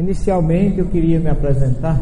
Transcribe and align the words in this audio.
Inicialmente 0.00 0.78
eu 0.78 0.86
queria 0.86 1.20
me 1.20 1.28
apresentar 1.28 2.00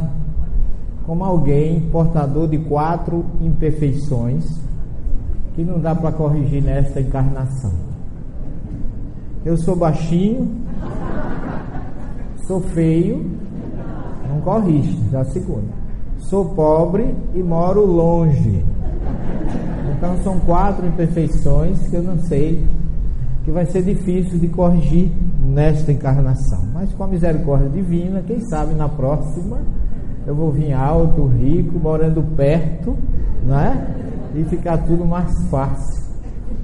como 1.05 1.25
alguém 1.25 1.81
portador 1.91 2.47
de 2.47 2.57
quatro 2.57 3.27
imperfeições 3.41 4.45
que 5.55 5.65
não 5.65 5.81
dá 5.81 5.97
para 5.97 6.13
corrigir 6.13 6.63
nesta 6.63 7.01
encarnação. 7.01 7.73
Eu 9.45 9.57
sou 9.57 9.75
baixinho, 9.75 10.49
sou 12.47 12.61
feio, 12.61 13.29
não 14.29 14.43
corrige, 14.43 14.97
já 15.11 15.25
segunda. 15.25 15.67
Sou 16.19 16.51
pobre 16.51 17.13
e 17.35 17.43
moro 17.43 17.85
longe. 17.85 18.65
Então 19.97 20.17
são 20.23 20.39
quatro 20.39 20.87
imperfeições 20.87 21.89
que 21.89 21.97
eu 21.97 22.03
não 22.05 22.17
sei 22.21 22.65
que 23.43 23.51
vai 23.51 23.67
ser 23.67 23.83
difícil 23.83 24.39
de 24.39 24.47
corrigir 24.47 25.11
nesta 25.43 25.91
encarnação. 25.91 26.68
Mas 26.79 26.93
com 26.93 27.03
a 27.03 27.09
misericórdia 27.09 27.69
divina, 27.69 28.23
quem 28.25 28.39
sabe 28.49 28.73
na 28.73 28.89
próxima 28.89 29.59
eu 30.25 30.33
vou 30.33 30.53
vir 30.53 30.73
alto, 30.73 31.27
rico, 31.27 31.77
morando 31.77 32.23
perto, 32.37 32.97
né? 33.43 33.97
E 34.37 34.45
ficar 34.45 34.79
tudo 34.87 35.05
mais 35.05 35.29
fácil 35.49 36.05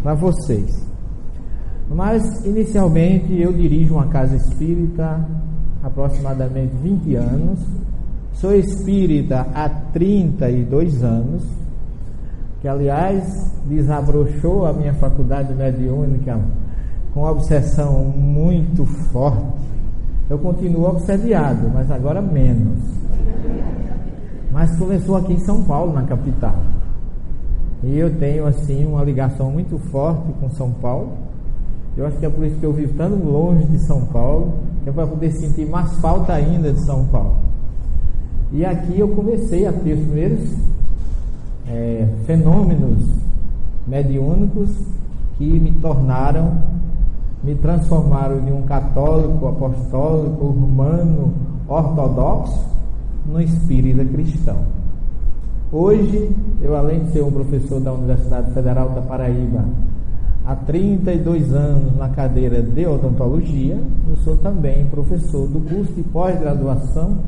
para 0.05 0.15
vocês. 0.15 0.71
Mas 1.91 2.23
inicialmente 2.47 3.37
eu 3.41 3.53
dirijo 3.53 3.95
uma 3.95 4.07
casa 4.07 4.37
espírita 4.37 5.21
há 5.83 5.89
aproximadamente 5.89 6.77
20 6.77 7.17
anos. 7.17 7.59
Sou 8.35 8.55
espírita 8.55 9.49
há 9.53 9.69
32 9.69 11.03
anos, 11.03 11.43
que 12.61 12.69
aliás 12.69 13.53
desabrochou 13.67 14.65
a 14.65 14.73
minha 14.73 14.95
faculdade 14.95 15.53
mediúnica 15.55 16.39
com 17.13 17.25
obsessão 17.25 18.05
muito 18.05 18.87
forte. 19.11 19.74
Eu 20.29 20.39
continuo 20.39 20.89
obsediado, 20.89 21.71
mas 21.73 21.91
agora 21.91 22.23
menos. 22.23 22.79
Mas 24.51 24.75
começou 24.77 25.17
aqui 25.17 25.35
em 25.35 25.41
São 25.41 25.63
Paulo, 25.65 25.93
na 25.93 26.03
capital. 26.03 26.57
E 27.83 27.99
eu 27.99 28.15
tenho 28.19 28.47
assim 28.47 28.87
uma 28.87 29.05
ligação 29.05 29.51
muito 29.51 29.79
forte 29.91 30.33
com 30.41 30.49
São 30.51 30.71
Paulo. 30.71 31.13
Eu 31.97 32.07
acho 32.07 32.17
que 32.17 32.25
é 32.25 32.31
por 32.31 32.45
isso 32.47 32.57
que 32.57 32.65
eu 32.65 32.73
vivo 32.73 32.95
tão 32.97 33.11
longe 33.11 33.67
de 33.67 33.79
São 33.81 34.07
Paulo, 34.07 34.55
que 34.83 34.89
é 34.89 34.93
para 34.93 35.07
poder 35.07 35.31
sentir 35.33 35.67
mais 35.67 35.93
falta 35.99 36.33
ainda 36.33 36.73
de 36.73 36.81
São 36.85 37.05
Paulo. 37.07 37.37
E 38.53 38.65
aqui 38.65 38.99
eu 38.99 39.09
comecei 39.09 39.67
a 39.67 39.73
ter 39.73 39.93
os 39.93 40.07
primeiros 40.07 40.41
é, 41.69 42.09
fenômenos 42.27 43.07
mediúnicos 43.87 44.71
que 45.37 45.45
me 45.45 45.73
tornaram 45.73 46.63
me 47.45 47.55
transformaram 47.57 48.41
de 48.41 48.51
um 48.51 48.63
católico, 48.63 49.47
apostólico, 49.47 50.47
romano, 50.47 51.35
ortodoxo, 51.69 52.65
no 53.27 53.41
espírita 53.41 54.05
cristão. 54.05 54.57
Hoje, 55.71 56.31
eu 56.63 56.75
além 56.75 57.05
de 57.05 57.13
ser 57.13 57.23
um 57.23 57.31
professor 57.31 57.81
da 57.81 57.93
Universidade 57.93 58.51
Federal 58.53 58.91
da 58.91 59.03
Paraíba, 59.03 59.65
há 60.47 60.55
32 60.57 61.53
anos 61.53 61.97
na 61.97 62.09
cadeira 62.09 62.63
de 62.63 62.87
odontologia, 62.87 63.79
eu 64.09 64.17
sou 64.19 64.37
também 64.37 64.87
professor 64.87 65.47
do 65.49 65.61
curso 65.61 65.93
de 65.93 66.03
pós-graduação 66.05 67.19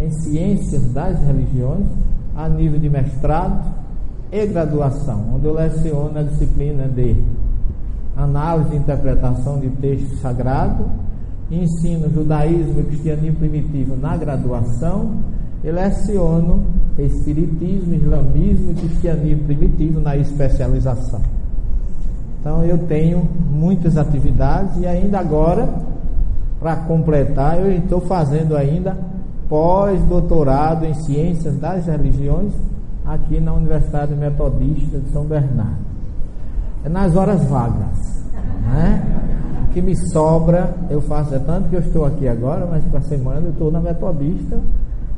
em 0.00 0.10
Ciências 0.10 0.92
das 0.92 1.20
Religiões, 1.24 1.86
a 2.34 2.48
nível 2.48 2.80
de 2.80 2.88
mestrado 2.88 3.62
e 4.32 4.46
graduação, 4.46 5.34
onde 5.34 5.46
eu 5.46 5.54
leciono 5.54 6.18
a 6.18 6.22
disciplina 6.22 6.88
de 6.88 7.16
análise 8.16 8.74
e 8.74 8.78
interpretação 8.78 9.58
de 9.60 9.70
texto 9.70 10.16
sagrado, 10.16 10.84
ensino 11.50 12.08
judaísmo 12.10 12.80
e 12.80 12.84
cristianismo 12.84 13.38
primitivo 13.38 13.96
na 13.96 14.16
graduação 14.16 15.16
e 15.64 15.70
leciono 15.70 16.64
espiritismo, 16.98 17.94
islamismo 17.94 18.72
e 18.72 18.74
cristianismo 18.74 19.44
primitivo 19.44 20.00
na 20.00 20.16
especialização. 20.16 21.20
Então 22.40 22.64
eu 22.64 22.78
tenho 22.78 23.28
muitas 23.50 23.96
atividades 23.96 24.76
e 24.78 24.86
ainda 24.86 25.18
agora, 25.18 25.68
para 26.58 26.76
completar, 26.76 27.58
eu 27.58 27.70
estou 27.72 28.00
fazendo 28.00 28.56
ainda 28.56 28.96
pós-doutorado 29.48 30.86
em 30.86 30.94
ciências 30.94 31.58
das 31.58 31.86
religiões 31.86 32.52
aqui 33.04 33.40
na 33.40 33.52
Universidade 33.52 34.14
Metodista 34.14 34.98
de 34.98 35.10
São 35.10 35.24
Bernardo 35.24 35.89
é 36.84 36.88
nas 36.88 37.14
horas 37.16 37.44
vagas. 37.44 38.24
Né? 38.72 39.02
O 39.64 39.72
que 39.72 39.80
me 39.80 39.94
sobra, 40.12 40.74
eu 40.88 41.00
faço. 41.02 41.34
É 41.34 41.38
tanto 41.38 41.68
que 41.68 41.76
eu 41.76 41.80
estou 41.80 42.04
aqui 42.04 42.26
agora, 42.26 42.66
mas 42.66 42.84
para 42.84 42.98
a 42.98 43.02
semana 43.02 43.46
eu 43.46 43.50
estou 43.50 43.70
na 43.70 43.80
Metodista, 43.80 44.58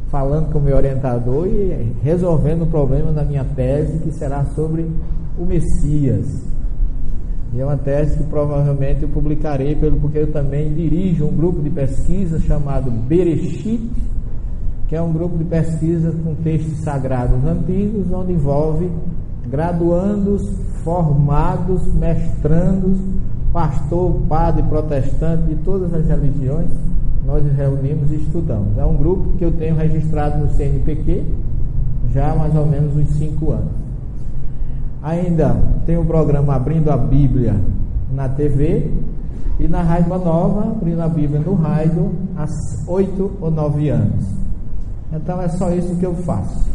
falando 0.08 0.52
com 0.52 0.58
o 0.58 0.62
meu 0.62 0.76
orientador 0.76 1.46
e 1.46 1.96
resolvendo 2.02 2.62
o 2.62 2.66
problema 2.66 3.12
da 3.12 3.24
minha 3.24 3.44
tese, 3.44 3.98
que 3.98 4.12
será 4.12 4.44
sobre 4.46 4.90
o 5.38 5.44
Messias. 5.44 6.26
E 7.54 7.60
é 7.60 7.64
uma 7.64 7.76
tese 7.76 8.16
que 8.16 8.24
provavelmente 8.24 9.02
eu 9.02 9.08
publicarei, 9.08 9.74
pelo 9.74 10.00
porque 10.00 10.18
eu 10.18 10.32
também 10.32 10.72
dirijo 10.74 11.26
um 11.26 11.36
grupo 11.36 11.60
de 11.60 11.68
pesquisa 11.68 12.40
chamado 12.40 12.90
Bereshit, 12.90 13.90
que 14.88 14.96
é 14.96 15.00
um 15.00 15.12
grupo 15.12 15.36
de 15.38 15.44
pesquisa 15.44 16.12
com 16.24 16.34
textos 16.36 16.78
sagrados 16.80 17.44
antigos, 17.44 18.10
onde 18.12 18.32
envolve 18.32 18.90
graduandos, 19.48 20.48
formados, 20.84 21.86
mestrandos, 21.94 22.98
pastor, 23.52 24.12
padre, 24.28 24.62
protestante 24.64 25.42
de 25.44 25.56
todas 25.56 25.92
as 25.92 26.06
religiões, 26.06 26.70
nós 27.24 27.44
nos 27.44 27.54
reunimos 27.54 28.10
e 28.10 28.16
estudamos. 28.16 28.76
É 28.78 28.84
um 28.84 28.96
grupo 28.96 29.36
que 29.36 29.44
eu 29.44 29.52
tenho 29.52 29.76
registrado 29.76 30.38
no 30.38 30.48
CNPq 30.52 31.24
já 32.12 32.32
há 32.32 32.36
mais 32.36 32.54
ou 32.54 32.66
menos 32.66 32.96
uns 32.96 33.08
cinco 33.16 33.52
anos. 33.52 33.72
Ainda 35.02 35.56
tem 35.86 35.96
o 35.96 36.04
programa 36.04 36.54
Abrindo 36.54 36.90
a 36.90 36.96
Bíblia 36.96 37.56
na 38.12 38.28
TV 38.28 38.90
e 39.58 39.68
na 39.68 39.82
Rádio 39.82 40.18
Nova, 40.18 40.72
abrindo 40.72 41.00
a 41.00 41.08
Bíblia 41.08 41.40
no 41.40 41.54
rádio, 41.54 42.12
há 42.36 42.46
oito 42.88 43.30
ou 43.40 43.50
nove 43.50 43.88
anos. 43.88 44.24
Então 45.12 45.40
é 45.40 45.48
só 45.48 45.70
isso 45.70 45.94
que 45.96 46.06
eu 46.06 46.14
faço. 46.14 46.70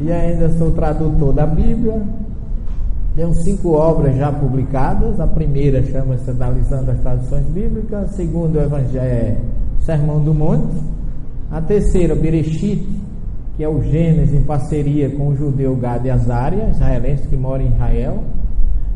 E 0.00 0.12
ainda 0.12 0.48
sou 0.50 0.70
tradutor 0.70 1.32
da 1.32 1.44
Bíblia. 1.44 2.00
Tenho 3.16 3.34
cinco 3.34 3.72
obras 3.72 4.16
já 4.16 4.30
publicadas. 4.30 5.18
A 5.18 5.26
primeira 5.26 5.82
chama-se 5.82 6.30
Analisando 6.30 6.92
as 6.92 7.00
Traduções 7.00 7.46
Bíblicas. 7.46 8.04
A 8.04 8.06
segunda, 8.08 8.60
o 8.60 8.62
Evangelho 8.62 9.00
é 9.00 9.38
Sermão 9.80 10.20
do 10.20 10.32
Monte. 10.32 10.76
A 11.50 11.60
terceira, 11.60 12.14
Bereshit, 12.14 12.86
que 13.56 13.64
é 13.64 13.68
o 13.68 13.82
Gênesis 13.82 14.34
em 14.34 14.42
parceria 14.42 15.10
com 15.10 15.28
o 15.28 15.36
judeu 15.36 15.74
Gad 15.74 16.06
Azaria, 16.08 16.68
israelense 16.68 17.26
que 17.26 17.36
mora 17.36 17.60
em 17.60 17.72
Israel. 17.72 18.22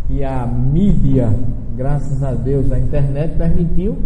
E 0.09 0.23
a 0.23 0.47
mídia, 0.47 1.35
graças 1.77 2.23
a 2.23 2.33
Deus, 2.33 2.71
a 2.71 2.79
internet 2.79 3.37
permitiu 3.37 3.97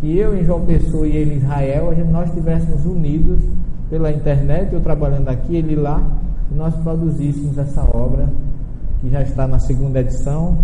que 0.00 0.16
eu 0.16 0.34
em 0.34 0.44
João 0.44 0.64
Pessoa 0.64 1.06
e 1.06 1.14
ele 1.14 1.34
em 1.34 1.36
Israel, 1.36 1.92
nós 2.10 2.28
estivéssemos 2.30 2.86
unidos 2.86 3.42
pela 3.92 4.10
internet, 4.10 4.72
eu 4.72 4.80
trabalhando 4.80 5.28
aqui, 5.28 5.54
ele 5.54 5.76
lá, 5.76 6.02
e 6.50 6.54
nós 6.54 6.74
produzíssemos 6.76 7.58
essa 7.58 7.82
obra, 7.82 8.26
que 8.98 9.10
já 9.10 9.20
está 9.20 9.46
na 9.46 9.58
segunda 9.58 10.00
edição, 10.00 10.56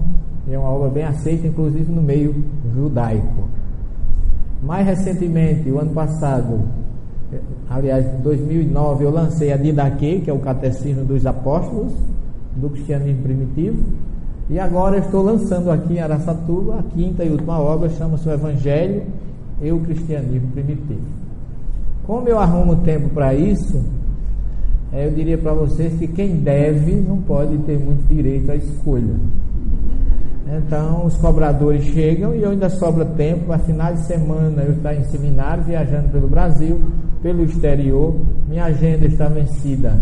é 0.50 0.58
uma 0.58 0.70
obra 0.70 0.88
bem 0.88 1.04
aceita, 1.04 1.46
inclusive 1.46 1.92
no 1.92 2.00
meio 2.00 2.42
judaico. 2.74 3.50
Mais 4.62 4.86
recentemente, 4.86 5.70
o 5.70 5.78
ano 5.78 5.90
passado, 5.90 6.58
aliás, 7.68 8.06
em 8.14 8.22
2009, 8.22 9.04
eu 9.04 9.10
lancei 9.10 9.52
a 9.52 9.58
Didaquê, 9.58 10.22
que 10.24 10.30
é 10.30 10.32
o 10.32 10.38
Catecismo 10.38 11.04
dos 11.04 11.26
Apóstolos, 11.26 11.92
do 12.56 12.70
cristianismo 12.70 13.24
primitivo, 13.24 13.76
e 14.48 14.58
agora 14.58 14.96
estou 14.96 15.22
lançando 15.22 15.70
aqui 15.70 15.96
em 15.96 16.00
Araçatuba 16.00 16.78
a 16.78 16.82
quinta 16.82 17.22
e 17.24 17.30
última 17.30 17.60
obra, 17.60 17.90
chama-se 17.90 18.26
o 18.26 18.32
Evangelho 18.32 19.02
e 19.60 19.70
o 19.70 19.80
Cristianismo 19.80 20.50
Primitivo. 20.52 21.27
Como 22.08 22.26
eu 22.26 22.38
arrumo 22.38 22.76
tempo 22.76 23.10
para 23.10 23.34
isso, 23.34 23.84
é, 24.94 25.06
eu 25.06 25.10
diria 25.10 25.36
para 25.36 25.52
vocês 25.52 25.92
que 25.98 26.08
quem 26.08 26.36
deve 26.36 26.94
não 26.94 27.18
pode 27.18 27.58
ter 27.58 27.78
muito 27.78 28.02
direito 28.08 28.50
à 28.50 28.56
escolha. 28.56 29.14
Então, 30.46 31.04
os 31.04 31.18
cobradores 31.18 31.84
chegam 31.84 32.34
e 32.34 32.42
eu 32.42 32.52
ainda 32.52 32.70
sobra 32.70 33.04
tempo. 33.04 33.52
A 33.52 33.58
final 33.58 33.92
de 33.92 34.00
semana 34.06 34.62
eu 34.62 34.72
estou 34.72 34.90
em 34.90 35.04
seminário, 35.04 35.64
viajando 35.64 36.08
pelo 36.08 36.28
Brasil, 36.28 36.80
pelo 37.20 37.44
exterior. 37.44 38.14
Minha 38.48 38.64
agenda 38.64 39.04
está 39.04 39.28
vencida 39.28 40.00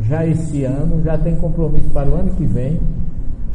já 0.00 0.26
esse 0.26 0.64
ano, 0.64 1.02
já 1.02 1.18
tem 1.18 1.36
compromisso 1.36 1.90
para 1.90 2.08
o 2.08 2.14
ano 2.14 2.30
que 2.30 2.46
vem. 2.46 2.80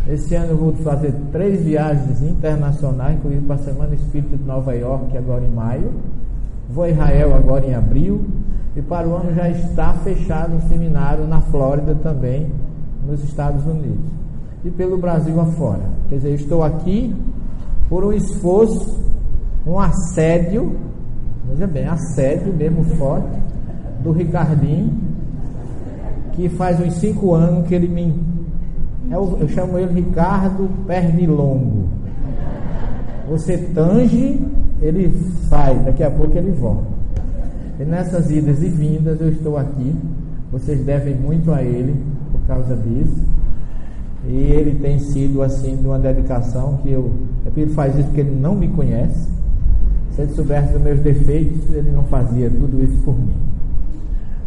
Esse 0.07 0.35
ano 0.35 0.51
eu 0.51 0.57
vou 0.57 0.73
fazer 0.73 1.15
três 1.31 1.63
viagens 1.63 2.21
internacionais, 2.21 3.17
inclusive 3.17 3.43
para 3.47 3.55
a 3.55 3.59
Semana 3.59 3.95
Espírita 3.95 4.37
de 4.37 4.43
Nova 4.43 4.75
York, 4.75 5.17
agora 5.17 5.43
em 5.43 5.49
maio. 5.49 5.91
Vou 6.73 6.83
a 6.83 6.89
Israel 6.89 7.35
agora 7.35 7.65
em 7.65 7.73
abril. 7.73 8.25
E 8.75 8.81
para 8.81 9.07
o 9.07 9.15
ano 9.15 9.33
já 9.33 9.50
está 9.50 9.94
fechado 9.95 10.56
um 10.56 10.62
seminário 10.62 11.27
na 11.27 11.41
Flórida 11.41 11.94
também, 11.95 12.51
nos 13.06 13.23
Estados 13.23 13.65
Unidos. 13.65 14.06
E 14.63 14.69
pelo 14.71 14.97
Brasil 14.97 15.39
afora. 15.39 15.83
Quer 16.07 16.15
dizer, 16.15 16.33
estou 16.35 16.63
aqui 16.63 17.13
por 17.89 18.06
um 18.06 18.13
esforço, 18.13 19.03
um 19.68 19.77
assédio 19.77 20.77
Veja 21.51 21.68
bem, 21.68 21.85
assédio 21.85 22.53
mesmo 22.53 22.83
forte 22.95 23.38
do 24.01 24.12
Ricardinho, 24.12 24.97
que 26.31 26.47
faz 26.47 26.79
uns 26.79 26.94
cinco 26.94 27.33
anos 27.33 27.67
que 27.67 27.75
ele 27.75 27.89
me. 27.89 28.15
Eu, 29.12 29.38
eu 29.41 29.50
chamo 29.50 29.77
ele 29.77 30.01
Ricardo 30.01 30.69
Pernilongo. 30.88 31.89
Você 33.29 33.57
tange, 33.57 34.39
ele 34.81 35.13
sai, 35.47 35.75
daqui 35.79 36.03
a 36.03 36.09
pouco 36.09 36.37
ele 36.37 36.51
volta. 36.51 36.83
E 37.79 37.83
nessas 37.83 38.29
idas 38.31 38.61
e 38.61 38.69
vindas 38.69 39.19
eu 39.21 39.29
estou 39.29 39.57
aqui. 39.57 39.95
Vocês 40.51 40.83
devem 40.83 41.15
muito 41.15 41.51
a 41.51 41.63
ele 41.63 41.95
por 42.31 42.41
causa 42.41 42.75
disso. 42.75 43.21
E 44.27 44.35
ele 44.35 44.79
tem 44.79 44.99
sido 44.99 45.41
assim 45.41 45.77
de 45.77 45.85
uma 45.85 45.97
dedicação 45.97 46.77
que 46.83 46.91
eu. 46.91 47.11
É 47.45 47.59
ele 47.59 47.73
faz 47.73 47.95
isso 47.95 48.07
porque 48.07 48.21
ele 48.21 48.39
não 48.39 48.55
me 48.55 48.67
conhece. 48.67 49.31
Se 50.11 50.21
ele 50.21 50.33
soubesse 50.33 50.73
dos 50.73 50.81
meus 50.81 50.99
defeitos, 50.99 51.73
ele 51.73 51.91
não 51.91 52.03
fazia 52.03 52.49
tudo 52.49 52.83
isso 52.83 53.01
por 53.03 53.17
mim. 53.17 53.33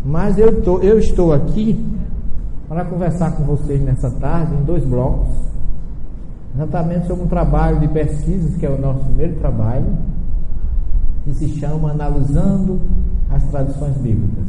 Mas 0.05 0.37
eu, 0.37 0.61
tô, 0.63 0.79
eu 0.81 0.99
estou 0.99 1.33
aqui 1.33 1.83
para 2.69 2.85
conversar 2.85 3.33
com 3.33 3.45
vocês 3.45 3.81
nessa 3.81 4.11
tarde 4.11 4.55
em 4.55 4.63
dois 4.65 4.85
blocos, 4.85 5.35
exatamente 6.55 7.07
sobre 7.07 7.25
um 7.25 7.29
trabalho 7.29 7.81
de 7.81 7.89
pesquisas, 7.89 8.57
que 8.57 8.67
é 8.67 8.71
o 8.71 8.79
nosso 8.79 9.05
primeiro 9.07 9.37
trabalho, 9.37 9.87
que 11.25 11.35
se 11.35 11.49
chama 11.59 11.91
Analisando 11.91 12.81
as 13.31 13.43
Tradições 13.45 13.97
Bíblicas. 13.97 14.45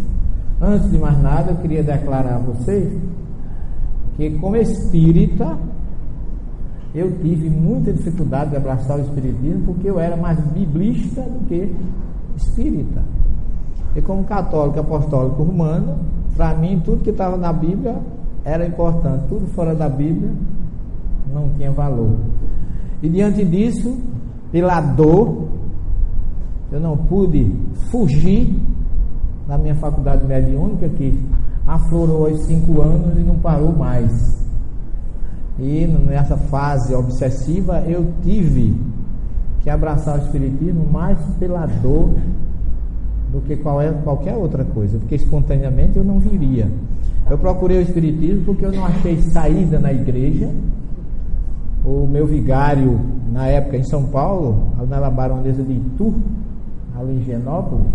Antes 0.62 0.92
de 0.92 0.98
mais 0.98 1.22
nada, 1.22 1.52
eu 1.52 1.58
queria 1.58 1.84
declarar 1.84 2.36
a 2.36 2.40
vocês 2.40 2.94
que, 4.16 4.32
como 4.32 4.56
espírita, 4.56 5.58
eu 6.94 7.12
tive 7.20 7.50
muita 7.50 7.92
dificuldade 7.92 8.52
de 8.52 8.58
abraçar 8.58 8.98
o 8.98 9.02
espiritismo 9.02 9.64
porque 9.66 9.90
eu 9.90 10.00
era 10.00 10.16
mais 10.16 10.40
biblista 10.48 11.22
do 11.22 11.46
que 11.48 11.76
espírita. 12.38 13.04
E 13.96 14.02
como 14.02 14.24
católico 14.24 14.80
apostólico 14.80 15.44
romano, 15.44 16.00
para 16.36 16.54
mim 16.56 16.82
tudo 16.84 17.04
que 17.04 17.10
estava 17.10 17.38
na 17.38 17.52
Bíblia 17.52 17.98
era 18.44 18.66
importante, 18.66 19.26
tudo 19.28 19.48
fora 19.48 19.74
da 19.74 19.90
Bíblia 19.90 20.32
não 21.34 21.50
tinha 21.58 21.72
valor. 21.72 22.16
E 23.02 23.10
diante 23.10 23.44
disso, 23.44 23.98
pela 24.52 24.80
dor, 24.80 25.50
eu 26.76 26.82
não 26.82 26.98
pude 26.98 27.50
fugir 27.90 28.54
da 29.48 29.58
minha 29.58 29.76
faculdade 29.76 30.26
mediúnica 30.26 30.90
que 30.90 31.18
aflorou 31.66 32.28
aos 32.28 32.42
cinco 32.42 32.82
anos 32.82 33.18
e 33.18 33.22
não 33.22 33.36
parou 33.36 33.72
mais. 33.72 34.46
E 35.58 35.88
nessa 35.88 36.36
fase 36.36 36.94
obsessiva 36.94 37.80
eu 37.88 38.06
tive 38.22 38.76
que 39.62 39.70
abraçar 39.70 40.20
o 40.20 40.24
Espiritismo 40.24 40.86
mais 40.92 41.18
pela 41.40 41.66
dor 41.66 42.10
do 43.32 43.40
que 43.40 43.56
qualquer 43.56 44.36
outra 44.36 44.66
coisa, 44.66 44.98
porque 45.00 45.16
espontaneamente 45.16 45.98
eu 45.98 46.04
não 46.04 46.20
viria. 46.20 46.70
Eu 47.30 47.38
procurei 47.38 47.78
o 47.78 47.82
Espiritismo 47.84 48.44
porque 48.44 48.66
eu 48.66 48.74
não 48.74 48.86
achei 48.86 49.22
saída 49.22 49.80
na 49.80 49.94
igreja. 49.94 50.50
O 51.86 52.06
meu 52.06 52.28
vigário, 52.28 53.00
na 53.32 53.48
época 53.48 53.78
em 53.78 53.84
São 53.84 54.04
Paulo, 54.08 54.72
na 54.90 55.10
Baronesa 55.10 55.64
de 55.64 55.72
Itu, 55.72 56.14
ali 56.98 57.18
em 57.18 57.24
Genópolis, 57.24 57.88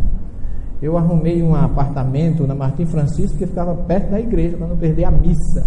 eu 0.82 0.96
arrumei 0.96 1.42
um 1.42 1.54
apartamento 1.54 2.46
na 2.46 2.54
Martim 2.54 2.86
Francisco 2.86 3.36
que 3.36 3.46
ficava 3.46 3.74
perto 3.74 4.10
da 4.10 4.20
igreja 4.20 4.56
para 4.56 4.66
não 4.66 4.76
perder 4.76 5.04
a 5.04 5.10
missa. 5.10 5.66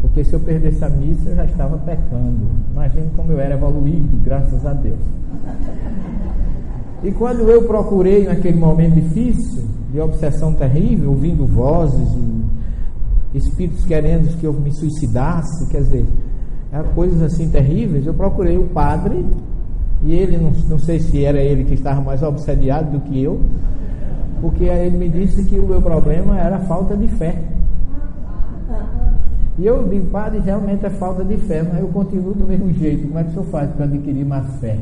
Porque 0.00 0.22
se 0.22 0.32
eu 0.34 0.40
perdesse 0.40 0.84
a 0.84 0.88
missa, 0.88 1.30
eu 1.30 1.36
já 1.36 1.44
estava 1.44 1.76
pecando. 1.78 2.46
Imagine 2.70 3.10
como 3.16 3.32
eu 3.32 3.40
era 3.40 3.54
evoluído, 3.54 4.16
graças 4.22 4.64
a 4.64 4.72
Deus. 4.72 5.00
E 7.02 7.10
quando 7.12 7.50
eu 7.50 7.64
procurei 7.64 8.26
naquele 8.26 8.58
momento 8.58 8.94
difícil, 8.94 9.64
de 9.92 10.00
obsessão 10.00 10.54
terrível, 10.54 11.10
ouvindo 11.10 11.46
vozes 11.46 12.08
e 13.32 13.38
espíritos 13.38 13.84
querendo 13.84 14.38
que 14.38 14.46
eu 14.46 14.52
me 14.52 14.72
suicidasse, 14.72 15.66
quer 15.68 15.82
dizer, 15.82 16.06
coisas 16.94 17.22
assim 17.22 17.48
terríveis, 17.48 18.06
eu 18.06 18.14
procurei 18.14 18.56
o 18.56 18.68
padre, 18.68 19.24
e 20.04 20.14
ele, 20.14 20.36
não, 20.36 20.50
não 20.68 20.78
sei 20.78 21.00
se 21.00 21.24
era 21.24 21.40
ele 21.40 21.64
que 21.64 21.74
estava 21.74 22.00
mais 22.00 22.22
obsediado 22.22 22.90
do 22.90 23.00
que 23.00 23.22
eu, 23.22 23.40
porque 24.40 24.64
ele 24.64 24.98
me 24.98 25.08
disse 25.08 25.42
que 25.44 25.58
o 25.58 25.66
meu 25.66 25.80
problema 25.80 26.38
era 26.38 26.58
falta 26.60 26.94
de 26.94 27.08
fé. 27.08 27.42
E 29.58 29.64
eu 29.64 29.88
digo, 29.88 30.06
padre, 30.06 30.40
realmente 30.40 30.84
é 30.84 30.90
falta 30.90 31.24
de 31.24 31.36
fé, 31.38 31.62
mas 31.62 31.80
eu 31.80 31.88
continuo 31.88 32.34
do 32.34 32.46
mesmo 32.46 32.70
jeito. 32.72 33.06
Como 33.06 33.18
é 33.18 33.22
que 33.22 33.30
o 33.30 33.32
senhor 33.32 33.46
faz 33.46 33.70
para 33.70 33.84
adquirir 33.86 34.26
mais 34.26 34.46
fé? 34.60 34.78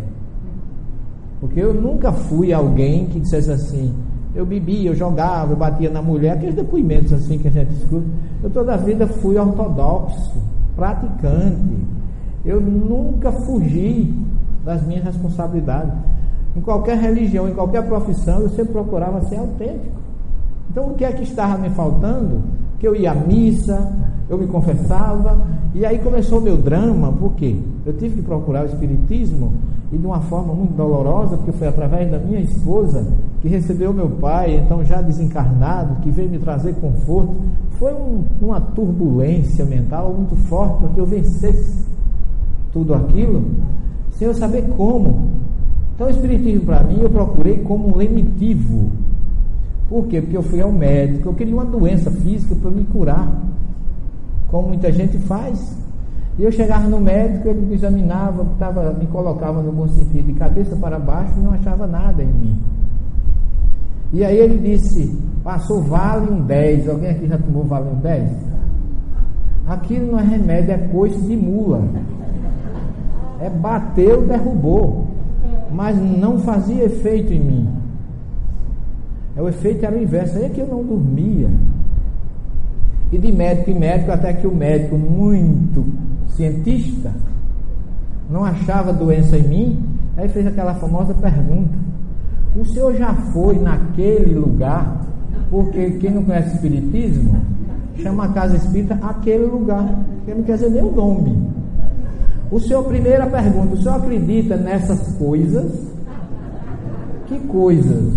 Porque 1.40 1.60
eu 1.60 1.74
nunca 1.74 2.10
fui 2.10 2.52
alguém 2.52 3.06
que 3.06 3.20
dissesse 3.20 3.50
assim, 3.50 3.94
eu 4.34 4.46
bebia, 4.46 4.90
eu 4.90 4.94
jogava, 4.94 5.52
eu 5.52 5.56
batia 5.56 5.90
na 5.90 6.00
mulher, 6.00 6.32
aqueles 6.32 6.54
depoimentos 6.54 7.12
assim 7.12 7.38
que 7.38 7.48
a 7.48 7.50
gente 7.50 7.72
escuta. 7.74 8.06
Eu 8.42 8.50
toda 8.50 8.74
a 8.74 8.76
vida 8.76 9.06
fui 9.06 9.36
ortodoxo, 9.36 10.42
praticante. 10.74 11.76
Eu 12.44 12.60
nunca 12.60 13.30
fugi 13.30 14.12
das 14.64 14.86
minhas 14.86 15.04
responsabilidades. 15.04 15.92
Em 16.56 16.60
qualquer 16.60 16.98
religião, 16.98 17.48
em 17.48 17.54
qualquer 17.54 17.86
profissão, 17.86 18.40
eu 18.40 18.50
sempre 18.50 18.72
procurava 18.72 19.22
ser 19.22 19.36
autêntico. 19.36 19.96
Então, 20.70 20.88
o 20.88 20.94
que 20.94 21.04
é 21.04 21.12
que 21.12 21.22
estava 21.22 21.58
me 21.58 21.70
faltando? 21.70 22.42
Que 22.78 22.86
eu 22.86 22.94
ia 22.94 23.12
à 23.12 23.14
missa, 23.14 23.92
eu 24.28 24.38
me 24.38 24.46
confessava, 24.46 25.38
e 25.74 25.84
aí 25.84 25.98
começou 25.98 26.38
o 26.38 26.42
meu 26.42 26.56
drama, 26.56 27.12
porque 27.12 27.58
eu 27.84 27.92
tive 27.94 28.16
que 28.16 28.22
procurar 28.22 28.62
o 28.62 28.66
Espiritismo, 28.66 29.52
e 29.92 29.98
de 29.98 30.06
uma 30.06 30.20
forma 30.20 30.54
muito 30.54 30.74
dolorosa, 30.74 31.36
porque 31.36 31.52
foi 31.52 31.68
através 31.68 32.10
da 32.10 32.18
minha 32.18 32.40
esposa 32.40 33.06
que 33.42 33.48
recebeu 33.48 33.92
meu 33.92 34.08
pai, 34.08 34.56
então 34.56 34.82
já 34.84 35.02
desencarnado, 35.02 35.96
que 36.00 36.10
veio 36.10 36.30
me 36.30 36.38
trazer 36.38 36.74
conforto. 36.76 37.34
Foi 37.72 37.92
um, 37.92 38.24
uma 38.40 38.60
turbulência 38.60 39.64
mental 39.64 40.14
muito 40.14 40.34
forte 40.36 40.78
para 40.78 40.88
que 40.88 40.98
eu 40.98 41.04
vencesse 41.04 41.84
tudo 42.72 42.94
aquilo, 42.94 43.44
sem 44.22 44.28
eu 44.28 44.34
saber 44.34 44.62
como. 44.76 45.30
Então, 45.94 46.06
o 46.06 46.10
Espiritismo 46.10 46.64
para 46.64 46.84
mim 46.84 47.00
eu 47.00 47.10
procurei 47.10 47.58
como 47.58 47.88
um 47.88 47.96
lenitivo. 47.96 48.92
Por 49.88 50.06
quê? 50.06 50.20
Porque 50.20 50.36
eu 50.36 50.42
fui 50.42 50.60
ao 50.60 50.72
médico, 50.72 51.28
eu 51.28 51.34
queria 51.34 51.52
uma 51.52 51.64
doença 51.64 52.10
física 52.10 52.54
para 52.54 52.70
me 52.70 52.84
curar 52.84 53.28
como 54.48 54.68
muita 54.68 54.92
gente 54.92 55.18
faz. 55.18 55.76
E 56.38 56.44
eu 56.44 56.52
chegava 56.52 56.88
no 56.88 57.00
médico, 57.00 57.48
ele 57.48 57.60
me 57.60 57.74
examinava, 57.74 58.46
tava, 58.58 58.92
me 58.92 59.06
colocava 59.06 59.60
no 59.60 59.72
bom 59.72 59.88
sentido, 59.88 60.26
de 60.26 60.34
cabeça 60.34 60.74
para 60.76 60.98
baixo, 60.98 61.34
e 61.36 61.42
não 61.42 61.52
achava 61.52 61.86
nada 61.86 62.22
em 62.22 62.32
mim. 62.32 62.60
E 64.12 64.24
aí 64.24 64.38
ele 64.38 64.58
disse, 64.58 65.18
passou 65.42 65.82
vale 65.82 66.30
um 66.30 66.42
10. 66.42 66.88
Alguém 66.88 67.10
aqui 67.10 67.26
já 67.26 67.38
tomou 67.38 67.64
vale 67.64 67.88
um 67.90 67.96
10? 67.96 68.30
Aquilo 69.66 70.12
não 70.12 70.20
é 70.20 70.22
remédio, 70.22 70.72
é 70.72 70.78
coice 70.78 71.20
de 71.20 71.36
mula. 71.36 71.82
É 73.42 73.50
bateu, 73.50 74.26
derrubou. 74.26 75.06
Mas 75.72 75.96
não 75.96 76.38
fazia 76.38 76.84
efeito 76.84 77.32
em 77.32 77.40
mim. 77.40 77.68
É, 79.36 79.42
o 79.42 79.48
efeito 79.48 79.84
era 79.84 79.96
o 79.96 80.02
inverso. 80.02 80.36
Aí 80.36 80.44
é 80.44 80.48
que 80.48 80.60
eu 80.60 80.66
não 80.66 80.82
dormia 80.82 81.48
e 83.12 83.18
de 83.18 83.30
médico 83.30 83.70
em 83.70 83.78
médico, 83.78 84.10
até 84.10 84.32
que 84.32 84.46
o 84.46 84.54
médico, 84.54 84.96
muito 84.96 85.84
cientista, 86.28 87.12
não 88.30 88.42
achava 88.42 88.90
doença 88.90 89.36
em 89.36 89.42
mim, 89.42 89.84
aí 90.16 90.30
fez 90.30 90.46
aquela 90.46 90.74
famosa 90.74 91.12
pergunta: 91.12 91.76
O 92.56 92.64
senhor 92.64 92.96
já 92.96 93.12
foi 93.12 93.58
naquele 93.58 94.34
lugar? 94.34 95.02
Porque 95.50 95.90
quem 95.90 96.10
não 96.10 96.24
conhece 96.24 96.54
Espiritismo 96.54 97.36
chama 97.96 98.24
a 98.24 98.28
casa 98.28 98.56
espírita 98.56 98.98
aquele 99.02 99.44
lugar, 99.44 99.86
porque 100.16 100.34
não 100.34 100.42
quer 100.42 100.54
dizer 100.54 100.70
nem 100.70 100.82
o 100.82 100.90
nome. 100.90 101.36
O 102.52 102.60
senhor, 102.60 102.84
primeira 102.84 103.26
pergunta: 103.26 103.74
o 103.74 103.78
senhor 103.78 103.96
acredita 103.96 104.56
nessas 104.56 105.16
coisas? 105.16 105.72
Que 107.26 107.38
coisas? 107.48 108.12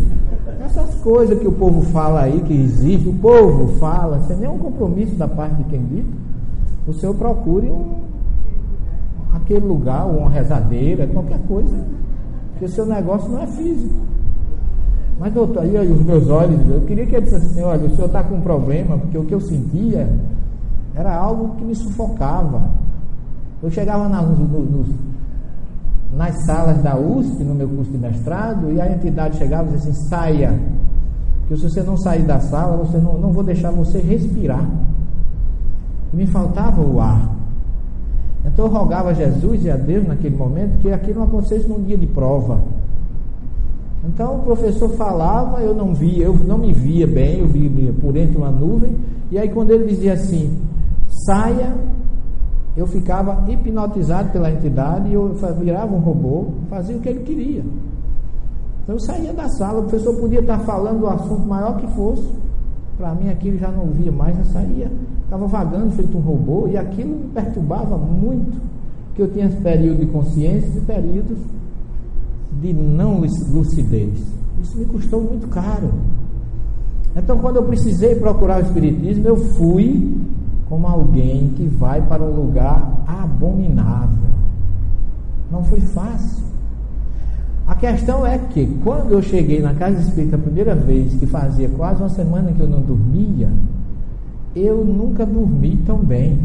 Essas 0.60 0.94
coisas 0.96 1.40
que 1.40 1.48
o 1.48 1.54
povo 1.54 1.82
fala 1.84 2.24
aí, 2.24 2.42
que 2.42 2.54
existe, 2.54 3.08
o 3.08 3.14
povo 3.14 3.78
fala, 3.78 4.20
sem 4.22 4.36
nenhum 4.36 4.58
compromisso 4.58 5.16
da 5.16 5.28
parte 5.28 5.56
de 5.56 5.64
quem 5.66 5.86
dita, 5.86 6.10
o 6.86 6.92
senhor 6.92 7.16
procure 7.16 7.68
um, 7.68 8.02
aquele 9.34 9.66
lugar, 9.66 10.06
uma 10.06 10.30
rezadeira, 10.30 11.08
qualquer 11.08 11.40
coisa, 11.48 11.78
porque 12.52 12.66
o 12.66 12.70
seu 12.70 12.86
negócio 12.86 13.32
não 13.32 13.42
é 13.42 13.48
físico. 13.48 13.96
Mas, 15.18 15.34
doutor, 15.34 15.62
aí, 15.62 15.78
aí 15.78 15.90
os 15.90 16.02
meus 16.02 16.28
olhos, 16.30 16.60
eu 16.70 16.82
queria 16.82 17.06
que 17.06 17.16
ele 17.16 17.24
dissesse 17.24 17.46
assim: 17.46 17.62
olha, 17.62 17.86
o 17.86 17.96
senhor 17.96 18.08
está 18.08 18.22
com 18.22 18.36
um 18.36 18.42
problema, 18.42 18.98
porque 18.98 19.18
o 19.18 19.24
que 19.24 19.34
eu 19.34 19.40
sentia 19.40 20.10
era 20.94 21.16
algo 21.16 21.56
que 21.56 21.64
me 21.64 21.76
sufocava. 21.76 22.84
Eu 23.66 23.72
chegava 23.72 24.08
na, 24.08 24.22
nos, 24.22 24.38
nos 24.38 24.88
nas 26.14 26.46
salas 26.46 26.84
da 26.84 26.96
USP, 26.96 27.44
no 27.44 27.56
meu 27.56 27.68
curso 27.68 27.90
de 27.90 27.98
mestrado, 27.98 28.72
e 28.72 28.80
a 28.80 28.92
entidade 28.92 29.38
chegava 29.38 29.68
e 29.68 29.74
dizia 29.74 29.90
assim: 29.90 30.08
saia, 30.08 30.60
que 31.48 31.58
se 31.58 31.64
você 31.64 31.82
não 31.82 31.98
sair 31.98 32.22
da 32.22 32.40
sala, 32.40 32.78
você 32.78 33.00
não, 33.00 33.18
não 33.18 33.32
vou 33.32 33.44
deixar 33.44 33.72
você 33.72 33.98
respirar. 33.98 34.70
E 36.14 36.16
me 36.16 36.28
faltava 36.28 36.80
o 36.80 37.02
ar. 37.02 37.36
Então 38.46 38.66
eu 38.66 38.72
rogava 38.72 39.10
a 39.10 39.14
Jesus 39.14 39.66
e 39.66 39.72
a 39.72 39.78
Deus 39.78 40.08
naquele 40.08 40.38
momento 40.38 40.78
que 40.80 40.92
aquilo 40.92 41.22
não 41.22 41.28
acontecesse 41.28 41.68
num 41.68 41.82
dia 41.82 41.98
de 41.98 42.06
prova. 42.06 42.60
Então 44.08 44.36
o 44.36 44.44
professor 44.44 44.90
falava, 44.90 45.60
eu 45.62 45.74
não 45.74 45.92
via, 45.92 46.26
eu 46.26 46.36
não 46.36 46.60
me 46.60 46.72
via 46.72 47.08
bem, 47.08 47.40
eu 47.40 47.48
via 47.48 47.92
por 47.94 48.16
entre 48.16 48.38
uma 48.38 48.52
nuvem, 48.52 48.96
e 49.32 49.40
aí 49.40 49.50
quando 49.50 49.72
ele 49.72 49.88
dizia 49.88 50.14
assim, 50.14 50.56
saia, 51.26 51.74
eu 52.76 52.86
ficava 52.88 53.50
hipnotizado 53.50 54.32
pela 54.32 54.52
entidade 54.52 55.10
e 55.10 55.14
eu 55.14 55.34
virava 55.60 55.96
um 55.96 56.00
robô, 56.00 56.48
fazia 56.70 56.98
o 56.98 57.00
que 57.00 57.10
ele 57.10 57.24
queria. 57.24 57.64
Então 58.84 58.96
eu 58.96 59.00
saía 59.00 59.34
da 59.34 59.48
sala, 59.50 59.80
o 59.80 59.84
professor 59.84 60.16
podia 60.20 60.42
estar 60.42 60.60
falando 60.60 61.00
do 61.00 61.08
assunto 61.08 61.48
maior 61.48 61.78
que 61.78 61.88
fosse, 61.96 62.30
para 62.98 63.16
mim 63.16 63.30
aquilo 63.30 63.58
já 63.58 63.72
não 63.72 63.88
via 63.88 64.12
mais, 64.12 64.38
eu 64.38 64.46
saía, 64.46 64.92
estava 65.24 65.48
vagando 65.48 65.92
feito 65.92 66.18
um 66.18 66.22
robô, 66.22 66.68
e 66.68 66.78
aquilo 66.78 67.16
me 67.16 67.28
perturbava 67.30 67.98
muito, 67.98 68.62
que 69.16 69.22
eu 69.22 69.32
tinha 69.32 69.50
período 69.50 70.00
de 70.00 70.06
consciência 70.08 70.78
e 70.78 70.82
períodos 70.82 71.38
de 72.62 72.74
não 72.74 73.20
lucidez. 73.20 74.20
Isso 74.62 74.78
me 74.78 74.86
custou 74.86 75.22
muito 75.22 75.48
caro. 75.48 75.90
Então, 77.16 77.38
quando 77.38 77.56
eu 77.58 77.64
precisei 77.64 78.16
procurar 78.16 78.60
o 78.60 78.62
Espiritismo, 78.62 79.26
eu 79.26 79.38
fui 79.38 80.14
como 80.70 80.88
alguém 80.88 81.50
que 81.56 81.68
vai 81.68 82.02
para 82.02 82.24
um 82.24 82.36
lugar 82.36 83.04
abominável. 83.08 84.30
Não 85.52 85.64
foi 85.64 85.82
fácil. 85.82 86.44
A 87.68 87.74
questão 87.76 88.26
é 88.26 88.38
que, 88.38 88.68
quando 88.84 89.12
eu 89.12 89.22
cheguei 89.22 89.62
na 89.62 89.74
casa 89.74 90.00
espírita 90.00 90.36
a 90.36 90.40
primeira 90.40 90.76
vez, 90.76 91.14
que 91.16 91.26
fazia 91.26 91.68
quase 91.70 92.02
uma 92.02 92.10
semana 92.10 92.52
que 92.52 92.60
eu 92.60 92.68
não 92.68 92.82
dormia, 92.82 93.50
eu 94.56 94.86
nunca 94.86 95.26
dormi 95.26 95.78
tão 95.86 95.98
bem. 95.98 96.40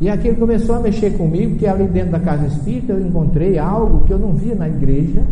E 0.00 0.08
aquilo 0.08 0.36
começou 0.36 0.76
a 0.76 0.80
mexer 0.80 1.16
comigo, 1.16 1.52
porque 1.52 1.66
ali 1.66 1.86
dentro 1.86 2.12
da 2.12 2.20
casa 2.20 2.46
espírita 2.46 2.94
eu 2.94 3.06
encontrei 3.06 3.58
algo 3.58 4.04
que 4.04 4.12
eu 4.12 4.18
não 4.18 4.32
via 4.32 4.54
na 4.54 4.68
igreja, 4.68 5.22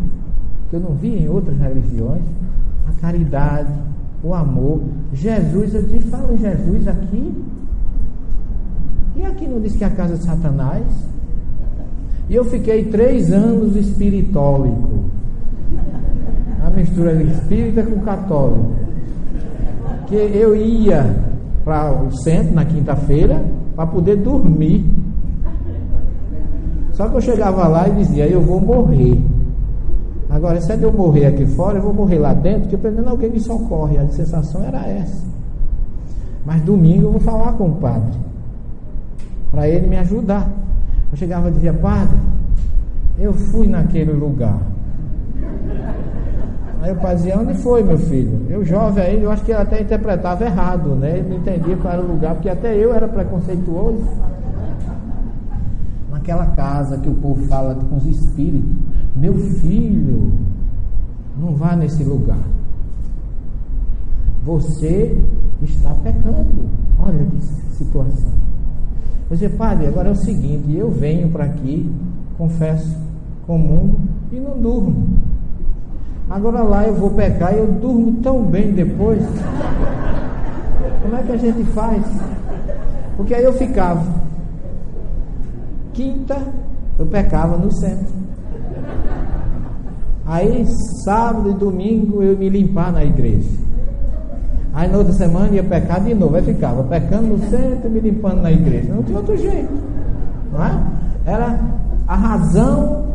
que 0.71 0.76
eu 0.76 0.81
não 0.81 0.95
via 0.95 1.19
em 1.19 1.28
outras 1.28 1.59
religiões, 1.59 2.23
a 2.88 3.00
caridade, 3.00 3.73
o 4.23 4.35
amor. 4.35 4.81
Jesus, 5.12 5.75
eu 5.75 5.83
disse, 5.83 6.09
fala 6.09 6.37
Jesus 6.37 6.88
aqui. 6.88 7.35
E 9.17 9.25
aqui 9.25 9.47
não 9.47 9.61
diz 9.61 9.76
que 9.76 9.85
é 9.85 9.87
a 9.87 9.91
casa 9.91 10.17
de 10.17 10.25
Satanás? 10.25 10.85
E 12.29 12.35
eu 12.35 12.45
fiquei 12.45 12.85
três 12.85 13.33
anos 13.33 13.76
espiritólico. 13.76 15.05
A 16.64 16.71
mistura 16.71 17.14
de 17.17 17.31
espírita 17.33 17.83
com 17.83 18.00
católico. 18.00 18.73
Que 20.07 20.14
eu 20.14 20.55
ia 20.55 21.14
para 21.64 21.93
o 21.93 22.11
centro 22.23 22.55
na 22.55 22.64
quinta-feira 22.64 23.45
para 23.75 23.87
poder 23.87 24.17
dormir. 24.17 24.85
Só 26.93 27.09
que 27.09 27.17
eu 27.17 27.21
chegava 27.21 27.67
lá 27.67 27.88
e 27.88 27.93
dizia, 27.93 28.26
eu 28.26 28.41
vou 28.41 28.61
morrer. 28.61 29.32
Agora, 30.33 30.59
se 30.62 30.73
é 30.73 30.77
de 30.77 30.85
eu 30.85 30.93
morrer 30.93 31.27
aqui 31.27 31.45
fora, 31.45 31.77
eu 31.77 31.83
vou 31.83 31.93
morrer 31.93 32.19
lá 32.19 32.33
dentro, 32.33 32.62
porque 32.62 32.79
pelo 32.79 32.95
menos 32.95 33.11
alguém 33.11 33.31
me 33.31 33.39
socorre. 33.39 33.99
A 33.99 34.09
sensação 34.09 34.65
era 34.65 34.87
essa. 34.89 35.23
Mas 36.45 36.62
domingo 36.62 37.09
eu 37.09 37.12
vou 37.12 37.21
falar 37.21 37.53
com 37.53 37.69
o 37.69 37.75
padre, 37.75 38.19
para 39.51 39.69
ele 39.69 39.87
me 39.87 39.99
ajudar. 39.99 40.49
Eu 41.11 41.19
chegava 41.19 41.51
e 41.51 41.53
dizia, 41.53 41.75
padre, 41.75 42.17
eu 43.19 43.35
fui 43.35 43.67
naquele 43.69 44.12
lugar. 44.12 44.59
Aí 46.81 46.91
o 46.91 46.97
pai 46.97 47.15
dizia, 47.15 47.39
onde 47.39 47.55
foi, 47.55 47.83
meu 47.85 47.99
filho? 47.99 48.47
Eu 48.49 48.65
jovem 48.65 49.05
aí, 49.05 49.23
eu 49.23 49.31
acho 49.31 49.45
que 49.45 49.53
ele 49.53 49.61
até 49.61 49.83
interpretava 49.83 50.45
errado, 50.45 50.97
né? 50.97 51.19
Ele 51.19 51.29
não 51.29 51.37
entendia 51.37 51.77
qual 51.77 51.93
era 51.93 52.03
o 52.03 52.07
lugar, 52.07 52.35
porque 52.35 52.49
até 52.49 52.75
eu 52.75 52.95
era 52.95 53.07
preconceituoso. 53.07 54.03
Naquela 56.11 56.47
casa 56.47 56.97
que 56.97 57.09
o 57.09 57.15
povo 57.15 57.47
fala 57.47 57.75
com 57.75 57.97
os 57.97 58.07
espíritos, 58.07 58.82
meu 59.23 59.35
filho, 59.61 60.33
não 61.38 61.55
vá 61.55 61.76
nesse 61.76 62.02
lugar. 62.02 62.43
Você 64.45 65.17
está 65.62 65.95
pecando. 65.95 66.69
Olha 66.99 67.25
que 67.25 67.41
situação. 67.76 68.33
Eu 69.31 69.37
disse, 69.37 69.49
padre, 69.50 69.87
agora 69.87 70.09
é 70.09 70.11
o 70.11 70.17
seguinte, 70.17 70.76
eu 70.76 70.91
venho 70.91 71.31
para 71.31 71.45
aqui, 71.45 71.88
confesso 72.37 72.97
com 73.47 73.55
o 73.55 73.59
mundo 73.61 73.97
e 74.33 74.41
não 74.41 74.61
durmo. 74.61 75.07
Agora 76.29 76.62
lá 76.64 76.85
eu 76.85 76.95
vou 76.97 77.11
pecar 77.11 77.55
e 77.55 77.59
eu 77.59 77.69
durmo 77.75 78.21
tão 78.23 78.43
bem 78.43 78.73
depois. 78.73 79.23
Como 81.00 81.14
é 81.14 81.23
que 81.23 81.31
a 81.31 81.37
gente 81.37 81.62
faz? 81.71 82.05
Porque 83.17 83.35
aí 83.35 83.45
eu 83.45 83.52
ficava. 83.52 84.05
Quinta, 85.93 86.43
eu 86.99 87.07
pecava 87.07 87.57
no 87.57 87.71
centro. 87.71 88.22
Aí, 90.25 90.64
sábado 91.05 91.50
e 91.50 91.55
domingo, 91.55 92.23
eu 92.23 92.37
me 92.37 92.49
limpar 92.49 92.93
na 92.93 93.05
igreja. 93.05 93.50
Aí, 94.73 94.88
na 94.91 94.99
outra 94.99 95.12
semana, 95.12 95.55
ia 95.55 95.64
pecar 95.64 96.02
de 96.02 96.14
novo. 96.14 96.37
Aí 96.37 96.43
ficava 96.43 96.83
pecando 96.85 97.29
no 97.29 97.38
centro 97.50 97.87
e 97.87 97.91
me 97.91 98.00
limpando 98.00 98.41
na 98.43 98.50
igreja. 98.50 98.95
Não 98.95 99.02
tinha 99.02 99.19
outro 99.19 99.37
jeito. 99.37 99.73
Não 100.52 100.64
é? 100.64 100.83
Era 101.26 101.61
a 102.07 102.17
razão 102.17 103.07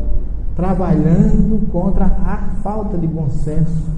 trabalhando 0.56 1.70
contra 1.72 2.06
a 2.06 2.38
falta 2.62 2.98
de 2.98 3.08
bom 3.08 3.30
senso. 3.30 3.96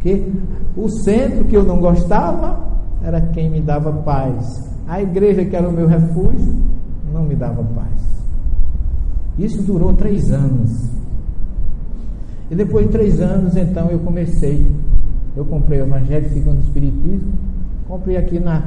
Que 0.00 0.32
o 0.76 0.88
centro 0.88 1.44
que 1.44 1.56
eu 1.56 1.64
não 1.64 1.78
gostava 1.78 2.58
era 3.02 3.20
quem 3.20 3.50
me 3.50 3.60
dava 3.60 3.92
paz. 3.92 4.66
A 4.86 5.02
igreja 5.02 5.44
que 5.44 5.54
era 5.54 5.68
o 5.68 5.72
meu 5.72 5.86
refúgio 5.86 6.54
não 7.12 7.22
me 7.22 7.36
dava 7.36 7.62
paz. 7.62 8.24
Isso 9.38 9.62
durou 9.62 9.92
três 9.92 10.32
anos. 10.32 10.97
E 12.50 12.54
depois 12.54 12.86
de 12.86 12.92
três 12.92 13.20
anos, 13.20 13.56
então, 13.56 13.88
eu 13.90 13.98
comecei. 13.98 14.66
Eu 15.36 15.44
comprei 15.44 15.80
o 15.80 15.84
Evangelho 15.84 16.28
segundo 16.30 16.58
o 16.58 16.62
Espiritismo. 16.62 17.32
Comprei 17.86 18.16
aqui 18.16 18.40
na, 18.40 18.64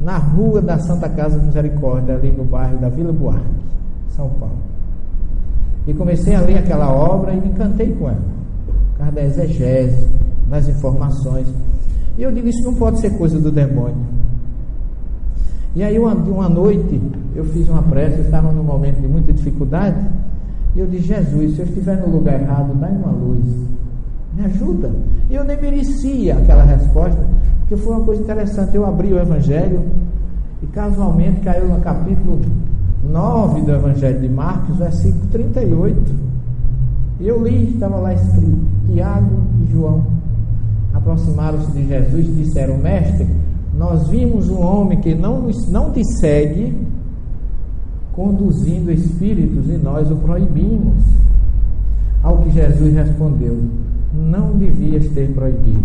na 0.00 0.18
rua 0.18 0.60
da 0.60 0.78
Santa 0.78 1.08
Casa 1.08 1.38
Misericórdia, 1.38 2.14
ali 2.14 2.30
no 2.30 2.44
bairro 2.44 2.78
da 2.78 2.88
Vila 2.88 3.12
Buarque, 3.12 3.44
São 4.08 4.28
Paulo. 4.30 4.58
E 5.86 5.92
comecei 5.92 6.34
a 6.34 6.40
ler 6.40 6.58
aquela 6.58 6.90
obra 6.90 7.32
e 7.32 7.40
me 7.40 7.48
encantei 7.48 7.92
com 7.92 8.08
ela. 8.08 8.22
Por 8.66 8.98
causa 8.98 9.12
da 9.12 9.22
exegese, 9.22 10.08
das 10.48 10.68
informações. 10.68 11.46
E 12.16 12.22
eu 12.22 12.32
digo, 12.32 12.48
isso 12.48 12.64
não 12.64 12.74
pode 12.74 13.00
ser 13.00 13.10
coisa 13.18 13.38
do 13.38 13.50
demônio. 13.50 14.14
E 15.76 15.82
aí 15.82 15.98
uma, 15.98 16.14
uma 16.14 16.48
noite 16.48 17.00
eu 17.34 17.44
fiz 17.46 17.68
uma 17.68 17.82
prece, 17.82 18.18
eu 18.18 18.24
estava 18.24 18.52
num 18.52 18.62
momento 18.62 19.00
de 19.00 19.08
muita 19.08 19.32
dificuldade, 19.32 19.98
e 20.74 20.80
eu 20.80 20.86
disse, 20.86 21.08
Jesus, 21.08 21.54
se 21.54 21.60
eu 21.60 21.66
estiver 21.66 21.96
no 21.98 22.16
lugar 22.16 22.40
errado, 22.40 22.74
dá 22.74 22.88
uma 22.88 23.12
luz. 23.12 23.44
Me 24.34 24.44
ajuda. 24.44 24.90
E 25.30 25.34
eu 25.34 25.44
nem 25.44 25.60
merecia 25.60 26.36
aquela 26.36 26.64
resposta, 26.64 27.24
porque 27.60 27.76
foi 27.76 27.94
uma 27.94 28.04
coisa 28.04 28.22
interessante. 28.22 28.74
Eu 28.74 28.84
abri 28.84 29.12
o 29.12 29.18
Evangelho 29.18 29.84
e 30.62 30.66
casualmente 30.66 31.40
caiu 31.40 31.68
no 31.68 31.80
capítulo 31.80 32.40
9 33.04 33.60
do 33.62 33.72
Evangelho 33.72 34.20
de 34.20 34.28
Marcos, 34.28 34.76
versículo 34.76 35.26
38. 35.30 35.96
E 37.20 37.28
eu 37.28 37.42
li, 37.44 37.72
estava 37.72 37.96
lá 37.98 38.12
escrito: 38.12 38.58
Tiago 38.86 39.42
e 39.62 39.72
João 39.72 40.04
aproximaram-se 40.92 41.70
de 41.70 41.86
Jesus 41.86 42.26
e 42.26 42.32
disseram: 42.32 42.78
Mestre, 42.78 43.28
nós 43.76 44.08
vimos 44.08 44.48
um 44.48 44.60
homem 44.60 45.00
que 45.00 45.14
não, 45.14 45.48
não 45.68 45.92
te 45.92 46.02
segue 46.18 46.74
conduzindo 48.14 48.90
espíritos 48.90 49.68
e 49.68 49.76
nós 49.76 50.10
o 50.10 50.16
proibimos. 50.16 51.02
Ao 52.22 52.38
que 52.38 52.50
Jesus 52.50 52.94
respondeu: 52.94 53.58
Não 54.12 54.56
devias 54.56 55.06
ter 55.08 55.32
proibido, 55.34 55.84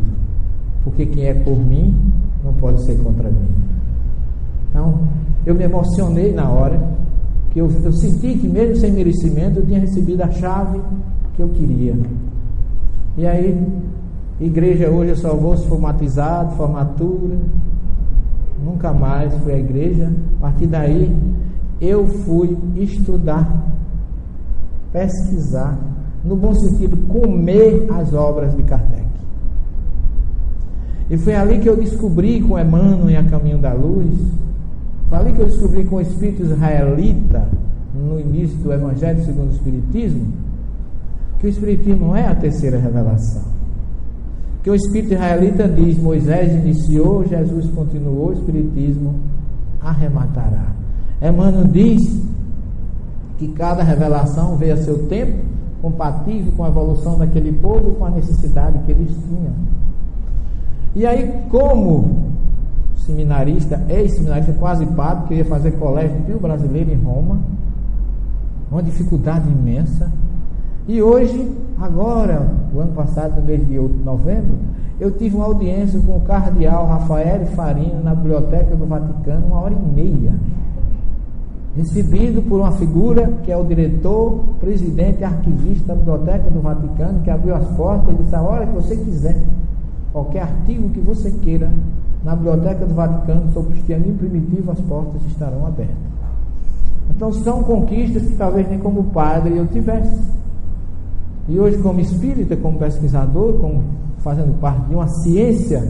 porque 0.84 1.06
quem 1.06 1.26
é 1.26 1.34
por 1.34 1.58
mim 1.58 1.94
não 2.44 2.54
pode 2.54 2.82
ser 2.84 2.98
contra 3.00 3.30
mim. 3.30 3.48
Então, 4.70 5.00
eu 5.46 5.56
me 5.56 5.64
emocionei 5.64 6.32
na 6.32 6.50
hora 6.50 6.80
que 7.52 7.60
eu, 7.60 7.70
eu 7.84 7.92
senti 7.92 8.38
que, 8.38 8.48
mesmo 8.48 8.76
sem 8.76 8.92
merecimento, 8.92 9.60
eu 9.60 9.66
tinha 9.66 9.80
recebido 9.80 10.22
a 10.22 10.30
chave 10.30 10.80
que 11.36 11.42
eu 11.42 11.50
queria. 11.50 11.96
E 13.18 13.26
aí, 13.26 13.68
igreja 14.40 14.90
hoje 14.90 15.10
eu 15.10 15.16
só 15.16 15.36
vou 15.36 15.58
se 15.58 15.68
formatizado, 15.68 16.56
formatura. 16.56 17.38
Nunca 18.64 18.94
mais 18.94 19.34
fui 19.40 19.54
à 19.54 19.58
igreja. 19.58 20.12
A 20.38 20.42
partir 20.42 20.68
daí, 20.68 21.12
eu 21.82 22.08
fui 22.08 22.58
estudar, 22.76 23.50
pesquisar, 24.92 25.78
no 26.24 26.36
bom 26.36 26.54
sentido, 26.54 26.98
comer 27.08 27.88
as 27.92 28.14
obras 28.14 28.56
de 28.56 28.64
Kardec. 28.64 29.08
E 31.10 31.18
foi 31.18 31.36
ali 31.36 31.60
que 31.60 31.70
eu 31.70 31.78
descobri 31.78 32.42
com 32.42 32.60
Emmanuel 32.60 33.10
em 33.10 33.18
A 33.18 33.24
Caminho 33.24 33.58
da 33.58 33.74
Luz 33.74 34.16
Falei 35.10 35.34
que 35.34 35.40
eu 35.40 35.48
descobri 35.48 35.84
com 35.86 35.96
o 35.96 36.02
espírito 36.02 36.44
israelita, 36.44 37.44
no 37.96 38.20
início 38.20 38.56
do 38.60 38.72
Evangelho 38.72 39.26
segundo 39.26 39.50
o 39.50 39.54
Espiritismo, 39.54 40.28
que 41.40 41.48
o 41.48 41.50
Espiritismo 41.50 42.08
não 42.08 42.16
é 42.16 42.28
a 42.28 42.36
terceira 42.36 42.78
revelação. 42.78 43.42
Que 44.62 44.70
o 44.70 44.76
espírito 44.76 45.14
israelita 45.14 45.68
diz: 45.68 45.98
Moisés 45.98 46.52
iniciou, 46.54 47.26
Jesus 47.26 47.66
continuou, 47.72 48.30
o 48.30 48.34
Espiritismo 48.34 49.16
arrematará. 49.82 50.79
Emmanuel 51.22 51.66
diz 51.66 52.22
que 53.38 53.48
cada 53.50 53.84
revelação 53.84 54.56
veio 54.56 54.74
a 54.74 54.78
seu 54.78 55.08
tempo, 55.08 55.44
compatível 55.82 56.52
com 56.56 56.64
a 56.64 56.68
evolução 56.68 57.18
daquele 57.18 57.54
povo 57.54 57.90
e 57.90 57.94
com 57.94 58.06
a 58.06 58.10
necessidade 58.10 58.80
que 58.80 58.92
eles 58.92 59.12
tinham. 59.28 59.54
E 60.96 61.06
aí, 61.06 61.44
como 61.50 62.30
seminarista, 62.98 63.82
ex-seminarista, 63.90 64.54
quase 64.54 64.86
padre, 64.88 65.28
queria 65.28 65.46
fazer 65.46 65.72
colégio 65.72 66.22
Pio 66.26 66.40
Brasileiro 66.40 66.92
em 66.92 67.02
Roma, 67.02 67.40
uma 68.72 68.84
dificuldade 68.84 69.50
imensa. 69.50 70.12
E 70.88 71.02
hoje, 71.02 71.50
agora, 71.80 72.48
o 72.74 72.80
ano 72.80 72.94
passado, 72.94 73.40
no 73.40 73.46
mês 73.46 73.66
de 73.68 73.78
novembro, 73.78 74.58
eu 75.00 75.12
tive 75.12 75.36
uma 75.36 75.46
audiência 75.46 76.00
com 76.02 76.18
o 76.18 76.22
cardeal 76.22 76.86
Rafael 76.86 77.46
Farina 77.48 78.02
na 78.04 78.14
biblioteca 78.14 78.76
do 78.76 78.86
Vaticano, 78.86 79.48
uma 79.48 79.60
hora 79.62 79.74
e 79.74 79.94
meia. 79.94 80.34
Recebido 81.80 82.42
por 82.42 82.60
uma 82.60 82.74
figura 82.74 83.26
que 83.42 83.50
é 83.50 83.56
o 83.56 83.64
diretor, 83.64 84.44
presidente 84.60 85.24
arquivista 85.24 85.88
da 85.88 85.96
biblioteca 85.96 86.50
do 86.50 86.60
Vaticano, 86.60 87.22
que 87.22 87.30
abriu 87.30 87.56
as 87.56 87.66
portas 87.78 88.14
e 88.14 88.22
disse: 88.22 88.36
a 88.36 88.42
hora 88.42 88.68
que 88.68 88.74
você 88.74 88.98
quiser, 88.98 89.42
qualquer 90.12 90.42
artigo 90.42 90.90
que 90.90 91.00
você 91.00 91.32
queira, 91.32 91.72
na 92.22 92.36
biblioteca 92.36 92.86
do 92.86 92.94
Vaticano 92.94 93.54
sobre 93.54 93.72
cristianismo 93.76 94.18
primitivo, 94.18 94.72
as 94.72 94.82
portas 94.82 95.22
estarão 95.28 95.66
abertas. 95.66 95.96
Então 97.12 97.32
são 97.32 97.64
conquistas 97.64 98.24
que 98.24 98.36
talvez 98.36 98.68
nem 98.68 98.80
como 98.80 99.06
padre 99.06 99.56
eu 99.56 99.66
tivesse. 99.68 100.22
E 101.48 101.58
hoje, 101.58 101.78
como 101.78 102.02
espírita, 102.02 102.58
como 102.58 102.78
pesquisador, 102.78 103.54
como 103.54 103.84
fazendo 104.18 104.60
parte 104.60 104.82
de 104.90 104.96
uma 104.96 105.08
ciência 105.08 105.90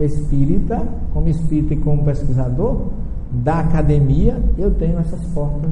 espírita, 0.00 0.82
como 1.14 1.28
espírita 1.28 1.74
e 1.74 1.76
como 1.76 2.02
pesquisador 2.02 2.88
da 3.32 3.60
academia, 3.60 4.38
eu 4.58 4.70
tenho 4.72 4.98
essas 4.98 5.24
portas 5.28 5.70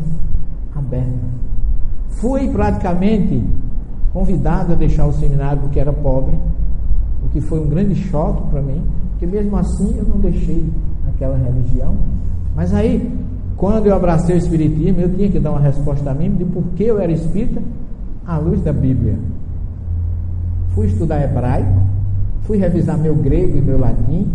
abertas. 0.75 1.31
Fui 2.09 2.49
praticamente 2.49 3.43
convidado 4.13 4.73
a 4.73 4.77
deixar 4.77 5.07
o 5.07 5.13
seminário 5.13 5.61
porque 5.63 5.79
era 5.79 5.93
pobre, 5.93 6.35
o 7.25 7.29
que 7.29 7.41
foi 7.41 7.61
um 7.61 7.69
grande 7.69 7.95
choque 7.95 8.49
para 8.51 8.63
mim, 8.63 8.83
porque 9.11 9.27
mesmo 9.27 9.57
assim 9.57 9.97
eu 9.97 10.05
não 10.05 10.19
deixei 10.19 10.67
aquela 11.09 11.37
religião. 11.37 11.95
Mas 12.57 12.75
aí, 12.75 13.11
quando 13.57 13.87
eu 13.87 13.95
abracei 13.95 14.35
o 14.35 14.39
Espiritismo, 14.39 15.01
eu 15.01 15.15
tinha 15.15 15.29
que 15.29 15.39
dar 15.39 15.51
uma 15.51 15.61
resposta 15.61 16.11
a 16.11 16.15
mim 16.15 16.31
de 16.35 16.45
por 16.47 16.65
que 16.75 16.85
eu 16.85 16.99
era 16.99 17.13
espírita 17.13 17.63
à 18.27 18.39
luz 18.39 18.63
da 18.63 18.73
Bíblia. 18.73 19.19
Fui 20.75 20.87
estudar 20.87 21.23
hebraico, 21.23 21.81
fui 22.43 22.57
revisar 22.57 22.97
meu 22.97 23.15
grego 23.15 23.59
e 23.59 23.61
meu 23.61 23.79
latim, 23.79 24.27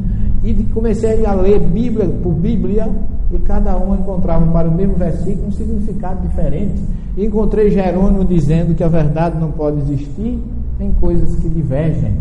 e 0.52 0.64
comecei 0.74 1.26
a 1.26 1.34
ler 1.34 1.60
Bíblia 1.60 2.08
por 2.08 2.34
Bíblia, 2.34 2.90
e 3.32 3.40
cada 3.40 3.76
um 3.78 3.96
encontrava 3.96 4.46
para 4.52 4.70
o 4.70 4.74
mesmo 4.74 4.96
versículo 4.96 5.48
um 5.48 5.52
significado 5.52 6.22
diferente. 6.28 6.82
E 7.18 7.26
encontrei 7.26 7.72
Jerônimo 7.72 8.24
dizendo 8.26 8.76
que 8.76 8.84
a 8.84 8.88
verdade 8.88 9.40
não 9.40 9.52
pode 9.52 9.80
existir 9.80 10.40
em 10.80 10.92
coisas 10.94 11.36
que 11.38 11.50
divergem. 11.50 12.16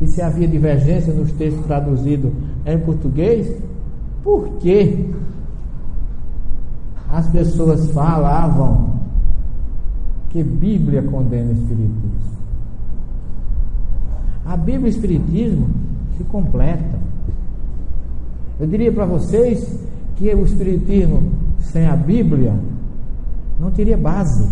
E 0.00 0.06
se 0.06 0.22
havia 0.22 0.46
divergência 0.46 1.12
nos 1.12 1.32
textos 1.32 1.64
traduzidos 1.66 2.30
em 2.64 2.78
português, 2.78 3.56
por 4.22 4.48
que 4.58 5.10
as 7.10 7.26
pessoas 7.28 7.90
falavam 7.92 8.96
que 10.30 10.42
Bíblia 10.42 11.02
condena 11.02 11.50
o 11.50 11.52
Espiritismo? 11.52 12.36
A 14.44 14.56
Bíblia 14.56 14.80
e 14.80 14.84
o 14.84 14.88
Espiritismo 14.88 15.66
se 16.16 16.24
completam. 16.24 17.05
Eu 18.58 18.66
diria 18.66 18.90
para 18.90 19.04
vocês 19.04 19.78
que 20.16 20.34
o 20.34 20.44
Espiritismo 20.44 21.30
sem 21.60 21.86
a 21.86 21.94
Bíblia 21.94 22.54
não 23.60 23.70
teria 23.70 23.96
base. 23.96 24.48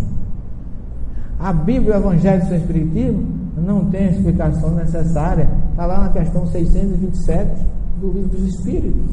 A 1.39 1.51
Bíblia 1.51 1.95
o 1.95 1.97
Evangelho 1.97 2.43
sem 2.43 2.53
o 2.53 2.57
Espiritismo 2.57 3.23
não 3.57 3.85
tem 3.85 4.07
a 4.07 4.11
explicação 4.11 4.71
necessária. 4.75 5.49
Está 5.71 5.85
lá 5.85 6.01
na 6.01 6.09
questão 6.09 6.45
627 6.45 7.51
do 7.99 8.11
livro 8.11 8.29
dos 8.29 8.55
Espíritos. 8.55 9.11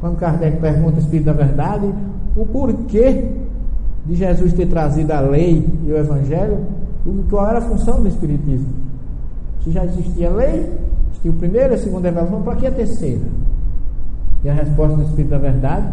Quando 0.00 0.16
Kardec 0.18 0.58
pergunta 0.60 0.96
ao 0.96 1.02
Espírito 1.02 1.26
da 1.26 1.32
Verdade 1.32 1.92
o 2.36 2.44
porquê 2.44 3.30
de 4.04 4.14
Jesus 4.14 4.52
ter 4.52 4.66
trazido 4.66 5.12
a 5.12 5.20
lei 5.20 5.66
e 5.84 5.90
o 5.90 5.96
Evangelho, 5.96 6.64
qual 7.30 7.48
era 7.48 7.58
a 7.58 7.62
função 7.62 8.02
do 8.02 8.08
Espiritismo? 8.08 8.68
Se 9.62 9.70
já 9.70 9.84
existia 9.84 10.30
lei, 10.30 10.70
existia 11.26 11.30
o 11.30 11.34
primeiro 11.34 11.72
e 11.72 11.74
a 11.74 11.78
segunda 11.78 12.08
revelação, 12.08 12.42
para 12.42 12.56
que 12.56 12.66
a 12.66 12.70
terceira? 12.70 13.24
E 14.44 14.48
a 14.48 14.54
resposta 14.54 14.96
do 14.96 15.02
Espírito 15.02 15.30
da 15.30 15.38
Verdade, 15.38 15.86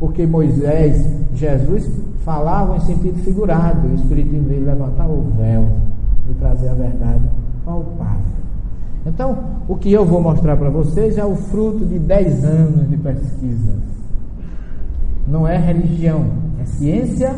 porque 0.00 0.26
Moisés, 0.26 1.06
Jesus 1.34 1.90
falavam 2.24 2.76
em 2.76 2.80
sentido 2.80 3.18
figurado, 3.22 3.86
o 3.88 3.94
Espiritismo 3.94 4.48
veio 4.48 4.64
levantar 4.64 5.08
o 5.08 5.22
véu 5.36 5.68
e 6.30 6.34
trazer 6.34 6.68
a 6.68 6.74
verdade 6.74 7.24
palpável. 7.64 8.38
Então, 9.06 9.38
o 9.68 9.76
que 9.76 9.92
eu 9.92 10.04
vou 10.04 10.20
mostrar 10.20 10.56
para 10.56 10.70
vocês 10.70 11.16
é 11.16 11.24
o 11.24 11.34
fruto 11.34 11.84
de 11.84 11.98
10 11.98 12.44
anos 12.44 12.90
de 12.90 12.96
pesquisa. 12.96 13.72
Não 15.26 15.46
é 15.46 15.56
religião, 15.56 16.26
é 16.60 16.64
ciência 16.64 17.34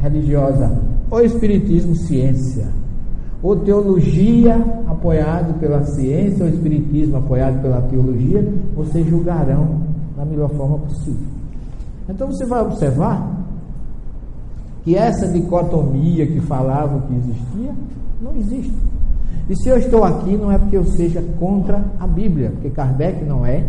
religiosa. 0.00 0.70
Ou 1.10 1.22
espiritismo, 1.22 1.94
ciência. 1.94 2.81
Ou 3.42 3.56
teologia 3.56 4.54
apoiado 4.86 5.58
pela 5.58 5.82
ciência, 5.84 6.44
ou 6.44 6.50
espiritismo 6.50 7.16
apoiado 7.16 7.60
pela 7.60 7.82
teologia, 7.82 8.46
vocês 8.74 9.06
julgarão 9.08 9.80
da 10.16 10.24
melhor 10.24 10.50
forma 10.50 10.78
possível. 10.78 11.26
Então 12.08 12.28
você 12.28 12.44
vai 12.46 12.62
observar 12.62 13.42
que 14.84 14.96
essa 14.96 15.28
dicotomia 15.28 16.26
que 16.26 16.40
falavam 16.40 17.00
que 17.02 17.14
existia, 17.14 17.74
não 18.20 18.36
existe. 18.36 18.74
E 19.48 19.56
se 19.56 19.68
eu 19.68 19.78
estou 19.78 20.04
aqui, 20.04 20.36
não 20.36 20.50
é 20.50 20.58
porque 20.58 20.76
eu 20.76 20.84
seja 20.84 21.22
contra 21.38 21.84
a 21.98 22.06
Bíblia, 22.06 22.50
porque 22.50 22.70
Kardec 22.70 23.24
não 23.24 23.44
é, 23.44 23.64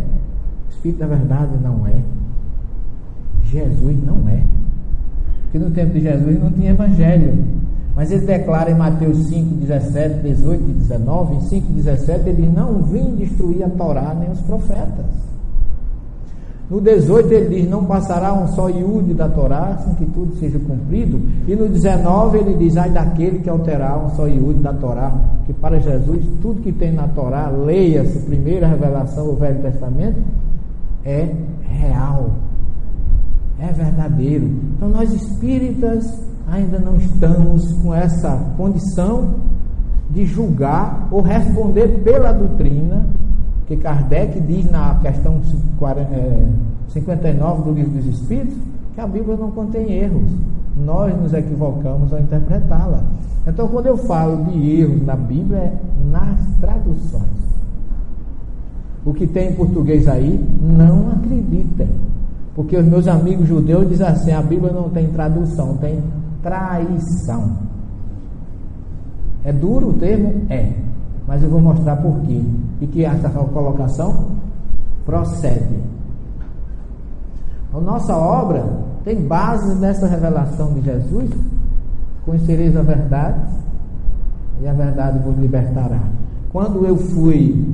Espírito 0.70 1.00
da 1.00 1.08
Verdade 1.08 1.58
não 1.62 1.88
é, 1.88 2.02
Jesus 3.46 3.98
não 4.06 4.28
é. 4.30 4.44
Porque 5.44 5.60
no 5.60 5.72
tempo 5.72 5.94
de 5.94 6.02
Jesus 6.02 6.42
não 6.42 6.52
tinha 6.52 6.72
Evangelho. 6.72 7.63
Mas 7.96 8.12
ele 8.12 8.26
declara 8.26 8.72
em 8.72 8.76
Mateus 8.76 9.18
5, 9.28 9.56
17, 9.56 10.20
18 10.22 10.64
e 10.64 10.74
19, 10.74 11.36
em 11.36 11.42
5, 11.42 11.74
17, 11.74 12.30
ele 12.30 12.42
diz: 12.42 12.54
Não 12.54 12.82
vim 12.84 13.16
destruir 13.16 13.64
a 13.64 13.70
Torá 13.70 14.16
nem 14.20 14.32
os 14.32 14.42
profetas. 14.42 15.06
No 16.70 16.82
18 16.82 17.32
ele 17.32 17.56
diz: 17.62 17.70
Não 17.70 17.86
passará 17.86 18.34
um 18.34 18.48
só 18.48 18.68
iude 18.68 19.14
da 19.14 19.30
Torá 19.30 19.78
sem 19.84 19.94
que 19.94 20.06
tudo 20.08 20.36
seja 20.38 20.58
cumprido. 20.58 21.22
E 21.48 21.56
no 21.56 21.70
19 21.70 22.40
ele 22.40 22.56
diz: 22.56 22.76
Ai 22.78 22.90
daquele 22.90 23.40
que 23.40 23.50
alterar 23.50 24.04
um 24.04 24.10
só 24.16 24.28
iude 24.28 24.60
da 24.60 24.74
Torá. 24.74 25.14
Que 25.46 25.54
para 25.54 25.80
Jesus, 25.80 26.26
tudo 26.42 26.62
que 26.62 26.72
tem 26.72 26.92
na 26.92 27.08
Torá, 27.10 27.50
leia-se, 27.50 28.20
primeira 28.22 28.68
revelação 28.68 29.28
do 29.28 29.36
Velho 29.36 29.62
Testamento, 29.62 30.20
é 31.06 31.30
real, 31.62 32.32
é 33.60 33.68
verdadeiro. 33.72 34.50
Então 34.76 34.90
nós 34.90 35.14
espíritas 35.14 36.33
ainda 36.48 36.80
não 36.80 36.96
estamos 36.98 37.72
com 37.74 37.94
essa 37.94 38.36
condição 38.58 39.36
de 40.10 40.26
julgar 40.26 41.08
ou 41.12 41.22
responder 41.22 42.02
pela 42.04 42.32
doutrina 42.32 43.06
que 43.66 43.78
Kardec 43.78 44.40
diz 44.42 44.70
na 44.70 44.96
questão 44.96 45.42
59 46.90 47.62
é, 47.62 47.66
do 47.66 47.72
Livro 47.72 47.92
dos 47.92 48.06
Espíritos 48.06 48.56
que 48.94 49.02
a 49.02 49.08
Bíblia 49.08 49.36
não 49.36 49.52
contém 49.52 49.92
erros. 49.92 50.32
Nós 50.78 51.16
nos 51.20 51.34
equivocamos 51.34 52.14
ao 52.14 52.20
interpretá-la. 52.20 53.04
Então, 53.48 53.68
quando 53.68 53.88
eu 53.88 53.98
falo 53.98 54.46
de 54.46 54.82
erros 54.82 55.04
na 55.04 55.16
Bíblia, 55.16 55.58
é 55.58 55.74
nas 56.12 56.40
traduções. 56.60 57.44
O 59.06 59.14
que 59.14 59.28
tem 59.28 59.50
em 59.50 59.56
português 59.56 60.08
aí, 60.08 60.44
não 60.62 61.12
acreditem. 61.12 61.90
Porque 62.56 62.78
os 62.78 62.86
meus 62.86 63.08
amigos 63.08 63.48
judeus 63.48 63.90
dizem 63.90 64.08
assim: 64.08 64.32
a 64.32 64.42
Bíblia 64.42 64.72
não 64.72 64.90
tem 64.90 65.08
tradução, 65.08 65.76
tem 65.78 66.00
traição. 66.44 67.58
É 69.44 69.52
duro 69.52 69.90
o 69.90 69.94
termo? 69.94 70.46
É. 70.50 70.72
Mas 71.28 71.42
eu 71.42 71.50
vou 71.50 71.62
mostrar 71.62 71.96
por 71.98 72.20
quê. 72.22 72.42
E 72.82 72.88
que 72.88 73.04
essa 73.04 73.30
colocação 73.30 74.32
procede. 75.06 75.80
A 77.74 77.80
nossa 77.80 78.16
obra 78.16 78.64
tem 79.04 79.26
base 79.26 79.74
nessa 79.76 80.08
revelação 80.08 80.74
de 80.74 80.82
Jesus. 80.82 81.32
Conhecereis 82.26 82.76
a 82.78 82.82
verdade 82.82 83.40
e 84.62 84.68
a 84.68 84.74
verdade 84.74 85.20
vos 85.20 85.38
libertará. 85.38 86.00
Quando 86.52 86.86
eu 86.86 86.96
fui 86.96 87.74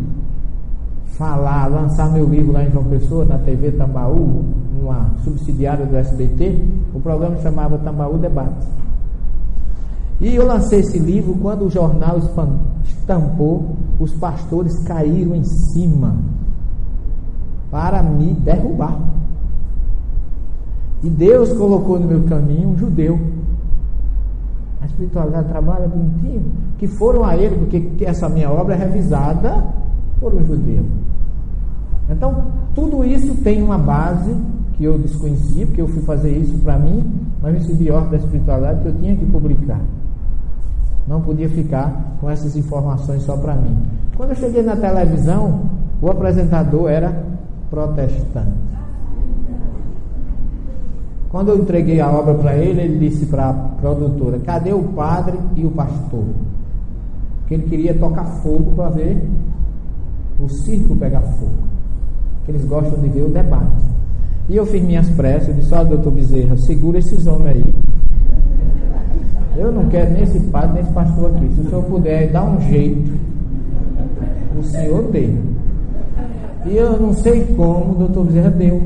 falar, 1.17 1.67
lançar 1.67 2.09
meu 2.11 2.25
livro 2.25 2.53
lá 2.53 2.63
em 2.63 2.71
João 2.71 2.85
Pessoa, 2.85 3.25
na 3.25 3.37
TV 3.39 3.71
Tambaú, 3.73 4.45
uma 4.81 5.11
subsidiária 5.23 5.85
do 5.85 5.95
SBT, 5.95 6.61
o 6.93 6.99
programa 6.99 7.37
chamava 7.37 7.77
Tambaú 7.77 8.17
Debate. 8.17 8.67
E 10.21 10.35
eu 10.35 10.45
lancei 10.45 10.79
esse 10.79 10.99
livro 10.99 11.35
quando 11.41 11.65
o 11.65 11.69
jornal 11.69 12.17
estampou, 12.83 13.75
os 13.99 14.13
pastores 14.15 14.77
caíram 14.83 15.35
em 15.35 15.43
cima 15.43 16.15
para 17.71 18.03
me 18.03 18.33
derrubar. 18.33 18.99
E 21.01 21.09
Deus 21.09 21.53
colocou 21.53 21.97
no 21.99 22.07
meu 22.07 22.23
caminho 22.23 22.69
um 22.69 22.77
judeu. 22.77 23.19
A 24.81 24.85
espiritualidade 24.85 25.47
trabalha 25.47 25.87
bonitinho. 25.87 26.51
Que 26.77 26.87
foram 26.87 27.23
a 27.23 27.37
ele, 27.37 27.55
porque 27.57 28.03
essa 28.03 28.27
minha 28.27 28.49
obra 28.51 28.75
é 28.75 28.77
revisada 28.77 29.63
por 30.19 30.33
um 30.33 30.43
judeu. 30.45 30.85
Então, 32.09 32.43
tudo 32.75 33.05
isso 33.05 33.35
tem 33.35 33.63
uma 33.63 33.77
base 33.77 34.35
que 34.79 34.85
eu 34.85 34.97
desconhecia, 34.97 35.65
porque 35.65 35.81
eu 35.81 35.89
fui 35.89 36.01
fazer 36.03 36.31
isso 36.37 36.57
para 36.59 36.79
mim, 36.79 37.03
mas 37.41 37.53
recebi 37.53 37.91
ordem 37.91 38.11
da 38.11 38.17
espiritualidade 38.17 38.81
que 38.81 38.87
eu 38.87 38.95
tinha 38.95 39.13
que 39.13 39.25
publicar. 39.25 39.81
Não 41.05 41.19
podia 41.19 41.49
ficar 41.49 42.15
com 42.21 42.29
essas 42.29 42.55
informações 42.55 43.23
só 43.23 43.35
para 43.35 43.55
mim. 43.55 43.75
Quando 44.15 44.29
eu 44.29 44.35
cheguei 44.37 44.63
na 44.63 44.77
televisão, 44.77 45.63
o 46.01 46.09
apresentador 46.09 46.89
era 46.89 47.25
protestante. 47.69 48.53
Quando 51.27 51.49
eu 51.49 51.57
entreguei 51.57 51.99
a 51.99 52.09
obra 52.09 52.35
para 52.35 52.55
ele, 52.55 52.79
ele 52.81 53.09
disse 53.09 53.25
para 53.25 53.49
a 53.49 53.53
produtora: 53.53 54.39
Cadê 54.39 54.71
o 54.71 54.83
padre 54.83 55.37
e 55.57 55.65
o 55.65 55.71
pastor? 55.71 56.23
Que 57.47 57.55
ele 57.55 57.63
queria 57.63 57.93
tocar 57.93 58.23
fogo 58.23 58.71
para 58.77 58.89
ver 58.91 59.29
o 60.39 60.47
circo 60.47 60.95
pegar 60.95 61.21
fogo. 61.21 61.67
Que 62.45 62.51
eles 62.51 62.63
gostam 62.63 62.97
de 63.01 63.09
ver 63.09 63.23
o 63.23 63.29
debate. 63.29 63.88
E 64.49 64.55
eu 64.55 64.65
fiz 64.65 64.83
minhas 64.83 65.07
pressas, 65.09 65.49
eu 65.49 65.53
disse: 65.53 65.73
Olha, 65.73 65.85
doutor 65.85 66.11
Bezerra, 66.11 66.57
segura 66.57 66.97
esses 66.97 67.27
homens 67.27 67.55
aí. 67.55 67.73
Eu 69.55 69.71
não 69.71 69.87
quero 69.89 70.11
nem 70.11 70.23
esse 70.23 70.39
padre, 70.39 70.73
nem 70.73 70.81
esse 70.81 70.91
pastor 70.91 71.35
aqui. 71.35 71.53
Se 71.53 71.61
o 71.61 71.69
senhor 71.69 71.83
puder 71.83 72.31
dar 72.31 72.45
um 72.45 72.59
jeito, 72.61 73.11
o 74.57 74.63
senhor 74.63 75.03
dê. 75.11 75.29
E 76.65 76.75
eu 76.75 76.99
não 76.99 77.13
sei 77.13 77.45
como 77.55 77.91
o 77.91 77.95
doutor 77.95 78.25
Bezerra 78.25 78.49
deu. 78.49 78.81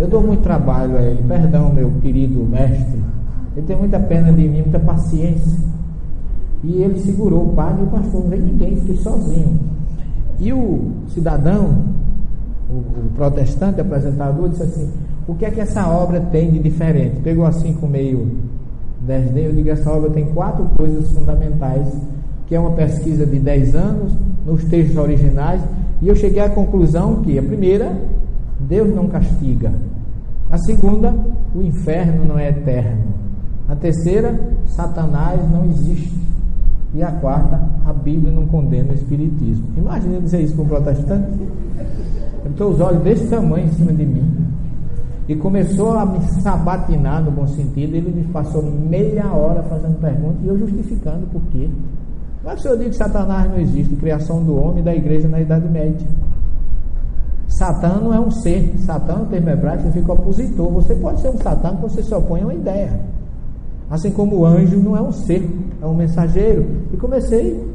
Eu 0.00 0.08
dou 0.08 0.22
muito 0.22 0.42
trabalho 0.42 0.96
a 0.96 1.02
ele, 1.02 1.22
perdão, 1.28 1.72
meu 1.72 1.90
querido 2.00 2.42
mestre. 2.44 3.02
Ele 3.54 3.66
tem 3.66 3.76
muita 3.76 4.00
pena 4.00 4.32
de 4.32 4.48
mim, 4.48 4.62
muita 4.62 4.80
paciência. 4.80 5.58
E 6.64 6.82
ele 6.82 6.98
segurou 7.00 7.44
o 7.44 7.52
padre 7.54 7.82
e 7.82 7.84
o 7.84 7.88
pastor, 7.88 8.22
não 8.22 8.30
veio 8.30 8.42
ninguém, 8.42 8.76
fiquei 8.76 8.96
sozinho. 8.96 9.60
E 10.40 10.52
o 10.52 10.90
cidadão, 11.08 11.84
o, 12.74 12.78
o 12.78 13.10
protestante 13.14 13.80
apresentador, 13.80 14.48
disse 14.48 14.62
assim: 14.62 14.90
O 15.28 15.34
que 15.34 15.44
é 15.44 15.50
que 15.50 15.60
essa 15.60 15.88
obra 15.88 16.20
tem 16.20 16.50
de 16.50 16.58
diferente? 16.58 17.20
Pegou 17.20 17.46
assim 17.46 17.72
com 17.74 17.86
meio 17.86 18.28
desdém. 19.00 19.44
Eu 19.44 19.52
digo: 19.52 19.68
Essa 19.70 19.90
obra 19.90 20.10
tem 20.10 20.26
quatro 20.26 20.64
coisas 20.76 21.10
fundamentais, 21.12 21.88
que 22.46 22.54
é 22.54 22.60
uma 22.60 22.72
pesquisa 22.72 23.24
de 23.24 23.38
10 23.38 23.74
anos, 23.74 24.12
nos 24.44 24.64
textos 24.64 24.96
originais. 24.96 25.60
E 26.02 26.08
eu 26.08 26.16
cheguei 26.16 26.42
à 26.42 26.50
conclusão 26.50 27.22
que 27.22 27.38
a 27.38 27.42
primeira 27.42 27.96
Deus 28.60 28.94
não 28.94 29.08
castiga. 29.08 29.72
A 30.50 30.58
segunda, 30.58 31.14
o 31.54 31.62
inferno 31.62 32.24
não 32.26 32.38
é 32.38 32.48
eterno. 32.48 33.14
A 33.68 33.74
terceira, 33.74 34.38
Satanás 34.66 35.40
não 35.50 35.64
existe. 35.64 36.12
E 36.94 37.02
a 37.02 37.10
quarta, 37.10 37.60
a 37.84 37.92
Bíblia 37.92 38.32
não 38.32 38.46
condena 38.46 38.92
o 38.92 38.94
Espiritismo. 38.94 39.66
Imagina 39.76 40.20
dizer 40.20 40.42
isso 40.42 40.54
para 40.54 40.64
um 40.64 40.68
protestante. 40.68 41.28
Botou 42.44 42.70
os 42.70 42.80
olhos 42.80 43.02
desse 43.02 43.26
tamanho 43.28 43.66
em 43.66 43.72
cima 43.72 43.92
de 43.92 44.04
mim. 44.04 44.46
E 45.26 45.34
começou 45.34 45.92
a 45.92 46.04
me 46.04 46.20
sabatinar 46.42 47.22
no 47.24 47.30
bom 47.30 47.46
sentido. 47.46 47.94
Ele 47.94 48.10
me 48.10 48.24
passou 48.24 48.62
meia 48.62 49.32
hora 49.32 49.62
fazendo 49.62 49.98
perguntas 49.98 50.36
e 50.42 50.48
eu 50.48 50.58
justificando 50.58 51.26
por 51.28 51.40
quê. 51.50 51.68
Mas 52.44 52.60
se 52.60 52.68
eu 52.68 52.76
digo 52.76 52.90
que 52.90 52.96
Satanás 52.96 53.50
não 53.50 53.58
existe, 53.58 53.96
criação 53.96 54.42
do 54.42 54.54
homem 54.54 54.80
e 54.80 54.82
da 54.82 54.94
igreja 54.94 55.26
na 55.26 55.40
Idade 55.40 55.66
Média. 55.68 56.06
Satã 57.48 58.00
não 58.02 58.12
é 58.12 58.20
um 58.20 58.30
ser. 58.30 58.74
Satã, 58.80 59.14
no 59.14 59.26
termo 59.26 59.48
hebraico, 59.48 59.84
significa 59.84 60.12
opositor. 60.12 60.68
Você 60.72 60.94
pode 60.96 61.20
ser 61.22 61.28
um 61.30 61.38
Satã 61.38 61.74
que 61.74 61.82
você 61.82 62.02
se 62.02 62.14
opõe 62.14 62.42
a 62.42 62.44
uma 62.44 62.54
ideia. 62.54 63.00
Assim 63.88 64.10
como 64.10 64.40
o 64.40 64.46
anjo 64.46 64.76
não 64.76 64.96
é 64.96 65.00
um 65.00 65.12
ser, 65.12 65.48
é 65.80 65.86
um 65.86 65.94
mensageiro. 65.94 66.66
E 66.92 66.96
comecei 66.96 67.73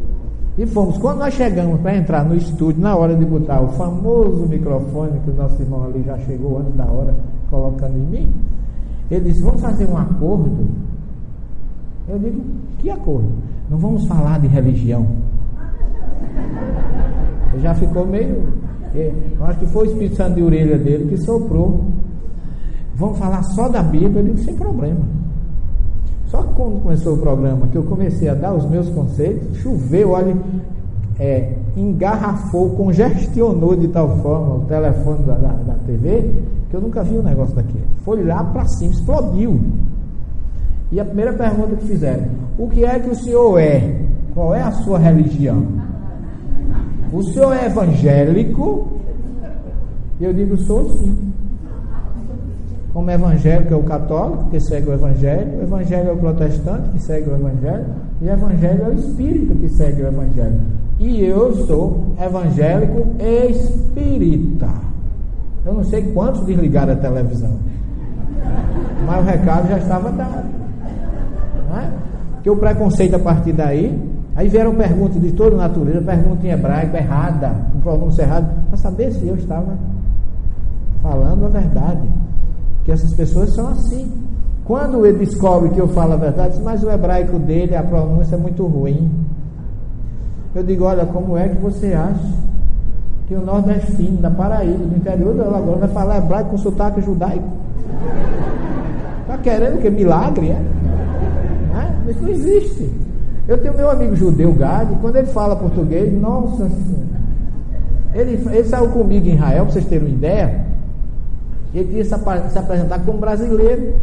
e 0.61 0.65
fomos. 0.67 0.97
Quando 0.97 1.19
nós 1.19 1.33
chegamos 1.33 1.79
para 1.81 1.95
entrar 1.95 2.25
no 2.25 2.35
estúdio, 2.35 2.81
na 2.81 2.95
hora 2.95 3.15
de 3.15 3.25
botar 3.25 3.61
o 3.61 3.69
famoso 3.69 4.45
microfone 4.45 5.19
que 5.21 5.31
o 5.31 5.33
nosso 5.33 5.61
irmão 5.61 5.85
ali 5.85 6.03
já 6.03 6.17
chegou 6.19 6.59
antes 6.59 6.75
da 6.75 6.85
hora, 6.85 7.15
colocando 7.49 7.97
em 7.97 8.05
mim, 8.05 8.33
ele 9.09 9.31
disse: 9.31 9.41
Vamos 9.41 9.61
fazer 9.61 9.85
um 9.89 9.97
acordo. 9.97 10.67
Eu 12.07 12.19
digo: 12.19 12.41
Que 12.79 12.89
acordo? 12.89 13.31
Não 13.69 13.77
vamos 13.77 14.05
falar 14.05 14.39
de 14.39 14.47
religião. 14.47 15.07
Ele 17.51 17.63
já 17.63 17.73
ficou 17.73 18.05
meio 18.05 18.43
eu 18.93 19.45
acho 19.45 19.59
que 19.59 19.67
foi 19.67 19.87
o 19.87 19.91
Espírito 19.91 20.15
Santo 20.15 20.35
de 20.35 20.43
orelha 20.43 20.77
dele 20.77 21.09
que 21.09 21.17
soprou. 21.17 21.85
Vamos 22.95 23.17
falar 23.17 23.43
só 23.43 23.69
da 23.69 23.83
Bíblia, 23.83 24.19
eu 24.19 24.23
digo, 24.23 24.37
sem 24.39 24.55
problema. 24.55 24.99
Só 26.29 26.43
que 26.43 26.53
quando 26.53 26.81
começou 26.81 27.15
o 27.15 27.17
programa, 27.17 27.67
que 27.67 27.75
eu 27.75 27.83
comecei 27.83 28.29
a 28.29 28.35
dar 28.35 28.53
os 28.53 28.65
meus 28.69 28.87
conceitos, 28.89 29.57
choveu, 29.57 30.11
olha, 30.11 30.37
é, 31.19 31.53
engarrafou, 31.75 32.69
congestionou 32.71 33.75
de 33.75 33.87
tal 33.87 34.17
forma 34.17 34.55
o 34.55 34.59
telefone 34.61 35.25
da, 35.25 35.33
da, 35.33 35.51
da 35.51 35.73
TV, 35.85 36.31
que 36.69 36.75
eu 36.75 36.81
nunca 36.81 37.03
vi 37.03 37.17
um 37.17 37.23
negócio 37.23 37.55
daquele. 37.55 37.83
Foi 38.05 38.23
lá 38.23 38.43
para 38.43 38.65
cima, 38.67 38.93
explodiu. 38.93 39.59
E 40.91 40.99
a 40.99 41.05
primeira 41.05 41.33
pergunta 41.33 41.75
que 41.75 41.87
fizeram: 41.87 42.25
O 42.57 42.67
que 42.67 42.85
é 42.85 42.99
que 42.99 43.09
o 43.09 43.15
senhor 43.15 43.57
é? 43.59 44.01
Qual 44.33 44.53
é 44.53 44.61
a 44.61 44.71
sua 44.71 44.99
religião? 44.99 45.65
O 47.11 47.23
senhor 47.23 47.53
é 47.53 47.65
evangélico? 47.65 48.87
Eu 50.21 50.33
digo, 50.33 50.57
sou 50.57 50.89
sim. 50.91 51.28
Como 52.99 53.11
evangélico 53.11 53.73
é 53.73 53.77
o 53.77 53.83
católico, 53.83 54.49
que 54.49 54.59
segue 54.59 54.89
o 54.89 54.93
evangelho, 54.93 55.59
o 55.59 55.63
evangelho 55.63 56.09
é 56.09 56.11
o 56.11 56.17
protestante, 56.17 56.89
que 56.89 56.99
segue 56.99 57.29
o 57.29 57.33
evangelho, 57.33 57.85
e 58.21 58.25
o 58.25 58.29
evangelho 58.29 58.83
é 58.83 58.89
o 58.89 58.93
espírito, 58.93 59.55
que 59.55 59.69
segue 59.69 60.01
o 60.01 60.07
evangelho. 60.07 60.59
E 60.99 61.23
eu 61.23 61.65
sou 61.65 62.13
evangélico 62.21 63.07
espírita. 63.23 64.67
Eu 65.65 65.75
não 65.75 65.83
sei 65.85 66.11
quantos 66.11 66.45
desligaram 66.45 66.91
a 66.91 66.97
televisão, 66.97 67.53
mas 69.07 69.21
o 69.21 69.29
recado 69.29 69.69
já 69.69 69.77
estava 69.77 70.11
dado. 70.11 70.49
Não 71.69 71.79
é? 71.79 71.89
Porque 72.33 72.49
o 72.49 72.57
preconceito 72.57 73.15
a 73.15 73.19
partir 73.19 73.53
daí 73.53 73.97
Aí 74.35 74.49
vieram 74.49 74.75
perguntas 74.75 75.21
de 75.21 75.31
toda 75.31 75.55
natureza, 75.55 76.01
pergunta 76.01 76.45
em 76.45 76.51
hebraico 76.51 76.95
errada, 76.97 77.55
com 77.71 77.79
pronúncio 77.79 78.21
errado, 78.21 78.49
para 78.67 78.77
saber 78.77 79.11
se 79.13 79.25
eu 79.25 79.35
estava 79.35 79.77
falando 81.01 81.45
a 81.45 81.49
verdade. 81.49 82.07
Que 82.89 82.93
essas 82.93 83.13
pessoas 83.13 83.53
são 83.53 83.67
assim. 83.67 84.11
Quando 84.65 85.05
ele 85.05 85.23
descobre 85.23 85.69
que 85.69 85.79
eu 85.79 85.87
falo 85.89 86.13
a 86.13 86.15
verdade, 86.15 86.55
diz, 86.55 86.63
mas 86.63 86.81
o 86.81 86.89
hebraico 86.89 87.37
dele, 87.37 87.75
a 87.75 87.83
pronúncia 87.83 88.33
é 88.33 88.39
muito 88.39 88.65
ruim. 88.65 89.11
Eu 90.55 90.63
digo, 90.63 90.85
olha, 90.85 91.05
como 91.05 91.37
é 91.37 91.49
que 91.49 91.61
você 91.61 91.93
acha 91.93 92.33
que 93.27 93.35
o 93.35 93.41
nordestino 93.41 94.17
da 94.17 94.31
Paraíba, 94.31 94.83
do 94.83 94.97
interior 94.97 95.35
do 95.35 95.43
Alagoas, 95.43 95.81
vai 95.81 95.89
falar 95.89 96.17
hebraico 96.17 96.49
com 96.49 96.57
sotaque 96.57 96.99
judaico? 97.01 97.47
Está 99.21 99.37
querendo 99.37 99.79
que 99.79 99.89
milagre, 99.91 100.49
é? 100.49 100.61
Não 101.71 101.81
é? 101.81 102.11
Isso 102.11 102.23
não 102.23 102.29
existe. 102.29 102.91
Eu 103.47 103.59
tenho 103.59 103.77
meu 103.77 103.91
amigo 103.91 104.15
judeu 104.15 104.51
Gade, 104.53 104.95
quando 104.99 105.17
ele 105.17 105.27
fala 105.27 105.55
português, 105.55 106.11
nossa 106.19 106.67
senhora. 106.67 107.05
Ele, 108.15 108.49
ele 108.51 108.63
saiu 108.63 108.89
comigo 108.89 109.27
em 109.27 109.35
Israel, 109.35 109.65
para 109.65 109.73
vocês 109.73 109.85
terem 109.85 110.07
uma 110.07 110.15
ideia. 110.15 110.68
Ele 111.73 111.85
queria 111.85 112.05
se, 112.05 112.15
se 112.49 112.59
apresentar 112.59 112.99
como 112.99 113.19
brasileiro. 113.19 113.93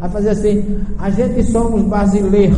Vai 0.00 0.10
fazer 0.10 0.30
assim, 0.30 0.80
a 0.98 1.08
gente 1.10 1.42
somos 1.44 1.82
brasileira. 1.82 2.54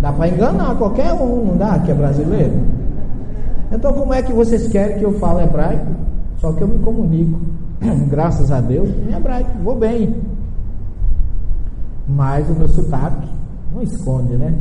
Dá 0.00 0.12
para 0.12 0.28
enganar 0.28 0.76
qualquer 0.76 1.12
um, 1.12 1.46
não 1.46 1.56
dá, 1.56 1.78
que 1.80 1.90
é 1.90 1.94
brasileiro. 1.94 2.52
Então 3.72 3.92
como 3.92 4.14
é 4.14 4.22
que 4.22 4.32
vocês 4.32 4.68
querem 4.68 4.98
que 4.98 5.04
eu 5.04 5.18
fale 5.18 5.42
hebraico? 5.42 5.86
Só 6.38 6.52
que 6.52 6.62
eu 6.62 6.68
me 6.68 6.78
comunico, 6.78 7.40
graças 8.08 8.52
a 8.52 8.60
Deus, 8.60 8.88
em 8.88 9.12
hebraico, 9.14 9.50
vou 9.64 9.76
bem. 9.76 10.14
Mas 12.08 12.48
o 12.48 12.52
meu 12.52 12.68
sotaque 12.68 13.28
não 13.74 13.82
esconde, 13.82 14.36
né? 14.36 14.54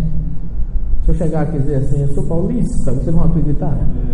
Se 1.03 1.11
eu 1.11 1.15
chegar 1.15 1.41
aqui 1.41 1.57
e 1.57 1.59
dizer 1.59 1.75
assim, 1.75 2.01
eu 2.01 2.07
sou 2.15 2.23
paulista, 2.23 2.91
vocês 2.91 3.15
vão 3.15 3.25
acreditar? 3.25 3.71
É? 3.71 4.05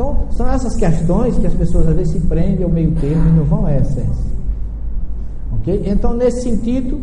Então, 0.00 0.16
são 0.30 0.48
essas 0.48 0.74
questões 0.76 1.36
que 1.36 1.46
as 1.46 1.52
pessoas 1.52 1.86
às 1.86 1.94
vezes 1.94 2.14
se 2.14 2.20
prendem 2.20 2.64
ao 2.64 2.70
meio 2.70 2.90
termo 2.92 3.28
e 3.28 3.32
não 3.32 3.44
vão 3.44 3.66
à 3.66 3.76
essência. 3.76 4.32
Ok? 5.52 5.82
Então, 5.84 6.14
nesse 6.14 6.40
sentido, 6.40 7.02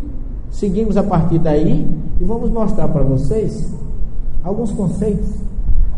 seguimos 0.50 0.98
a 0.98 1.04
partir 1.04 1.38
daí 1.38 1.88
e 2.20 2.24
vamos 2.24 2.50
mostrar 2.50 2.88
para 2.88 3.04
vocês 3.04 3.72
alguns 4.44 4.72
conceitos 4.72 5.30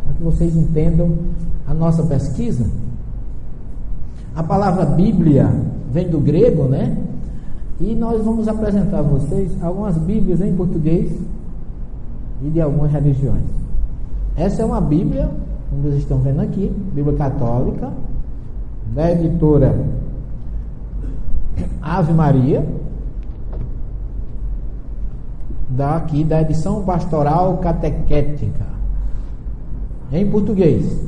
para 0.04 0.14
que 0.18 0.24
vocês 0.24 0.54
entendam 0.54 1.18
a 1.66 1.74
nossa 1.74 2.04
pesquisa. 2.04 2.66
A 4.36 4.44
palavra 4.44 4.84
Bíblia 4.84 5.50
vem 5.94 6.10
do 6.10 6.20
grego, 6.20 6.64
né? 6.64 6.98
E 7.80 7.96
nós 7.96 8.22
vamos 8.22 8.46
apresentar 8.50 9.00
a 9.00 9.04
vocês 9.04 9.50
algumas 9.64 9.98
Bíblias 9.98 10.42
em 10.42 10.54
português 10.54 11.10
e 12.44 12.50
de 12.50 12.60
algumas 12.60 12.92
religiões. 12.92 13.46
Essa 14.36 14.64
é 14.64 14.66
uma 14.66 14.82
Bíblia, 14.82 15.30
como 15.70 15.84
vocês 15.84 16.02
estão 16.02 16.18
vendo 16.18 16.42
aqui, 16.42 16.72
Bíblia 16.94 17.16
Católica, 17.16 17.92
da 18.94 19.12
editora 19.12 19.76
Ave 21.82 22.12
Maria, 22.12 22.66
daqui 25.70 26.24
da 26.24 26.42
edição 26.42 26.84
pastoral 26.84 27.58
catequética, 27.58 28.66
em 30.12 30.30
português. 30.30 31.08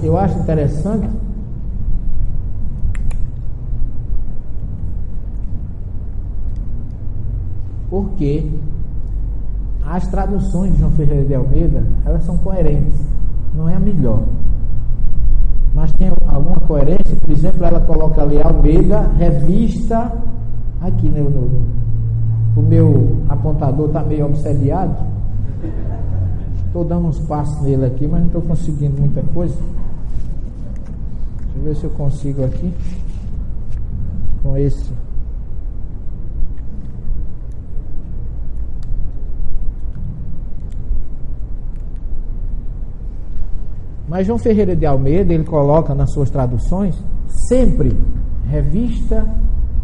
eu 0.02 0.16
acho 0.16 0.38
interessante 0.38 1.08
porque 7.90 8.50
as 9.84 10.06
traduções 10.08 10.72
de 10.72 10.78
João 10.78 10.92
Ferreira 10.92 11.24
de 11.24 11.34
Almeida, 11.34 11.84
elas 12.06 12.22
são 12.24 12.38
coerentes, 12.38 12.98
não 13.54 13.68
é 13.68 13.74
a 13.74 13.80
melhor. 13.80 14.22
Mas 15.74 15.92
tem 15.92 16.10
alguma 16.26 16.60
coerência, 16.60 17.16
por 17.20 17.30
exemplo, 17.30 17.64
ela 17.64 17.80
coloca 17.80 18.22
ali 18.22 18.40
Almeida, 18.40 19.08
revista, 19.18 20.12
aqui 20.80 21.08
no, 21.10 21.28
no 21.28 21.72
o 22.54 22.62
meu 22.62 23.16
apontador 23.28 23.86
está 23.86 24.02
meio 24.02 24.26
obsediado. 24.26 24.94
Estou 26.72 26.86
dando 26.86 27.08
uns 27.08 27.18
passos 27.18 27.60
nele 27.60 27.84
aqui, 27.84 28.08
mas 28.08 28.20
não 28.20 28.28
estou 28.28 28.40
conseguindo 28.40 28.98
muita 28.98 29.22
coisa. 29.34 29.54
Deixa 31.42 31.58
eu 31.58 31.62
ver 31.62 31.76
se 31.76 31.84
eu 31.84 31.90
consigo 31.90 32.42
aqui. 32.42 32.72
Com 34.42 34.56
esse. 34.56 34.90
Mas 44.08 44.26
João 44.26 44.38
Ferreira 44.38 44.74
de 44.74 44.86
Almeida, 44.86 45.34
ele 45.34 45.44
coloca 45.44 45.94
nas 45.94 46.10
suas 46.10 46.30
traduções 46.30 46.98
sempre 47.50 47.94
revista 48.46 49.28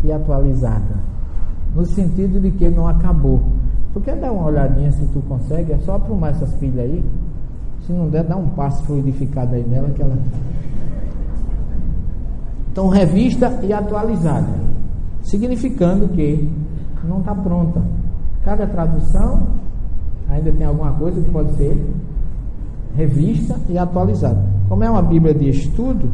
e 0.03 0.11
atualizada 0.11 1.05
no 1.75 1.85
sentido 1.85 2.41
de 2.41 2.51
que 2.51 2.71
não 2.71 2.89
acabou. 2.89 3.43
Tu 3.93 4.01
quer 4.01 4.17
dar 4.17 4.33
uma 4.33 4.47
olhadinha 4.47 4.93
se 4.93 5.07
tu 5.09 5.21
consegue? 5.23 5.73
É 5.73 5.79
só 5.79 5.97
aprumar 5.97 6.31
essas 6.31 6.55
pilhas 6.55 6.85
aí. 6.85 7.05
Se 7.81 7.93
não 7.93 8.09
der, 8.09 8.25
dá 8.25 8.37
um 8.37 8.49
passo 8.51 8.85
fluidificado 8.85 9.55
aí 9.55 9.67
nela 9.67 9.89
que 9.91 10.03
ela. 10.03 10.17
Então, 12.71 12.89
revista 12.89 13.59
e 13.63 13.73
atualizada, 13.73 14.49
significando 15.23 16.09
que 16.09 16.49
não 17.05 17.21
está 17.21 17.35
pronta. 17.35 17.83
Cada 18.45 18.67
tradução 18.67 19.49
ainda 20.29 20.53
tem 20.53 20.67
alguma 20.67 20.93
coisa 20.93 21.21
que 21.21 21.31
pode 21.31 21.53
ser 21.57 21.95
revista 22.95 23.57
e 23.69 23.79
atualizada. 23.79 24.45
Como 24.69 24.85
é 24.85 24.91
uma 24.91 25.03
Bíblia 25.03 25.35
de 25.35 25.49
estudo, 25.49 26.11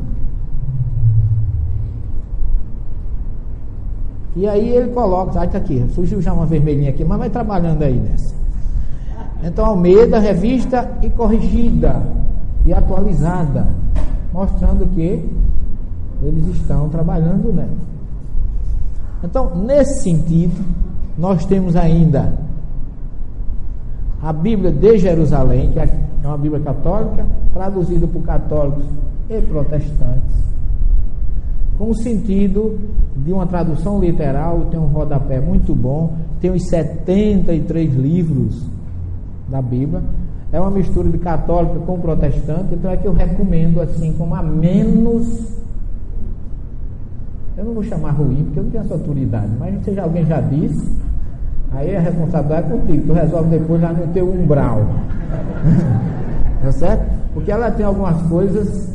E 4.37 4.49
aí 4.49 4.69
ele 4.71 4.93
coloca, 4.93 5.41
ah, 5.41 5.45
está 5.45 5.59
aqui, 5.59 5.85
surgiu 5.95 6.21
já 6.21 6.33
uma 6.33 6.45
vermelhinha 6.45 6.91
aqui, 6.91 7.05
mas 7.05 7.19
vai 7.19 7.31
trabalhando 7.31 7.83
aí 7.83 7.95
nessa. 7.95 8.35
Então, 9.43 9.65
Almeida, 9.65 10.19
revista 10.19 10.91
e 11.03 11.11
corrigida 11.11 12.03
e 12.67 12.73
atualizada, 12.73 13.69
mostrando 14.33 14.87
que 14.95 15.25
eles 16.23 16.47
estão 16.57 16.89
trabalhando 16.89 17.53
nela. 17.53 17.85
Então, 19.23 19.55
nesse 19.55 20.03
sentido, 20.03 20.65
nós 21.17 21.45
temos 21.47 21.77
ainda 21.77 22.35
a 24.21 24.33
Bíblia 24.33 24.73
de 24.73 24.99
Jerusalém, 24.99 25.71
que 25.71 25.79
é 25.79 25.89
uma 26.25 26.39
Bíblia 26.39 26.61
católica, 26.61 27.25
traduzida 27.53 28.07
por 28.07 28.23
católicos 28.23 28.85
e 29.31 29.41
protestantes 29.43 30.54
com 31.79 31.91
o 31.91 31.95
sentido 31.95 32.79
de 33.17 33.33
uma 33.33 33.47
tradução 33.47 34.01
literal, 34.01 34.67
tem 34.71 34.79
um 34.79 34.87
rodapé 34.87 35.41
muito 35.41 35.75
bom, 35.75 36.15
tem 36.41 36.51
os 36.51 36.69
73 36.69 37.95
livros 37.95 38.63
da 39.49 39.61
Bíblia. 39.61 40.03
É 40.53 40.61
uma 40.61 40.71
mistura 40.71 41.09
de 41.09 41.19
católico 41.19 41.81
com 41.81 41.99
protestante, 41.99 42.75
então 42.75 42.91
é 42.91 42.97
que 42.97 43.07
eu 43.07 43.13
recomendo 43.13 43.81
assim 43.81 44.13
como 44.13 44.35
a 44.35 44.43
menos 44.43 45.53
eu 47.57 47.65
não 47.65 47.75
vou 47.75 47.85
chamar 47.85 48.11
ruim, 48.11 48.43
porque 48.45 48.59
eu 48.59 48.65
não 48.65 48.71
tenho 48.71 48.85
essa 48.85 48.95
autoridade, 48.95 49.51
mas 49.59 49.85
se 49.85 49.99
alguém 49.99 50.27
já 50.27 50.41
disse, 50.41 50.91
aí 51.73 51.95
a 51.95 52.01
responsabilidade 52.01 52.67
é 52.67 52.77
contigo, 52.77 53.07
tu 53.07 53.13
resolve 53.13 53.51
depois 53.51 53.81
lá 53.81 53.93
no 53.93 54.07
teu 54.09 54.29
umbral. 54.29 54.81
tá 56.63 56.73
certo? 56.73 57.05
Porque 57.33 57.53
ela 57.53 57.71
tem 57.71 57.87
algumas 57.87 58.21
coisas 58.23 58.93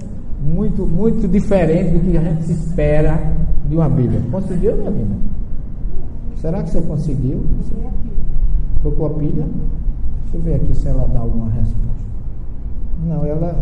muito, 0.50 0.86
muito 0.86 1.28
diferente 1.28 1.92
do 1.92 2.00
que 2.00 2.18
a 2.18 2.22
gente 2.22 2.52
espera 2.52 3.20
de 3.68 3.76
uma 3.76 3.90
Bíblia. 3.90 4.22
Conseguiu, 4.32 4.76
minha 4.76 4.92
vida? 4.92 5.16
Será 6.38 6.64
que 6.64 6.72
você 6.72 6.82
conseguiu? 6.82 7.46
Trocou 8.82 9.08
a 9.08 9.10
pilha? 9.12 9.46
Deixa 10.24 10.38
eu 10.38 10.42
ver 10.42 10.56
aqui 10.56 10.76
se 10.76 10.88
ela 10.88 11.08
dá 11.14 11.20
alguma 11.20 11.50
resposta. 11.52 11.80
Não, 13.06 13.26
ela 13.26 13.56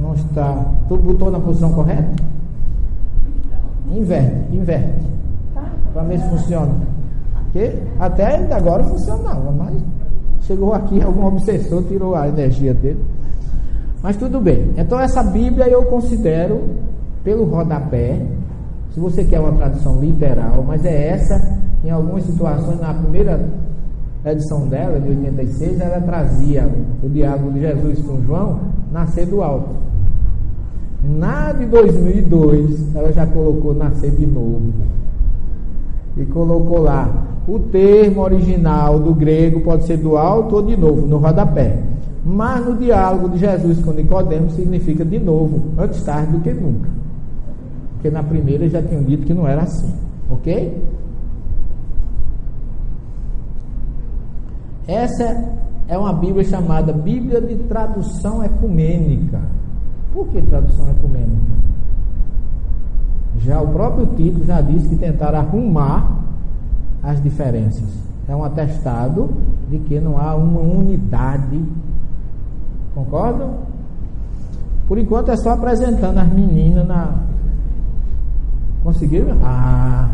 não 0.00 0.14
está. 0.14 0.64
Tu 0.88 0.96
botou 0.96 1.30
na 1.30 1.40
posição 1.40 1.72
correta? 1.72 2.14
Inverte, 3.90 4.56
inverte. 4.56 5.06
Para 5.92 6.02
ver 6.04 6.18
se 6.18 6.28
funciona. 6.28 6.74
Porque 7.44 7.72
até 8.00 8.52
agora 8.52 8.82
funcionava, 8.84 9.52
mas 9.52 9.74
chegou 10.42 10.72
aqui 10.72 11.02
algum 11.02 11.26
obsessor, 11.26 11.82
tirou 11.84 12.14
a 12.14 12.28
energia 12.28 12.72
dele. 12.72 13.04
Mas 14.02 14.16
tudo 14.16 14.40
bem. 14.40 14.70
Então 14.76 14.98
essa 14.98 15.22
Bíblia 15.22 15.68
eu 15.68 15.84
considero 15.84 16.62
pelo 17.22 17.44
rodapé, 17.44 18.20
se 18.92 18.98
você 18.98 19.24
quer 19.24 19.40
uma 19.40 19.52
tradução 19.52 20.00
literal, 20.00 20.64
mas 20.66 20.84
é 20.84 21.08
essa 21.08 21.62
em 21.84 21.90
algumas 21.90 22.24
situações, 22.24 22.80
na 22.80 22.94
primeira 22.94 23.40
edição 24.24 24.68
dela, 24.68 25.00
de 25.00 25.08
86, 25.08 25.80
ela 25.80 26.00
trazia 26.00 26.68
o 27.02 27.08
diálogo 27.08 27.52
de 27.52 27.60
Jesus 27.60 28.00
com 28.02 28.22
João 28.22 28.60
nascer 28.90 29.26
do 29.26 29.42
alto. 29.42 29.70
Na 31.02 31.52
de 31.52 31.66
2002, 31.66 32.94
ela 32.94 33.12
já 33.12 33.26
colocou 33.26 33.74
nascer 33.74 34.12
de 34.12 34.26
novo. 34.26 34.72
E 36.16 36.24
colocou 36.26 36.78
lá, 36.82 37.10
o 37.48 37.58
termo 37.58 38.20
original 38.20 39.00
do 39.00 39.12
grego 39.12 39.60
pode 39.62 39.84
ser 39.84 39.96
do 39.96 40.16
alto 40.16 40.56
ou 40.56 40.62
de 40.62 40.76
novo, 40.76 41.06
no 41.06 41.18
rodapé. 41.18 41.78
Mas 42.24 42.64
no 42.64 42.76
diálogo 42.76 43.30
de 43.30 43.38
Jesus 43.38 43.82
com 43.84 43.92
Nicodemos 43.92 44.52
significa 44.54 45.04
de 45.04 45.18
novo, 45.18 45.72
antes 45.78 46.02
tarde 46.02 46.32
do 46.32 46.40
que 46.40 46.52
nunca. 46.52 46.88
Porque 47.94 48.10
na 48.10 48.22
primeira 48.22 48.68
já 48.68 48.82
tinham 48.82 49.02
dito 49.02 49.26
que 49.26 49.34
não 49.34 49.46
era 49.46 49.62
assim. 49.62 49.92
Ok? 50.30 50.82
Essa 54.86 55.52
é 55.88 55.98
uma 55.98 56.12
Bíblia 56.12 56.44
chamada 56.44 56.92
Bíblia 56.92 57.40
de 57.40 57.56
Tradução 57.64 58.42
Ecumênica. 58.42 59.40
Por 60.12 60.28
que 60.28 60.42
tradução 60.42 60.88
ecumênica? 60.90 61.52
Já 63.38 63.60
o 63.60 63.68
próprio 63.68 64.06
título 64.14 64.44
já 64.44 64.60
diz 64.60 64.86
que 64.86 64.96
tentaram 64.96 65.38
arrumar 65.38 66.18
as 67.02 67.22
diferenças. 67.22 67.88
É 68.28 68.36
um 68.36 68.44
atestado 68.44 69.30
de 69.70 69.78
que 69.78 69.98
não 69.98 70.18
há 70.18 70.34
uma 70.34 70.60
unidade. 70.60 71.62
Concordam? 72.94 73.58
Por 74.86 74.98
enquanto 74.98 75.30
é 75.30 75.36
só 75.36 75.50
apresentando 75.50 76.18
as 76.18 76.28
meninas 76.28 76.86
na. 76.86 77.14
Conseguiram? 78.82 79.38
Ah, 79.42 80.10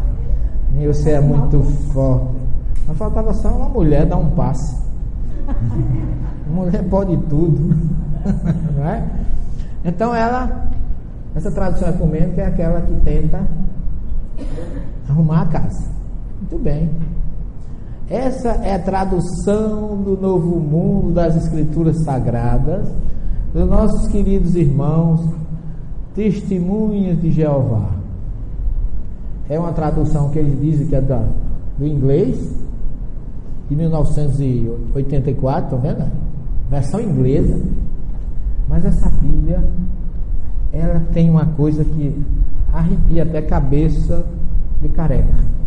você 0.86 1.10
é 1.12 1.20
muito 1.20 1.60
forte. 1.92 2.38
Mas 2.86 2.96
faltava 2.96 3.34
só 3.34 3.48
uma 3.48 3.68
mulher 3.68 4.06
dar 4.06 4.16
um 4.16 4.30
passe. 4.30 4.76
mulher 6.48 6.82
pode 6.88 7.16
tudo. 7.28 7.76
Não 8.76 8.84
é? 8.84 9.04
Então 9.84 10.14
ela, 10.14 10.68
essa 11.34 11.50
tradução 11.50 11.88
ecumênica 11.88 12.42
é 12.42 12.46
aquela 12.46 12.80
que 12.80 12.94
tenta 13.00 13.40
arrumar 15.08 15.42
a 15.42 15.46
casa. 15.46 15.88
Muito 16.40 16.58
bem. 16.62 16.90
Essa 18.10 18.48
é 18.62 18.74
a 18.74 18.78
tradução 18.78 20.02
do 20.02 20.16
novo 20.16 20.58
mundo 20.58 21.12
das 21.12 21.36
escrituras 21.36 22.02
sagradas 22.04 22.88
dos 23.52 23.68
nossos 23.68 24.08
queridos 24.08 24.54
irmãos, 24.54 25.20
testemunhas 26.14 27.20
de 27.20 27.30
Jeová. 27.30 27.90
É 29.46 29.58
uma 29.58 29.72
tradução 29.72 30.30
que 30.30 30.38
eles 30.38 30.58
dizem 30.58 30.86
que 30.86 30.96
é 30.96 31.02
da, 31.02 31.22
do 31.78 31.86
inglês, 31.86 32.50
de 33.68 33.76
1984, 33.76 35.64
estão 35.64 35.78
vendo? 35.78 36.10
Versão 36.70 37.00
inglesa. 37.00 37.60
Mas 38.66 38.86
essa 38.86 39.10
Bíblia, 39.10 39.62
ela 40.72 41.00
tem 41.12 41.28
uma 41.28 41.44
coisa 41.44 41.84
que 41.84 42.24
arrepia 42.72 43.22
até 43.24 43.38
a 43.38 43.46
cabeça 43.46 44.24
de 44.80 44.88
careca. 44.88 45.57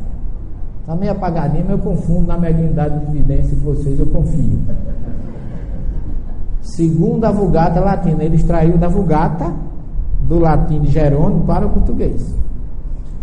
Está 0.81 0.95
meio 0.95 1.13
apagadinho, 1.13 1.65
mas 1.69 1.79
eu 1.79 1.85
confundo 1.85 2.27
na 2.29 2.39
mediunidade 2.39 2.99
de 3.01 3.19
evidência 3.19 3.57
de 3.57 3.63
vocês, 3.63 3.99
eu 3.99 4.07
confio. 4.07 4.59
Segundo 6.63 7.25
a 7.25 7.31
Vulgata 7.31 7.81
Latina, 7.81 8.23
ele 8.23 8.37
extraiu 8.37 8.77
da 8.79 8.89
Vulgata, 8.89 9.53
do 10.23 10.39
latim 10.39 10.81
de 10.81 10.89
Jerônimo, 10.89 11.45
para 11.45 11.67
o 11.67 11.71
português. 11.71 12.35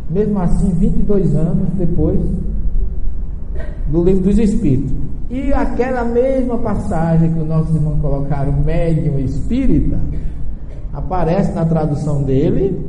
Mesmo 0.10 0.40
assim, 0.40 0.70
22 0.70 1.36
anos 1.36 1.70
depois 1.76 2.20
do 3.88 4.04
Livro 4.04 4.24
dos 4.24 4.38
Espíritos. 4.38 4.94
E 5.30 5.54
aquela 5.54 6.04
mesma 6.04 6.58
passagem 6.58 7.34
que 7.34 7.40
os 7.40 7.48
nossos 7.48 7.76
irmãos 7.76 8.00
colocaram, 8.00 8.52
médium 8.64 9.18
espírita, 9.20 9.98
aparece 10.96 11.52
na 11.54 11.66
tradução 11.66 12.24
dele. 12.24 12.84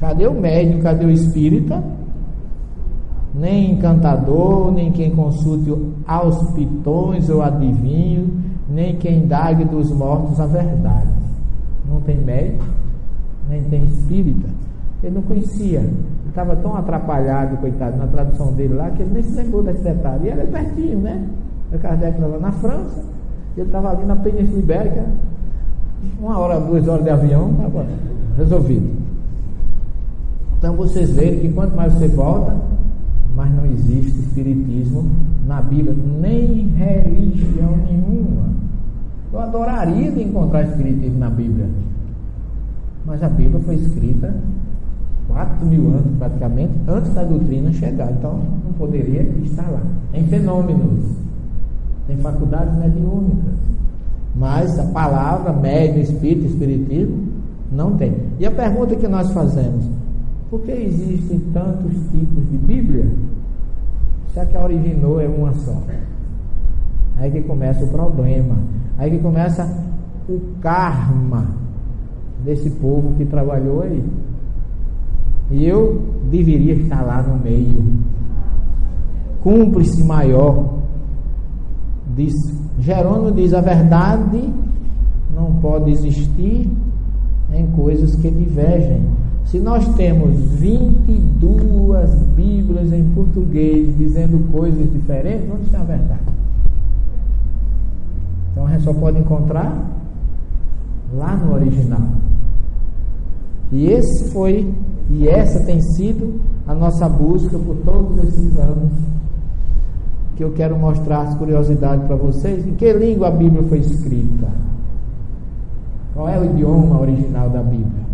Cadê 0.00 0.26
o 0.26 0.34
médium? 0.34 0.80
Cadê 0.80 1.04
o 1.04 1.10
espírita? 1.10 1.82
nem 3.36 3.72
encantador, 3.72 4.72
nem 4.72 4.90
quem 4.90 5.10
consulte 5.14 5.72
aos 6.06 6.50
pitões 6.52 7.28
ou 7.28 7.42
adivinho, 7.42 8.30
nem 8.68 8.96
quem 8.96 9.24
indague 9.24 9.64
dos 9.64 9.90
mortos 9.92 10.40
a 10.40 10.46
verdade. 10.46 11.08
Não 11.86 12.00
tem 12.00 12.16
médico, 12.16 12.64
nem 13.48 13.62
tem 13.64 13.84
espírita. 13.84 14.48
Ele 15.02 15.14
não 15.14 15.22
conhecia. 15.22 15.80
Ele 15.80 15.94
estava 16.28 16.56
tão 16.56 16.74
atrapalhado, 16.76 17.58
coitado, 17.58 17.98
na 17.98 18.06
tradução 18.06 18.52
dele 18.54 18.74
lá, 18.74 18.90
que 18.90 19.02
ele 19.02 19.12
nem 19.12 19.22
se 19.22 19.36
lembrou 19.36 19.62
desse 19.62 19.82
detalhe. 19.82 20.26
E 20.26 20.30
era 20.30 20.42
é 20.42 20.46
pertinho, 20.46 20.98
né? 20.98 21.28
O 21.72 21.78
Kardec 21.78 22.14
estava 22.14 22.38
na 22.38 22.52
França, 22.52 23.04
ele 23.56 23.66
estava 23.66 23.90
ali 23.90 24.04
na 24.06 24.16
Península 24.16 24.58
Ibérica, 24.58 25.04
uma 26.20 26.38
hora, 26.38 26.60
duas 26.60 26.86
horas 26.86 27.04
de 27.04 27.10
avião, 27.10 27.50
estava 27.50 27.86
resolvido. 28.36 28.88
Então 30.58 30.74
vocês 30.74 31.10
veem 31.10 31.40
que 31.40 31.52
quanto 31.52 31.76
mais 31.76 31.92
você 31.92 32.08
volta, 32.08 32.56
mas 33.34 33.54
não 33.54 33.66
existe 33.66 34.18
espiritismo 34.20 35.08
na 35.46 35.60
Bíblia, 35.60 35.94
nem 36.20 36.68
religião 36.68 37.76
nenhuma. 37.76 38.46
Eu 39.32 39.40
adoraria 39.40 40.10
de 40.10 40.22
encontrar 40.22 40.62
espiritismo 40.62 41.18
na 41.18 41.30
Bíblia, 41.30 41.68
mas 43.04 43.22
a 43.22 43.28
Bíblia 43.28 43.60
foi 43.60 43.74
escrita 43.74 44.34
quatro 45.28 45.66
mil 45.66 45.88
anos 45.88 46.16
praticamente 46.18 46.72
antes 46.88 47.12
da 47.12 47.22
doutrina 47.22 47.72
chegar, 47.72 48.10
então 48.10 48.40
não 48.64 48.72
poderia 48.72 49.22
estar 49.44 49.68
lá. 49.70 49.82
Tem 50.12 50.26
fenômenos, 50.26 51.04
tem 52.06 52.16
faculdades 52.16 52.74
mediúnicas, 52.78 53.54
mas 54.36 54.78
a 54.78 54.84
palavra 54.92 55.52
médio, 55.52 56.02
espírito, 56.02 56.46
espiritismo 56.46 57.26
não 57.72 57.96
tem. 57.96 58.14
E 58.38 58.46
a 58.46 58.50
pergunta 58.50 58.94
que 58.94 59.08
nós 59.08 59.32
fazemos: 59.32 59.88
por 60.50 60.60
que 60.60 60.72
existem 60.72 61.40
tantos 61.52 61.92
tipos 62.10 62.48
de 62.50 62.58
Bíblia? 62.58 63.06
Se 64.32 64.44
que 64.46 64.56
a 64.56 64.64
originou 64.64 65.20
é 65.20 65.26
uma 65.26 65.52
só. 65.54 65.82
Aí 67.16 67.30
que 67.30 67.40
começa 67.42 67.82
o 67.82 67.88
problema. 67.88 68.56
Aí 68.98 69.10
que 69.10 69.18
começa 69.18 69.64
o 70.28 70.38
karma 70.60 71.46
desse 72.44 72.68
povo 72.70 73.14
que 73.16 73.24
trabalhou 73.24 73.82
aí. 73.82 74.04
E 75.50 75.64
eu 75.64 76.02
deveria 76.30 76.74
estar 76.74 77.02
lá 77.02 77.22
no 77.22 77.42
meio. 77.42 77.82
Cúmplice 79.42 80.04
maior 80.04 80.75
Diz, 82.16 82.32
Jerônimo 82.80 83.30
diz: 83.32 83.52
a 83.52 83.60
verdade 83.60 84.50
não 85.34 85.52
pode 85.60 85.90
existir 85.90 86.68
em 87.52 87.66
coisas 87.68 88.16
que 88.16 88.30
divergem. 88.30 89.02
Se 89.44 89.58
nós 89.60 89.86
temos 89.94 90.34
22 90.58 92.14
Bíblias 92.34 92.92
em 92.92 93.04
português 93.10 93.96
dizendo 93.96 94.50
coisas 94.50 94.90
diferentes, 94.90 95.48
onde 95.52 95.66
está 95.66 95.80
a 95.80 95.84
verdade? 95.84 96.20
Então 98.50 98.66
a 98.66 98.70
gente 98.70 98.84
só 98.84 98.94
pode 98.94 99.18
encontrar 99.18 99.72
lá 101.14 101.36
no 101.36 101.54
original. 101.54 102.08
E 103.70 103.86
esse 103.88 104.30
foi 104.32 104.72
e 105.10 105.28
essa 105.28 105.60
tem 105.64 105.80
sido 105.80 106.40
a 106.66 106.74
nossa 106.74 107.08
busca 107.08 107.56
por 107.58 107.76
todos 107.84 108.24
esses 108.24 108.58
anos 108.58 108.90
que 110.36 110.44
eu 110.44 110.52
quero 110.52 110.78
mostrar 110.78 111.22
as 111.22 111.34
curiosidades 111.34 112.06
para 112.06 112.14
vocês. 112.14 112.66
Em 112.66 112.74
que 112.74 112.92
língua 112.92 113.28
a 113.28 113.30
Bíblia 113.30 113.62
foi 113.64 113.78
escrita? 113.78 114.48
Qual 116.14 116.28
é 116.28 116.38
o 116.38 116.44
idioma 116.44 117.00
original 117.00 117.48
da 117.48 117.62
Bíblia? 117.62 118.06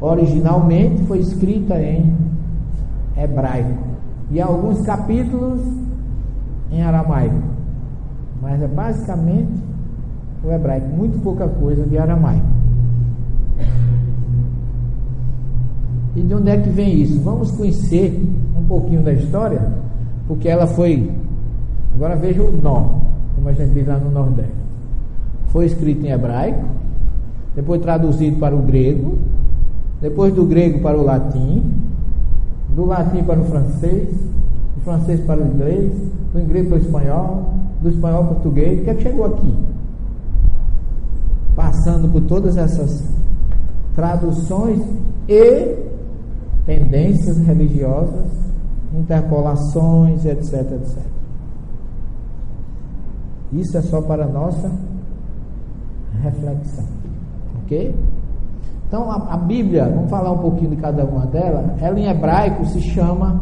Originalmente 0.00 1.04
foi 1.04 1.20
escrita 1.20 1.80
em 1.80 2.12
hebraico 3.16 3.78
e 4.30 4.40
alguns 4.40 4.80
capítulos 4.84 5.60
em 6.72 6.82
aramaico, 6.82 7.42
mas 8.40 8.60
é 8.60 8.66
basicamente 8.66 9.52
o 10.42 10.50
hebraico, 10.50 10.88
muito 10.88 11.22
pouca 11.22 11.46
coisa 11.46 11.86
de 11.86 11.96
aramaico. 11.96 12.51
E 16.14 16.20
de 16.20 16.34
onde 16.34 16.50
é 16.50 16.58
que 16.58 16.68
vem 16.68 17.00
isso? 17.00 17.20
Vamos 17.20 17.50
conhecer 17.52 18.22
um 18.58 18.64
pouquinho 18.64 19.02
da 19.02 19.12
história, 19.12 19.72
porque 20.26 20.48
ela 20.48 20.66
foi. 20.66 21.10
Agora 21.94 22.16
veja 22.16 22.42
o 22.42 22.52
nó, 22.52 22.88
como 23.34 23.48
a 23.48 23.52
gente 23.52 23.72
diz 23.72 23.86
lá 23.86 23.98
no 23.98 24.10
Nordeste. 24.10 24.52
Foi 25.48 25.66
escrito 25.66 26.04
em 26.04 26.10
hebraico, 26.10 26.64
depois 27.54 27.80
traduzido 27.80 28.38
para 28.38 28.54
o 28.54 28.62
grego, 28.62 29.18
depois 30.00 30.34
do 30.34 30.44
grego 30.44 30.80
para 30.80 30.98
o 30.98 31.02
latim, 31.02 31.62
do 32.74 32.84
latim 32.84 33.22
para 33.22 33.40
o 33.40 33.44
francês, 33.44 34.08
do 34.08 34.80
francês 34.82 35.20
para 35.20 35.42
o 35.42 35.46
inglês, 35.46 35.92
do 36.32 36.40
inglês 36.40 36.68
para 36.68 36.76
o 36.76 36.80
espanhol, 36.80 37.54
do 37.82 37.88
espanhol 37.88 38.24
para 38.24 38.32
o 38.32 38.34
português. 38.34 38.80
O 38.80 38.84
que 38.84 38.90
é 38.90 38.94
que 38.94 39.02
chegou 39.02 39.26
aqui? 39.26 39.54
Passando 41.54 42.08
por 42.08 42.22
todas 42.22 42.56
essas 42.56 43.02
traduções 43.94 44.80
e 45.28 45.91
tendências 46.64 47.38
religiosas, 47.38 48.30
interpolações, 48.94 50.24
etc, 50.24 50.72
etc. 50.72 50.98
Isso 53.52 53.76
é 53.76 53.82
só 53.82 54.00
para 54.02 54.26
nossa 54.26 54.70
reflexão, 56.22 56.86
ok? 57.62 57.94
Então 58.86 59.10
a, 59.10 59.34
a, 59.34 59.36
Bíblia, 59.36 59.88
vamos 59.88 60.10
falar 60.10 60.32
um 60.32 60.38
pouquinho 60.38 60.70
de 60.70 60.76
cada 60.76 61.04
uma 61.04 61.26
delas. 61.26 61.80
Ela 61.80 61.98
em 61.98 62.06
hebraico 62.06 62.64
se 62.66 62.80
chama 62.80 63.40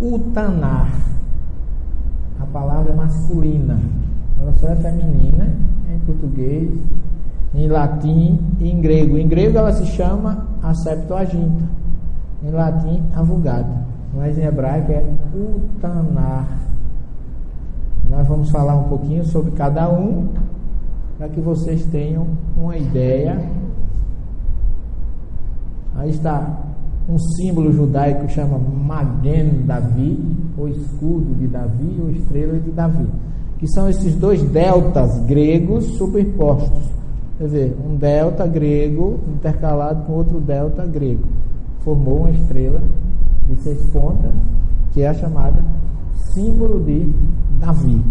Utanar. 0.00 0.92
A 2.40 2.46
palavra 2.46 2.92
é 2.92 2.96
masculina, 2.96 3.78
ela 4.40 4.52
só 4.52 4.68
é 4.68 4.76
feminina 4.76 5.56
em 5.92 5.98
português, 6.00 6.70
em 7.54 7.66
latim 7.68 8.38
e 8.60 8.70
em 8.70 8.80
grego. 8.80 9.16
Em 9.16 9.26
grego 9.26 9.58
ela 9.58 9.72
se 9.72 9.86
chama 9.86 10.46
a 10.62 10.74
Septuaginta 10.74 11.83
em 12.44 12.50
latim, 12.50 13.02
a 13.14 13.22
Vulgata, 13.22 13.86
mas 14.14 14.36
em 14.38 14.42
hebraico 14.42 14.92
é 14.92 15.02
Utanar. 15.34 16.46
Nós 18.10 18.26
vamos 18.28 18.50
falar 18.50 18.76
um 18.76 18.84
pouquinho 18.84 19.24
sobre 19.24 19.50
cada 19.52 19.88
um, 19.90 20.28
para 21.16 21.28
que 21.28 21.40
vocês 21.40 21.86
tenham 21.86 22.26
uma 22.56 22.76
ideia. 22.76 23.40
Aí 25.96 26.10
está 26.10 26.60
um 27.08 27.18
símbolo 27.18 27.72
judaico 27.72 28.26
que 28.26 28.32
chama 28.32 28.58
Magen 28.58 29.62
Davi, 29.64 30.36
ou 30.58 30.68
escudo 30.68 31.34
de 31.34 31.46
Davi, 31.46 31.98
ou 32.00 32.10
estrela 32.10 32.58
de 32.58 32.70
Davi, 32.70 33.08
que 33.58 33.66
são 33.68 33.88
esses 33.88 34.14
dois 34.16 34.42
deltas 34.42 35.18
gregos 35.24 35.84
superpostos. 35.96 36.92
Quer 37.38 37.44
dizer, 37.44 37.76
um 37.84 37.96
delta 37.96 38.46
grego 38.46 39.18
intercalado 39.34 40.04
com 40.04 40.12
outro 40.12 40.40
delta 40.40 40.86
grego 40.86 41.24
formou 41.84 42.20
uma 42.20 42.30
estrela 42.30 42.80
de 43.46 43.56
seis 43.56 43.80
pontas, 43.90 44.32
que 44.92 45.02
é 45.02 45.08
a 45.08 45.14
chamada 45.14 45.62
símbolo 46.32 46.82
de 46.82 47.12
Davi. 47.60 48.02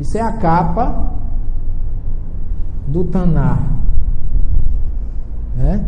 Isso 0.00 0.16
é 0.18 0.22
a 0.22 0.32
capa 0.32 1.12
do 2.88 3.04
Tanar. 3.04 3.62
Né? 5.54 5.84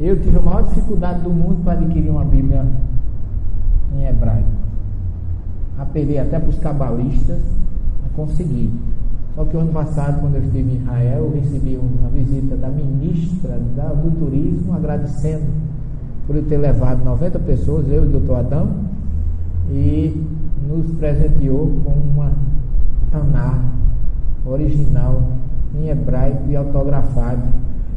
Eu 0.00 0.20
tive 0.20 0.38
a 0.38 0.42
maior 0.42 0.62
dificuldade 0.62 1.20
do 1.20 1.30
mundo 1.30 1.62
para 1.62 1.74
adquirir 1.74 2.10
uma 2.10 2.24
Bíblia 2.24 2.66
em 3.94 4.04
hebraico. 4.06 4.48
Apelei 5.78 6.18
até 6.18 6.38
para 6.38 6.48
os 6.48 6.58
cabalistas 6.58 7.40
a 8.06 8.16
conseguir. 8.16 8.72
Só 9.34 9.44
que 9.44 9.56
ano 9.56 9.72
passado, 9.72 10.20
quando 10.20 10.36
eu 10.36 10.42
estive 10.42 10.72
em 10.72 10.76
Israel, 10.76 11.24
eu 11.24 11.40
recebi 11.40 11.78
uma 11.78 12.08
visita 12.10 12.56
da 12.56 12.68
ministra 12.68 13.58
do 13.58 14.18
turismo, 14.18 14.74
agradecendo 14.74 15.46
por 16.26 16.36
eu 16.36 16.44
ter 16.44 16.58
levado 16.58 17.04
90 17.04 17.38
pessoas, 17.40 17.88
eu 17.88 18.04
e 18.04 18.06
o 18.06 18.10
doutor 18.10 18.36
Adão, 18.36 18.68
e 19.70 20.26
nos 20.68 20.86
presenteou 20.94 21.72
com 21.84 21.90
uma 21.90 22.32
Taná 23.10 23.58
original 24.44 25.22
em 25.74 25.88
hebraico 25.88 26.42
e 26.48 26.56
autografado. 26.56 27.42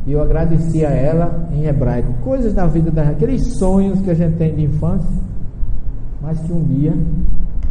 E 0.05 0.11
eu 0.11 0.21
agradeci 0.21 0.85
a 0.85 0.89
ela 0.89 1.47
em 1.53 1.65
hebraico. 1.65 2.13
Coisas 2.23 2.53
da 2.53 2.65
vida 2.65 2.91
da 2.91 3.03
aqueles 3.03 3.57
sonhos 3.57 4.01
que 4.01 4.09
a 4.09 4.13
gente 4.13 4.35
tem 4.37 4.53
de 4.55 4.63
infância, 4.63 5.09
mas 6.21 6.39
que 6.39 6.51
um 6.51 6.63
dia 6.63 6.93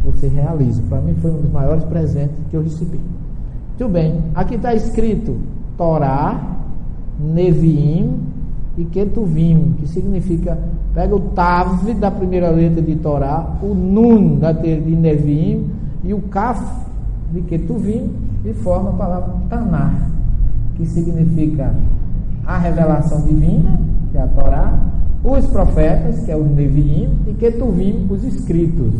você 0.03 0.27
realiza. 0.27 0.81
Para 0.89 1.01
mim 1.01 1.13
foi 1.15 1.31
um 1.31 1.41
dos 1.41 1.51
maiores 1.51 1.83
presentes 1.85 2.37
que 2.49 2.55
eu 2.55 2.63
recebi. 2.63 2.99
Muito 3.75 3.91
bem, 3.91 4.21
aqui 4.35 4.53
está 4.53 4.75
escrito 4.75 5.35
Torá, 5.75 6.39
Neviim 7.19 8.19
e 8.77 8.85
Ketuvim, 8.85 9.73
que 9.79 9.87
significa, 9.87 10.59
pega 10.93 11.15
o 11.15 11.19
Tav 11.19 11.91
da 11.95 12.11
primeira 12.11 12.51
letra 12.51 12.83
de 12.83 12.95
Torá, 12.97 13.57
o 13.63 13.73
Nun 13.73 14.35
da 14.35 14.51
de 14.51 14.77
Neviim 14.77 15.71
e 16.03 16.13
o 16.13 16.21
Kaf 16.21 16.63
de 17.31 17.41
Ketuvim 17.41 18.11
e 18.45 18.53
forma 18.53 18.91
a 18.91 18.93
palavra 18.93 19.33
Tanar, 19.49 20.07
que 20.75 20.85
significa 20.85 21.73
a 22.45 22.59
revelação 22.59 23.21
divina, 23.21 23.79
que 24.11 24.17
é 24.19 24.21
a 24.21 24.27
Torá, 24.27 24.79
os 25.23 25.47
profetas, 25.47 26.19
que 26.23 26.31
é 26.31 26.35
o 26.35 26.43
Neviim, 26.43 27.09
e 27.27 27.33
Ketuvim, 27.33 28.05
os 28.07 28.23
escritos. 28.23 28.93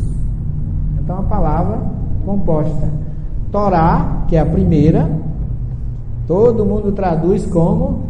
Então 1.00 1.20
a 1.20 1.24
palavra 1.24 1.80
composta. 2.26 3.13
Torá, 3.54 4.26
que 4.28 4.36
é 4.36 4.40
a 4.40 4.46
primeira, 4.48 5.08
todo 6.26 6.66
mundo 6.66 6.92
traduz 6.92 7.46
como. 7.46 8.02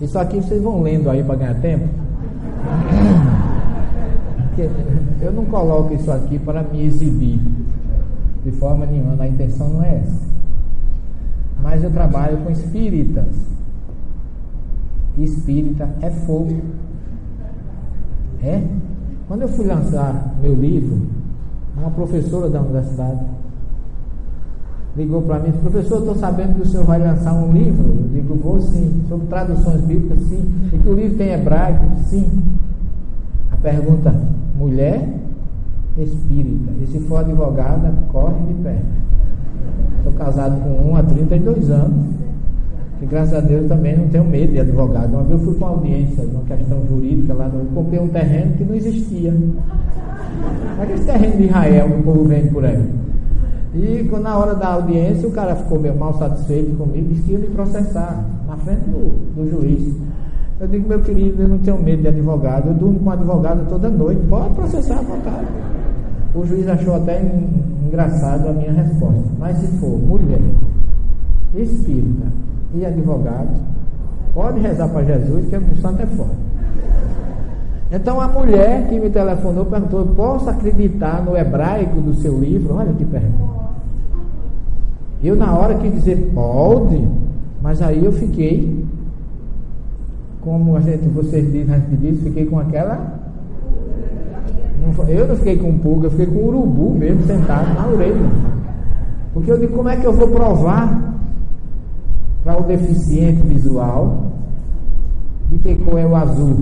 Isso 0.00 0.18
aqui 0.18 0.40
vocês 0.40 0.62
vão 0.62 0.80
lendo 0.80 1.10
aí 1.10 1.22
para 1.22 1.36
ganhar 1.36 1.60
tempo. 1.60 1.86
Eu 5.20 5.32
não 5.32 5.44
coloco 5.44 5.92
isso 5.92 6.10
aqui 6.10 6.38
para 6.38 6.62
me 6.62 6.86
exibir, 6.86 7.38
de 8.42 8.52
forma 8.52 8.86
nenhuma, 8.86 9.22
a 9.22 9.28
intenção 9.28 9.68
não 9.68 9.82
é 9.82 9.96
essa. 9.96 10.26
Mas 11.62 11.84
eu 11.84 11.90
trabalho 11.90 12.38
com 12.38 12.50
espíritas. 12.50 13.26
Espírita 15.18 15.90
é 16.00 16.08
fogo. 16.08 16.58
É? 18.42 18.62
Quando 19.26 19.42
eu 19.42 19.48
fui 19.48 19.66
lançar 19.66 20.34
meu 20.40 20.54
livro, 20.54 21.17
uma 21.80 21.90
professora 21.90 22.50
da 22.50 22.60
universidade 22.60 23.20
ligou 24.98 25.22
para 25.22 25.38
mim, 25.38 25.52
professor, 25.52 25.98
estou 26.00 26.14
sabendo 26.16 26.56
que 26.56 26.62
o 26.62 26.66
senhor 26.66 26.84
vai 26.84 26.98
lançar 26.98 27.32
um 27.32 27.52
livro. 27.52 27.86
Eu 27.86 28.08
digo, 28.12 28.34
vou 28.34 28.60
sim, 28.60 29.04
sobre 29.08 29.28
traduções 29.28 29.80
bíblicas, 29.82 30.18
sim. 30.24 30.44
E 30.72 30.78
que 30.78 30.88
o 30.88 30.94
livro 30.94 31.16
tem 31.16 31.32
hebraico, 31.32 31.84
sim. 32.06 32.26
A 33.52 33.56
pergunta, 33.56 34.12
mulher 34.56 35.08
espírita. 35.96 36.72
E 36.82 36.86
se 36.88 36.98
for 37.00 37.18
advogada, 37.18 37.92
corre 38.10 38.42
de 38.48 38.54
pé. 38.54 38.78
Estou 39.98 40.12
casado 40.14 40.60
com 40.62 40.90
um 40.90 40.96
há 40.96 41.02
32 41.02 41.70
anos. 41.70 42.06
E 43.00 43.06
graças 43.06 43.34
a 43.34 43.40
Deus 43.40 43.68
também 43.68 43.96
não 43.96 44.08
tenho 44.08 44.24
medo 44.24 44.52
de 44.52 44.60
advogado. 44.60 45.12
Uma 45.12 45.22
vez 45.22 45.38
eu 45.38 45.46
fui 45.46 45.54
para 45.54 45.68
uma 45.68 45.76
audiência, 45.76 46.24
uma 46.24 46.42
questão 46.42 46.84
jurídica 46.88 47.32
lá, 47.32 47.48
eu 47.52 47.66
comprei 47.72 48.00
um 48.00 48.08
terreno 48.08 48.54
que 48.56 48.64
não 48.64 48.74
existia. 48.74 49.32
Aquele 50.80 51.04
terreno 51.04 51.36
de 51.36 51.44
Israel 51.44 51.88
que 51.88 52.00
o 52.00 52.02
povo 52.02 52.24
vende 52.24 52.48
por 52.48 52.64
aí. 52.64 52.84
E 53.74 54.08
na 54.20 54.36
hora 54.36 54.54
da 54.54 54.74
audiência 54.74 55.28
o 55.28 55.30
cara 55.30 55.54
ficou 55.54 55.78
meio 55.78 55.96
mal 55.96 56.14
satisfeito 56.14 56.76
comigo, 56.76 57.08
disse 57.08 57.22
que 57.22 57.32
ia 57.32 57.38
me 57.38 57.46
processar 57.48 58.24
na 58.48 58.56
frente 58.56 58.80
do, 58.80 59.34
do 59.36 59.48
juiz. 59.48 59.94
Eu 60.58 60.66
digo, 60.66 60.88
meu 60.88 61.00
querido, 61.00 61.42
eu 61.42 61.48
não 61.48 61.58
tenho 61.58 61.78
medo 61.80 62.02
de 62.02 62.08
advogado, 62.08 62.68
eu 62.68 62.74
durmo 62.74 62.98
com 62.98 63.10
advogado 63.12 63.68
toda 63.68 63.88
noite, 63.88 64.20
pode 64.28 64.54
processar 64.54 64.98
à 64.98 65.02
vontade. 65.02 65.46
O 66.34 66.44
juiz 66.44 66.66
achou 66.66 66.96
até 66.96 67.22
engraçado 67.86 68.48
a 68.48 68.52
minha 68.52 68.72
resposta. 68.72 69.22
Mas 69.38 69.56
se 69.58 69.68
for 69.78 69.96
mulher, 69.98 70.40
espírita 71.54 72.26
e 72.74 72.84
advogado, 72.84 73.48
pode 74.34 74.60
rezar 74.60 74.88
para 74.88 75.04
Jesus, 75.04 75.48
que 75.48 75.56
o 75.56 75.76
santo 75.80 76.02
é 76.02 76.06
forte. 76.06 76.36
Então 77.90 78.20
a 78.20 78.28
mulher 78.28 78.86
que 78.88 79.00
me 79.00 79.08
telefonou 79.08 79.64
perguntou: 79.64 80.06
posso 80.14 80.50
acreditar 80.50 81.24
no 81.24 81.36
hebraico 81.36 82.00
do 82.00 82.14
seu 82.14 82.38
livro? 82.38 82.74
Olha 82.74 82.92
que 82.92 83.04
pergunta. 83.04 83.58
Eu 85.22 85.34
na 85.34 85.56
hora 85.56 85.74
quis 85.76 85.92
dizer 85.94 86.30
pode, 86.34 87.08
mas 87.62 87.80
aí 87.82 88.04
eu 88.04 88.12
fiquei, 88.12 88.84
como 90.42 90.76
a 90.76 90.80
gente, 90.80 91.08
vocês 91.08 91.50
dizem, 91.50 91.74
a 91.74 91.78
gente 91.78 91.96
diz, 91.96 92.22
fiquei 92.22 92.46
com 92.46 92.58
aquela 92.58 93.18
eu 95.08 95.28
não 95.28 95.36
fiquei 95.36 95.56
com 95.56 95.76
pulga, 95.78 96.06
eu 96.06 96.10
fiquei 96.10 96.26
com 96.26 96.44
urubu 96.44 96.94
mesmo 96.94 97.22
sentado 97.24 97.74
na 97.74 97.86
orelha. 97.88 98.30
Porque 99.32 99.50
eu 99.50 99.58
digo, 99.58 99.76
como 99.76 99.88
é 99.88 99.96
que 99.96 100.06
eu 100.06 100.12
vou 100.12 100.28
provar 100.28 101.07
para 102.48 102.62
o 102.62 102.62
deficiente 102.62 103.42
visual 103.42 104.32
de 105.50 105.58
que 105.58 105.76
cor 105.84 105.98
é 105.98 106.06
o 106.06 106.16
azul? 106.16 106.56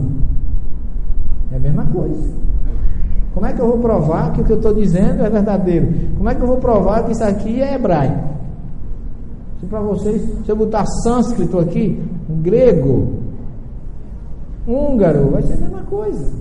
É 1.53 1.57
a 1.57 1.61
mesma 1.61 1.87
coisa. 1.87 2.29
Como 3.33 3.47
é 3.47 3.53
que 3.53 3.61
eu 3.61 3.69
vou 3.69 3.79
provar 3.79 4.33
que 4.33 4.41
o 4.41 4.45
que 4.45 4.51
eu 4.51 4.57
estou 4.57 4.75
dizendo 4.75 5.25
é 5.25 5.31
verdadeiro? 5.31 5.87
Como 6.17 6.29
é 6.29 6.35
que 6.35 6.43
eu 6.43 6.47
vou 6.49 6.57
provar 6.57 7.05
que 7.05 7.13
isso 7.13 7.23
aqui 7.23 7.63
é 7.63 7.75
hebraico? 7.75 8.19
Se 9.61 9.67
para 9.67 9.79
vocês, 9.79 10.21
se 10.45 10.51
eu 10.51 10.57
botar 10.57 10.85
sânscrito 11.05 11.57
aqui, 11.61 12.03
grego, 12.43 13.21
húngaro, 14.67 15.31
vai 15.31 15.43
ser 15.43 15.53
a 15.53 15.59
mesma 15.59 15.83
coisa. 15.83 16.33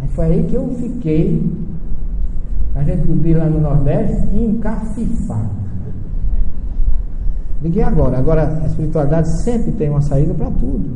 Aí 0.00 0.08
foi 0.08 0.24
aí 0.24 0.42
que 0.44 0.54
eu 0.54 0.66
fiquei, 0.70 1.44
a 2.74 2.82
gente 2.82 3.12
diz 3.12 3.36
lá 3.36 3.44
no 3.44 3.60
Nordeste, 3.60 4.34
encafifado. 4.34 5.65
Agora. 7.84 8.18
Agora, 8.18 8.60
a 8.62 8.66
espiritualidade 8.66 9.42
sempre 9.42 9.72
tem 9.72 9.90
uma 9.90 10.02
saída 10.02 10.34
para 10.34 10.50
tudo. 10.50 10.90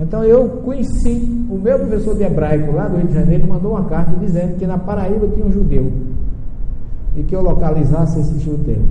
Então 0.00 0.24
eu 0.24 0.48
conheci, 0.64 1.46
o 1.48 1.56
meu 1.56 1.78
professor 1.78 2.16
de 2.16 2.24
hebraico 2.24 2.72
lá 2.72 2.88
do 2.88 2.96
Rio 2.96 3.06
de 3.06 3.14
Janeiro 3.14 3.46
mandou 3.48 3.72
uma 3.72 3.84
carta 3.84 4.12
dizendo 4.18 4.58
que 4.58 4.66
na 4.66 4.76
Paraíba 4.76 5.28
tinha 5.28 5.46
um 5.46 5.52
judeu 5.52 5.92
e 7.16 7.22
que 7.22 7.34
eu 7.34 7.42
localizasse 7.42 8.18
esse 8.18 8.40
judeu. 8.40 8.82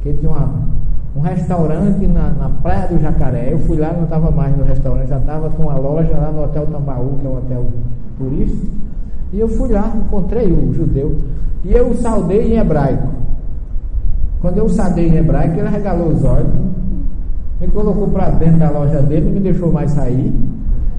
Que 0.00 0.12
tinha 0.14 0.30
uma, 0.30 0.48
um 1.16 1.20
restaurante 1.20 2.06
na, 2.06 2.30
na 2.30 2.48
Praia 2.48 2.88
do 2.88 2.98
Jacaré. 3.00 3.52
Eu 3.52 3.58
fui 3.60 3.76
lá, 3.76 3.92
não 3.92 4.04
estava 4.04 4.30
mais 4.30 4.56
no 4.56 4.64
restaurante, 4.64 5.08
já 5.08 5.18
estava 5.18 5.50
com 5.50 5.68
a 5.68 5.74
loja 5.74 6.16
lá 6.16 6.30
no 6.30 6.44
Hotel 6.44 6.66
Tambaú, 6.66 7.18
que 7.20 7.26
é 7.26 7.30
um 7.30 7.36
hotel 7.38 7.66
turista. 8.18 8.66
E 9.32 9.40
eu 9.40 9.48
fui 9.48 9.72
lá, 9.72 9.92
encontrei 9.96 10.52
o 10.52 10.72
judeu. 10.72 11.16
E 11.64 11.72
eu 11.72 11.92
saudei 11.94 12.54
em 12.54 12.58
hebraico. 12.58 13.08
Quando 14.42 14.58
eu 14.58 14.68
saudei 14.68 15.08
em 15.08 15.16
hebraico, 15.18 15.60
ele 15.60 15.68
regalou 15.68 16.08
os 16.08 16.24
olhos, 16.24 16.52
me 17.60 17.68
colocou 17.68 18.08
para 18.08 18.28
dentro 18.30 18.58
da 18.58 18.70
loja 18.70 19.00
dele, 19.00 19.26
não 19.26 19.32
me 19.34 19.40
deixou 19.40 19.70
mais 19.70 19.92
sair. 19.92 20.34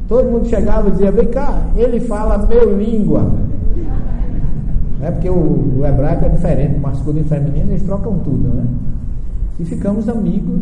Todo 0.07 0.31
mundo 0.31 0.47
chegava 0.47 0.87
e 0.87 0.91
dizia: 0.91 1.11
Vem 1.11 1.27
cá, 1.27 1.61
ele 1.75 1.99
fala 1.99 2.37
meu 2.47 2.77
língua. 2.77 3.29
É 5.01 5.11
porque 5.11 5.29
o, 5.29 5.79
o 5.79 5.85
hebraico 5.85 6.23
é 6.23 6.29
diferente, 6.29 6.79
masculino 6.79 7.25
e 7.25 7.27
feminino, 7.27 7.71
eles 7.71 7.83
trocam 7.83 8.17
tudo, 8.19 8.47
né? 8.47 8.63
E 9.59 9.65
ficamos 9.65 10.07
amigos, 10.07 10.61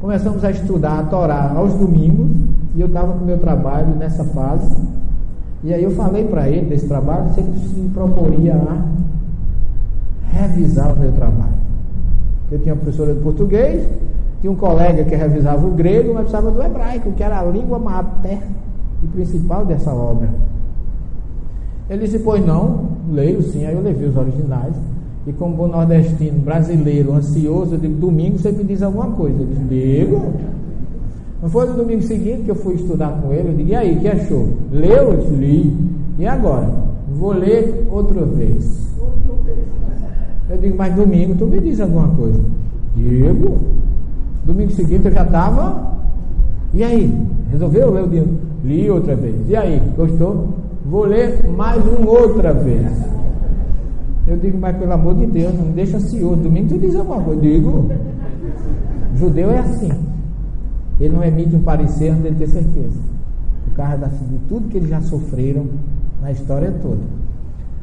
começamos 0.00 0.44
a 0.44 0.52
estudar 0.52 1.00
a 1.00 1.02
Torá 1.02 1.52
aos 1.56 1.74
domingos, 1.74 2.30
e 2.76 2.80
eu 2.80 2.86
estava 2.86 3.12
com 3.12 3.24
meu 3.24 3.38
trabalho 3.38 3.96
nessa 3.96 4.22
fase. 4.22 4.76
E 5.64 5.74
aí 5.74 5.82
eu 5.82 5.90
falei 5.90 6.24
para 6.24 6.48
ele 6.48 6.66
desse 6.66 6.86
trabalho, 6.86 7.34
se 7.34 7.40
ele 7.40 7.58
se 7.58 7.90
proporia 7.92 8.54
a 8.54 8.84
revisar 10.32 10.92
o 10.94 10.98
meu 10.98 11.10
trabalho. 11.10 11.59
Eu 12.50 12.58
tinha 12.58 12.74
uma 12.74 12.80
professora 12.80 13.14
de 13.14 13.20
português, 13.20 13.86
tinha 14.40 14.50
um 14.50 14.56
colega 14.56 15.04
que 15.04 15.14
revisava 15.14 15.66
o 15.66 15.70
grego, 15.70 16.14
mas 16.14 16.22
precisava 16.22 16.50
do 16.50 16.62
hebraico, 16.62 17.12
que 17.12 17.22
era 17.22 17.40
a 17.40 17.44
língua 17.44 17.78
mater 17.78 18.38
e 19.02 19.06
principal 19.06 19.64
dessa 19.64 19.92
obra. 19.92 20.28
Ele 21.88 22.04
disse, 22.04 22.18
pois 22.20 22.44
não, 22.44 22.88
leio 23.10 23.42
sim, 23.42 23.66
aí 23.66 23.74
eu 23.74 23.82
levei 23.82 24.08
os 24.08 24.16
originais. 24.16 24.74
E 25.26 25.32
como 25.32 25.54
bom 25.54 25.66
nordestino, 25.66 26.38
brasileiro, 26.38 27.12
ansioso, 27.12 27.74
eu 27.74 27.78
digo, 27.78 27.94
domingo 27.94 28.38
você 28.38 28.50
me 28.50 28.64
diz 28.64 28.82
alguma 28.82 29.08
coisa. 29.08 29.38
Eu 29.40 29.46
disse, 29.46 29.60
digo. 29.64 30.22
Não 31.42 31.48
foi 31.48 31.66
no 31.66 31.74
domingo 31.74 32.02
seguinte 32.02 32.42
que 32.42 32.50
eu 32.50 32.54
fui 32.54 32.74
estudar 32.74 33.20
com 33.20 33.32
ele, 33.32 33.48
eu 33.48 33.54
digo, 33.54 33.68
e 33.68 33.74
aí, 33.74 33.96
que 33.96 34.08
achou? 34.08 34.48
Leu? 34.72 35.12
Eu 35.12 35.16
disse, 35.18 35.34
li. 35.34 35.76
E 36.18 36.26
agora? 36.26 36.68
Vou 37.14 37.32
ler 37.32 37.86
outra 37.90 38.24
vez. 38.24 38.88
Eu 40.50 40.58
digo, 40.58 40.76
mas 40.76 40.92
domingo 40.96 41.36
tu 41.36 41.46
me 41.46 41.60
diz 41.60 41.80
alguma 41.80 42.08
coisa. 42.08 42.40
Digo. 42.96 43.56
Domingo 44.44 44.72
seguinte 44.72 45.06
eu 45.06 45.12
já 45.12 45.22
estava. 45.22 45.94
E 46.74 46.82
aí? 46.82 47.16
Resolveu? 47.52 47.96
Eu 47.96 48.08
digo, 48.08 48.26
li 48.64 48.90
outra 48.90 49.14
vez. 49.14 49.48
E 49.48 49.54
aí? 49.54 49.80
Gostou? 49.96 50.48
Vou 50.84 51.04
ler 51.04 51.48
mais 51.56 51.80
uma 51.86 52.10
outra 52.10 52.52
vez. 52.52 52.84
Eu 54.26 54.36
digo, 54.38 54.58
mas 54.58 54.76
pelo 54.76 54.92
amor 54.92 55.14
de 55.14 55.26
Deus, 55.26 55.54
não 55.54 55.66
me 55.66 55.72
deixa 55.72 55.98
ansioso. 55.98 56.42
Domingo 56.42 56.70
tu 56.70 56.78
diz 56.78 56.96
alguma 56.96 57.22
coisa. 57.22 57.46
Eu 57.46 57.52
digo, 57.52 57.88
judeu 59.14 59.52
é 59.52 59.58
assim. 59.60 59.90
Ele 60.98 61.14
não 61.14 61.22
emite 61.22 61.54
um 61.54 61.62
parecer 61.62 62.08
antes 62.08 62.24
de 62.24 62.38
ter 62.38 62.48
certeza. 62.48 62.98
Por 63.66 63.74
causa 63.74 64.08
de 64.08 64.38
tudo 64.48 64.68
que 64.68 64.78
eles 64.78 64.88
já 64.88 65.00
sofreram 65.02 65.66
na 66.20 66.32
história 66.32 66.74
toda. 66.82 67.20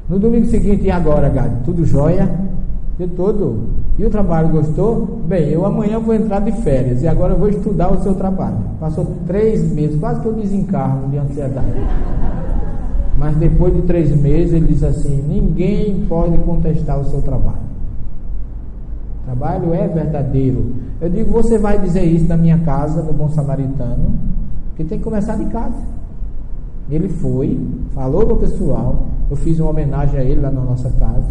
No 0.10 0.18
domingo 0.18 0.46
seguinte, 0.48 0.86
e 0.86 0.92
agora, 0.92 1.28
Gado? 1.30 1.64
Tudo 1.66 1.86
jóia? 1.86 2.30
De 2.98 3.08
todo. 3.08 3.68
E 4.00 4.06
o 4.06 4.10
trabalho 4.10 4.50
gostou? 4.50 5.22
Bem, 5.28 5.50
eu 5.50 5.66
amanhã 5.66 6.00
vou 6.00 6.14
entrar 6.14 6.40
de 6.40 6.52
férias 6.62 7.04
e 7.04 7.08
agora 7.08 7.36
vou 7.36 7.50
estudar 7.50 7.92
o 7.92 8.02
seu 8.02 8.16
trabalho. 8.16 8.58
Passou 8.80 9.06
três 9.28 9.62
meses, 9.74 10.00
quase 10.00 10.22
que 10.22 10.28
eu 10.28 10.34
desencarno 10.34 11.10
de 11.10 11.18
ansiedade. 11.18 11.82
Mas 13.18 13.36
depois 13.36 13.76
de 13.76 13.82
três 13.82 14.16
meses 14.16 14.54
ele 14.54 14.68
diz 14.68 14.84
assim: 14.84 15.24
ninguém 15.28 16.06
pode 16.08 16.38
contestar 16.40 17.00
o 17.00 17.06
seu 17.06 17.22
trabalho. 17.22 17.68
O 19.22 19.26
trabalho 19.26 19.74
é 19.74 19.88
verdadeiro. 19.88 20.74
Eu 21.02 21.10
digo: 21.10 21.32
você 21.32 21.58
vai 21.58 21.80
dizer 21.80 22.04
isso 22.04 22.28
na 22.28 22.38
minha 22.38 22.60
casa, 22.60 23.02
no 23.02 23.12
Bom 23.12 23.30
Samaritano, 23.30 24.12
que 24.76 24.84
tem 24.84 25.00
que 25.00 25.04
começar 25.04 25.36
de 25.36 25.46
casa. 25.46 25.76
Ele 26.90 27.10
foi, 27.10 27.60
falou 27.94 28.26
para 28.26 28.34
o 28.34 28.38
pessoal, 28.38 29.04
eu 29.30 29.36
fiz 29.36 29.60
uma 29.60 29.72
homenagem 29.72 30.20
a 30.20 30.24
ele 30.24 30.42
lá 30.42 30.52
na 30.52 30.62
nossa 30.62 30.90
casa. 30.92 31.28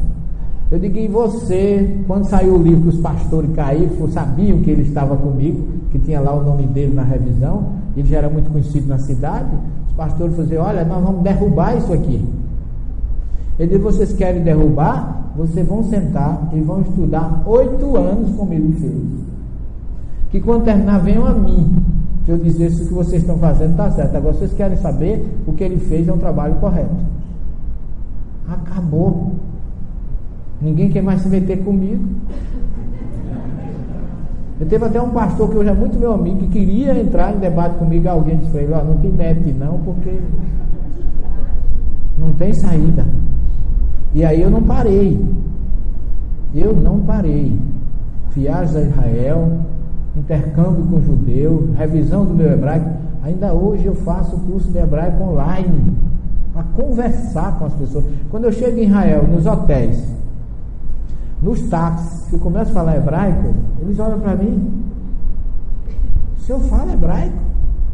Eu 0.71 0.79
digo, 0.79 0.99
e 0.99 1.09
você, 1.09 1.99
quando 2.07 2.25
saiu 2.25 2.55
o 2.55 2.63
livro 2.63 2.83
que 2.83 2.97
os 2.97 3.01
pastores 3.01 3.51
caíram, 3.55 4.09
sabiam 4.09 4.59
que 4.59 4.71
ele 4.71 4.83
estava 4.83 5.17
comigo, 5.17 5.67
que 5.91 5.99
tinha 5.99 6.21
lá 6.21 6.35
o 6.35 6.45
nome 6.45 6.65
dele 6.65 6.93
na 6.93 7.05
revisão, 7.05 7.69
ele 7.97 8.09
já 8.09 8.19
era 8.19 8.29
muito 8.29 8.51
conhecido 8.51 8.89
na 8.89 8.99
cidade, 8.99 9.49
pastor 9.97 10.31
falou 10.31 10.45
assim, 10.45 10.57
olha, 10.57 10.85
nós 10.85 11.03
vamos 11.03 11.23
derrubar 11.23 11.77
isso 11.77 11.93
aqui. 11.93 12.23
Ele 13.59 13.69
disse, 13.69 13.83
vocês 13.83 14.13
querem 14.13 14.43
derrubar? 14.43 15.33
Vocês 15.37 15.67
vão 15.67 15.83
sentar 15.85 16.51
e 16.53 16.61
vão 16.61 16.83
estudar 16.83 17.43
oito 17.47 17.97
anos 17.97 18.35
como 18.37 18.53
ele 18.53 18.73
fez. 18.75 19.27
Que 20.31 20.41
quando 20.41 20.65
terminar, 20.65 20.99
venham 20.99 21.27
a 21.27 21.33
mim. 21.33 21.75
Que 22.27 22.33
eu 22.33 22.39
dizer 22.39 22.71
se 22.71 22.83
o 22.83 22.89
que 22.89 22.93
vocês 22.93 23.23
estão 23.23 23.39
fazendo 23.39 23.71
está 23.71 23.91
certo. 23.93 24.17
Agora 24.17 24.35
vocês 24.35 24.53
querem 24.53 24.77
saber 24.77 25.25
o 25.47 25.53
que 25.53 25.65
ele 25.65 25.79
fez 25.79 26.07
é 26.07 26.13
um 26.13 26.19
trabalho 26.19 26.57
correto. 26.57 26.95
Acabou. 28.47 29.37
Ninguém 30.61 30.91
quer 30.91 31.03
mais 31.03 31.23
se 31.23 31.29
meter 31.29 31.65
comigo. 31.65 32.05
Eu 34.59 34.67
teve 34.67 34.85
até 34.85 35.01
um 35.01 35.11
pastor 35.11 35.51
que 35.51 35.57
hoje 35.57 35.69
é 35.69 35.75
muito 35.75 35.99
meu 35.99 36.15
amigo, 36.15 36.39
que 36.39 36.49
queria 36.49 36.99
entrar 36.99 37.35
em 37.35 37.39
debate 37.39 37.77
comigo, 37.77 38.09
alguém 38.09 38.39
disse 38.39 38.51
para 38.51 38.63
ele, 38.63 38.73
ó, 38.73 38.83
não 38.83 38.97
te 38.97 39.09
mete 39.09 39.53
não, 39.53 39.79
porque 39.81 40.19
não 42.19 42.33
tem 42.33 42.53
saída. 42.55 43.05
E 44.15 44.25
aí 44.25 44.41
eu 44.41 44.51
não 44.51 44.63
parei. 44.63 45.23
Eu 46.55 46.75
não 46.75 47.01
parei. 47.01 47.59
Viagens 48.35 48.77
a 48.77 48.81
Israel, 48.81 49.53
intercâmbio 50.17 50.85
com 50.87 51.01
judeu, 51.01 51.71
revisão 51.77 52.25
do 52.25 52.35
meu 52.35 52.51
hebraico. 52.53 52.91
Ainda 53.23 53.53
hoje 53.53 53.87
eu 53.87 53.95
faço 53.95 54.37
o 54.37 54.41
curso 54.41 54.71
de 54.71 54.79
hebraico 54.79 55.23
online, 55.23 55.97
para 56.53 56.63
conversar 56.63 57.59
com 57.59 57.67
as 57.67 57.75
pessoas. 57.75 58.05
Quando 58.31 58.45
eu 58.45 58.53
chego 58.53 58.79
em 58.79 58.85
Israel, 58.85 59.27
nos 59.27 59.45
hotéis, 59.45 60.03
nos 61.43 61.61
táxis, 61.69 62.29
que 62.29 62.37
eu 62.37 62.41
começo 62.41 62.71
a 62.71 62.75
falar 62.75 62.97
hebraico, 62.97 63.55
eles 63.81 63.99
olham 63.99 64.21
para 64.21 64.37
mim. 64.37 64.85
O 66.39 66.41
senhor 66.41 66.61
fala 66.63 66.93
hebraico? 66.93 67.37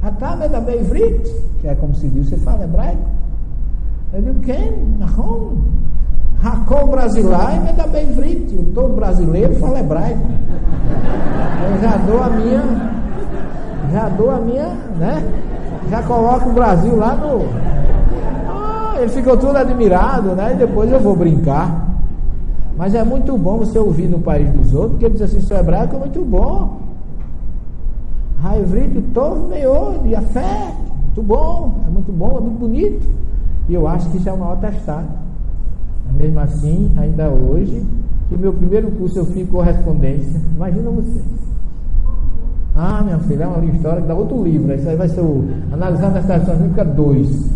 Atame 0.03 0.49
da 0.49 0.61
Beivrit, 0.61 1.29
que 1.61 1.69
é 1.69 1.75
como 1.75 1.95
se 1.95 2.09
diz, 2.09 2.29
você 2.29 2.37
fala 2.37 2.65
hebraico? 2.65 3.03
Eu 4.13 4.23
digo, 4.23 4.41
quem? 4.41 4.73
Não. 4.99 5.57
Racon 6.43 6.87
brasileiro 6.89 7.69
é 7.69 7.73
da 7.73 7.87
Beivrit. 7.87 8.53
Todo 8.75 8.97
brasileiro 8.97 9.55
fala 9.57 9.79
hebraico. 9.79 10.27
Eu 11.71 11.81
já 11.81 11.97
dou 11.99 12.23
a 12.23 12.29
minha 12.31 12.93
Já 13.93 14.09
dou 14.09 14.31
a 14.31 14.39
minha, 14.39 14.69
né? 14.99 15.23
Já 15.91 16.03
coloco 16.03 16.49
o 16.49 16.53
Brasil 16.53 16.97
lá 16.97 17.15
no. 17.15 17.43
Ah, 18.49 18.95
ele 18.99 19.09
ficou 19.09 19.37
todo 19.37 19.55
admirado, 19.55 20.31
né? 20.31 20.55
E 20.55 20.57
depois 20.57 20.91
eu 20.91 20.99
vou 20.99 21.15
brincar. 21.15 21.89
Mas 22.77 22.95
é 22.95 23.05
muito 23.05 23.37
bom 23.37 23.59
você 23.59 23.79
ouvir 23.79 24.09
no 24.09 24.19
país 24.19 24.51
dos 24.51 24.73
outros, 24.73 24.93
porque 24.93 25.05
ele 25.05 25.13
diz 25.15 25.23
assim, 25.23 25.41
sou 25.43 25.57
hebraico 25.57 25.95
é 25.95 25.99
muito 25.99 26.25
bom. 26.25 26.81
Raivrit, 28.43 29.01
todo 29.13 29.49
meio 29.49 29.99
de 30.03 30.17
a 30.17 30.23
fé, 30.23 30.75
muito 31.05 31.23
bom, 31.23 31.75
é 31.87 31.91
muito 31.91 32.11
bom, 32.11 32.39
é 32.39 32.41
muito 32.41 32.59
bonito. 32.59 33.07
E 33.69 33.75
eu 33.75 33.87
acho 33.87 34.09
que 34.09 34.17
isso 34.17 34.29
é 34.29 34.33
o 34.33 34.39
maior 34.39 34.57
testado. 34.57 35.07
Mesmo 36.17 36.41
assim, 36.41 36.91
ainda 36.97 37.29
hoje, 37.29 37.85
que 38.29 38.37
meu 38.37 38.53
primeiro 38.53 38.91
curso 38.93 39.19
eu 39.19 39.27
fiz 39.27 39.49
correspondência, 39.49 40.41
imagina 40.55 40.91
você. 40.91 41.21
Ah, 42.75 43.03
minha 43.03 43.19
filha, 43.19 43.45
é 43.45 43.47
uma 43.47 43.65
história 43.67 44.01
que 44.01 44.09
dá 44.09 44.15
outro 44.15 44.43
livro. 44.43 44.73
Isso 44.75 44.89
aí 44.89 44.97
vai 44.97 45.09
ser 45.09 45.21
o 45.21 45.45
Analisando 45.73 46.17
a 46.17 46.21
Estação 46.21 46.57
Bíblica 46.57 46.85
2. 46.85 47.51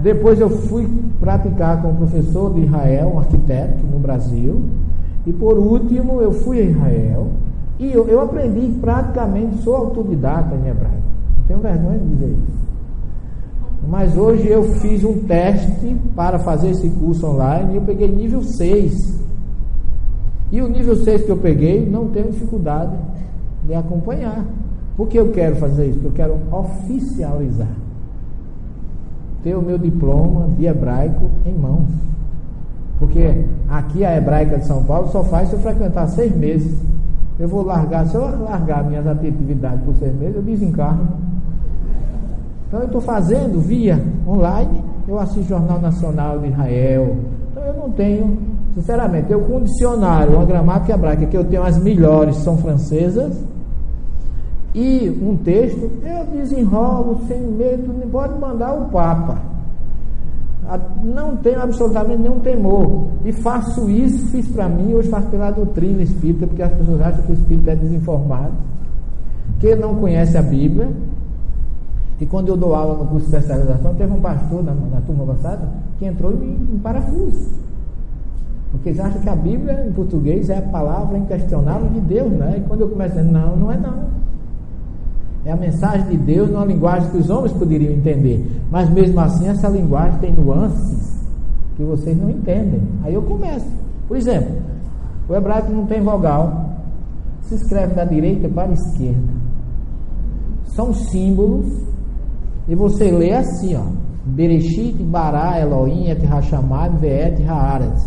Depois 0.00 0.40
eu 0.40 0.48
fui 0.48 0.88
praticar 1.18 1.82
com 1.82 1.90
o 1.90 1.96
professor 1.96 2.54
de 2.54 2.60
Israel, 2.60 3.12
um 3.14 3.18
arquiteto 3.18 3.84
no 3.90 3.98
Brasil. 3.98 4.62
E 5.26 5.32
por 5.32 5.58
último, 5.58 6.20
eu 6.20 6.32
fui 6.32 6.60
a 6.60 6.62
Israel. 6.62 7.26
E 7.78 7.92
eu, 7.92 8.06
eu 8.08 8.20
aprendi 8.20 8.72
praticamente, 8.80 9.62
sou 9.62 9.74
autodidata 9.74 10.54
em 10.54 10.68
hebraico. 10.68 10.96
Não 11.36 11.44
tenho 11.46 11.60
vergonha 11.60 11.98
de 11.98 12.06
dizer 12.06 12.26
isso. 12.28 12.57
Mas 13.88 14.14
hoje 14.18 14.46
eu 14.46 14.62
fiz 14.80 15.02
um 15.02 15.20
teste 15.20 15.96
para 16.14 16.38
fazer 16.38 16.70
esse 16.70 16.90
curso 16.90 17.26
online 17.26 17.72
e 17.72 17.76
eu 17.76 17.82
peguei 17.82 18.06
nível 18.06 18.42
6. 18.42 19.18
E 20.52 20.60
o 20.60 20.68
nível 20.68 20.94
6 20.94 21.24
que 21.24 21.30
eu 21.30 21.38
peguei, 21.38 21.88
não 21.88 22.08
tenho 22.08 22.30
dificuldade 22.30 22.94
de 23.64 23.74
acompanhar. 23.74 24.44
Por 24.94 25.08
que 25.08 25.18
eu 25.18 25.30
quero 25.30 25.56
fazer 25.56 25.86
isso? 25.86 26.00
Porque 26.00 26.20
eu 26.20 26.28
quero 26.28 26.54
oficializar. 26.54 27.70
Ter 29.42 29.54
o 29.54 29.62
meu 29.62 29.78
diploma 29.78 30.48
de 30.58 30.66
hebraico 30.66 31.30
em 31.46 31.54
mãos. 31.54 31.88
Porque 32.98 33.44
aqui 33.70 34.04
a 34.04 34.18
hebraica 34.18 34.58
de 34.58 34.66
São 34.66 34.84
Paulo 34.84 35.08
só 35.08 35.24
faz 35.24 35.48
se 35.48 35.54
eu 35.54 35.60
frequentar 35.60 36.08
seis 36.08 36.36
meses. 36.36 36.78
Eu 37.38 37.48
vou 37.48 37.62
largar, 37.62 38.06
se 38.06 38.16
eu 38.16 38.22
largar 38.42 38.84
minhas 38.84 39.06
atividades 39.06 39.82
por 39.82 39.94
seis 39.94 40.14
meses, 40.14 40.36
eu 40.36 40.42
desencarno. 40.42 41.08
Então 42.68 42.80
eu 42.80 42.86
estou 42.86 43.00
fazendo 43.00 43.60
via 43.60 43.98
online, 44.26 44.84
eu 45.08 45.18
assisto 45.18 45.48
Jornal 45.48 45.80
Nacional 45.80 46.38
de 46.38 46.48
Israel. 46.48 47.16
Então 47.50 47.64
eu 47.64 47.74
não 47.74 47.90
tenho, 47.90 48.38
sinceramente, 48.74 49.32
eu 49.32 49.40
com 49.40 49.62
dicionário, 49.62 50.34
uma 50.34 50.44
gramática 50.44 50.92
hebraica, 50.92 51.26
que 51.26 51.36
eu 51.36 51.44
tenho 51.44 51.62
as 51.62 51.78
melhores, 51.78 52.36
são 52.36 52.58
francesas, 52.58 53.42
e 54.74 55.08
um 55.22 55.34
texto, 55.36 55.90
eu 56.04 56.38
desenrolo 56.38 57.22
sem 57.26 57.40
medo, 57.40 57.90
pode 58.12 58.38
mandar 58.38 58.74
o 58.74 58.84
Papa. 58.90 59.38
Não 61.02 61.36
tenho 61.36 61.62
absolutamente 61.62 62.20
nenhum 62.20 62.40
temor. 62.40 63.06
E 63.24 63.32
faço 63.32 63.88
isso, 63.88 64.26
fiz 64.26 64.46
para 64.48 64.68
mim, 64.68 64.92
hoje 64.92 65.08
faço 65.08 65.26
pela 65.28 65.50
doutrina 65.50 66.02
espírita, 66.02 66.46
porque 66.46 66.62
as 66.62 66.72
pessoas 66.74 67.00
acham 67.00 67.22
que 67.22 67.32
o 67.32 67.34
espírito 67.34 67.70
é 67.70 67.76
desinformado, 67.76 68.52
que 69.58 69.74
não 69.74 69.94
conhece 69.94 70.36
a 70.36 70.42
Bíblia. 70.42 70.90
E 72.20 72.26
quando 72.26 72.48
eu 72.48 72.56
dou 72.56 72.74
aula 72.74 72.98
no 72.98 73.06
curso 73.06 73.28
de 73.28 73.36
especialização, 73.36 73.94
teve 73.94 74.12
um 74.12 74.20
pastor 74.20 74.64
na, 74.64 74.74
na 74.74 75.00
turma 75.02 75.26
passada 75.26 75.68
que 75.98 76.06
entrou 76.06 76.32
em, 76.32 76.74
em 76.74 76.78
parafuso. 76.78 77.50
Porque 78.72 78.90
eles 78.90 79.00
acham 79.00 79.20
que 79.20 79.28
a 79.28 79.36
Bíblia 79.36 79.86
em 79.86 79.92
português 79.92 80.50
é 80.50 80.58
a 80.58 80.62
palavra 80.62 81.16
inquestionável 81.16 81.88
de 81.88 82.00
Deus, 82.00 82.30
né? 82.32 82.56
E 82.58 82.68
quando 82.68 82.82
eu 82.82 82.88
começo 82.88 83.18
a 83.18 83.22
dizer, 83.22 83.32
não, 83.32 83.56
não 83.56 83.72
é 83.72 83.76
não. 83.78 84.08
É 85.44 85.52
a 85.52 85.56
mensagem 85.56 86.06
de 86.08 86.16
Deus 86.18 86.50
numa 86.50 86.64
linguagem 86.64 87.08
que 87.10 87.16
os 87.16 87.30
homens 87.30 87.52
poderiam 87.52 87.92
entender. 87.92 88.46
Mas 88.70 88.90
mesmo 88.90 89.18
assim, 89.20 89.48
essa 89.48 89.68
linguagem 89.68 90.18
tem 90.18 90.34
nuances 90.34 91.26
que 91.76 91.82
vocês 91.82 92.20
não 92.20 92.28
entendem. 92.28 92.82
Aí 93.04 93.14
eu 93.14 93.22
começo. 93.22 93.66
Por 94.06 94.16
exemplo, 94.16 94.56
o 95.28 95.34
hebraico 95.34 95.72
não 95.72 95.86
tem 95.86 96.02
vogal. 96.02 96.66
Se 97.42 97.54
escreve 97.54 97.94
da 97.94 98.04
direita 98.04 98.48
para 98.48 98.68
a 98.68 98.72
esquerda. 98.72 99.32
São 100.66 100.92
símbolos. 100.92 101.66
E 102.68 102.74
você 102.74 103.10
lê 103.10 103.32
assim, 103.32 103.74
ó. 103.74 103.84
Bereshit, 104.26 105.02
Bará, 105.02 105.58
Elohim, 105.58 106.10
Et 106.10 106.22
Hashamad, 106.24 106.98
Veet, 106.98 107.42
Haaretz. 107.48 108.06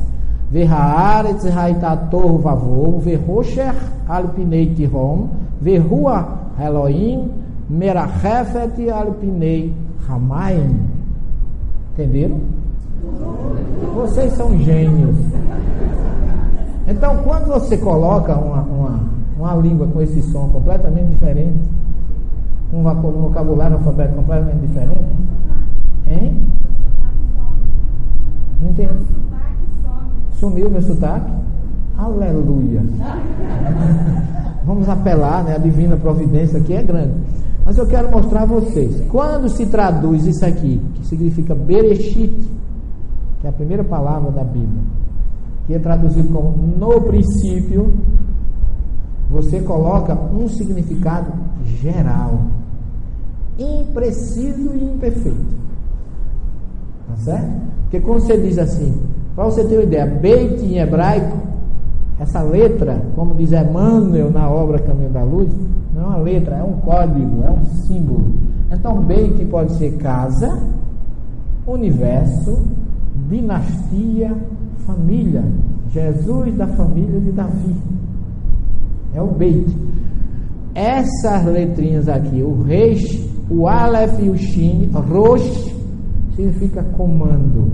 Verhaaretz, 0.51 1.45
Raitator, 1.45 2.37
Vavor, 2.39 2.99
Verrosher, 2.99 3.73
Alpinei, 4.07 4.73
Tirom, 4.75 5.29
Verrua, 5.59 6.27
Elohim, 6.59 7.31
Merachefet 7.69 8.89
Alpinei 8.89 9.73
Hamaim. 10.07 10.81
Entenderam? 11.93 12.39
Vocês 13.95 14.33
são 14.33 14.57
gênios. 14.59 15.15
Então, 16.87 17.17
quando 17.23 17.47
você 17.47 17.77
coloca 17.77 18.35
uma, 18.35 18.61
uma, 18.61 18.99
uma 19.39 19.55
língua 19.55 19.87
com 19.87 20.01
esse 20.01 20.21
som 20.23 20.49
completamente 20.49 21.11
diferente, 21.11 21.55
um 22.73 22.83
vocabulário 22.83 23.77
alfabeto 23.77 24.15
completamente 24.15 24.61
diferente, 24.61 25.05
hein? 26.07 26.37
Não 28.61 28.69
entendi. 28.69 29.05
Sumiu 30.33 30.69
meu 30.69 30.81
sotaque? 30.81 31.31
Aleluia. 31.97 32.81
Vamos 34.65 34.87
apelar, 34.87 35.43
né? 35.43 35.55
A 35.55 35.59
divina 35.59 35.97
providência 35.97 36.59
aqui 36.59 36.73
é 36.73 36.83
grande. 36.83 37.13
Mas 37.65 37.77
eu 37.77 37.85
quero 37.85 38.09
mostrar 38.09 38.43
a 38.43 38.45
vocês. 38.45 39.01
Quando 39.09 39.49
se 39.49 39.65
traduz 39.65 40.25
isso 40.25 40.45
aqui, 40.45 40.81
que 40.95 41.05
significa 41.05 41.53
Bereshit, 41.53 42.33
que 43.39 43.47
é 43.47 43.49
a 43.49 43.53
primeira 43.53 43.83
palavra 43.83 44.31
da 44.31 44.43
Bíblia, 44.43 44.81
que 45.67 45.73
é 45.73 45.79
traduzido 45.79 46.29
como 46.29 46.51
no 46.51 47.01
princípio, 47.01 47.91
você 49.29 49.61
coloca 49.61 50.13
um 50.13 50.47
significado 50.47 51.31
geral, 51.81 52.41
impreciso 53.61 54.73
e 54.73 54.83
imperfeito. 54.83 55.55
Tá 57.07 57.15
certo? 57.17 57.61
Porque 57.83 57.99
quando 57.99 58.21
você 58.21 58.37
diz 58.37 58.57
assim, 58.57 58.99
para 59.35 59.45
você 59.45 59.63
ter 59.63 59.75
uma 59.75 59.83
ideia, 59.83 60.05
Beit 60.05 60.63
em 60.63 60.77
hebraico 60.77 61.37
essa 62.19 62.41
letra, 62.43 63.01
como 63.15 63.33
diz 63.33 63.51
Emmanuel 63.51 64.29
na 64.29 64.47
obra 64.47 64.77
Caminho 64.79 65.09
da 65.09 65.23
Luz, 65.23 65.49
não 65.93 66.03
é 66.03 66.05
uma 66.05 66.17
letra, 66.17 66.55
é 66.57 66.63
um 66.63 66.73
código, 66.73 67.43
é 67.43 67.49
um 67.49 67.65
símbolo. 67.87 68.33
Então, 68.71 69.01
Beit 69.01 69.43
pode 69.45 69.73
ser 69.73 69.97
casa, 69.97 70.47
universo, 71.65 72.63
dinastia, 73.27 74.35
família. 74.85 75.43
Jesus 75.89 76.55
da 76.55 76.67
família 76.67 77.19
de 77.19 77.31
Davi. 77.31 77.75
É 79.13 79.21
o 79.21 79.27
Beit. 79.27 79.75
Essas 80.75 81.45
letrinhas 81.45 82.07
aqui, 82.07 82.41
o 82.41 82.61
Reis, 82.61 83.01
o 83.51 83.67
Aleph 83.67 84.17
e 84.21 84.29
o 84.29 84.37
Shin, 84.37 84.89
Rosh, 84.93 85.75
significa 86.35 86.81
comando, 86.95 87.69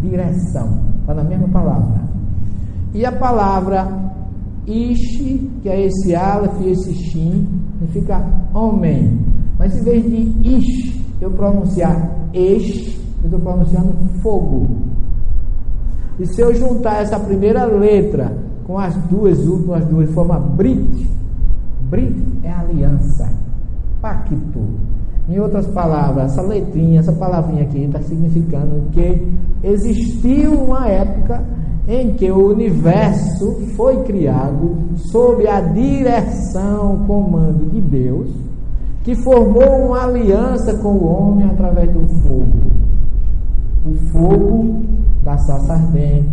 direção. 0.00 0.80
Está 1.00 1.14
na 1.14 1.24
mesma 1.24 1.48
palavra. 1.48 2.00
E 2.94 3.04
a 3.04 3.10
palavra 3.10 3.88
Ishi, 4.66 5.50
que 5.62 5.68
é 5.68 5.86
esse 5.86 6.14
Aleph 6.14 6.60
e 6.60 6.70
esse 6.70 6.94
Shin, 6.94 7.48
significa 7.78 8.24
homem. 8.54 9.18
Mas 9.58 9.76
em 9.76 9.82
vez 9.82 10.04
de 10.04 10.48
Ish, 10.48 11.04
eu 11.20 11.32
pronunciar 11.32 12.16
Esh, 12.32 12.96
eu 13.22 13.24
estou 13.24 13.40
pronunciando 13.40 13.92
fogo. 14.22 14.68
E 16.20 16.26
se 16.26 16.40
eu 16.40 16.54
juntar 16.54 17.02
essa 17.02 17.18
primeira 17.18 17.64
letra 17.64 18.36
com 18.64 18.78
as 18.78 18.94
duas 19.08 19.38
últimas 19.46 19.84
duas, 19.86 20.08
forma 20.12 20.38
Brit. 20.38 21.10
Brit 21.88 22.38
é 22.44 22.52
aliança, 22.52 23.28
pacto. 24.00 24.36
Em 25.30 25.38
outras 25.38 25.68
palavras, 25.68 26.32
essa 26.32 26.42
letrinha, 26.42 26.98
essa 26.98 27.12
palavrinha 27.12 27.62
aqui 27.62 27.84
está 27.84 28.00
significando 28.00 28.90
que 28.90 29.28
existiu 29.62 30.54
uma 30.54 30.88
época 30.88 31.44
em 31.86 32.14
que 32.14 32.28
o 32.32 32.48
universo 32.48 33.60
foi 33.76 34.02
criado 34.02 34.76
sob 34.96 35.46
a 35.46 35.60
direção, 35.60 37.04
comando 37.06 37.70
de 37.70 37.80
Deus, 37.80 38.28
que 39.04 39.14
formou 39.14 39.86
uma 39.86 40.02
aliança 40.02 40.74
com 40.78 40.94
o 40.94 41.06
homem 41.06 41.48
através 41.48 41.88
do 41.92 42.08
fogo. 42.22 42.58
O 43.86 43.94
fogo 44.10 44.82
da 45.22 45.38
saça 45.38 45.74
ardente, 45.74 46.28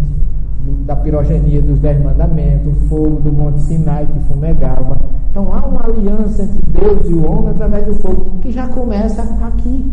da 0.87 0.95
pirogenia 0.95 1.61
dos 1.61 1.77
dez 1.77 2.03
mandamentos, 2.03 2.73
o 2.73 2.87
fogo 2.87 3.21
do 3.21 3.31
Monte 3.31 3.61
Sinai 3.61 4.07
que 4.07 4.19
fumegava. 4.21 4.97
Então 5.37 5.53
há 5.53 5.67
uma 5.67 5.83
aliança 5.85 6.41
entre 6.41 6.63
Deus 6.71 7.07
e 7.07 7.13
o 7.13 7.31
homem 7.31 7.51
através 7.51 7.85
do 7.85 7.93
fogo, 7.93 8.25
que 8.41 8.51
já 8.51 8.67
começa 8.69 9.21
aqui. 9.21 9.85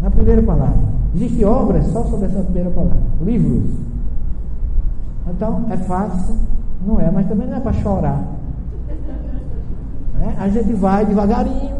Na 0.00 0.10
primeira 0.10 0.42
palavra. 0.42 0.94
Existem 1.14 1.44
obras 1.44 1.86
só 1.88 2.02
sobre 2.04 2.24
essa 2.24 2.42
primeira 2.44 2.70
palavra. 2.70 2.96
Livros 3.20 3.70
então, 5.28 5.66
é 5.70 5.76
fácil? 5.76 6.34
Não 6.86 6.98
é, 6.98 7.10
mas 7.10 7.26
também 7.28 7.46
não 7.46 7.58
é 7.58 7.60
para 7.60 7.74
chorar. 7.74 8.22
Né? 10.18 10.34
A 10.38 10.48
gente 10.48 10.72
vai 10.72 11.04
devagarinho. 11.04 11.76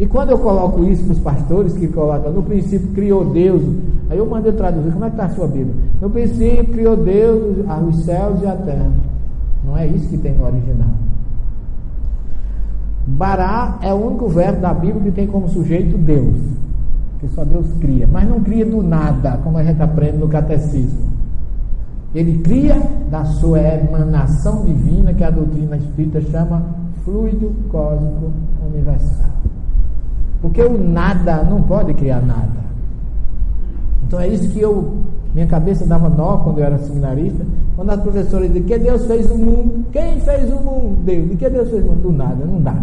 E 0.00 0.06
quando 0.06 0.30
eu 0.30 0.38
coloco 0.38 0.84
isso 0.84 1.04
para 1.04 1.12
os 1.12 1.18
pastores 1.18 1.72
que 1.74 1.88
colocam, 1.88 2.32
no 2.32 2.42
princípio 2.42 2.88
criou 2.94 3.26
Deus, 3.26 3.62
aí 4.08 4.16
eu 4.16 4.26
mandei 4.26 4.52
traduzir, 4.52 4.90
como 4.90 5.04
é 5.04 5.08
que 5.10 5.16
está 5.16 5.26
a 5.26 5.30
sua 5.30 5.48
Bíblia? 5.48 5.74
No 6.00 6.08
princípio 6.08 6.66
criou 6.68 6.96
Deus 6.96 7.58
os 7.88 8.04
céus 8.04 8.42
e 8.42 8.46
a 8.46 8.56
terra. 8.56 8.90
Não 9.64 9.76
é 9.76 9.86
isso 9.86 10.08
que 10.08 10.18
tem 10.18 10.34
no 10.34 10.46
original. 10.46 11.05
Bará 13.06 13.78
é 13.82 13.92
o 13.92 13.96
único 13.96 14.28
verbo 14.28 14.60
da 14.60 14.74
Bíblia 14.74 15.04
que 15.04 15.12
tem 15.12 15.26
como 15.26 15.48
sujeito 15.48 15.96
Deus, 15.96 16.36
que 17.20 17.28
só 17.28 17.44
Deus 17.44 17.66
cria, 17.80 18.08
mas 18.10 18.28
não 18.28 18.40
cria 18.40 18.66
do 18.66 18.82
nada, 18.82 19.38
como 19.44 19.58
a 19.58 19.64
gente 19.64 19.80
aprende 19.80 20.18
no 20.18 20.28
catecismo. 20.28 21.06
Ele 22.14 22.38
cria 22.38 22.80
da 23.10 23.24
sua 23.24 23.60
emanação 23.60 24.64
divina, 24.64 25.14
que 25.14 25.22
a 25.22 25.30
doutrina 25.30 25.76
espírita 25.76 26.20
chama 26.22 26.62
fluido 27.04 27.54
cósmico 27.68 28.32
universal. 28.66 29.30
Porque 30.40 30.62
o 30.62 30.76
nada 30.76 31.44
não 31.44 31.62
pode 31.62 31.94
criar 31.94 32.20
nada. 32.20 32.66
Então 34.06 34.20
é 34.20 34.28
isso 34.28 34.48
que 34.50 34.60
eu, 34.60 34.96
minha 35.34 35.46
cabeça 35.46 35.84
dava 35.86 36.08
nó 36.08 36.38
quando 36.38 36.58
eu 36.58 36.64
era 36.64 36.78
seminarista, 36.78 37.44
quando 37.76 37.90
as 37.90 38.00
professoras 38.00 38.48
diziam 38.48 38.66
que 38.66 38.78
Deus 38.78 39.06
fez 39.06 39.30
o 39.30 39.36
mundo, 39.36 39.84
quem 39.92 40.20
fez 40.20 40.50
o 40.50 40.56
mundo? 40.56 40.96
Deus. 41.04 41.28
De 41.28 41.36
que 41.36 41.48
Deus 41.50 41.68
fez 41.68 41.84
o 41.84 41.88
mundo? 41.88 42.02
Do 42.02 42.12
nada, 42.12 42.44
não 42.44 42.60
dá. 42.60 42.74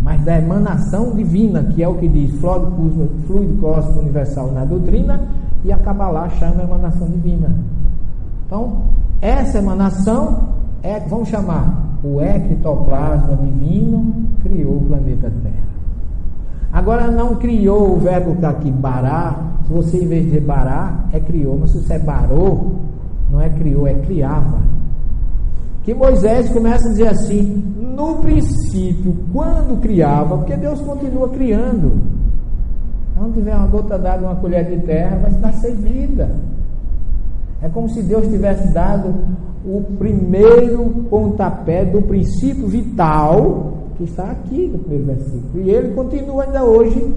Mas 0.00 0.24
da 0.24 0.38
emanação 0.38 1.14
divina, 1.14 1.64
que 1.64 1.82
é 1.82 1.88
o 1.88 1.94
que 1.94 2.08
diz 2.08 2.38
fluido 2.40 3.60
cósmico 3.60 4.00
universal 4.00 4.52
na 4.52 4.64
doutrina, 4.64 5.20
e 5.64 5.72
a 5.72 5.78
Kabbalah 5.78 6.28
chama 6.30 6.62
emanação 6.62 7.08
divina. 7.08 7.50
Então, 8.46 8.82
essa 9.20 9.58
emanação 9.58 10.56
é, 10.82 11.00
vamos 11.00 11.28
chamar, 11.28 11.98
o 12.04 12.20
ectoplasma 12.20 13.36
divino 13.36 14.14
criou 14.40 14.76
o 14.76 14.84
planeta 14.86 15.32
Terra. 15.42 15.75
Agora 16.76 17.10
não 17.10 17.36
criou 17.36 17.94
o 17.94 17.96
verbo 17.98 18.32
está 18.32 18.50
aqui, 18.50 18.70
bará. 18.70 19.34
Se 19.66 19.72
você 19.72 19.96
em 19.96 20.06
vez 20.06 20.30
de 20.30 20.38
bará, 20.38 21.06
é 21.10 21.18
criou. 21.18 21.56
Mas 21.58 21.70
se 21.70 21.78
você 21.78 21.94
é 21.94 21.98
barou, 21.98 22.76
não 23.32 23.40
é 23.40 23.48
criou, 23.48 23.86
é 23.86 23.94
criava. 23.94 24.58
Que 25.82 25.94
Moisés 25.94 26.50
começa 26.50 26.86
a 26.86 26.90
dizer 26.90 27.08
assim, 27.08 27.64
no 27.96 28.16
princípio, 28.16 29.16
quando 29.32 29.80
criava, 29.80 30.36
porque 30.36 30.54
Deus 30.54 30.78
continua 30.82 31.30
criando. 31.30 31.98
Não 33.16 33.32
tiver 33.32 33.56
uma 33.56 33.68
gota 33.68 33.98
d'água, 33.98 34.32
uma 34.32 34.36
colher 34.36 34.66
de 34.66 34.84
terra, 34.84 35.16
vai 35.16 35.30
estar 35.30 35.54
servida. 35.54 36.28
É 37.62 37.70
como 37.70 37.88
se 37.88 38.02
Deus 38.02 38.26
tivesse 38.28 38.70
dado 38.74 39.14
o 39.64 39.80
primeiro 39.98 41.06
pontapé 41.08 41.86
do 41.86 42.02
princípio 42.02 42.68
vital 42.68 43.85
que 43.96 44.04
está 44.04 44.30
aqui 44.30 44.68
no 44.72 44.78
primeiro 44.78 45.06
versículo. 45.06 45.64
E 45.64 45.70
ele 45.70 45.94
continua 45.94 46.44
ainda 46.44 46.64
hoje 46.64 47.14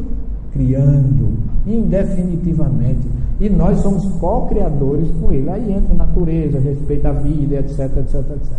criando 0.52 1.38
indefinitivamente. 1.66 3.08
E 3.40 3.50
nós 3.50 3.80
somos 3.80 4.06
co-criadores 4.20 5.10
com 5.22 5.32
ele. 5.32 5.50
Aí 5.50 5.72
entra 5.72 5.94
a 5.94 5.98
natureza, 5.98 6.60
respeito 6.60 7.08
à 7.08 7.12
vida, 7.12 7.56
etc, 7.58 7.80
etc, 7.80 8.16
etc. 8.16 8.58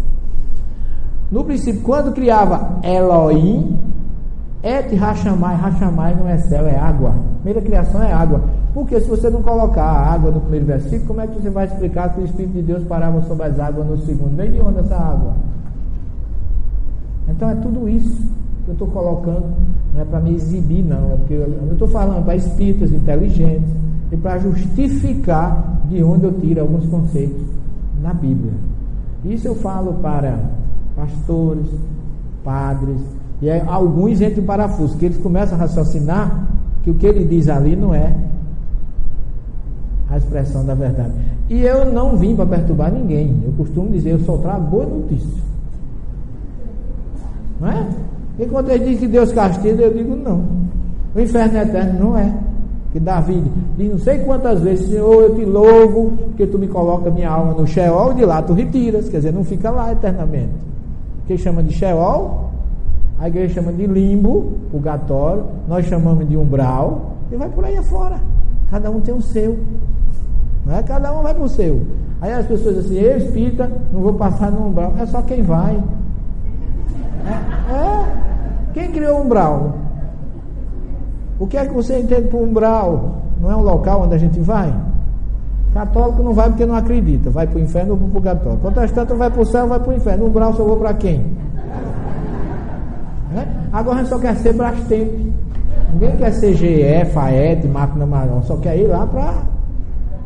No 1.31 1.45
princípio, 1.45 1.83
quando 1.83 2.13
criava 2.13 2.81
Elohim, 2.83 3.79
Et 4.63 4.95
Hachamai, 4.95 5.57
Hachamai 5.57 6.15
não 6.15 6.29
é 6.29 6.37
céu, 6.37 6.67
é 6.67 6.77
água. 6.77 7.15
Primeira 7.43 7.63
criação 7.63 8.03
é 8.03 8.13
água. 8.13 8.43
Porque 8.75 9.01
se 9.01 9.09
você 9.09 9.31
não 9.31 9.43
colocar 9.43 9.85
a 9.85 10.13
água 10.13 10.31
no 10.31 10.41
primeiro 10.41 10.67
versículo, 10.67 11.07
como 11.07 11.21
é 11.23 11.27
que 11.27 11.41
você 11.41 11.51
vai 11.51 11.65
explicar 11.65 12.15
que 12.15 12.21
o 12.21 12.25
Espírito 12.25 12.53
de 12.53 12.63
Deus 12.63 12.85
parava 12.85 13.23
sobre 13.23 13.47
as 13.47 13.59
águas 13.59 13.87
no 13.87 13.99
segundo? 13.99 14.37
Vem 14.37 14.53
de 14.53 14.61
onde 14.61 14.81
essa 14.81 14.97
água? 14.97 15.33
Então 17.31 17.49
é 17.49 17.55
tudo 17.55 17.89
isso 17.89 18.23
que 18.65 18.69
eu 18.69 18.73
estou 18.73 18.89
colocando, 18.89 19.47
não 19.95 20.01
é 20.01 20.05
para 20.05 20.21
me 20.21 20.35
exibir, 20.35 20.85
não, 20.85 21.13
é 21.13 21.17
porque 21.17 21.35
eu 21.35 21.73
estou 21.73 21.89
falando 21.89 22.25
para 22.25 22.37
espíritas 22.37 22.93
inteligentes 22.93 23.71
e 24.13 24.17
para 24.17 24.39
justificar 24.39 25.81
de 25.89 26.03
onde 26.03 26.25
eu 26.25 26.33
tiro 26.41 26.61
alguns 26.61 26.87
conceitos 26.87 27.43
na 28.03 28.13
Bíblia. 28.13 28.53
Isso 29.25 29.49
eu 29.49 29.55
falo 29.55 29.95
para 29.95 30.39
pastores, 30.97 31.67
padres, 32.45 33.01
e 33.43 33.49
aí, 33.49 33.63
alguns 33.67 34.21
entram 34.21 34.43
em 34.43 34.47
parafuso, 34.47 34.99
que 34.99 35.07
eles 35.07 35.17
começam 35.17 35.57
a 35.57 35.61
raciocinar 35.63 36.47
que 36.83 36.91
o 36.91 36.95
que 36.95 37.07
ele 37.07 37.25
diz 37.25 37.49
ali 37.49 37.75
não 37.75 37.95
é 37.95 38.15
a 40.11 40.19
expressão 40.19 40.65
da 40.65 40.75
verdade. 40.75 41.13
E 41.49 41.63
eu 41.63 41.91
não 41.91 42.17
vim 42.17 42.37
para 42.37 42.47
perturbar 42.47 42.93
ninguém. 42.93 43.41
Eu 43.45 43.53
costumo 43.53 43.91
dizer, 43.91 44.11
eu 44.11 44.21
só 44.21 44.37
trago 44.37 44.67
boa 44.67 44.87
notícia. 44.87 45.50
Não 47.61 47.69
é? 47.69 47.87
Enquanto 48.39 48.71
ele 48.71 48.87
diz 48.87 49.01
que 49.01 49.07
Deus 49.07 49.33
castiga, 49.33 49.83
eu 49.83 49.93
digo 49.93 50.17
não. 50.17 50.45
O 51.15 51.21
inferno 51.21 51.59
é 51.59 51.63
eterno 51.63 52.01
não 52.01 52.19
é. 52.19 52.33
Que 52.93 52.99
Davi 52.99 53.45
diz 53.77 53.91
não 53.91 53.99
sei 53.99 54.19
quantas 54.21 54.61
vezes, 54.61 54.89
Senhor, 54.89 55.23
eu 55.23 55.35
te 55.35 55.45
louvo, 55.45 56.13
porque 56.17 56.47
tu 56.47 56.59
me 56.59 56.67
coloca 56.67 57.11
minha 57.11 57.31
alma 57.31 57.53
no 57.53 57.67
Sheol, 57.67 58.15
de 58.15 58.25
lá 58.25 58.43
tu 58.43 58.53
retiras, 58.53 59.09
quer 59.09 59.19
dizer, 59.19 59.33
não 59.33 59.45
fica 59.45 59.71
lá 59.71 59.93
eternamente. 59.93 60.55
Quem 61.27 61.37
chama 61.37 61.63
de 61.63 61.73
Sheol, 61.73 62.51
a 63.21 63.29
igreja 63.29 63.55
chama 63.55 63.73
de 63.73 63.87
limbo, 63.87 64.55
purgatório, 64.73 65.45
nós 65.69 65.87
chamamos 65.87 66.29
de 66.29 66.37
umbral, 66.37 67.13
e 67.31 67.37
vai 67.37 67.49
por 67.49 67.65
aí 67.65 67.77
afora. 67.77 68.17
Cada 68.71 68.91
um 68.91 69.01
tem 69.01 69.15
o 69.15 69.21
seu. 69.21 69.59
Não 70.67 70.77
é? 70.77 70.83
Cada 70.83 71.13
um 71.13 71.23
vai 71.23 71.35
para 71.35 71.45
o 71.45 71.49
seu. 71.49 71.83
Aí 72.21 72.33
as 72.33 72.47
pessoas 72.47 72.77
dizem 72.77 72.99
assim, 72.99 73.09
eu 73.09 73.19
espírita, 73.19 73.71
não 73.93 74.01
vou 74.01 74.15
passar 74.15 74.51
no 74.51 74.67
umbral. 74.67 74.95
É 74.99 75.07
só 75.07 75.23
quem 75.23 75.43
vai. 75.43 75.81
É. 77.27 78.71
Quem 78.73 78.91
criou 78.93 79.23
umbral? 79.23 79.75
O 81.39 81.47
que 81.47 81.57
é 81.57 81.67
que 81.67 81.75
você 81.75 81.99
entende 81.99 82.29
por 82.29 82.43
umbral? 82.43 83.17
Não 83.41 83.51
é 83.51 83.57
um 83.57 83.63
local 83.63 84.03
onde 84.03 84.15
a 84.15 84.19
gente 84.19 84.39
vai? 84.41 84.73
Católico 85.73 86.23
não 86.23 86.33
vai 86.33 86.49
porque 86.49 86.67
não 86.67 86.75
acredita, 86.75 87.31
vai 87.31 87.47
para 87.47 87.59
o 87.59 87.61
inferno 87.61 87.93
ou 87.93 87.97
para 87.97 88.07
o 88.07 88.11
purgatório. 88.11 88.59
Protestante 88.59 89.15
vai 89.15 89.31
para 89.31 89.41
o 89.41 89.47
céu, 89.47 89.69
vai 89.69 89.79
para 89.79 89.91
o 89.91 89.95
inferno. 89.95 90.27
Umbral 90.27 90.55
só 90.55 90.65
vou 90.65 90.77
para 90.77 90.95
quem? 90.95 91.25
É? 93.37 93.47
Agora 93.73 93.97
a 93.97 93.99
gente 94.01 94.09
só 94.09 94.19
quer 94.19 94.37
ser 94.37 94.53
Brastemp. 94.53 95.31
Ninguém 95.93 96.17
quer 96.17 96.33
ser 96.33 96.55
GE, 96.55 97.05
FAET, 97.13 97.67
máquina 97.69 98.07
marrom, 98.07 98.43
só 98.43 98.57
quer 98.57 98.77
ir 98.77 98.87
lá 98.87 99.07
para 99.07 99.35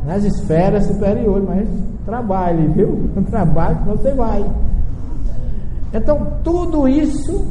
nas 0.07 0.23
esferas 0.25 0.87
superiores, 0.87 1.45
mas 1.49 1.69
trabalhe, 2.05 2.67
viu? 2.69 3.11
Trabalhe 3.31 3.79
você 3.87 4.13
vai. 4.13 4.45
Então, 5.95 6.27
tudo 6.43 6.89
isso 6.89 7.47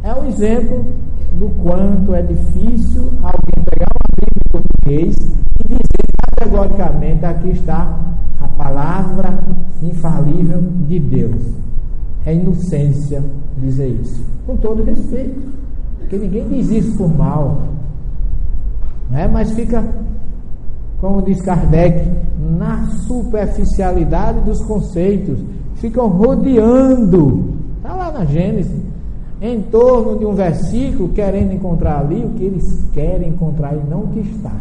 é 0.00 0.14
um 0.14 0.28
exemplo 0.28 0.86
do 1.32 1.48
quanto 1.60 2.14
é 2.14 2.22
difícil 2.22 3.02
alguém 3.20 3.64
pegar 3.64 3.88
uma 3.90 4.10
Bíblia 4.16 4.36
em 4.36 4.52
português 4.52 5.16
e 5.58 5.68
dizer 5.68 6.10
categoricamente: 6.28 7.24
aqui 7.26 7.50
está 7.50 7.98
a 8.40 8.46
palavra 8.46 9.36
infalível 9.82 10.62
de 10.86 11.00
Deus. 11.00 11.42
É 12.24 12.32
inocência 12.32 13.24
dizer 13.58 13.88
isso, 13.88 14.24
com 14.46 14.56
todo 14.56 14.84
respeito, 14.84 15.40
porque 15.98 16.16
ninguém 16.16 16.48
diz 16.48 16.70
isso 16.70 16.96
por 16.96 17.12
mal, 17.12 17.62
né? 19.10 19.26
mas 19.26 19.52
fica, 19.52 19.84
como 21.00 21.22
diz 21.22 21.42
Kardec, 21.42 22.08
na 22.56 22.86
superficialidade 23.08 24.40
dos 24.42 24.62
conceitos, 24.64 25.40
ficam 25.74 26.08
rodeando 26.08 27.59
Está 27.80 27.94
lá 27.94 28.12
na 28.12 28.26
Gênesis, 28.26 28.78
em 29.40 29.62
torno 29.62 30.18
de 30.18 30.26
um 30.26 30.34
versículo, 30.34 31.08
querendo 31.08 31.54
encontrar 31.54 32.00
ali 32.00 32.22
o 32.22 32.30
que 32.34 32.44
eles 32.44 32.90
querem 32.92 33.30
encontrar 33.30 33.74
e 33.74 33.80
não 33.88 34.00
o 34.00 34.08
que 34.08 34.20
está. 34.20 34.52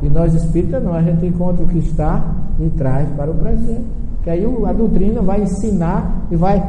E 0.00 0.08
nós 0.08 0.32
espíritas 0.32 0.80
não, 0.80 0.94
a 0.94 1.02
gente 1.02 1.26
encontra 1.26 1.64
o 1.64 1.68
que 1.68 1.78
está 1.78 2.24
e 2.60 2.70
traz 2.70 3.08
para 3.16 3.32
o 3.32 3.34
presente. 3.34 3.84
Que 4.22 4.30
aí 4.30 4.44
a 4.44 4.72
doutrina 4.72 5.22
vai 5.22 5.42
ensinar 5.42 6.24
e 6.30 6.36
vai 6.36 6.62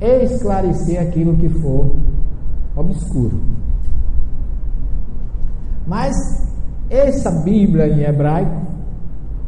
esclarecer 0.00 1.00
aquilo 1.00 1.36
que 1.36 1.48
for 1.48 1.92
obscuro. 2.74 3.40
Mas 5.86 6.12
essa 6.90 7.30
Bíblia 7.30 7.86
em 7.86 8.02
hebraico, 8.02 8.62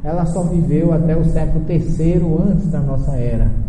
ela 0.04 0.24
só 0.26 0.44
viveu 0.44 0.92
até 0.92 1.16
o 1.16 1.24
século 1.24 1.64
III 1.68 2.52
antes 2.52 2.70
da 2.70 2.80
nossa 2.80 3.16
era 3.16 3.63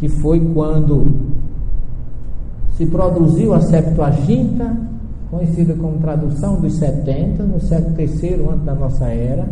que 0.00 0.08
foi 0.08 0.40
quando 0.54 1.06
se 2.72 2.86
produziu 2.86 3.52
a 3.52 3.60
Septuaginta, 3.60 4.74
conhecida 5.30 5.74
como 5.74 5.98
tradução 5.98 6.58
dos 6.58 6.72
70, 6.76 7.42
no 7.42 7.60
século 7.60 7.94
III 8.00 8.48
antes 8.50 8.64
da 8.64 8.74
nossa 8.74 9.08
era, 9.08 9.46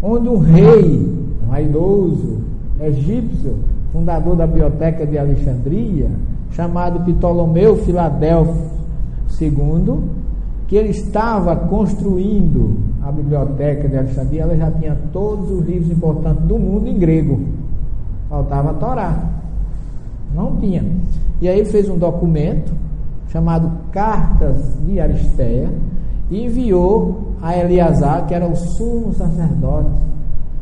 onde 0.00 0.28
um 0.28 0.38
rei, 0.38 1.12
um 1.44 1.50
raidoso, 1.50 2.38
egípcio, 2.80 3.56
fundador 3.92 4.36
da 4.36 4.46
biblioteca 4.46 5.04
de 5.04 5.18
Alexandria, 5.18 6.08
chamado 6.52 7.00
Ptolomeu 7.00 7.78
Filadelfo 7.78 8.78
II, 9.40 9.98
que 10.68 10.76
ele 10.76 10.90
estava 10.90 11.56
construindo 11.56 12.78
a 13.02 13.10
biblioteca 13.10 13.88
de 13.88 13.96
Alexandria, 13.96 14.42
ela 14.42 14.56
já 14.56 14.70
tinha 14.70 14.96
todos 15.12 15.50
os 15.50 15.66
livros 15.66 15.90
importantes 15.90 16.44
do 16.44 16.56
mundo 16.60 16.86
em 16.86 16.96
grego. 16.96 17.40
Faltava 18.28 18.70
a 18.70 18.74
Torá. 18.74 19.38
Não 20.38 20.54
tinha. 20.54 20.84
E 21.40 21.48
aí 21.48 21.64
fez 21.64 21.88
um 21.88 21.98
documento 21.98 22.72
chamado 23.32 23.72
Cartas 23.90 24.56
de 24.86 25.00
Aristeia 25.00 25.68
e 26.30 26.44
enviou 26.44 27.34
a 27.42 27.58
Eleazar, 27.58 28.24
que 28.24 28.34
era 28.34 28.46
o 28.46 28.54
sumo 28.54 29.12
sacerdote 29.12 30.00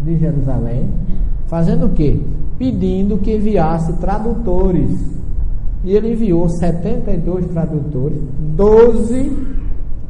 de 0.00 0.16
Jerusalém, 0.16 0.88
fazendo 1.46 1.86
o 1.86 1.88
quê? 1.90 2.18
Pedindo 2.58 3.18
que 3.18 3.36
enviasse 3.36 3.92
tradutores. 3.94 4.90
E 5.84 5.92
ele 5.92 6.14
enviou 6.14 6.48
72 6.48 7.46
tradutores, 7.48 8.18
12 8.56 9.30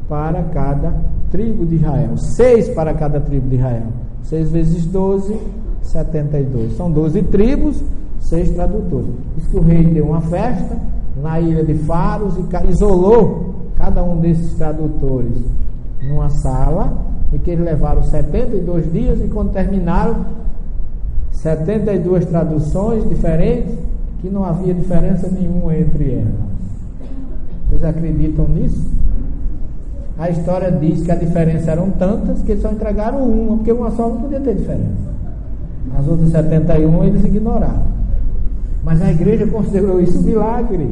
para 0.08 0.44
cada 0.44 0.94
tribo 1.32 1.66
de 1.66 1.74
Israel, 1.74 2.16
6 2.16 2.68
para 2.68 2.94
cada 2.94 3.20
tribo 3.20 3.48
de 3.48 3.56
Israel. 3.56 3.86
6 4.22 4.50
vezes 4.50 4.86
12, 4.86 5.36
72. 5.82 6.76
São 6.76 6.90
12 6.90 7.22
tribos, 7.24 7.82
6 8.28 8.50
tradutores. 8.50 9.10
Diz 9.36 9.46
que 9.48 9.56
o 9.56 9.62
rei 9.62 9.84
deu 9.84 10.06
uma 10.06 10.20
festa 10.20 10.76
na 11.22 11.40
ilha 11.40 11.64
de 11.64 11.74
Faros 11.74 12.34
e 12.36 12.70
isolou 12.70 13.54
cada 13.76 14.02
um 14.02 14.20
desses 14.20 14.54
tradutores 14.54 15.36
numa 16.02 16.28
sala 16.28 16.96
e 17.32 17.38
que 17.38 17.50
eles 17.50 17.64
levaram 17.64 18.02
72 18.02 18.92
dias 18.92 19.20
e 19.22 19.28
quando 19.28 19.52
terminaram 19.52 20.24
72 21.32 22.24
traduções 22.26 23.08
diferentes 23.08 23.74
que 24.20 24.28
não 24.28 24.44
havia 24.44 24.74
diferença 24.74 25.28
nenhuma 25.28 25.76
entre 25.76 26.12
elas. 26.12 26.46
Vocês 27.68 27.84
acreditam 27.84 28.46
nisso? 28.48 28.96
A 30.18 30.30
história 30.30 30.70
diz 30.72 31.02
que 31.02 31.12
a 31.12 31.16
diferença 31.16 31.72
eram 31.72 31.90
tantas 31.90 32.40
que 32.42 32.52
eles 32.52 32.62
só 32.62 32.70
entregaram 32.70 33.22
uma, 33.22 33.56
porque 33.56 33.72
uma 33.72 33.90
só 33.90 34.08
não 34.08 34.22
podia 34.22 34.40
ter 34.40 34.54
diferença. 34.54 35.16
As 35.98 36.08
outras 36.08 36.30
71 36.30 37.04
eles 37.04 37.24
ignoraram. 37.24 37.95
Mas 38.86 39.02
a 39.02 39.10
igreja 39.10 39.44
considerou 39.48 40.00
isso 40.00 40.16
um 40.20 40.22
milagre. 40.22 40.88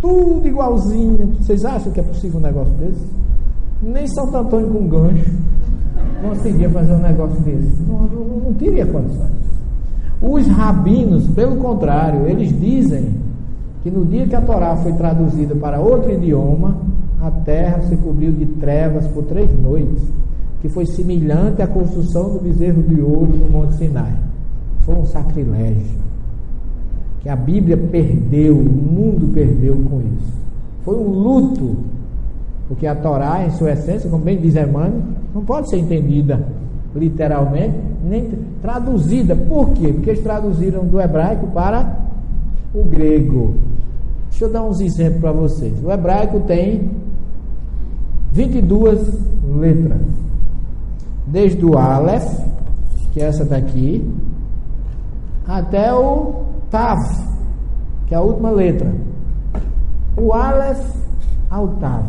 Tudo 0.00 0.48
igualzinho. 0.48 1.34
Vocês 1.38 1.62
acham 1.62 1.92
que 1.92 2.00
é 2.00 2.02
possível 2.02 2.40
um 2.40 2.42
negócio 2.42 2.72
desse? 2.72 3.04
Nem 3.82 4.06
Santo 4.06 4.34
Antônio 4.34 4.70
com 4.70 4.88
gancho 4.88 5.30
conseguia 6.22 6.70
fazer 6.70 6.94
um 6.94 7.00
negócio 7.00 7.38
desse. 7.42 7.82
Não, 7.82 7.98
não, 8.04 8.24
não 8.46 8.54
teria 8.54 8.86
condições. 8.86 9.30
Os 10.22 10.46
rabinos, 10.46 11.28
pelo 11.34 11.56
contrário, 11.56 12.26
eles 12.26 12.58
dizem 12.58 13.14
que 13.82 13.90
no 13.90 14.06
dia 14.06 14.26
que 14.26 14.34
a 14.34 14.40
Torá 14.40 14.74
foi 14.76 14.94
traduzida 14.94 15.54
para 15.54 15.78
outro 15.78 16.10
idioma, 16.10 16.78
a 17.20 17.30
terra 17.30 17.82
se 17.82 17.96
cobriu 17.98 18.32
de 18.32 18.46
trevas 18.46 19.06
por 19.08 19.24
três 19.24 19.52
noites, 19.60 20.02
que 20.62 20.68
foi 20.70 20.86
semelhante 20.86 21.60
à 21.60 21.66
construção 21.66 22.30
do 22.30 22.40
bezerro 22.40 22.82
de 22.84 23.02
ouro 23.02 23.36
no 23.36 23.50
Monte 23.50 23.74
Sinai. 23.74 24.14
Foi 24.80 24.94
um 24.94 25.04
sacrilégio 25.04 26.05
que 27.26 27.30
a 27.30 27.34
Bíblia 27.34 27.76
perdeu, 27.76 28.56
o 28.56 28.62
mundo 28.62 29.32
perdeu 29.34 29.74
com 29.90 30.00
isso. 30.00 30.32
Foi 30.84 30.96
um 30.96 31.08
luto, 31.08 31.76
porque 32.68 32.86
a 32.86 32.94
Torá, 32.94 33.44
em 33.44 33.50
sua 33.50 33.72
essência, 33.72 34.08
como 34.08 34.22
bem 34.22 34.38
diz 34.38 34.54
Emmanuel, 34.54 35.02
não 35.34 35.44
pode 35.44 35.68
ser 35.68 35.78
entendida 35.78 36.46
literalmente, 36.94 37.74
nem 38.08 38.30
traduzida. 38.62 39.34
Por 39.34 39.70
quê? 39.70 39.92
Porque 39.92 40.10
eles 40.10 40.22
traduziram 40.22 40.84
do 40.84 41.00
hebraico 41.00 41.48
para 41.48 41.98
o 42.72 42.84
grego. 42.84 43.56
Deixa 44.30 44.44
eu 44.44 44.52
dar 44.52 44.62
uns 44.62 44.78
exemplos 44.78 45.20
para 45.20 45.32
vocês. 45.32 45.82
O 45.82 45.90
hebraico 45.90 46.38
tem 46.46 46.92
22 48.30 49.18
letras. 49.58 50.00
Desde 51.26 51.66
o 51.66 51.76
Aleph, 51.76 52.38
que 53.10 53.20
é 53.20 53.24
essa 53.24 53.44
daqui, 53.44 54.08
até 55.44 55.92
o 55.92 56.45
Tav, 56.70 56.98
que 58.06 58.14
é 58.14 58.18
a 58.18 58.20
última 58.20 58.50
letra. 58.50 58.92
O 60.16 60.32
Aleph 60.32 60.84
ao 61.50 61.68
Tav. 61.68 62.06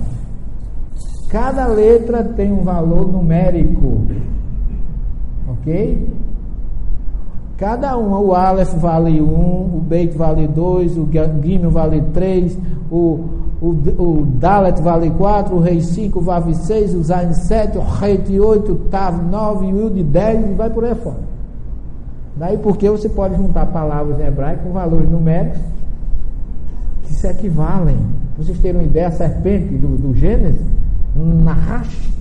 Cada 1.30 1.68
letra 1.68 2.24
tem 2.24 2.52
um 2.52 2.64
valor 2.64 3.12
numérico. 3.12 4.02
Ok? 5.50 6.08
Cada 7.58 7.98
um, 7.98 8.14
o 8.14 8.34
Aleph 8.34 8.74
vale 8.76 9.20
1, 9.20 9.26
um, 9.26 9.78
o 9.78 9.82
Beit 9.82 10.16
vale 10.16 10.48
2, 10.48 10.98
o 10.98 11.10
Gimel 11.42 11.72
vale 11.72 12.02
3, 12.14 12.58
o, 12.92 13.20
o, 13.60 13.70
o 13.70 14.26
Dalet 14.40 14.80
vale 14.82 15.10
4, 15.10 15.56
o 15.56 15.60
Rei 15.60 15.82
5, 15.82 16.20
o 16.20 16.22
Vav 16.22 16.54
6, 16.54 16.94
o 16.94 17.04
Zain 17.04 17.34
7, 17.34 17.78
o 17.78 17.82
Reit 17.82 18.40
8, 18.40 18.72
o 18.72 18.76
Tav 18.76 19.24
9, 19.24 19.66
o 19.66 19.70
Yud 19.70 20.04
10 20.04 20.52
e 20.52 20.54
vai 20.54 20.70
por 20.70 20.86
aí 20.86 20.96
fora. 20.96 21.37
Daí 22.38 22.58
porque 22.58 22.90
você 22.90 23.10
pode 23.10 23.36
juntar 23.36 23.66
palavras 23.68 24.20
em 24.20 24.26
hebraico 24.26 24.64
com 24.64 24.72
valores 24.72 25.10
numéricos 25.10 25.60
que 27.04 27.14
se 27.14 27.28
equivalem. 27.28 27.98
Vocês 28.38 28.60
terem 28.60 28.82
uma 28.82 28.88
ideia, 28.88 29.08
a 29.08 29.12
serpente 29.12 29.74
do, 29.76 29.98
do 29.98 30.14
Gênesis, 30.14 30.62
Nahash, 31.16 32.14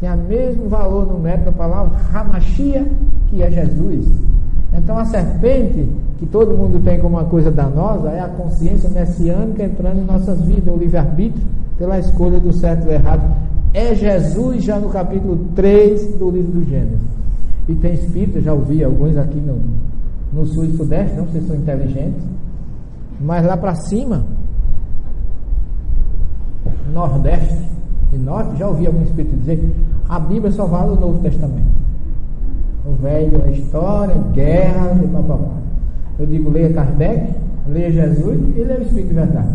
tem 0.00 0.10
o 0.10 0.16
mesmo 0.16 0.68
valor 0.68 1.06
numérico 1.06 1.44
da 1.44 1.52
palavra 1.52 1.96
Hamashia, 2.12 2.86
que 3.28 3.42
é 3.42 3.50
Jesus. 3.50 4.06
Então 4.72 4.98
a 4.98 5.04
serpente, 5.04 5.88
que 6.18 6.26
todo 6.26 6.56
mundo 6.56 6.80
tem 6.80 6.98
como 6.98 7.16
uma 7.16 7.26
coisa 7.26 7.50
danosa, 7.50 8.08
é 8.08 8.20
a 8.20 8.28
consciência 8.28 8.88
messiânica 8.90 9.62
entrando 9.62 10.00
em 10.00 10.04
nossas 10.04 10.40
vidas, 10.40 10.74
o 10.74 10.78
livre-arbítrio, 10.78 11.46
pela 11.78 11.98
escolha 11.98 12.40
do 12.40 12.52
certo 12.52 12.82
e 12.82 12.84
do 12.86 12.92
errado. 12.92 13.22
É 13.72 13.94
Jesus 13.94 14.64
já 14.64 14.78
no 14.80 14.88
capítulo 14.88 15.38
3 15.54 16.18
do 16.18 16.30
livro 16.30 16.52
do 16.52 16.64
Gênesis. 16.64 17.19
E 17.68 17.74
tem 17.74 17.94
espírito, 17.94 18.40
já 18.40 18.52
ouvi 18.52 18.82
alguns 18.82 19.16
aqui 19.16 19.38
no, 19.38 19.58
no 20.32 20.46
sul 20.46 20.64
e 20.64 20.76
sudeste, 20.76 21.16
não 21.16 21.28
sei 21.28 21.40
se 21.40 21.46
são 21.46 21.56
inteligentes, 21.56 22.22
mas 23.20 23.44
lá 23.46 23.56
para 23.56 23.74
cima, 23.74 24.24
nordeste 26.92 27.56
e 28.12 28.16
norte, 28.16 28.58
já 28.58 28.66
ouvi 28.66 28.86
algum 28.86 29.02
espírito 29.02 29.36
dizer 29.36 29.74
a 30.08 30.18
Bíblia 30.18 30.50
só 30.50 30.66
vale 30.66 30.92
o 30.92 30.96
Novo 30.96 31.20
Testamento. 31.20 31.70
O 32.84 32.92
velho 33.00 33.42
é 33.46 33.52
história, 33.52 34.16
guerra 34.32 34.98
e 35.04 35.06
papapá. 35.06 35.60
Eu 36.18 36.26
digo, 36.26 36.50
leia 36.50 36.72
Kardec, 36.72 37.32
leia 37.68 37.92
Jesus, 37.92 38.56
ele 38.56 38.72
é 38.72 38.76
o 38.76 38.82
Espírito 38.82 39.08
de 39.08 39.14
verdade. 39.14 39.48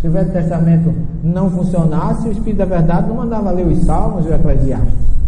Se 0.00 0.08
o 0.08 0.10
Velho 0.10 0.32
Testamento 0.32 0.94
não 1.24 1.50
funcionasse, 1.50 2.28
o 2.28 2.32
Espírito 2.32 2.58
da 2.58 2.64
Verdade 2.64 3.08
não 3.08 3.16
mandava 3.16 3.50
ler 3.50 3.66
os 3.66 3.78
Salmos 3.84 4.26
e 4.26 4.28
o 4.28 4.34
Eclesiastes. 4.34 5.19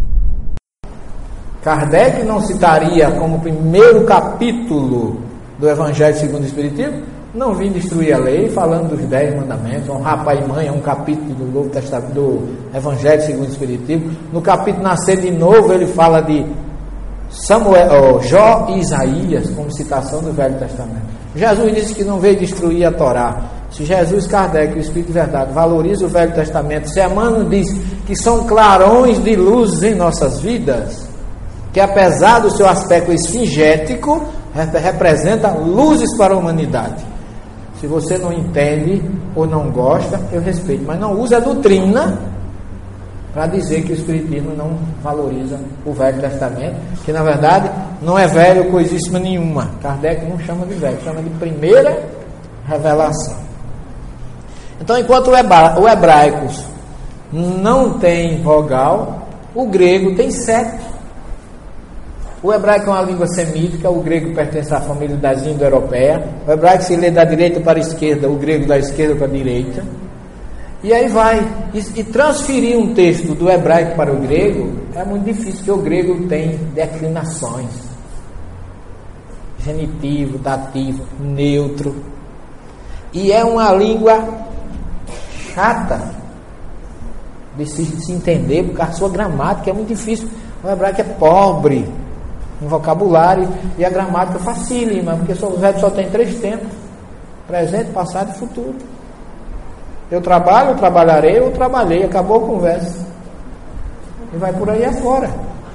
Kardec 1.63 2.23
não 2.23 2.41
citaria 2.41 3.09
como 3.11 3.39
primeiro 3.39 4.03
capítulo 4.03 5.21
do 5.57 5.69
Evangelho 5.69 6.17
segundo 6.17 6.43
o 6.43 6.45
Espiritismo, 6.45 7.01
não 7.33 7.55
vim 7.55 7.71
destruir 7.71 8.13
a 8.13 8.19
lei, 8.19 8.49
falando 8.49 8.89
dos 8.89 8.99
dez 9.05 9.33
mandamentos, 9.35 9.89
honrar 9.89 10.23
pai 10.23 10.43
e 10.43 10.47
mãe, 10.47 10.67
é 10.67 10.71
um 10.71 10.81
capítulo 10.81 11.33
do 11.33 11.45
Novo 11.45 11.69
Testamento, 11.69 12.13
do 12.13 12.47
Evangelho 12.75 13.21
segundo 13.21 13.47
o 13.47 13.51
Espiritismo. 13.51 14.11
No 14.31 14.41
capítulo 14.41 14.83
Nascer 14.83 15.19
de 15.19 15.31
Novo, 15.31 15.73
ele 15.73 15.87
fala 15.87 16.21
de 16.21 16.45
Samuel, 17.29 18.17
oh, 18.17 18.21
Jó 18.21 18.67
e 18.69 18.79
Isaías, 18.79 19.49
como 19.51 19.71
citação 19.71 20.21
do 20.21 20.31
Velho 20.33 20.59
Testamento. 20.59 21.07
Jesus 21.35 21.73
disse 21.73 21.95
que 21.95 22.03
não 22.03 22.19
veio 22.19 22.37
destruir 22.37 22.85
a 22.85 22.91
Torá. 22.91 23.41
Se 23.71 23.83
Jesus, 23.83 24.27
Kardec, 24.27 24.77
o 24.77 24.79
Espírito 24.79 25.07
de 25.07 25.13
Verdade, 25.13 25.51
valoriza 25.51 26.05
o 26.05 26.09
Velho 26.09 26.33
Testamento, 26.33 26.87
se 26.89 27.01
Emmanuel 27.03 27.45
diz 27.45 27.73
que 28.05 28.15
são 28.15 28.43
clarões 28.43 29.17
de 29.23 29.35
luz 29.35 29.81
em 29.81 29.95
nossas 29.95 30.39
vidas, 30.41 31.12
que 31.73 31.81
apesar 31.81 32.39
do 32.39 32.55
seu 32.55 32.67
aspecto 32.67 33.11
esfingético, 33.11 34.23
representa 34.79 35.49
luzes 35.49 36.15
para 36.15 36.35
a 36.35 36.37
humanidade. 36.37 37.03
Se 37.81 37.87
você 37.87 38.17
não 38.17 38.31
entende 38.31 39.01
ou 39.35 39.47
não 39.47 39.71
gosta, 39.71 40.21
eu 40.31 40.39
respeito, 40.39 40.85
mas 40.85 40.99
não 40.99 41.19
use 41.19 41.33
a 41.33 41.39
doutrina 41.39 42.17
para 43.33 43.47
dizer 43.47 43.83
que 43.83 43.91
o 43.91 43.95
Espiritismo 43.95 44.55
não 44.55 44.77
valoriza 45.01 45.59
o 45.83 45.91
Velho 45.91 46.21
Testamento, 46.21 46.75
que 47.03 47.11
na 47.11 47.23
verdade 47.23 47.69
não 48.01 48.17
é 48.17 48.27
velho 48.27 48.69
coisíssima 48.69 49.17
nenhuma. 49.17 49.71
Kardec 49.81 50.23
não 50.25 50.37
chama 50.39 50.67
de 50.67 50.75
velho, 50.75 50.97
chama 51.03 51.21
de 51.21 51.29
primeira 51.31 51.97
revelação. 52.67 53.35
Então, 54.79 54.97
enquanto 54.97 55.29
o, 55.29 55.87
hebraico 55.87 56.47
não 57.31 57.97
tem 57.97 58.41
vogal, 58.43 59.27
o 59.55 59.65
grego 59.67 60.15
tem 60.15 60.29
sete. 60.29 60.92
O 62.43 62.51
hebraico 62.53 62.89
é 62.89 62.89
uma 62.89 63.01
língua 63.01 63.25
semítica, 63.27 63.89
o 63.89 64.01
grego 64.03 64.35
pertence 64.35 64.73
à 64.73 64.81
família 64.81 65.15
das 65.15 65.45
indo-europeia. 65.45 66.21
O 66.45 66.51
hebraico 66.51 66.83
se 66.83 66.97
lê 66.97 67.09
da 67.09 67.23
direita 67.23 67.61
para 67.61 67.79
a 67.79 67.81
esquerda, 67.81 68.29
o 68.29 68.35
grego 68.35 68.67
da 68.67 68.77
esquerda 68.77 69.15
para 69.15 69.27
a 69.27 69.29
direita. 69.29 69.85
E 70.83 70.91
aí 70.91 71.07
vai. 71.07 71.39
E, 71.73 71.79
e, 72.01 72.03
transferir 72.03 72.77
um 72.77 72.93
texto 72.93 73.33
do 73.33 73.49
hebraico 73.49 73.95
para 73.95 74.11
o 74.11 74.17
grego 74.17 74.73
é 74.93 75.05
muito 75.05 75.23
difícil, 75.23 75.53
porque 75.53 75.71
o 75.71 75.77
grego 75.77 76.27
tem 76.27 76.57
declinações. 76.75 77.69
Genitivo, 79.59 80.37
dativo, 80.37 81.05
neutro. 81.21 81.95
E 83.13 83.31
é 83.31 83.45
uma 83.45 83.71
língua 83.71 84.21
chata 85.53 86.11
de 87.55 87.65
se, 87.65 87.83
de 87.83 88.05
se 88.05 88.11
entender, 88.11 88.63
porque 88.65 88.81
a 88.81 88.91
sua 88.91 89.07
gramática 89.07 89.69
é 89.69 89.73
muito 89.73 89.87
difícil. 89.87 90.27
O 90.61 90.69
hebraico 90.69 90.99
é 90.99 91.05
pobre 91.05 92.02
em 92.63 92.67
vocabulário 92.67 93.47
e 93.77 93.83
a 93.83 93.89
gramática 93.89 94.39
facílima, 94.39 95.17
porque 95.17 95.33
o 95.45 95.57
verbo 95.57 95.79
só 95.79 95.89
tem 95.89 96.09
três 96.09 96.39
tempos. 96.39 96.69
presente, 97.45 97.91
passado 97.91 98.31
e 98.33 98.39
futuro. 98.39 98.75
Eu 100.09 100.21
trabalho, 100.21 100.69
eu 100.69 100.75
trabalharei, 100.75 101.39
eu 101.39 101.51
trabalhei, 101.51 102.03
acabou 102.03 102.37
a 102.37 102.47
conversa. 102.47 103.05
E 104.33 104.37
vai 104.37 104.53
por 104.53 104.69
aí 104.69 104.85
afora. 104.85 105.29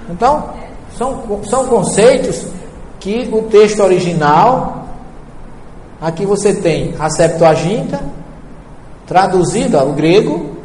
Então, 0.08 0.50
são, 0.96 1.42
são 1.44 1.66
conceitos 1.66 2.46
que 2.98 3.28
o 3.30 3.42
texto 3.42 3.80
original, 3.82 4.86
aqui 6.00 6.24
você 6.24 6.54
tem 6.54 6.94
a 6.98 7.10
Septuaginta, 7.10 8.00
traduzida 9.06 9.80
ao 9.80 9.92
grego, 9.92 10.56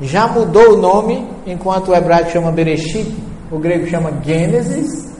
já 0.00 0.26
mudou 0.26 0.74
o 0.74 0.76
nome, 0.76 1.26
enquanto 1.46 1.88
o 1.88 1.94
hebraico 1.94 2.30
chama 2.30 2.52
Bereshit, 2.52 3.16
o 3.50 3.58
grego 3.58 3.86
chama 3.86 4.12
Gênesis. 4.22 5.11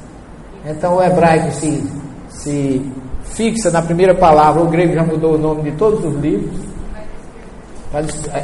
Então 0.65 0.97
o 0.97 1.03
hebraico 1.03 1.51
se, 1.53 1.85
se 2.29 2.93
fixa 3.25 3.71
na 3.71 3.83
primeira 3.83 4.15
palavra, 4.15 4.63
o 4.63 4.69
grego 4.69 4.95
já 4.95 5.03
mudou 5.03 5.35
o 5.35 5.39
nome 5.39 5.71
de 5.71 5.77
todos 5.77 6.05
os 6.05 6.15
livros. 6.21 6.61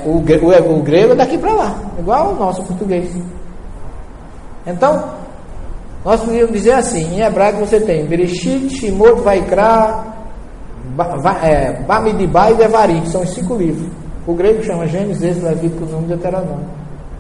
O, 0.05 0.11
o, 0.11 0.17
o 0.19 0.83
grego 0.83 1.13
é 1.13 1.17
daqui 1.17 1.39
para 1.39 1.53
lá, 1.53 1.81
igual 1.99 2.33
o 2.33 2.37
nosso 2.37 2.63
português. 2.65 3.17
Então, 4.67 5.15
nós 6.05 6.21
podíamos 6.21 6.53
dizer 6.53 6.73
assim: 6.73 7.15
em 7.15 7.21
hebraico 7.21 7.61
você 7.61 7.81
tem 7.81 8.05
Bereshit, 8.05 8.69
Shimot, 8.71 9.21
Vaikra, 9.23 10.05
é, 11.43 11.83
Bamidibá 11.83 12.51
e 12.51 12.55
Devarim, 12.57 13.01
que 13.01 13.09
são 13.09 13.23
os 13.23 13.31
cinco 13.31 13.55
livros. 13.57 13.89
O 14.27 14.35
grego 14.35 14.63
chama 14.63 14.87
Gênesis, 14.87 15.43
Levítico, 15.43 15.85
o 15.85 15.89
nome 15.89 16.03
de 16.03 16.09
Deuteronômio. 16.09 16.67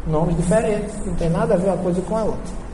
Nomes 0.06 0.36
diferentes, 0.36 0.94
não 1.06 1.14
tem 1.14 1.30
nada 1.30 1.54
a 1.54 1.56
ver 1.56 1.68
uma 1.68 1.76
coisa 1.78 2.00
com 2.02 2.16
a 2.16 2.24
outra. 2.24 2.67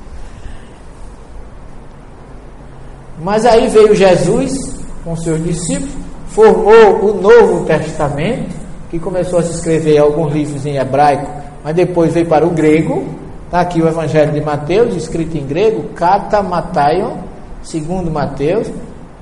Mas 3.23 3.45
aí 3.45 3.69
veio 3.69 3.95
Jesus 3.95 4.75
com 5.05 5.15
seus 5.17 5.43
discípulos, 5.43 5.95
formou 6.29 7.05
o 7.05 7.21
Novo 7.21 7.65
Testamento, 7.67 8.55
que 8.91 8.99
começou 8.99 9.39
a 9.39 9.43
se 9.43 9.53
escrever 9.53 9.99
alguns 9.99 10.33
livros 10.33 10.65
em 10.67 10.77
hebraico, 10.77 11.31
mas 11.63 11.75
depois 11.75 12.13
veio 12.13 12.27
para 12.27 12.47
o 12.47 12.51
grego. 12.51 13.05
Está 13.45 13.61
aqui 13.61 13.81
o 13.81 13.89
Evangelho 13.89 14.33
de 14.33 14.41
Mateus, 14.41 14.95
escrito 14.97 15.37
em 15.37 15.47
grego, 15.47 15.91
Kata 15.95 16.43
Mataion, 16.43 17.19
segundo 17.63 18.11
Mateus, 18.11 18.71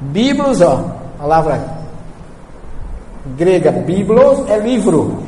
Biblos, 0.01 0.61
ó, 0.61 0.85
palavra 1.19 1.83
grega 3.37 3.71
biblos 3.71 4.49
é 4.49 4.59
livro. 4.59 5.23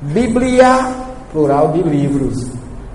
Bíblia, 0.00 0.94
plural 1.32 1.72
de 1.72 1.82
livros. 1.82 2.46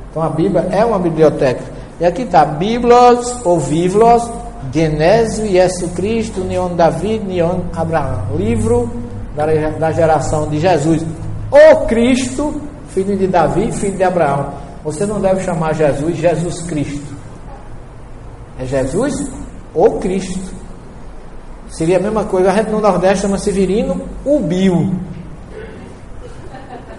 Então 0.10 0.24
a 0.24 0.30
Bíblia 0.30 0.68
é 0.72 0.86
uma 0.86 1.00
biblioteca. 1.00 1.64
E 2.00 2.06
aqui 2.06 2.24
está, 2.24 2.46
Biblos 2.46 3.46
ou 3.46 3.60
Vivlos, 3.60 4.30
Genésio, 4.72 5.48
Jesus 5.48 5.92
Cristo, 5.94 6.42
Neon 6.42 6.76
David, 6.76 7.26
Neon 7.26 7.62
Abraão. 7.76 8.36
Livro 8.36 8.90
da, 9.36 9.46
da 9.46 9.92
geração 9.92 10.48
de 10.48 10.60
Jesus. 10.60 11.06
O 11.52 11.86
Cristo, 11.86 12.62
filho 12.90 13.18
de 13.18 13.28
Davi, 13.28 13.72
filho 13.72 13.98
de 13.98 14.04
Abraão. 14.04 14.54
Você 14.84 15.06
não 15.06 15.20
deve 15.20 15.44
chamar 15.44 15.74
Jesus 15.74 16.18
Jesus 16.18 16.62
Cristo. 16.64 17.14
É 18.60 18.66
Jesus 18.66 19.30
ou 19.74 20.00
Cristo. 20.00 20.54
Seria 21.70 21.98
a 21.98 22.00
mesma 22.00 22.26
coisa, 22.26 22.52
a 22.52 22.56
gente 22.56 22.70
no 22.70 22.80
Nordeste 22.80 23.24
chama 23.24 23.38
Severino 23.38 24.02
Ubil. 24.24 24.94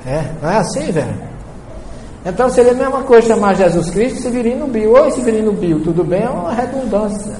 É, 0.07 0.25
não 0.43 0.51
é 0.51 0.57
assim, 0.57 0.91
velho? 0.91 1.15
Então 2.27 2.49
seria 2.49 2.73
a 2.73 2.75
mesma 2.75 3.03
coisa 3.03 3.29
chamar 3.29 3.55
Jesus 3.55 3.91
Cristo 3.91 4.23
Severino 4.23 4.67
Bio. 4.67 4.93
Oi, 4.93 5.11
Severino 5.11 5.53
Bio, 5.53 5.81
tudo 5.81 6.03
bem? 6.03 6.23
É 6.23 6.29
uma 6.29 6.53
redundância. 6.53 7.37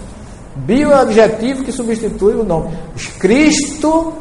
Bio 0.57 0.93
é 0.93 0.97
o 0.97 1.01
adjetivo 1.01 1.65
que 1.65 1.73
substitui 1.73 2.35
o 2.35 2.45
nome. 2.45 2.77
Cristo 3.19 4.13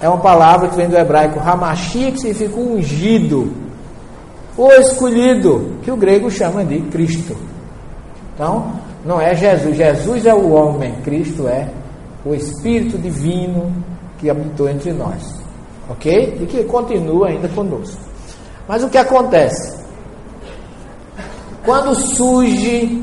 é 0.00 0.08
uma 0.08 0.18
palavra 0.18 0.68
que 0.68 0.76
vem 0.76 0.88
do 0.88 0.96
hebraico 0.96 1.38
Hamashia, 1.40 2.10
que 2.12 2.20
significa 2.20 2.58
ungido, 2.58 3.52
o 4.56 4.72
escolhido, 4.72 5.78
que 5.82 5.90
o 5.90 5.96
grego 5.96 6.30
chama 6.30 6.64
de 6.64 6.80
Cristo. 6.82 7.36
Então, 8.34 8.72
não 9.04 9.20
é 9.20 9.34
Jesus. 9.34 9.76
Jesus 9.76 10.26
é 10.26 10.34
o 10.34 10.50
homem, 10.52 10.94
Cristo 11.02 11.46
é 11.46 11.68
o 12.24 12.34
Espírito 12.34 12.96
Divino 12.98 13.72
que 14.18 14.30
habitou 14.30 14.68
entre 14.68 14.92
nós. 14.92 15.22
Ok? 15.88 16.38
E 16.40 16.46
que 16.46 16.64
continua 16.64 17.28
ainda 17.28 17.48
conosco. 17.48 18.00
Mas 18.66 18.82
o 18.82 18.88
que 18.88 18.98
acontece? 18.98 19.78
Quando 21.64 21.94
surge 21.94 23.02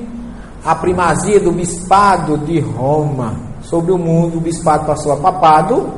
a 0.65 0.73
primazia 0.73 1.39
do 1.39 1.51
bispado 1.51 2.39
de 2.39 2.59
Roma 2.59 3.35
sobre 3.61 3.91
o 3.91 3.97
mundo, 3.99 4.37
o 4.37 4.41
bispado 4.41 4.85
passou 4.85 5.13
a 5.13 5.17
papado, 5.17 5.91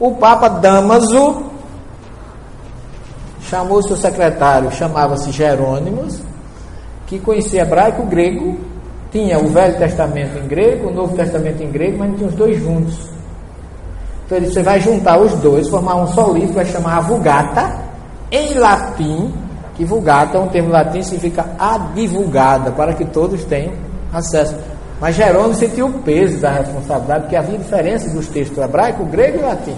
o 0.00 0.12
Papa 0.12 0.48
Damaso 0.48 1.42
chamou 3.42 3.82
seu 3.82 3.96
secretário, 3.96 4.72
chamava-se 4.72 5.30
Jerônimos, 5.30 6.20
que 7.06 7.18
conhecia 7.18 7.62
hebraico, 7.62 8.04
grego 8.06 8.56
tinha 9.12 9.38
o 9.38 9.46
Velho 9.46 9.78
Testamento 9.78 10.38
em 10.38 10.48
grego, 10.48 10.88
o 10.88 10.92
Novo 10.92 11.14
Testamento 11.14 11.62
em 11.62 11.70
grego, 11.70 11.98
mas 11.98 12.08
não 12.08 12.16
tinha 12.16 12.28
os 12.28 12.34
dois 12.34 12.58
juntos. 12.58 12.98
Então 14.24 14.38
ele 14.38 14.46
disse, 14.46 14.54
você 14.58 14.62
vai 14.64 14.80
juntar 14.80 15.20
os 15.20 15.34
dois, 15.34 15.68
formar 15.68 15.96
um 15.96 16.06
só 16.08 16.32
livro, 16.32 16.54
vai 16.54 16.64
chamar 16.64 16.96
a 16.96 17.00
Vulgata, 17.00 17.80
em 18.32 18.54
latim, 18.54 19.32
que 19.74 19.84
Vulgata 19.84 20.38
é 20.38 20.40
um 20.40 20.48
termo 20.48 20.70
latim, 20.70 21.02
significa 21.02 21.46
adivulgada, 21.58 22.72
para 22.72 22.94
que 22.94 23.04
todos 23.04 23.44
tenham 23.44 23.74
acesso. 24.18 24.54
Mas 25.00 25.16
Jerônimo 25.16 25.54
sentiu 25.54 25.86
o 25.86 25.92
peso 26.02 26.38
da 26.38 26.50
responsabilidade, 26.52 27.22
porque 27.22 27.36
havia 27.36 27.58
diferença 27.58 28.08
dos 28.10 28.26
textos 28.28 28.58
hebraico, 28.58 29.04
grego 29.04 29.38
e 29.38 29.42
latim. 29.42 29.76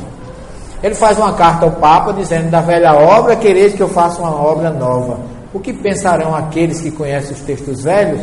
Ele 0.83 0.95
faz 0.95 1.19
uma 1.19 1.33
carta 1.33 1.65
ao 1.65 1.73
Papa 1.73 2.13
dizendo: 2.13 2.51
Da 2.51 2.61
velha 2.61 2.95
obra, 2.95 3.35
quereis 3.35 3.75
que 3.75 3.83
eu 3.83 3.89
faça 3.89 4.21
uma 4.21 4.35
obra 4.35 4.71
nova. 4.71 5.19
O 5.53 5.59
que 5.59 5.73
pensarão 5.73 6.35
aqueles 6.35 6.81
que 6.81 6.91
conhecem 6.91 7.33
os 7.33 7.41
textos 7.41 7.83
velhos 7.83 8.21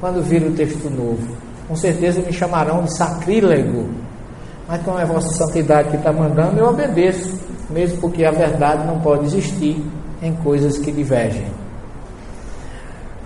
quando 0.00 0.22
vir 0.22 0.42
o 0.42 0.52
texto 0.52 0.88
novo. 0.88 1.26
Com 1.66 1.74
certeza 1.74 2.20
me 2.20 2.32
chamarão 2.32 2.84
de 2.84 2.96
sacrílego. 2.96 3.90
Mas 4.68 4.82
como 4.82 4.98
é 4.98 5.02
a 5.02 5.06
vossa 5.06 5.28
santidade 5.34 5.90
que 5.90 5.96
está 5.96 6.12
mandando, 6.12 6.58
eu 6.58 6.68
obedeço, 6.68 7.38
mesmo 7.70 8.00
porque 8.00 8.24
a 8.24 8.30
verdade 8.30 8.86
não 8.86 9.00
pode 9.00 9.26
existir 9.26 9.84
em 10.22 10.32
coisas 10.36 10.78
que 10.78 10.90
divergem. 10.92 11.46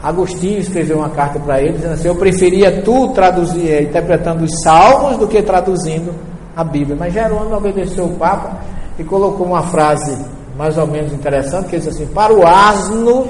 Agostinho 0.03 0.59
escreveu 0.59 0.99
uma 0.99 1.11
carta 1.11 1.39
para 1.39 1.61
ele 1.61 1.73
dizendo 1.73 1.95
assim: 1.95 2.09
Eu 2.09 2.17
preferia 2.17 2.83
tu 2.83 3.09
traduzir, 3.09 3.71
eh, 3.71 3.83
interpretando 3.83 4.45
os 4.45 4.63
salmos 4.63 5.19
do 5.19 5.29
que 5.29 5.43
traduzindo 5.43 6.15
a 6.57 6.65
Bíblia. 6.65 6.97
Mas 6.99 7.13
Jerônimo 7.13 7.57
obedeceu 7.57 8.05
o 8.07 8.17
Papa 8.17 8.59
e 8.99 9.05
colocou 9.05 9.47
uma 9.47 9.63
frase 9.65 10.17
mais 10.57 10.79
ou 10.79 10.87
menos 10.87 11.13
interessante, 11.13 11.69
que 11.69 11.79
diz 11.79 11.89
assim: 11.89 12.07
Para 12.07 12.33
o 12.33 12.47
asno 12.47 13.27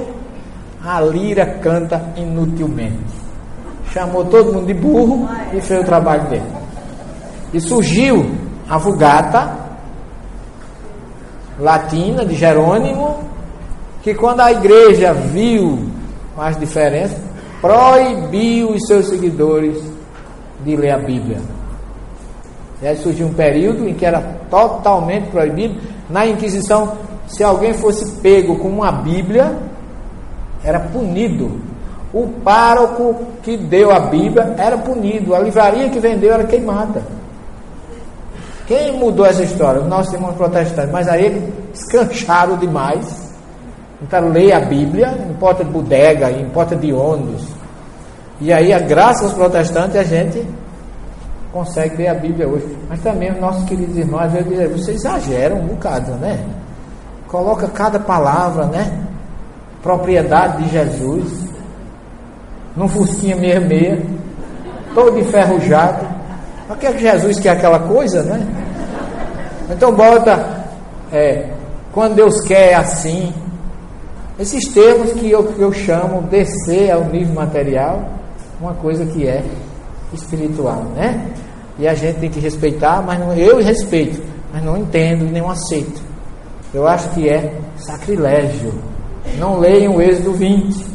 a 0.85 1.01
lira 1.01 1.59
canta 1.61 2.01
inutilmente 2.16 3.21
chamou 3.93 4.25
todo 4.25 4.53
mundo 4.53 4.66
de 4.66 4.75
burro 4.75 5.29
e 5.53 5.61
fez 5.61 5.81
o 5.81 5.85
trabalho 5.85 6.29
dele. 6.29 6.47
E 7.53 7.61
surgiu 7.61 8.31
a 8.68 8.79
Vulgata 8.79 9.59
latina 11.59 12.25
de 12.25 12.35
Jerônimo, 12.35 13.18
que 14.03 14.14
quando 14.14 14.41
a 14.41 14.53
igreja 14.53 15.12
viu 15.12 15.89
as 16.41 16.59
diferenças, 16.59 17.18
proibiu 17.61 18.70
os 18.70 18.86
seus 18.86 19.09
seguidores 19.09 19.82
de 20.64 20.76
ler 20.76 20.93
a 20.93 20.99
Bíblia. 20.99 21.38
E 22.82 22.86
aí 22.86 22.97
surgiu 22.97 23.26
um 23.26 23.34
período 23.34 23.86
em 23.88 23.95
que 23.95 24.07
era 24.07 24.20
totalmente 24.51 25.30
proibido. 25.30 25.80
Na 26.09 26.26
Inquisição, 26.26 26.97
se 27.26 27.45
alguém 27.45 27.74
fosse 27.74 28.20
pego 28.20 28.59
com 28.59 28.68
uma 28.68 28.91
Bíblia, 28.91 29.57
era 30.64 30.80
punido 30.80 31.61
o 32.12 32.26
pároco 32.43 33.24
que 33.43 33.57
deu 33.57 33.91
a 33.91 34.01
Bíblia 34.01 34.55
era 34.59 34.76
punido, 34.76 35.34
a 35.34 35.38
livraria 35.38 35.88
que 35.88 36.01
vendeu 36.01 36.32
era 36.32 36.45
queimada. 36.45 37.03
Quem 38.66 38.93
mudou 38.99 39.24
essa 39.26 39.43
história? 39.43 39.80
Nós 39.82 40.09
temos 40.11 40.34
protestantes, 40.34 40.93
mas 40.93 41.09
aí 41.09 41.26
eles 41.26 41.43
escancharam 41.72 42.57
demais. 42.57 43.30
Então, 44.03 44.28
leia 44.28 44.57
a 44.57 44.61
Bíblia, 44.61 45.14
em 45.28 45.34
porta 45.34 45.64
de 45.64 45.70
bodega, 45.70 46.30
em 46.30 46.48
porta 46.51 46.74
de 46.74 46.92
ônibus. 46.92 47.46
E 48.40 48.53
aí, 48.53 48.72
graças 48.84 49.24
aos 49.24 49.34
protestantes, 49.34 49.96
a 49.96 50.03
gente 50.03 50.46
consegue 51.53 51.96
ler 51.96 52.09
a 52.09 52.14
Bíblia 52.14 52.48
hoje. 52.48 52.76
Mas 52.88 53.01
também 53.01 53.30
os 53.30 53.40
nossos 53.40 53.64
queridos 53.64 53.96
irmãos, 53.96 54.22
às 54.22 54.32
vezes 54.32 54.72
vocês 54.72 54.96
exageram 54.96 55.57
um 55.59 55.66
bocado, 55.66 56.12
né? 56.12 56.42
Coloca 57.28 57.68
cada 57.68 57.98
palavra, 57.98 58.66
né? 58.66 59.07
Propriedade 59.82 60.62
de 60.62 60.70
Jesus 60.70 61.51
num 62.76 62.88
Fusquinha 62.88 63.36
66, 63.36 64.03
todo 64.94 65.18
enferrujado. 65.18 66.07
Mas 66.68 66.78
que 66.78 66.86
é 66.86 66.92
que 66.92 67.01
Jesus 67.01 67.38
quer 67.40 67.51
aquela 67.51 67.80
coisa, 67.80 68.22
né? 68.22 68.46
Então 69.70 69.92
bota, 69.92 70.64
é, 71.12 71.48
quando 71.92 72.14
Deus 72.14 72.40
quer 72.40 72.70
é 72.70 72.74
assim. 72.74 73.32
Esses 74.41 74.72
termos 74.72 75.12
que 75.12 75.30
eu, 75.30 75.45
que 75.45 75.61
eu 75.61 75.70
chamo 75.70 76.22
descer 76.22 76.91
ao 76.91 77.05
nível 77.05 77.34
material, 77.34 78.09
uma 78.59 78.72
coisa 78.72 79.05
que 79.05 79.28
é 79.28 79.45
espiritual, 80.14 80.82
né? 80.97 81.30
E 81.78 81.86
a 81.86 81.93
gente 81.93 82.20
tem 82.20 82.30
que 82.30 82.41
respeitar, 82.41 83.03
mas 83.03 83.20
não, 83.20 83.34
eu 83.34 83.59
respeito. 83.59 84.22
mas 84.51 84.64
não 84.64 84.78
entendo 84.78 85.26
e 85.26 85.30
não 85.38 85.51
aceito. 85.51 86.01
Eu 86.72 86.86
acho 86.86 87.11
que 87.11 87.28
é 87.28 87.55
sacrilégio. 87.76 88.72
Não 89.38 89.59
leiam 89.59 89.97
o 89.97 90.01
Êxodo 90.01 90.32
20. 90.32 90.86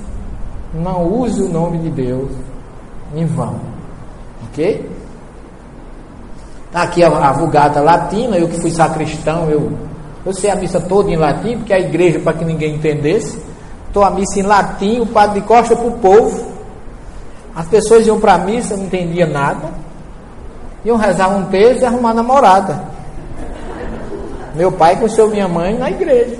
Não 0.74 1.08
use 1.08 1.44
o 1.44 1.50
nome 1.50 1.78
de 1.78 1.90
Deus 1.90 2.32
em 3.16 3.26
vão. 3.26 3.60
Ok? 4.50 4.90
Está 6.66 6.82
aqui 6.82 7.04
a, 7.04 7.10
a 7.10 7.32
vulgata 7.32 7.80
latina, 7.80 8.38
eu 8.38 8.50
que 8.50 8.60
fui 8.60 8.72
sacristão, 8.72 9.50
eu, 9.52 9.72
eu 10.26 10.34
sei 10.34 10.50
a 10.50 10.56
missa 10.56 10.80
toda 10.80 11.12
em 11.12 11.16
latim, 11.16 11.58
porque 11.58 11.74
a 11.74 11.80
igreja, 11.80 12.20
para 12.20 12.34
que 12.34 12.44
ninguém 12.44 12.76
entendesse, 12.76 13.40
estou 13.88 14.04
a 14.04 14.10
missa 14.10 14.40
em 14.40 14.44
latim, 14.44 15.00
o 15.02 15.06
padre 15.06 15.40
de 15.42 15.46
costa 15.48 15.76
para 15.76 15.88
o 15.88 15.92
povo. 16.00 16.54
As 17.56 17.68
pessoas 17.68 18.08
iam 18.08 18.20
para 18.20 18.34
a 18.34 18.38
missa, 18.40 18.76
não 18.76 18.86
entendiam 18.86 19.30
nada, 19.30 19.70
iam 20.84 20.98
rezar 20.98 21.30
um 21.30 21.46
texto 21.46 21.84
e 21.84 21.86
arrumar 21.86 22.14
namorada. 22.14 22.84
Meu 24.56 24.72
pai 24.72 24.96
conheceu 24.96 25.30
minha 25.30 25.48
mãe 25.48 25.78
na 25.78 25.90
igreja. 25.92 26.38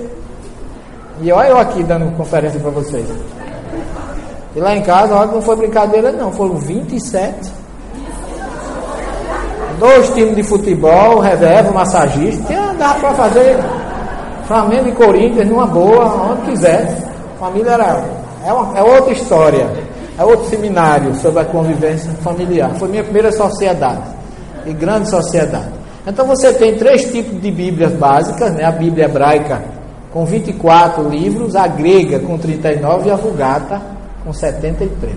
E 1.20 1.30
olha 1.30 1.48
eu 1.48 1.58
aqui 1.58 1.82
dando 1.82 2.14
conferência 2.16 2.58
para 2.58 2.70
vocês. 2.70 3.06
E 4.54 4.60
lá 4.60 4.74
em 4.74 4.82
casa, 4.82 5.14
olha, 5.14 5.30
não 5.30 5.42
foi 5.42 5.56
brincadeira 5.56 6.10
não, 6.10 6.32
foram 6.32 6.56
27 6.58 7.52
dois 9.78 10.08
times 10.10 10.36
de 10.36 10.42
futebol, 10.42 11.20
reserva, 11.20 11.70
massagista, 11.70 12.65
dava 12.76 13.00
para 13.00 13.14
fazer 13.14 13.58
Flamengo 14.46 14.88
e 14.88 14.92
Corinthians 14.92 15.48
numa 15.48 15.66
boa, 15.66 16.32
onde 16.32 16.50
quisesse. 16.50 17.04
Família 17.38 17.72
era. 17.72 18.04
É, 18.44 18.52
uma, 18.52 18.78
é 18.78 18.82
outra 18.82 19.12
história, 19.12 19.68
é 20.16 20.24
outro 20.24 20.46
seminário 20.48 21.14
sobre 21.16 21.40
a 21.40 21.44
convivência 21.44 22.10
familiar. 22.22 22.70
Foi 22.76 22.88
minha 22.88 23.02
primeira 23.02 23.32
sociedade, 23.32 24.02
e 24.64 24.72
grande 24.72 25.10
sociedade. 25.10 25.74
Então 26.06 26.24
você 26.26 26.52
tem 26.52 26.76
três 26.76 27.10
tipos 27.10 27.40
de 27.40 27.50
Bíblias 27.50 27.92
básicas, 27.94 28.52
né? 28.52 28.64
a 28.64 28.70
Bíblia 28.70 29.06
hebraica 29.06 29.62
com 30.12 30.24
24 30.24 31.08
livros, 31.08 31.56
a 31.56 31.66
grega 31.66 32.20
com 32.20 32.38
39 32.38 33.08
e 33.08 33.12
a 33.12 33.16
Vulgata 33.16 33.82
com 34.24 34.32
73. 34.32 35.14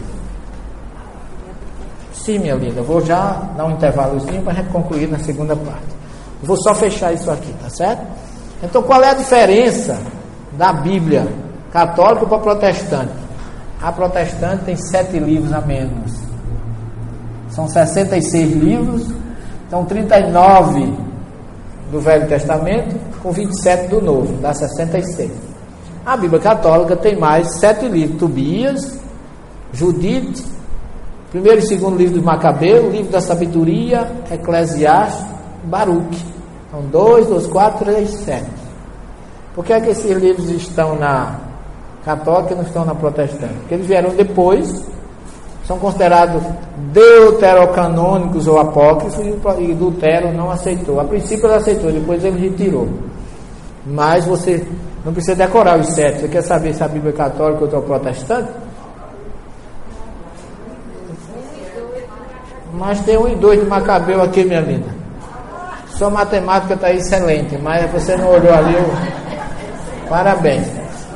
Sim, 2.11 2.39
minha 2.39 2.55
linda, 2.55 2.81
vou 2.81 2.99
já 3.05 3.49
dar 3.55 3.65
um 3.65 3.71
intervalozinho 3.71 4.41
para 4.41 4.53
a 4.53 4.55
gente 4.55 4.69
concluir 4.69 5.07
na 5.07 5.19
segunda 5.19 5.55
parte. 5.55 5.98
Vou 6.41 6.57
só 6.57 6.73
fechar 6.73 7.13
isso 7.13 7.29
aqui, 7.29 7.53
tá 7.61 7.69
certo? 7.69 8.01
Então, 8.63 8.81
qual 8.81 9.03
é 9.03 9.09
a 9.09 9.13
diferença 9.13 9.97
da 10.53 10.73
Bíblia 10.73 11.27
católica 11.71 12.25
para 12.25 12.39
protestante? 12.39 13.13
A 13.81 13.91
protestante 13.91 14.65
tem 14.65 14.75
sete 14.75 15.19
livros 15.19 15.53
a 15.53 15.61
menos. 15.61 16.11
São 17.49 17.67
66 17.67 18.51
livros, 18.53 19.07
então 19.67 19.85
39 19.85 20.93
do 21.91 21.99
Velho 21.99 22.27
Testamento 22.27 22.95
com 23.21 23.31
27 23.31 23.87
do 23.87 24.01
Novo, 24.01 24.33
dá 24.41 24.53
66. 24.53 25.31
A 26.05 26.15
Bíblia 26.15 26.39
católica 26.39 26.95
tem 26.95 27.17
mais 27.17 27.59
sete 27.59 27.87
livros: 27.87 28.19
Tobias, 28.19 28.99
Judite, 29.73 30.43
Primeiro 31.31 31.59
e 31.59 31.67
segundo 31.67 31.95
livro 31.95 32.19
do 32.19 32.25
Macabeu, 32.25 32.89
livro 32.89 33.11
da 33.11 33.21
sabedoria, 33.21 34.11
Eclesiastes, 34.31 35.23
Baruque. 35.63 36.23
São 36.71 36.81
dois, 36.83 37.27
dois, 37.27 37.47
quatro, 37.47 37.85
três, 37.85 38.09
sete. 38.11 38.49
Por 39.55 39.65
que 39.65 39.73
é 39.73 39.81
que 39.81 39.89
esses 39.89 40.11
livros 40.11 40.49
estão 40.49 40.95
na 40.95 41.39
católica 42.05 42.53
e 42.53 42.55
não 42.55 42.63
estão 42.63 42.85
na 42.85 42.95
protestante? 42.95 43.53
Porque 43.55 43.73
eles 43.73 43.87
vieram 43.87 44.11
depois, 44.11 44.85
são 45.65 45.79
considerados 45.79 46.41
deuterocanônicos 46.93 48.47
ou 48.47 48.59
apócrifos 48.59 49.25
e 49.25 49.73
Lutero 49.73 50.31
não 50.31 50.51
aceitou. 50.51 50.99
A 50.99 51.03
princípio 51.03 51.47
ele 51.47 51.55
aceitou, 51.55 51.91
depois 51.91 52.23
ele 52.23 52.49
retirou. 52.49 52.87
Mas 53.85 54.25
você 54.25 54.65
não 55.03 55.11
precisa 55.11 55.35
decorar 55.35 55.79
os 55.79 55.89
sete. 55.89 56.21
Você 56.21 56.27
quer 56.27 56.41
saber 56.41 56.73
se 56.73 56.83
a 56.83 56.87
Bíblia 56.87 57.11
é 57.11 57.15
católica 57.15 57.65
ou 57.65 57.83
é 57.83 57.85
protestante? 57.85 58.49
Mas 62.73 63.01
tem 63.01 63.17
um 63.17 63.27
e 63.27 63.35
dois 63.35 63.59
de 63.59 63.65
Macabeu 63.65 64.21
aqui, 64.21 64.43
minha 64.43 64.61
linda. 64.61 64.98
Sua 65.99 66.09
matemática 66.09 66.75
está 66.75 66.93
excelente, 66.93 67.57
mas 67.57 67.91
você 67.91 68.15
não 68.15 68.29
olhou 68.29 68.53
ali. 68.53 68.73
Eu... 68.73 68.89
Parabéns. 70.07 70.65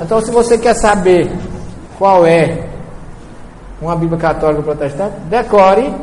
Então, 0.01 0.19
se 0.19 0.29
você 0.29 0.57
quer 0.57 0.73
saber 0.73 1.31
qual 1.97 2.27
é 2.27 2.65
uma 3.81 3.95
Bíblia 3.95 4.19
católica 4.19 4.61
protestante, 4.61 5.15
decore 5.29 5.95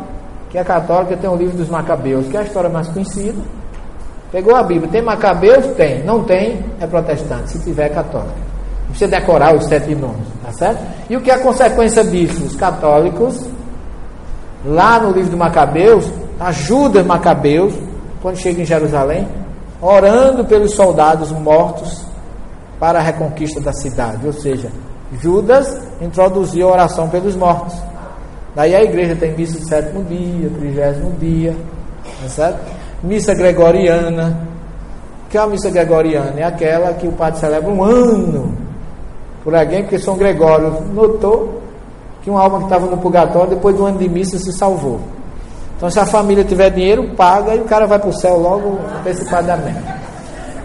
que 0.49 0.57
a 0.57 0.65
católica 0.65 1.15
tem 1.15 1.29
o 1.29 1.37
livro 1.37 1.59
dos 1.59 1.69
Macabeus, 1.69 2.27
que 2.29 2.37
é 2.39 2.41
a 2.41 2.43
história 2.43 2.71
mais 2.71 2.89
conhecida. 2.89 3.39
Pegou 4.33 4.57
a 4.57 4.63
Bíblia, 4.63 4.91
tem 4.91 5.03
Macabeus? 5.03 5.67
Tem. 5.77 6.03
Não 6.03 6.25
tem, 6.25 6.65
é 6.81 6.87
protestante. 6.87 7.51
Se 7.51 7.59
tiver, 7.59 7.85
é 7.85 7.91
católica. 7.91 8.33
Precisa 8.89 9.11
decorar 9.11 9.55
os 9.55 9.67
sete 9.67 9.95
nomes, 9.95 10.27
tá 10.43 10.53
certo? 10.53 10.83
E 11.11 11.17
o 11.19 11.21
que 11.21 11.31
é 11.31 11.35
a 11.35 11.41
consequência 11.41 12.03
disso? 12.03 12.43
Os 12.45 12.57
católicos 12.57 13.47
lá 14.65 14.99
no 14.99 15.11
livro 15.11 15.29
de 15.29 15.37
Macabeus, 15.37 16.11
ajuda 16.41 17.05
Macabeus, 17.05 17.75
quando 18.23 18.37
chega 18.37 18.63
em 18.63 18.65
Jerusalém, 18.65 19.27
orando 19.81 20.45
pelos 20.45 20.75
soldados 20.75 21.33
mortos 21.33 22.05
para 22.79 22.99
a 22.99 23.03
reconquista 23.03 23.61
da 23.61 23.73
cidade. 23.73 24.27
Ou 24.27 24.33
seja, 24.33 24.71
Judas 25.21 25.81
introduziu 26.01 26.69
a 26.69 26.73
oração 26.73 27.09
pelos 27.09 27.37
mortos. 27.37 27.75
Daí 28.55 28.75
a 28.75 28.83
igreja 28.83 29.17
tem 29.17 29.33
missa 29.37 29.59
de 29.59 29.67
sétimo 29.67 30.05
dia, 30.05 30.51
trigésimo 30.51 31.13
dia, 31.19 31.57
tá 32.23 32.29
certo? 32.29 32.61
Missa 33.03 33.35
gregoriana. 33.35 34.49
que 35.29 35.39
é 35.39 35.41
a 35.41 35.47
missa 35.47 35.71
gregoriana? 35.71 36.39
É 36.39 36.45
aquela 36.45 36.93
que 36.95 37.07
o 37.07 37.13
padre 37.13 37.39
celebra 37.39 37.71
um 37.71 37.83
ano 37.83 38.53
por 39.45 39.55
alguém, 39.55 39.83
porque 39.83 39.99
São 39.99 40.17
Gregório 40.17 40.83
notou 40.93 41.61
que 42.23 42.29
uma 42.29 42.43
alma 42.43 42.59
que 42.59 42.65
estava 42.65 42.87
no 42.87 42.99
purgatório, 42.99 43.51
depois 43.51 43.75
de 43.75 43.81
um 43.81 43.87
ano 43.87 43.99
de 43.99 44.09
missa, 44.09 44.39
se 44.39 44.53
salvou. 44.53 45.01
Então, 45.81 45.89
se 45.89 45.99
a 45.99 46.05
família 46.05 46.45
tiver 46.45 46.69
dinheiro, 46.69 47.09
paga 47.17 47.55
e 47.55 47.61
o 47.61 47.65
cara 47.65 47.87
vai 47.87 47.99
para 47.99 48.11
o 48.11 48.13
céu 48.13 48.37
logo 48.39 48.79
antecipadamente. 48.99 49.81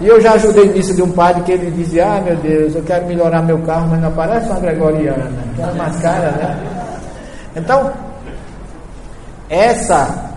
E 0.02 0.08
eu 0.08 0.20
já 0.20 0.34
ajudei 0.34 0.74
nisso 0.74 0.94
de 0.94 1.02
um 1.02 1.10
padre 1.10 1.42
que 1.44 1.54
ele 1.54 1.72
dizia: 1.72 2.06
Ah, 2.06 2.20
meu 2.20 2.36
Deus, 2.36 2.76
eu 2.76 2.84
quero 2.84 3.06
melhorar 3.06 3.42
meu 3.42 3.58
carro, 3.60 3.88
mas 3.92 4.02
não 4.02 4.10
aparece 4.10 4.50
uma 4.50 4.60
gregoriana, 4.60 5.32
que 5.56 5.62
era 5.62 5.74
mais 5.76 5.98
cara, 6.02 6.32
né? 6.32 6.58
Então, 7.56 7.94
essa 9.50 10.34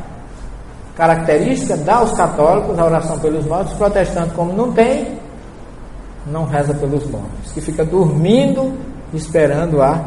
característica 0.97 1.77
dá 1.77 1.97
aos 1.97 2.13
católicos 2.13 2.79
a 2.79 2.85
oração 2.85 3.19
pelos 3.19 3.45
mortos, 3.47 3.73
os 3.73 3.79
protestantes, 3.79 4.33
como 4.35 4.53
não 4.53 4.71
tem, 4.71 5.19
não 6.25 6.45
reza 6.45 6.73
pelos 6.75 7.05
mortos, 7.11 7.51
que 7.53 7.61
fica 7.61 7.85
dormindo 7.85 8.79
esperando 9.13 9.83
a 9.83 10.01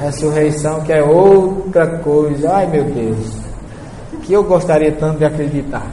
ressurreição 0.00 0.80
que 0.80 0.92
é 0.94 1.02
outra 1.02 1.98
coisa. 1.98 2.50
Ai 2.50 2.66
meu 2.66 2.84
Deus, 2.84 3.47
que 4.28 4.34
eu 4.34 4.44
gostaria 4.44 4.92
tanto 4.92 5.20
de 5.20 5.24
acreditar. 5.24 5.86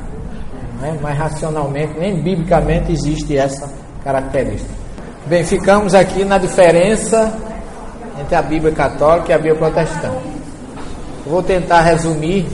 É? 0.84 0.94
Mas 1.02 1.18
racionalmente, 1.18 1.98
nem 1.98 2.22
biblicamente 2.22 2.92
existe 2.92 3.38
essa 3.38 3.72
característica. 4.04 4.70
Bem, 5.26 5.42
ficamos 5.46 5.96
aqui 5.96 6.26
na 6.26 6.38
diferença 6.38 7.34
entre 8.20 8.36
a 8.36 8.42
Bíblia 8.42 8.74
católica 8.74 9.32
e 9.32 9.34
a 9.34 9.38
Bíblia 9.38 9.56
protestante. 9.56 10.28
Vou 11.26 11.42
tentar 11.42 11.80
resumir, 11.80 12.46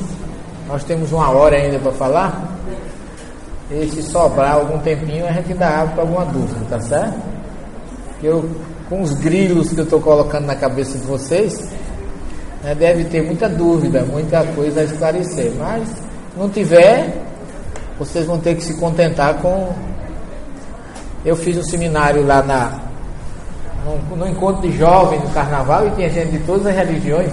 nós 0.68 0.84
temos 0.84 1.12
uma 1.12 1.32
hora 1.32 1.58
ainda 1.58 1.80
para 1.80 1.92
falar. 1.94 2.48
E 3.72 3.88
se 3.88 4.04
sobrar 4.04 4.54
algum 4.54 4.78
tempinho, 4.78 5.26
a 5.26 5.32
gente 5.32 5.56
dá 5.56 5.82
abre 5.82 5.96
para 5.96 6.04
alguma 6.04 6.26
dúvida, 6.26 6.64
tá 6.70 6.80
certo? 6.80 7.20
Eu 8.22 8.48
com 8.88 9.02
os 9.02 9.14
grilos 9.14 9.70
que 9.70 9.80
eu 9.80 9.86
estou 9.86 10.00
colocando 10.00 10.46
na 10.46 10.56
cabeça 10.56 10.98
de 10.98 11.06
vocês, 11.06 11.72
né, 12.64 12.76
deve 12.76 13.06
ter 13.06 13.24
muita 13.24 13.50
dúvida, 13.50 14.04
muita 14.04 14.44
coisa 14.56 14.82
a 14.82 14.84
esclarecer. 14.84 15.52
Mas 15.58 15.90
não 16.38 16.50
tiver, 16.50 17.14
vocês 17.98 18.26
vão 18.26 18.40
ter 18.40 18.56
que 18.56 18.64
se 18.64 18.76
contentar 18.76 19.36
com. 19.36 19.74
Eu 21.24 21.36
fiz 21.36 21.58
um 21.58 21.64
seminário 21.64 22.26
lá 22.26 22.42
na, 22.42 22.80
no, 23.86 24.16
no 24.16 24.28
encontro 24.28 24.62
de 24.62 24.76
jovens 24.76 25.22
no 25.24 25.30
carnaval 25.30 25.88
e 25.88 25.92
tinha 25.92 26.10
gente 26.10 26.32
de 26.32 26.40
todas 26.40 26.66
as 26.66 26.76
religiões. 26.76 27.32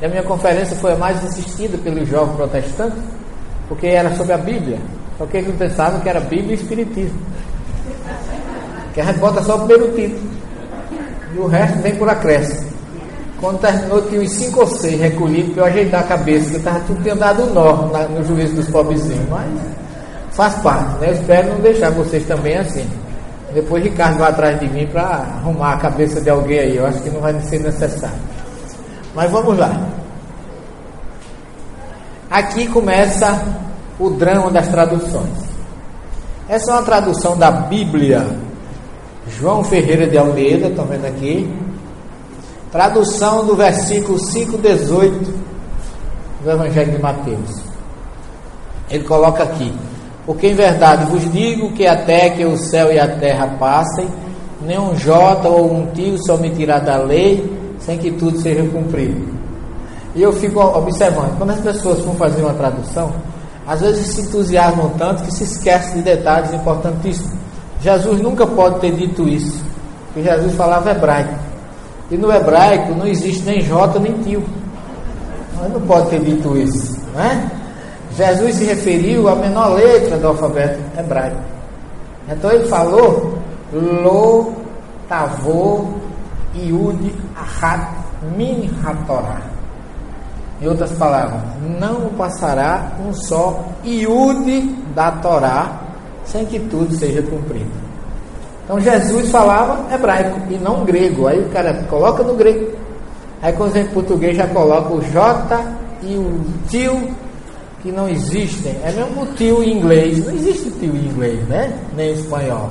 E 0.00 0.04
a 0.04 0.08
minha 0.08 0.22
conferência 0.22 0.76
foi 0.76 0.92
a 0.92 0.96
mais 0.96 1.24
assistida 1.24 1.76
pelos 1.78 2.08
jovens 2.08 2.36
protestantes, 2.36 3.02
porque 3.68 3.88
era 3.88 4.14
sobre 4.14 4.32
a 4.32 4.38
Bíblia. 4.38 4.78
Só 5.18 5.26
que 5.26 5.38
eles 5.38 5.56
pensavam 5.56 6.00
que 6.00 6.08
era 6.08 6.20
Bíblia 6.20 6.52
e 6.52 6.54
Espiritismo. 6.54 7.18
Que 8.94 9.00
a 9.00 9.04
gente 9.04 9.18
bota 9.18 9.42
só 9.42 9.56
o 9.56 9.66
primeiro 9.66 9.92
título 9.94 10.38
e 11.34 11.38
o 11.38 11.46
resto 11.46 11.78
vem 11.80 11.94
por 11.96 12.08
acréscimo. 12.08 12.77
Quando 13.40 13.60
terminou, 13.60 14.02
tinha 14.02 14.20
uns 14.20 14.32
cinco 14.32 14.60
ou 14.60 14.66
seis 14.66 15.00
recolhidos 15.00 15.52
para 15.54 15.62
eu 15.62 15.66
ajeitar 15.66 16.00
a 16.00 16.06
cabeça, 16.06 16.50
que 16.50 16.56
estava 16.56 16.80
tudo 16.80 17.02
tinha 17.02 17.14
dado 17.14 17.46
nó 17.54 17.86
no 18.08 18.24
juízo 18.24 18.54
dos 18.54 18.68
pobrezinhos, 18.68 19.28
mas 19.30 19.48
faz 20.32 20.54
parte, 20.56 20.98
né? 21.00 21.10
Eu 21.10 21.12
espero 21.12 21.48
não 21.50 21.60
deixar 21.60 21.90
vocês 21.90 22.26
também 22.26 22.56
assim. 22.56 22.88
Depois 23.54 23.82
Ricardo 23.82 24.18
vai 24.18 24.30
atrás 24.30 24.58
de 24.58 24.68
mim 24.68 24.86
para 24.88 25.02
arrumar 25.02 25.74
a 25.74 25.76
cabeça 25.78 26.20
de 26.20 26.28
alguém 26.28 26.58
aí, 26.58 26.76
eu 26.76 26.86
acho 26.86 27.00
que 27.00 27.10
não 27.10 27.20
vai 27.20 27.38
ser 27.40 27.60
necessário. 27.60 28.18
Mas 29.14 29.30
vamos 29.30 29.56
lá. 29.56 29.88
Aqui 32.30 32.66
começa 32.66 33.40
o 33.98 34.10
drama 34.10 34.50
das 34.50 34.68
traduções. 34.68 35.48
Essa 36.48 36.72
é 36.72 36.74
uma 36.74 36.82
tradução 36.82 37.36
da 37.36 37.50
Bíblia. 37.50 38.26
João 39.38 39.62
Ferreira 39.62 40.06
de 40.06 40.18
Almeida, 40.18 40.68
estão 40.68 40.84
vendo 40.86 41.06
aqui? 41.06 41.48
Tradução 42.70 43.46
do 43.46 43.56
versículo 43.56 44.18
5,18 44.18 45.32
do 46.42 46.50
Evangelho 46.50 46.92
de 46.92 47.02
Mateus. 47.02 47.62
Ele 48.90 49.04
coloca 49.04 49.42
aqui: 49.42 49.72
Porque 50.26 50.48
em 50.48 50.54
verdade 50.54 51.06
vos 51.06 51.30
digo 51.32 51.72
que 51.72 51.86
até 51.86 52.28
que 52.28 52.44
o 52.44 52.58
céu 52.58 52.92
e 52.92 52.98
a 52.98 53.08
terra 53.16 53.56
passem, 53.58 54.06
nem 54.60 54.78
um 54.78 54.94
jota 54.94 55.48
ou 55.48 55.72
um 55.72 55.86
tio 55.92 56.18
se 56.18 56.30
omitirá 56.30 56.78
da 56.78 56.98
lei, 56.98 57.50
sem 57.78 57.96
que 57.96 58.10
tudo 58.10 58.38
seja 58.38 58.62
cumprido. 58.68 59.26
E 60.14 60.22
eu 60.22 60.32
fico 60.34 60.60
observando, 60.60 61.38
quando 61.38 61.50
as 61.50 61.60
pessoas 61.60 62.00
vão 62.00 62.14
fazer 62.16 62.42
uma 62.42 62.54
tradução, 62.54 63.14
às 63.66 63.80
vezes 63.80 64.08
se 64.08 64.20
entusiasmam 64.22 64.90
tanto 64.98 65.22
que 65.22 65.32
se 65.32 65.44
esquece 65.44 65.94
de 65.96 66.02
detalhes 66.02 66.52
importantíssimos. 66.52 67.32
Jesus 67.80 68.20
nunca 68.20 68.46
pode 68.46 68.80
ter 68.80 68.92
dito 68.92 69.26
isso, 69.26 69.62
porque 70.12 70.28
Jesus 70.28 70.54
falava 70.54 70.90
hebraico. 70.90 71.47
E 72.10 72.16
no 72.16 72.32
hebraico 72.32 72.94
não 72.94 73.06
existe 73.06 73.42
nem 73.44 73.60
J 73.60 73.98
nem 74.00 74.12
tio. 74.22 74.42
Não 75.72 75.80
pode 75.82 76.10
ter 76.10 76.20
dito 76.20 76.56
isso, 76.56 77.00
não 77.14 77.22
é? 77.22 77.50
Jesus 78.16 78.56
se 78.56 78.64
referiu 78.64 79.28
à 79.28 79.34
menor 79.34 79.74
letra 79.74 80.16
do 80.16 80.28
alfabeto 80.28 80.78
hebraico. 80.98 81.36
Então 82.28 82.50
ele 82.50 82.66
falou 82.68 83.38
Lo, 83.72 84.52
Tavô, 85.08 85.88
Iud, 86.54 87.14
Ahat, 87.36 87.88
Min, 88.36 88.70
Hatorah. 88.84 89.42
Em 90.60 90.66
outras 90.66 90.92
palavras, 90.92 91.40
não 91.78 92.08
passará 92.16 92.92
um 93.06 93.12
só 93.12 93.64
iude 93.84 94.74
da 94.94 95.12
Torá 95.12 95.80
sem 96.24 96.44
que 96.46 96.58
tudo 96.58 96.94
seja 96.96 97.22
cumprido. 97.22 97.87
Então 98.68 98.78
Jesus 98.78 99.30
falava 99.30 99.94
hebraico 99.94 100.38
e 100.50 100.56
não 100.58 100.84
grego. 100.84 101.26
Aí 101.26 101.40
o 101.40 101.48
cara 101.48 101.72
coloca 101.88 102.22
no 102.22 102.34
grego. 102.34 102.70
Aí 103.40 103.50
quando 103.54 103.72
vem 103.72 103.84
em 103.84 103.88
português 103.88 104.36
já 104.36 104.46
coloca 104.46 104.92
o 104.92 105.00
J 105.00 105.58
e 106.02 106.16
o 106.18 106.44
tio 106.68 107.08
que 107.82 107.90
não 107.90 108.06
existem. 108.06 108.76
É 108.84 108.92
mesmo 108.92 109.22
o 109.22 109.26
tio 109.34 109.62
em 109.62 109.78
inglês. 109.78 110.22
Não 110.26 110.34
existe 110.34 110.70
tio 110.72 110.94
em 110.94 111.06
inglês, 111.06 111.48
né? 111.48 111.72
Nem 111.96 112.10
em 112.10 112.14
espanhol. 112.14 112.70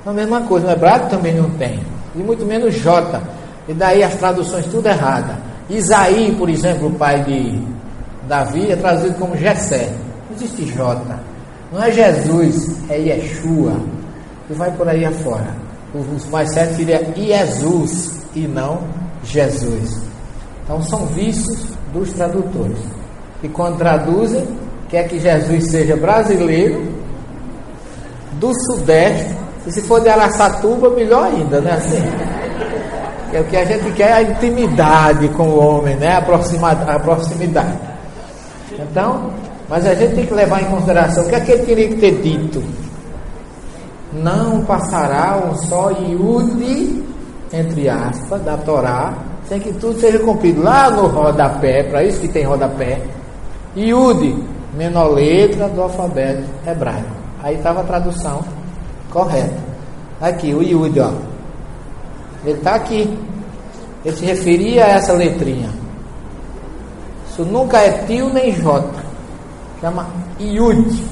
Então, 0.00 0.12
a 0.12 0.16
mesma 0.16 0.40
coisa, 0.40 0.66
no 0.66 0.72
hebraico 0.72 1.08
também 1.08 1.36
não 1.36 1.48
tem. 1.50 1.78
E 2.16 2.18
muito 2.18 2.44
menos 2.44 2.74
J. 2.74 3.22
E 3.68 3.72
daí 3.72 4.02
as 4.02 4.16
traduções 4.16 4.66
tudo 4.66 4.88
errada. 4.88 5.38
Isaí, 5.70 6.34
por 6.36 6.50
exemplo, 6.50 6.88
o 6.88 6.94
pai 6.94 7.22
de 7.22 7.62
Davi, 8.26 8.72
é 8.72 8.74
traduzido 8.74 9.14
como 9.14 9.36
Jessé. 9.36 9.92
Não 10.28 10.36
existe 10.36 10.64
J. 10.64 11.00
Não 11.70 11.80
é 11.80 11.92
Jesus, 11.92 12.76
é 12.90 12.98
Yeshua. 12.98 13.76
E 14.50 14.54
vai 14.54 14.70
por 14.72 14.88
aí 14.88 15.04
afora. 15.04 15.54
O 15.94 16.30
mais 16.30 16.52
certo 16.52 16.76
seria 16.76 17.12
Jesus 17.14 18.22
e 18.34 18.40
não 18.40 18.80
Jesus. 19.24 20.00
Então 20.64 20.82
são 20.82 21.06
vícios 21.06 21.68
dos 21.92 22.12
tradutores. 22.12 22.78
E 23.42 23.48
quando 23.48 23.78
traduzem, 23.78 24.46
quer 24.88 25.08
que 25.08 25.18
Jesus 25.18 25.70
seja 25.70 25.96
brasileiro, 25.96 26.92
do 28.34 28.52
Sudeste, 28.54 29.34
e 29.66 29.72
se 29.72 29.82
for 29.82 30.00
de 30.00 30.08
Araçatuba, 30.08 30.90
melhor 30.90 31.26
ainda, 31.26 31.60
né? 31.60 31.72
Assim. 31.72 32.02
É 33.32 33.40
o 33.40 33.44
que 33.44 33.56
a 33.56 33.64
gente 33.64 33.90
quer 33.92 34.10
é 34.10 34.12
a 34.12 34.22
intimidade 34.22 35.28
com 35.30 35.44
o 35.44 35.58
homem, 35.58 35.96
né? 35.96 36.12
A, 36.12 36.94
a 36.94 36.98
proximidade. 36.98 37.78
Então, 38.72 39.30
mas 39.68 39.86
a 39.86 39.94
gente 39.94 40.14
tem 40.14 40.26
que 40.26 40.34
levar 40.34 40.62
em 40.62 40.66
consideração 40.66 41.24
o 41.24 41.28
que 41.28 41.34
é 41.34 41.40
que 41.40 41.52
ele 41.52 41.62
teria 41.64 41.88
que 41.88 41.94
ter 41.96 42.20
dito. 42.20 42.62
Não 44.12 44.64
passará 44.64 45.42
um 45.46 45.54
só 45.54 45.90
iude, 45.90 47.02
entre 47.52 47.88
aspas, 47.88 48.42
da 48.42 48.56
Torá, 48.58 49.14
sem 49.46 49.58
que 49.58 49.72
tudo 49.72 49.98
seja 49.98 50.18
cumprido. 50.18 50.62
Lá 50.62 50.90
no 50.90 51.06
rodapé, 51.06 51.82
para 51.84 52.04
isso 52.04 52.20
que 52.20 52.28
tem 52.28 52.44
rodapé, 52.44 53.00
iude, 53.74 54.36
menor 54.74 55.12
letra 55.12 55.68
do 55.68 55.82
alfabeto 55.82 56.44
hebraico. 56.66 57.10
Aí 57.42 57.56
estava 57.56 57.80
a 57.80 57.84
tradução 57.84 58.44
correta. 59.10 59.60
Aqui, 60.20 60.54
o 60.54 60.62
iude, 60.62 61.00
ó. 61.00 61.10
Ele 62.44 62.58
está 62.58 62.74
aqui. 62.74 63.18
Ele 64.04 64.16
se 64.16 64.24
referia 64.24 64.84
a 64.84 64.88
essa 64.90 65.12
letrinha. 65.12 65.70
Isso 67.28 67.44
nunca 67.44 67.78
é 67.78 68.04
tio 68.06 68.28
nem 68.28 68.52
J. 68.52 68.84
Chama 69.80 70.06
Iud. 70.38 71.02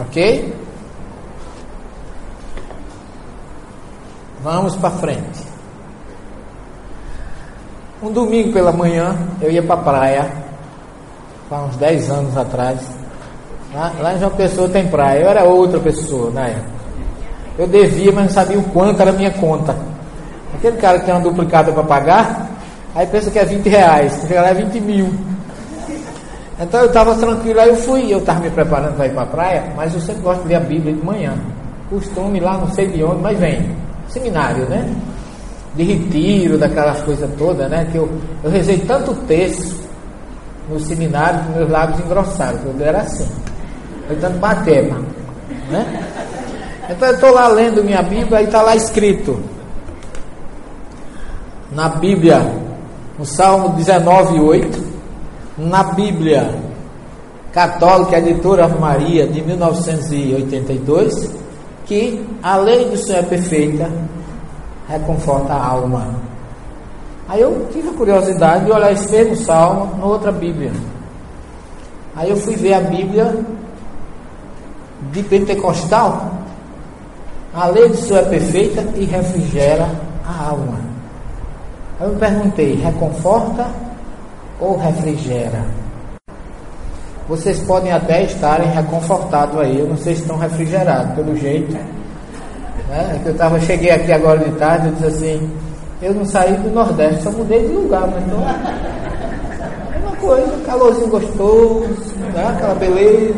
Ok? 0.00 0.52
Vamos 4.44 4.76
para 4.76 4.90
frente. 4.90 5.42
Um 8.02 8.12
domingo 8.12 8.52
pela 8.52 8.70
manhã 8.70 9.16
eu 9.40 9.50
ia 9.50 9.62
para 9.62 9.76
a 9.76 9.82
praia, 9.82 10.32
há 11.50 11.62
uns 11.62 11.76
10 11.76 12.10
anos 12.10 12.36
atrás. 12.36 12.78
Lá, 13.74 13.90
lá 13.98 14.14
em 14.14 14.18
João 14.18 14.32
Pessoa 14.32 14.68
tem 14.68 14.86
praia, 14.86 15.20
eu 15.20 15.30
era 15.30 15.44
outra 15.44 15.80
pessoa 15.80 16.30
na 16.30 16.46
época. 16.48 16.74
Eu 17.58 17.66
devia, 17.66 18.12
mas 18.12 18.24
não 18.24 18.30
sabia 18.30 18.58
o 18.58 18.64
quanto 18.64 19.00
era 19.00 19.12
a 19.12 19.14
minha 19.14 19.30
conta. 19.30 19.74
Aquele 20.54 20.76
cara 20.76 20.98
que 20.98 21.06
tem 21.06 21.14
uma 21.14 21.22
duplicada 21.22 21.72
para 21.72 21.82
pagar, 21.82 22.50
aí 22.94 23.06
pensa 23.06 23.30
que 23.30 23.38
é 23.38 23.46
20 23.46 23.66
reais, 23.66 24.26
chega 24.28 24.42
lá 24.42 24.48
é 24.48 24.54
20 24.54 24.78
mil. 24.80 25.10
Então 26.60 26.80
eu 26.80 26.86
estava 26.88 27.14
tranquilo, 27.14 27.60
aí 27.60 27.70
eu 27.70 27.76
fui, 27.76 28.12
eu 28.12 28.18
estava 28.18 28.40
me 28.40 28.50
preparando 28.50 28.94
para 28.94 29.06
ir 29.06 29.14
para 29.14 29.22
a 29.22 29.26
praia, 29.26 29.64
mas 29.74 29.94
eu 29.94 30.00
sempre 30.00 30.20
gosto 30.20 30.42
de 30.42 30.48
ler 30.48 30.56
a 30.56 30.60
Bíblia 30.60 30.92
de 30.92 31.02
manhã. 31.02 31.32
Costume 31.88 32.40
lá, 32.40 32.58
não 32.58 32.68
sei 32.68 32.88
de 32.88 33.02
onde, 33.02 33.22
mas 33.22 33.38
vem. 33.38 33.83
Seminário, 34.08 34.68
né? 34.68 34.88
De 35.74 35.82
retiro, 35.82 36.56
daquelas 36.58 37.02
coisas 37.02 37.28
todas, 37.36 37.68
né? 37.70 37.88
Que 37.90 37.98
eu, 37.98 38.08
eu 38.42 38.50
rezei 38.50 38.78
tanto 38.78 39.14
texto 39.26 39.84
no 40.68 40.80
seminário 40.80 41.44
que 41.44 41.58
meus 41.58 41.70
lábios 41.70 42.00
engrossaram, 42.00 42.58
porque 42.58 42.82
eu 42.82 42.86
era 42.86 43.00
assim. 43.00 43.28
Foi 44.06 44.16
tanto 44.16 44.38
bater, 44.38 44.84
né? 45.70 46.10
Então 46.88 47.08
eu 47.08 47.14
estou 47.14 47.32
lá 47.32 47.48
lendo 47.48 47.82
minha 47.82 48.02
Bíblia 48.02 48.42
e 48.42 48.44
está 48.44 48.62
lá 48.62 48.76
escrito 48.76 49.40
na 51.72 51.88
Bíblia, 51.88 52.54
no 53.18 53.24
Salmo 53.26 53.70
19, 53.70 54.38
8, 54.38 54.84
na 55.58 55.82
Bíblia 55.82 56.54
Católica 57.52 58.18
Editora 58.18 58.68
Maria 58.68 59.26
de 59.26 59.42
1982, 59.42 61.30
que 61.86 62.24
a 62.42 62.56
lei 62.56 62.88
do 62.88 62.96
Senhor 62.96 63.20
é 63.20 63.22
perfeita, 63.22 63.90
reconforta 64.88 65.52
a 65.52 65.66
alma. 65.66 66.14
Aí 67.28 67.40
eu 67.40 67.68
tive 67.72 67.88
a 67.88 67.92
curiosidade 67.92 68.66
de 68.66 68.72
olhar 68.72 68.92
esse 68.92 69.10
mesmo 69.10 69.36
salmo 69.36 69.96
na 69.96 70.04
outra 70.04 70.30
Bíblia. 70.30 70.72
Aí 72.16 72.30
eu 72.30 72.36
fui 72.36 72.54
ver 72.56 72.74
a 72.74 72.80
Bíblia 72.80 73.34
de 75.10 75.22
Pentecostal. 75.22 76.32
A 77.52 77.66
lei 77.68 77.88
do 77.88 77.96
Senhor 77.96 78.20
é 78.20 78.28
perfeita 78.28 78.84
e 78.96 79.04
refrigera 79.04 79.88
a 80.26 80.48
alma. 80.48 80.78
Aí 82.00 82.08
eu 82.08 82.14
perguntei: 82.16 82.74
reconforta 82.74 83.66
ou 84.60 84.76
refrigera? 84.76 85.64
Vocês 87.28 87.58
podem 87.60 87.90
até 87.90 88.22
estarem 88.24 88.68
reconfortados 88.68 89.58
aí, 89.58 89.78
eu 89.78 89.86
não 89.86 89.96
sei 89.96 90.14
se 90.14 90.22
estão 90.22 90.36
refrigerados, 90.36 91.14
pelo 91.14 91.34
jeito. 91.36 91.72
Né? 91.72 91.84
É 92.90 93.28
eu 93.28 93.34
tava, 93.34 93.58
cheguei 93.60 93.90
aqui 93.90 94.12
agora 94.12 94.38
de 94.38 94.50
tarde 94.52 94.88
e 94.88 94.90
disse 94.92 95.06
assim: 95.06 95.50
eu 96.02 96.12
não 96.12 96.24
saí 96.26 96.54
do 96.56 96.70
Nordeste, 96.70 97.22
só 97.22 97.30
mudei 97.30 97.66
de 97.66 97.72
lugar, 97.72 98.06
mas 98.06 98.22
então. 98.24 98.40
É 99.94 99.98
uma 100.06 100.16
coisa, 100.16 100.52
calorzinho 100.66 101.08
gostoso, 101.08 102.14
né? 102.34 102.46
aquela 102.46 102.74
beleza. 102.74 103.34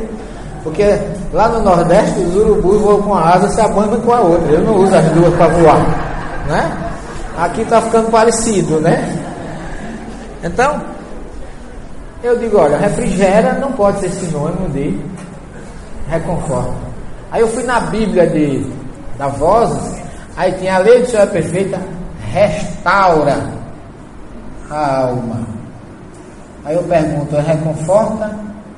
Porque 0.65 0.99
lá 1.33 1.49
no 1.49 1.63
Nordeste 1.63 2.19
os 2.19 2.35
urubus 2.35 2.81
voam 2.81 3.03
com 3.03 3.15
a 3.15 3.35
asa 3.35 3.49
se 3.51 3.61
abandam 3.61 4.01
com 4.01 4.13
a 4.13 4.21
outra. 4.21 4.53
Eu 4.53 4.63
não 4.63 4.77
uso 4.79 4.97
as 4.97 5.05
duas 5.13 5.33
para 5.37 5.47
voar. 5.47 5.79
Né? 6.49 6.73
Aqui 7.39 7.61
está 7.61 7.81
ficando 7.81 8.11
parecido, 8.11 8.81
né? 8.81 9.17
Então, 10.43 10.81
eu 12.23 12.39
digo, 12.39 12.59
olha, 12.59 12.77
refrigera 12.77 13.55
não 13.55 13.73
pode 13.73 14.01
ser 14.01 14.11
sinônimo 14.11 14.69
de 14.71 14.99
reconforta. 16.09 16.75
Aí 17.31 17.41
eu 17.41 17.49
fui 17.49 17.63
na 17.65 17.81
Bíblia 17.81 18.27
de, 18.27 18.67
da 19.19 19.29
Vozes, 19.29 20.01
aí 20.37 20.53
tinha 20.53 20.77
a 20.77 20.79
lei 20.79 21.01
do 21.01 21.07
Senhor 21.07 21.27
perfeita, 21.29 21.81
restaura 22.33 23.47
a 24.71 25.03
alma. 25.03 25.47
Aí 26.65 26.75
eu 26.75 26.83
pergunto, 26.85 27.37
é 27.37 27.41
reconforta, 27.41 28.37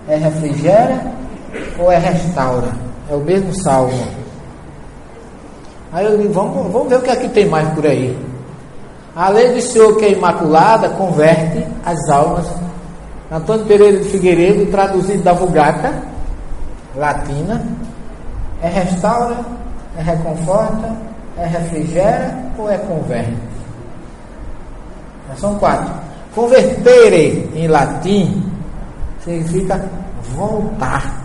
é 0.08 0.16
refrigera 0.16 1.00
ou 1.78 1.90
é 1.90 1.98
restaura? 1.98 2.68
É 3.10 3.14
o 3.14 3.20
mesmo 3.20 3.54
salmo. 3.62 4.06
Aí 5.92 6.04
eu 6.04 6.18
digo, 6.18 6.32
vamos, 6.32 6.70
vamos 6.70 6.88
ver 6.88 6.96
o 6.96 7.02
que 7.02 7.10
aqui 7.10 7.26
é 7.26 7.30
tem 7.30 7.46
mais 7.46 7.68
por 7.70 7.86
aí. 7.86 8.16
A 9.16 9.30
lei 9.30 9.52
do 9.54 9.60
Senhor 9.60 9.96
que 9.96 10.04
é 10.04 10.12
imaculada 10.12 10.90
converte 10.90 11.66
as 11.84 12.08
almas. 12.10 12.46
Antônio 13.30 13.66
Pereira 13.66 13.98
de 13.98 14.08
Figueiredo, 14.08 14.70
traduzido 14.70 15.22
da 15.22 15.32
Vulgata, 15.32 16.02
latina, 16.96 17.62
É 18.60 18.68
restaura, 18.68 19.38
é 19.96 20.02
reconforta, 20.02 20.96
é 21.36 21.46
refrigera 21.46 22.36
ou 22.58 22.68
é 22.68 22.76
converte? 22.78 23.36
São 25.36 25.56
quatro. 25.58 25.94
Convertere 26.34 27.48
em 27.54 27.68
latim 27.68 28.42
significa 29.24 29.84
voltar. 30.34 31.22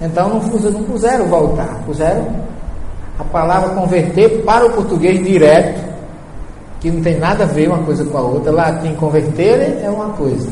Então 0.00 0.28
não, 0.28 0.40
não 0.40 0.82
puseram 0.84 1.26
voltar, 1.26 1.82
puseram 1.84 2.26
a 3.18 3.24
palavra 3.24 3.70
converter 3.70 4.42
para 4.44 4.66
o 4.66 4.72
português 4.72 5.24
direto, 5.24 5.85
que 6.86 6.90
não 6.92 7.02
tem 7.02 7.18
nada 7.18 7.42
a 7.42 7.46
ver 7.48 7.68
uma 7.68 7.82
coisa 7.82 8.04
com 8.04 8.16
a 8.16 8.20
outra. 8.20 8.52
Latim 8.52 8.94
converter 8.94 9.80
é 9.82 9.90
uma 9.90 10.10
coisa, 10.10 10.48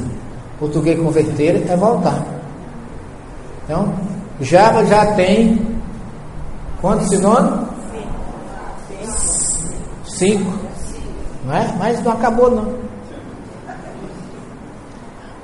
português 0.58 0.98
converter 0.98 1.64
é 1.70 1.76
voltar. 1.76 2.24
Então, 3.64 3.94
já 4.40 4.82
já 4.82 5.14
tem 5.14 5.60
quantos 6.80 7.08
sinônimos? 7.08 7.68
Cinco. 10.06 10.52
Não 11.44 11.54
é? 11.54 11.72
Mas 11.78 12.02
não 12.02 12.12
acabou 12.12 12.50
não. 12.50 12.74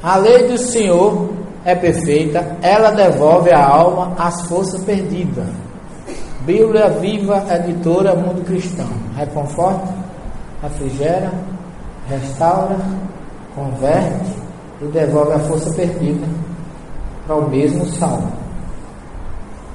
A 0.02 0.16
lei 0.16 0.48
do 0.48 0.58
Senhor 0.58 1.30
é 1.64 1.74
perfeita, 1.76 2.56
ela 2.62 2.90
devolve 2.90 3.52
a 3.52 3.64
alma 3.64 4.14
às 4.18 4.42
forças 4.48 4.82
perdidas. 4.82 5.46
Bíblia 6.40 6.88
Viva, 6.88 7.44
editora 7.48 8.14
Mundo 8.14 8.44
Cristão. 8.44 8.88
Reconforta, 9.14 9.99
refrigera, 10.62 11.30
restaura, 12.08 12.76
converte 13.54 14.36
e 14.82 14.84
devolve 14.86 15.32
a 15.32 15.38
força 15.40 15.72
perdida 15.72 16.26
para 17.26 17.36
o 17.36 17.48
mesmo 17.48 17.84
salmo. 17.86 18.32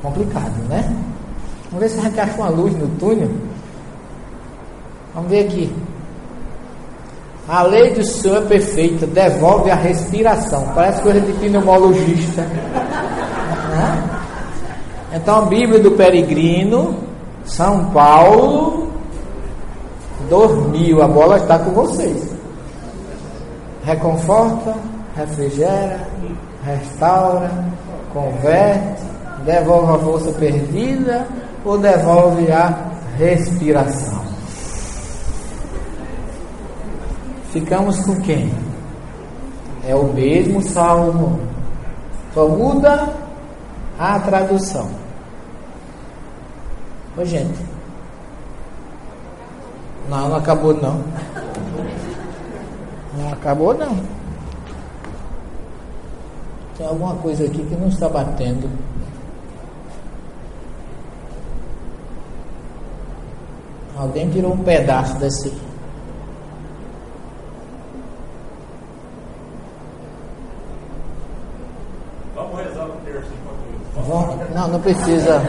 Complicado, 0.01 0.55
né? 0.69 0.83
Vamos 1.71 1.79
ver 1.79 1.89
se 1.89 1.99
a 1.99 2.03
gente 2.03 2.19
acha 2.19 2.37
uma 2.37 2.49
luz 2.49 2.73
no 2.75 2.87
túnel. 2.99 3.29
Vamos 5.13 5.29
ver 5.29 5.45
aqui. 5.45 5.73
A 7.47 7.61
lei 7.61 7.93
do 7.93 8.03
Senhor 8.03 8.37
é 8.37 8.45
perfeita, 8.47 9.05
devolve 9.05 9.69
a 9.69 9.75
respiração. 9.75 10.67
Parece 10.73 11.01
coisa 11.01 11.21
de 11.21 11.31
pneumologista. 11.33 12.45
Então, 15.13 15.43
a 15.43 15.45
Bíblia 15.45 15.79
do 15.79 15.91
Peregrino, 15.91 16.95
São 17.45 17.85
Paulo, 17.91 18.84
dormiu. 20.29 21.01
A 21.01 21.07
bola 21.07 21.37
está 21.37 21.59
com 21.59 21.71
vocês. 21.71 22.33
Reconforta, 23.83 24.75
refrigera, 25.15 26.07
restaura, 26.63 27.51
converte, 28.11 29.03
devolve 29.45 29.93
a 29.93 29.99
força 29.99 30.31
perdida 30.33 31.27
ou 31.63 31.77
devolve 31.77 32.51
a 32.51 32.91
respiração. 33.17 34.25
Ficamos 37.51 38.03
com 38.05 38.19
quem? 38.21 38.51
É 39.87 39.95
o 39.95 40.05
mesmo 40.05 40.61
salmo, 40.61 41.39
só 42.33 42.47
muda 42.49 43.07
a 43.97 44.19
tradução. 44.19 44.89
Ô 47.17 47.23
gente, 47.23 47.74
não, 50.09 50.29
não 50.29 50.35
acabou 50.35 50.73
não. 50.73 51.03
Não 53.17 53.33
acabou 53.33 53.73
não. 53.73 53.97
Tem 56.77 56.85
alguma 56.85 57.15
coisa 57.15 57.45
aqui 57.45 57.63
que 57.63 57.75
não 57.75 57.87
está 57.87 58.09
batendo. 58.09 58.69
Alguém 63.97 64.29
tirou 64.29 64.53
um 64.53 64.63
pedaço 64.63 65.17
desse 65.17 65.49
Não, 74.53 74.69
não 74.69 74.79
precisa. 74.79 75.41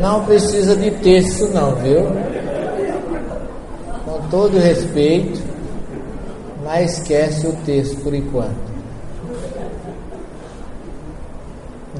Não 0.00 0.24
precisa 0.24 0.76
de 0.76 0.90
texto, 0.90 1.48
não, 1.48 1.74
viu? 1.76 2.02
Com 4.04 4.28
todo 4.28 4.58
respeito, 4.58 5.42
mas 6.64 6.98
esquece 6.98 7.46
o 7.46 7.52
texto 7.64 8.02
por 8.02 8.14
enquanto. 8.14 8.68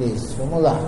Isso, 0.00 0.36
vamos 0.38 0.62
lá. 0.62 0.78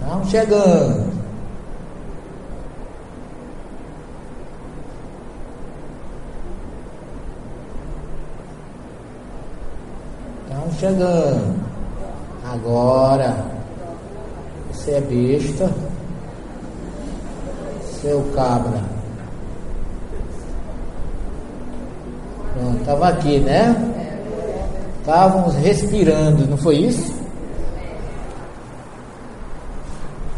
Estamos 0.00 0.30
chegando. 0.30 1.16
chegando. 10.78 11.75
Agora, 12.56 13.44
você 14.72 14.92
é 14.92 15.00
besta, 15.00 15.70
seu 18.00 18.22
cabra. 18.34 18.82
Pronto, 22.54 22.80
estava 22.80 23.08
aqui, 23.08 23.40
né? 23.40 23.76
Estávamos 25.00 25.54
respirando, 25.56 26.46
não 26.46 26.56
foi 26.56 26.76
isso? 26.76 27.14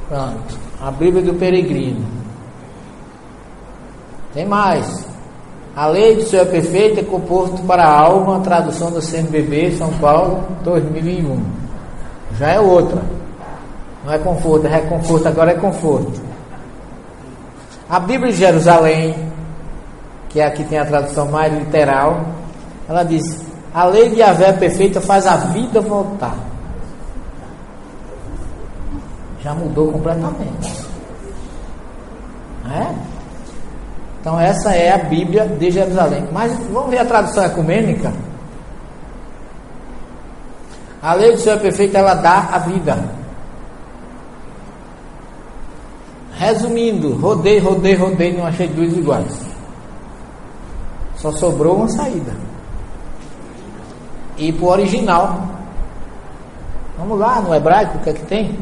Pronto, 0.09 0.59
a 0.83 0.91
Bíblia 0.91 1.23
do 1.23 1.35
Peregrino. 1.35 2.05
Tem 4.35 4.45
mais. 4.45 5.07
A 5.77 5.87
lei 5.87 6.17
do 6.17 6.25
Senhor 6.25 6.43
é 6.43 6.51
perfeita 6.51 7.01
é 7.01 7.05
composto 7.05 7.63
para 7.63 7.85
a 7.85 8.01
alma, 8.01 8.41
tradução 8.41 8.91
do 8.91 9.01
CNBB, 9.01 9.77
São 9.77 9.93
Paulo, 9.99 10.45
2001. 10.65 11.68
Já 12.39 12.49
é 12.51 12.61
outra. 12.61 13.03
Não 14.05 14.13
é 14.13 14.19
conforto, 14.19 14.67
é 14.67 14.71
reconforto, 14.71 15.27
agora 15.27 15.51
é 15.51 15.55
conforto. 15.55 16.21
A 17.91 17.99
Bíblia 17.99 18.33
de 18.33 18.39
Jerusalém, 18.39 19.17
que 20.29 20.41
aqui 20.41 20.63
tem 20.65 20.79
a 20.79 20.87
tradução 20.87 21.27
mais 21.29 21.53
literal, 21.53 22.25
ela 22.89 23.03
diz: 23.03 23.45
A 23.75 23.85
lei 23.85 24.11
de 24.11 24.21
Yahvé 24.21 24.53
perfeita 24.53 25.01
faz 25.01 25.27
a 25.27 25.37
vida 25.37 25.81
voltar. 25.81 26.37
Já 29.41 29.55
mudou 29.55 29.93
completamente. 29.93 30.87
Não 32.65 32.75
é? 32.75 32.95
Então 34.21 34.39
essa 34.39 34.75
é 34.75 34.93
a 34.93 34.99
Bíblia 34.99 35.47
de 35.47 35.71
Jerusalém. 35.71 36.29
Mas 36.33 36.53
vamos 36.71 36.91
ver 36.91 36.99
a 36.99 37.05
tradução 37.05 37.45
ecumênica. 37.45 38.13
A 41.03 41.15
lei 41.15 41.33
do 41.33 41.39
Senhor 41.39 41.57
é 41.57 41.61
perfeita, 41.61 41.99
ela 41.99 42.15
dá 42.15 42.49
a 42.53 42.59
vida. 42.59 42.99
Resumindo, 46.35 47.15
rodei, 47.17 47.59
rodei, 47.59 47.95
rodei, 47.95 48.37
não 48.37 48.47
achei 48.47 48.69
duas 48.69 48.93
iguais. 48.97 49.49
Só 51.17 51.33
sobrou 51.33 51.77
uma 51.77 51.89
saída. 51.89 52.33
E 54.37 54.53
para 54.53 54.65
o 54.65 54.69
original. 54.69 55.49
Vamos 56.97 57.19
lá, 57.19 57.41
no 57.41 57.55
hebraico, 57.55 57.99
o 57.99 58.01
que 58.01 58.11
é 58.11 58.13
que 58.13 58.27
tem? 58.27 58.59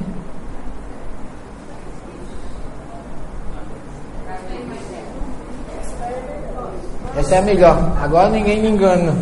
Essa 7.17 7.37
é 7.37 7.39
a 7.39 7.43
melhor. 7.43 7.97
Agora 8.03 8.29
ninguém 8.29 8.61
me 8.61 8.71
engana. 8.71 9.15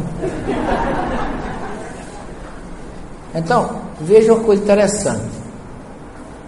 Então, 3.35 3.69
veja 4.01 4.33
uma 4.33 4.45
coisa 4.45 4.63
interessante. 4.63 5.45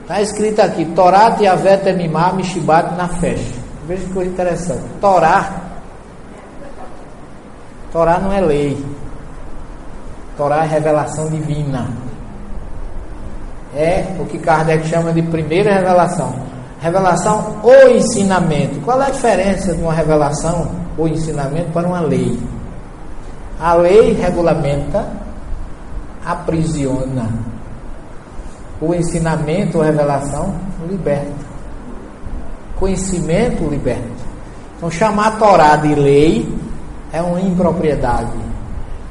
Está 0.03 0.23
escrito 0.23 0.61
aqui: 0.61 0.85
Torá 0.87 1.37
e 1.41 1.47
Aveta 1.47 1.93
Mimá 1.93 2.33
Mishibat 2.33 2.95
na 2.95 3.09
festa. 3.09 3.59
Veja 3.87 4.05
que 4.05 4.13
coisa 4.13 4.31
interessante. 4.31 4.83
Torá. 5.01 5.63
Torá 7.93 8.19
não 8.19 8.33
é 8.33 8.41
lei. 8.41 8.85
Torá 10.37 10.65
é 10.65 10.69
revelação 10.69 11.29
divina. 11.29 11.89
É 13.75 14.07
o 14.19 14.25
que 14.27 14.39
Kardec 14.39 14.87
chama 14.87 15.13
de 15.13 15.23
primeira 15.23 15.75
revelação. 15.75 16.35
Revelação 16.81 17.57
ou 17.63 17.91
ensinamento. 17.91 18.81
Qual 18.81 19.01
é 19.03 19.07
a 19.07 19.11
diferença 19.11 19.75
de 19.75 19.83
uma 19.83 19.93
revelação 19.93 20.87
o 20.99 21.07
ensinamento 21.07 21.71
para 21.73 21.87
uma 21.87 22.01
lei. 22.01 22.39
A 23.61 23.75
lei 23.75 24.13
regulamenta, 24.13 25.07
aprisiona. 26.27 27.31
O 28.81 28.93
ensinamento 28.93 29.79
ou 29.79 29.85
revelação 29.85 30.55
liberta. 30.89 31.47
Conhecimento 32.79 33.65
liberta. 33.65 34.27
Então, 34.77 34.91
chamar 34.91 35.29
a 35.29 35.31
Torá 35.33 35.77
de 35.77 35.95
lei 35.95 36.55
é 37.13 37.23
uma 37.23 37.41
impropriedade. 37.41 38.47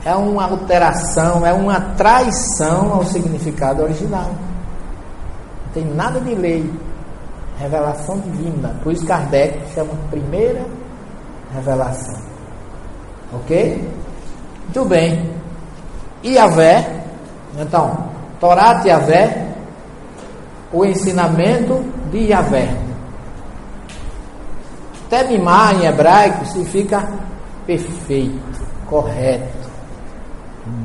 é 0.06 0.14
uma 0.14 0.46
alteração, 0.46 1.44
é 1.44 1.52
uma 1.52 1.82
traição 1.98 2.94
ao 2.94 3.04
significado 3.06 3.82
original. 3.82 4.30
Não 4.30 5.72
tem 5.74 5.84
nada 5.84 6.20
de 6.20 6.36
lei. 6.36 6.72
Revelação 7.58 8.20
divina. 8.20 8.76
Por 8.84 8.94
isso 8.94 9.04
Kardec 9.08 9.60
chama 9.74 9.94
primeira 10.12 10.64
revelação. 11.56 12.20
Ok? 13.34 13.90
Muito 14.66 14.86
bem. 14.86 15.32
Iavé, 16.24 17.05
então, 17.58 18.10
Torá 18.40 18.76
de 18.76 18.90
Iavé, 18.90 19.48
o 20.72 20.86
ensinamento 20.86 21.84
de 22.12 22.18
Iavé. 22.28 22.70
Temimá 25.10 25.74
em 25.74 25.86
hebraico 25.86 26.46
significa 26.46 27.08
perfeito, 27.66 28.62
correto, 28.88 29.70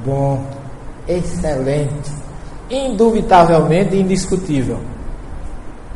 bom, 0.05 0.45
excelente, 1.09 2.13
indubitavelmente 2.71 3.97
indiscutível. 3.97 4.79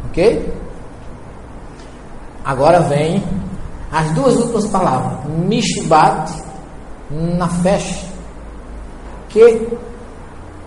Ok? 0.07 0.53
Agora 2.45 2.81
vem 2.81 3.23
as 3.93 4.11
duas 4.13 4.37
últimas 4.37 4.67
palavras: 4.67 5.25
Mishbat, 5.47 6.33
Nafesh, 7.11 8.07
que 9.29 9.69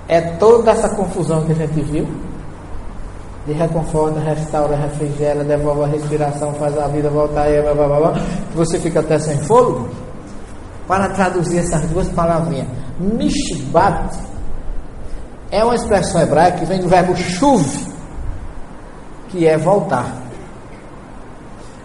é 0.08 0.22
toda 0.22 0.72
essa 0.72 0.90
confusão 0.90 1.44
que 1.44 1.52
a 1.52 1.56
gente 1.56 1.82
viu. 1.82 2.08
De 3.46 3.54
reconforta, 3.54 4.20
restaura, 4.20 4.76
refrigera, 4.76 5.44
devolve 5.44 5.84
a 5.84 5.88
respiração, 5.88 6.54
faz 6.56 6.78
a 6.78 6.88
vida 6.88 7.10
voltar 7.10 7.50
e 7.50 7.62
blá, 7.62 7.74
blá, 7.74 7.88
blá, 7.88 8.00
blá, 8.00 8.22
você 8.54 8.78
fica 8.78 9.00
até 9.00 9.18
sem 9.20 9.38
fôlego. 9.38 9.88
Para 10.86 11.10
traduzir 11.10 11.60
essas 11.60 11.82
duas 11.90 12.10
palavrinhas, 12.10 12.68
Mishbat 13.00 14.18
é 15.50 15.64
uma 15.64 15.76
expressão 15.76 16.22
hebraica 16.22 16.60
que 16.60 16.66
vem 16.66 16.80
do 16.80 16.90
verbo 16.90 17.16
chuv, 17.16 17.66
que 19.30 19.48
é 19.48 19.58
voltar. 19.58 20.14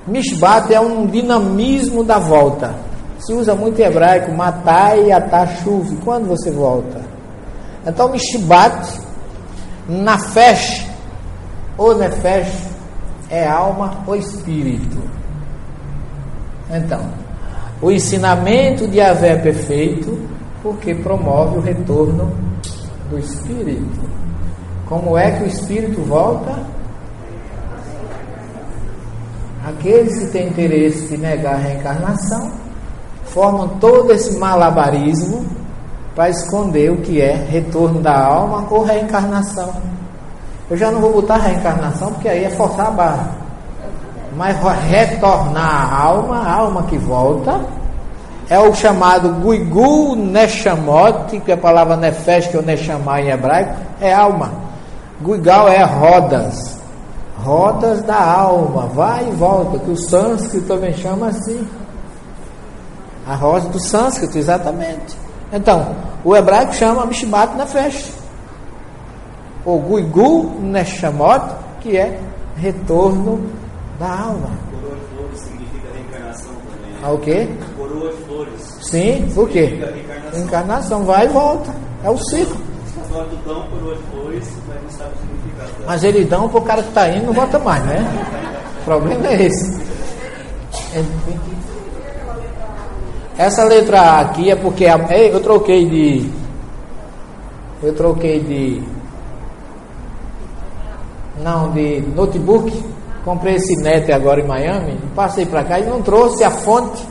Mishbat 0.07 0.73
é 0.75 0.81
um 0.81 1.07
dinamismo 1.07 2.03
da 2.03 2.19
volta. 2.19 2.75
Se 3.21 3.33
usa 3.33 3.55
muito 3.55 3.81
em 3.81 3.85
hebraico, 3.85 4.33
matar 4.33 4.99
e 4.99 5.13
atar 5.13 5.47
chuve. 5.59 5.97
Quando 6.05 6.27
você 6.27 6.51
volta? 6.51 7.02
Então, 7.87 8.11
Mishbat, 8.11 9.01
Nafesh, 9.89 10.87
ou 11.77 11.97
Nefesh, 11.97 12.71
é 13.29 13.47
alma 13.47 14.03
ou 14.07 14.15
espírito. 14.15 15.03
Então, 16.71 17.03
o 17.81 17.91
ensinamento 17.91 18.87
de 18.87 19.01
Avé 19.01 19.31
é 19.31 19.39
perfeito 19.39 20.19
porque 20.63 20.95
promove 20.95 21.59
o 21.59 21.61
retorno 21.61 22.33
do 23.11 23.19
espírito. 23.19 24.01
Como 24.87 25.19
é 25.19 25.33
que 25.33 25.45
o 25.45 25.47
espírito 25.47 26.01
volta? 26.03 26.65
Aqueles 29.65 30.19
que 30.19 30.27
têm 30.27 30.49
interesse 30.49 31.09
de 31.09 31.17
negar 31.17 31.55
a 31.55 31.59
reencarnação 31.59 32.53
formam 33.25 33.69
todo 33.81 34.13
esse 34.13 34.39
malabarismo 34.39 35.45
para 36.15 36.31
esconder 36.31 36.91
o 36.91 36.99
que 36.99 37.21
é 37.21 37.33
retorno 37.33 38.01
da 38.01 38.17
alma 38.17 38.67
ou 38.71 38.85
reencarnação. 38.85 39.73
Eu 40.71 40.77
já 40.77 40.91
não 40.91 41.01
vou 41.01 41.13
botar 41.13 41.37
reencarnação 41.37 42.13
porque 42.13 42.29
aí 42.29 42.45
é 42.45 42.51
forçar 42.51 42.89
a 42.89 42.91
barra. 42.91 43.31
Mas 44.37 44.57
retornar 44.89 45.93
a 45.93 46.03
alma, 46.03 46.39
a 46.39 46.53
alma 46.53 46.83
que 46.85 46.97
volta, 46.97 47.61
é 48.49 48.59
o 48.59 48.75
chamado 48.75 49.29
Guigu 49.43 50.17
Neshamot, 50.17 51.41
que 51.41 51.51
é 51.51 51.55
a 51.55 51.59
palavra 51.59 51.97
Nefesh, 51.97 52.49
que 52.49 52.57
é 52.57 52.61
o 52.61 53.19
em 53.19 53.29
hebraico, 53.29 53.75
é 54.01 54.13
alma. 54.13 54.53
Guigal 55.21 55.69
é 55.69 55.83
rodas 55.83 56.83
rodas 57.43 58.03
da 58.03 58.23
alma, 58.23 58.87
vai 58.87 59.29
e 59.29 59.33
volta, 59.33 59.79
que 59.79 59.91
o 59.91 59.97
sânscrito 59.97 60.67
também 60.67 60.95
chama 60.95 61.29
assim. 61.29 61.67
A 63.27 63.35
roda 63.35 63.69
do 63.69 63.81
sânscrito, 63.81 64.39
exatamente. 64.39 65.17
Então, 65.53 65.95
o 66.25 66.35
hebraico 66.35 66.75
chama 66.75 67.05
Mishmat 67.05 67.55
Nefesh. 67.57 68.13
Ou 69.65 69.81
Guigu 69.81 70.59
Neshamot, 70.61 71.55
que 71.81 71.97
é 71.97 72.19
retorno 72.57 73.51
da 73.99 74.09
alma. 74.09 74.51
Coroa 74.71 74.97
de 74.97 75.15
flores 75.15 75.41
significa 75.41 75.89
reencarnação 75.95 76.53
também. 76.55 76.97
Ah, 77.03 77.13
o 77.13 77.19
quê? 77.19 77.49
Coroa 77.77 78.13
de 78.13 78.23
flores. 78.25 78.79
Sim, 78.81 79.33
o 79.37 79.47
quê? 79.47 79.67
Reencarnação. 79.67 80.41
Encarnação, 80.41 81.05
vai 81.05 81.27
e 81.27 81.29
volta. 81.29 81.75
É 82.03 82.11
o 82.11 82.17
ciclo. 82.17 82.57
Só 83.13 83.25
que 83.25 83.37
dão 83.47 83.67
coroa 83.69 83.95
de 83.95 84.03
flores, 84.05 84.49
mas 84.67 84.83
não 84.83 84.91
sabe 84.91 85.11
o 85.15 85.19
significado. 85.19 85.85
Mas 85.87 86.03
eles 86.03 86.29
dão 86.29 86.49
para 86.49 86.59
o 86.59 86.63
cara 86.63 86.83
que 86.83 86.89
está 86.89 87.09
indo 87.11 87.27
não 87.27 87.33
volta 87.35 87.59
mais, 87.59 87.85
né? 87.85 87.99
O 88.81 88.85
problema 88.87 89.27
é 89.29 89.43
esse. 89.43 89.83
Essa 93.39 93.65
letra 93.65 94.01
A 94.01 94.21
aqui 94.21 94.51
é 94.51 94.57
porque 94.57 94.87
a- 94.87 94.99
eu 95.11 95.41
troquei 95.41 95.87
de. 95.87 96.31
Eu 97.83 97.95
troquei 97.95 98.41
de. 98.41 98.83
Não, 101.43 101.71
de 101.73 102.01
notebook. 102.15 102.85
Comprei 103.25 103.55
esse 103.55 103.77
net 103.83 104.11
agora 104.13 104.41
em 104.41 104.47
Miami. 104.47 104.99
Passei 105.15 105.47
para 105.47 105.63
cá 105.65 105.79
e 105.81 105.85
não 105.87 106.03
trouxe 106.03 106.43
a 106.45 106.51
fonte. 106.51 107.07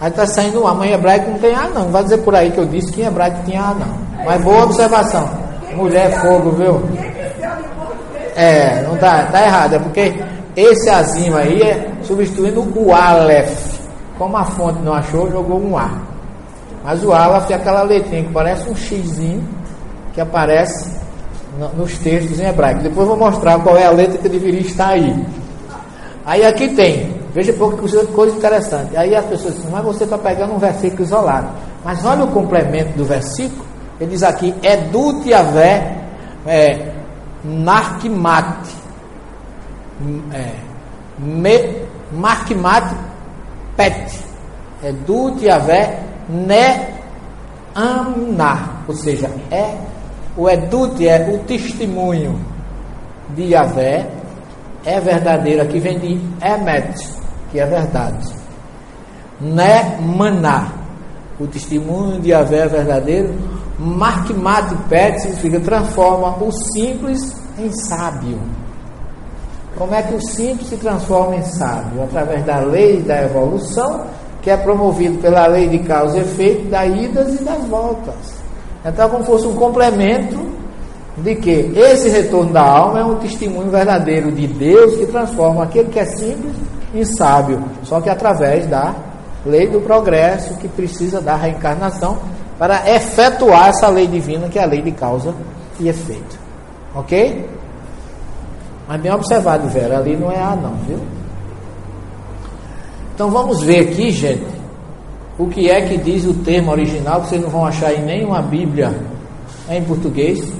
Aí 0.00 0.08
está 0.10 0.26
saindo 0.26 0.62
um 0.62 0.66
A. 0.66 0.74
Mas 0.74 0.90
em 0.90 0.92
hebraico 0.94 1.30
não 1.30 1.38
tem 1.38 1.54
A, 1.54 1.68
não. 1.68 1.84
Não 1.84 1.90
vai 1.90 2.02
dizer 2.02 2.18
por 2.18 2.34
aí 2.34 2.50
que 2.50 2.58
eu 2.58 2.66
disse 2.66 2.92
que 2.92 3.02
em 3.02 3.06
hebraico 3.06 3.38
tinha 3.44 3.62
A, 3.62 3.74
não. 3.74 3.96
Mas 4.24 4.42
boa 4.42 4.64
observação. 4.64 5.28
Mulher 5.74 6.10
é 6.10 6.18
fogo, 6.20 6.50
viu? 6.52 6.82
É, 8.34 8.82
não 8.82 8.96
tá, 8.96 9.24
tá 9.26 9.42
errado, 9.44 9.74
é 9.74 9.78
porque 9.78 10.14
esse 10.54 10.88
azinho 10.90 11.36
aí 11.36 11.62
é 11.62 11.90
substituindo 12.02 12.60
o 12.78 12.92
Aleph. 12.94 13.75
Como 14.18 14.36
a 14.36 14.44
fonte 14.44 14.80
não 14.82 14.94
achou, 14.94 15.30
jogou 15.30 15.60
um 15.60 15.76
A. 15.76 15.90
Mas 16.84 17.04
o 17.04 17.12
Aleph 17.12 17.50
é 17.50 17.54
aquela 17.54 17.82
letrinha 17.82 18.24
que 18.24 18.32
parece 18.32 18.68
um 18.70 18.74
xizinho 18.76 19.46
que 20.14 20.20
aparece 20.20 20.90
no- 21.58 21.68
nos 21.74 21.98
textos 21.98 22.38
em 22.40 22.46
hebraico. 22.46 22.82
Depois 22.82 23.06
vou 23.08 23.16
mostrar 23.16 23.58
qual 23.60 23.76
é 23.76 23.86
a 23.86 23.90
letra 23.90 24.18
que 24.18 24.28
deveria 24.28 24.60
estar 24.60 24.88
aí. 24.88 25.26
Aí 26.24 26.44
aqui 26.44 26.68
tem, 26.68 27.14
veja 27.34 27.52
pouco 27.52 27.76
coisa 27.76 28.04
coisa 28.06 28.36
interessante. 28.36 28.96
Aí 28.96 29.14
as 29.14 29.24
pessoas 29.26 29.54
dizem, 29.54 29.70
mas 29.70 29.84
você 29.84 30.04
está 30.04 30.16
pegando 30.16 30.54
um 30.54 30.58
versículo 30.58 31.02
isolado. 31.02 31.48
Mas 31.84 32.04
olha 32.04 32.24
o 32.24 32.28
complemento 32.28 32.96
do 32.96 33.04
versículo. 33.04 33.64
Ele 34.00 34.10
diz 34.10 34.22
aqui, 34.22 34.54
Edut 34.62 35.28
Yavé 35.28 35.96
é, 36.46 36.92
Narkmat. 37.44 38.68
É, 40.32 40.52
me, 41.18 41.82
Markmat 42.12 42.94
Pet. 43.76 44.24
Edut 44.82 45.44
Yavé 45.44 45.98
Ne 46.28 46.88
Amnar. 47.74 48.84
Ou 48.88 48.94
seja, 48.94 49.30
é 49.50 49.76
o 50.36 50.48
Edut 50.48 51.06
é 51.06 51.28
o 51.30 51.38
testemunho 51.44 52.38
de 53.34 53.52
Yavé 53.52 54.06
é 54.86 55.00
verdadeiro, 55.00 55.62
aqui 55.62 55.80
vem 55.80 55.98
de 55.98 56.12
Emet, 56.40 56.94
que 57.50 57.58
é 57.58 57.66
verdade. 57.66 58.32
Né 59.40 59.98
maná, 60.00 60.72
o 61.40 61.46
testemunho 61.48 62.20
de 62.20 62.30
Yahvé 62.30 62.60
é 62.60 62.68
verdadeiro. 62.68 63.34
Markmat 63.78 64.74
pet 64.88 65.20
significa 65.20 65.60
transforma 65.60 66.42
o 66.42 66.50
simples 66.72 67.20
em 67.58 67.70
sábio. 67.88 68.40
Como 69.76 69.94
é 69.94 70.02
que 70.02 70.14
o 70.14 70.20
simples 70.20 70.68
se 70.68 70.76
transforma 70.76 71.36
em 71.36 71.42
sábio? 71.42 72.02
Através 72.02 72.44
da 72.44 72.60
lei 72.60 73.02
da 73.02 73.22
evolução, 73.22 74.06
que 74.40 74.50
é 74.50 74.56
promovido 74.56 75.18
pela 75.18 75.46
lei 75.46 75.68
de 75.68 75.80
causa 75.80 76.18
e 76.18 76.20
efeito, 76.20 76.68
das 76.68 76.88
idas 76.96 77.40
e 77.40 77.44
das 77.44 77.64
voltas. 77.66 78.14
Então, 78.84 79.10
como 79.10 79.24
fosse 79.24 79.46
um 79.46 79.54
complemento 79.54 80.38
de 81.18 81.34
que 81.34 81.72
esse 81.74 82.08
retorno 82.08 82.52
da 82.52 82.62
alma 82.62 83.00
é 83.00 83.04
um 83.04 83.16
testemunho 83.16 83.70
verdadeiro 83.70 84.30
de 84.30 84.46
Deus 84.46 84.96
que 84.96 85.06
transforma 85.06 85.64
aquele 85.64 85.88
que 85.88 85.98
é 85.98 86.04
simples 86.04 86.54
em 86.94 87.04
sábio, 87.04 87.62
só 87.82 88.00
que 88.00 88.08
através 88.08 88.66
da 88.66 88.94
lei 89.44 89.66
do 89.66 89.80
progresso 89.80 90.54
que 90.56 90.68
precisa 90.68 91.20
da 91.20 91.36
reencarnação 91.36 92.18
para 92.58 92.88
efetuar 92.94 93.68
essa 93.68 93.88
lei 93.88 94.06
divina 94.06 94.48
que 94.48 94.58
é 94.58 94.62
a 94.62 94.66
lei 94.66 94.82
de 94.82 94.92
causa 94.92 95.34
e 95.78 95.88
efeito. 95.88 96.38
Ok? 96.94 97.55
Mas 98.88 99.00
bem 99.00 99.12
observado, 99.12 99.68
Vera, 99.68 99.98
ali 99.98 100.16
não 100.16 100.30
é 100.30 100.40
A 100.40 100.54
não, 100.54 100.74
viu? 100.86 100.98
Então 103.14 103.30
vamos 103.30 103.62
ver 103.62 103.80
aqui, 103.80 104.10
gente, 104.10 104.46
o 105.38 105.48
que 105.48 105.70
é 105.70 105.86
que 105.88 105.96
diz 105.98 106.24
o 106.24 106.34
termo 106.34 106.70
original, 106.70 107.22
que 107.22 107.28
vocês 107.28 107.42
não 107.42 107.48
vão 107.50 107.64
achar 107.64 107.92
em 107.92 108.04
nenhuma 108.04 108.42
Bíblia 108.42 108.94
em 109.68 109.82
português. 109.84 110.52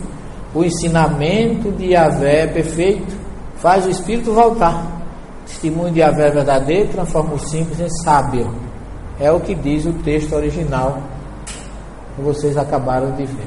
O 0.55 0.65
ensinamento 0.65 1.71
de 1.73 1.93
Yahvé 1.93 2.45
é 2.45 2.47
perfeito, 2.47 3.15
faz 3.57 3.87
o 3.87 3.91
espírito 3.91 4.33
voltar. 4.33 4.85
Testemunho 5.47 5.93
de 5.93 6.01
Yahvé 6.01 6.29
é 6.29 6.31
verdadeiro, 6.31 6.89
transforma 6.89 7.35
o 7.35 7.39
simples 7.39 7.79
em 7.79 7.91
sábio. 8.03 8.51
É 9.21 9.31
o 9.31 9.39
que 9.39 9.55
diz 9.55 9.87
o 9.87 9.93
texto 9.93 10.35
original 10.35 10.99
que 12.17 12.23
vocês 12.23 12.57
acabaram 12.57 13.13
de 13.13 13.25
ver. 13.25 13.47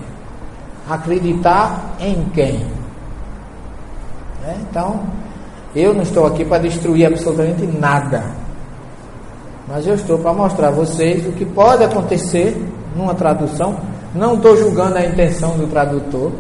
Acreditar 0.88 1.96
em 2.00 2.26
quem? 2.34 2.79
Né? 4.50 4.58
Então, 4.70 5.00
eu 5.76 5.94
não 5.94 6.02
estou 6.02 6.26
aqui 6.26 6.44
para 6.44 6.64
destruir 6.64 7.06
absolutamente 7.06 7.66
nada. 7.68 8.24
Mas 9.68 9.86
eu 9.86 9.94
estou 9.94 10.18
para 10.18 10.34
mostrar 10.34 10.70
a 10.70 10.72
vocês 10.72 11.28
o 11.28 11.32
que 11.32 11.46
pode 11.46 11.84
acontecer 11.84 12.58
numa 12.96 13.14
tradução. 13.14 13.78
Não 14.16 14.34
estou 14.36 14.58
julgando 14.58 14.98
a 14.98 15.06
intenção 15.06 15.56
do 15.56 15.68
tradutor, 15.68 16.32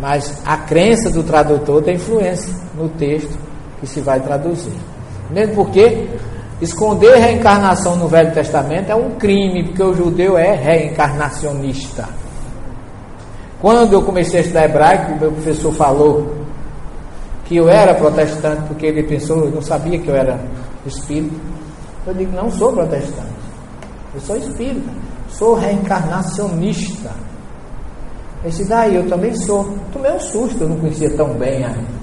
mas 0.00 0.40
a 0.46 0.56
crença 0.58 1.10
do 1.10 1.24
tradutor 1.24 1.82
tem 1.82 1.96
influência 1.96 2.54
no 2.76 2.88
texto 2.90 3.36
que 3.80 3.86
se 3.86 4.00
vai 4.00 4.20
traduzir. 4.20 4.78
Mesmo 5.28 5.56
porque 5.56 6.06
esconder 6.60 7.16
reencarnação 7.16 7.96
no 7.96 8.06
Velho 8.06 8.32
Testamento 8.32 8.92
é 8.92 8.94
um 8.94 9.16
crime, 9.16 9.64
porque 9.64 9.82
o 9.82 9.92
judeu 9.92 10.38
é 10.38 10.54
reencarnacionista. 10.54 12.08
Quando 13.60 13.92
eu 13.92 14.02
comecei 14.02 14.38
a 14.38 14.42
estudar 14.42 14.64
hebraico, 14.66 15.18
meu 15.18 15.32
professor 15.32 15.72
falou 15.72 16.32
que 17.44 17.56
eu 17.56 17.68
era 17.68 17.94
protestante, 17.94 18.62
porque 18.68 18.86
ele 18.86 19.02
pensou, 19.02 19.50
não 19.50 19.62
sabia 19.62 19.98
que 19.98 20.08
eu 20.08 20.14
era 20.14 20.38
espírita. 20.86 21.34
Eu 22.06 22.14
digo, 22.14 22.32
não 22.36 22.50
sou 22.50 22.72
protestante, 22.72 23.28
eu 24.14 24.20
sou 24.20 24.36
espírita, 24.36 24.90
sou 25.28 25.54
reencarnacionista. 25.54 27.10
Esse 28.44 28.64
daí 28.64 28.94
eu 28.94 29.08
também 29.08 29.34
sou. 29.34 29.76
Tomei 29.92 30.12
um 30.12 30.20
susto, 30.20 30.62
eu 30.62 30.68
não 30.68 30.76
conhecia 30.76 31.10
tão 31.16 31.34
bem 31.34 31.64
ainda. 31.64 31.98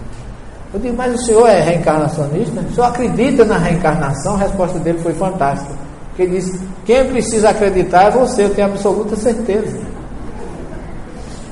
Eu 0.73 0.79
digo, 0.81 0.97
mas 0.97 1.15
o 1.15 1.25
senhor 1.25 1.47
é 1.47 1.61
reencarnacionista? 1.61 2.59
O 2.59 2.73
senhor 2.73 2.87
acredita 2.87 3.45
na 3.45 3.57
reencarnação? 3.57 4.35
A 4.35 4.39
resposta 4.39 4.77
dele 4.79 4.99
foi 4.99 5.13
fantástica. 5.13 5.73
Ele 6.19 6.37
disse: 6.37 6.59
quem 6.85 7.05
precisa 7.07 7.49
acreditar 7.49 8.07
é 8.07 8.11
você, 8.11 8.43
eu 8.43 8.53
tenho 8.53 8.67
absoluta 8.67 9.15
certeza. 9.15 9.94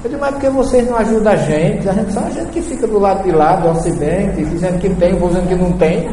Eu 0.04 0.10
digo, 0.10 0.22
mas 0.22 0.32
porque 0.32 0.50
vocês 0.50 0.86
não 0.86 0.98
ajudam 0.98 1.32
a 1.32 1.36
gente? 1.38 1.88
A 1.88 1.94
gente 1.94 2.12
só 2.12 2.20
a 2.20 2.30
gente 2.30 2.52
que 2.52 2.62
fica 2.62 2.86
do 2.86 3.00
lado 3.00 3.24
de 3.24 3.32
lá, 3.32 3.56
do 3.56 3.70
ocidente, 3.70 4.44
dizendo 4.44 4.78
que 4.80 4.90
tem, 4.96 5.16
dizendo 5.16 5.48
que 5.48 5.56
não 5.56 5.72
tem. 5.74 6.10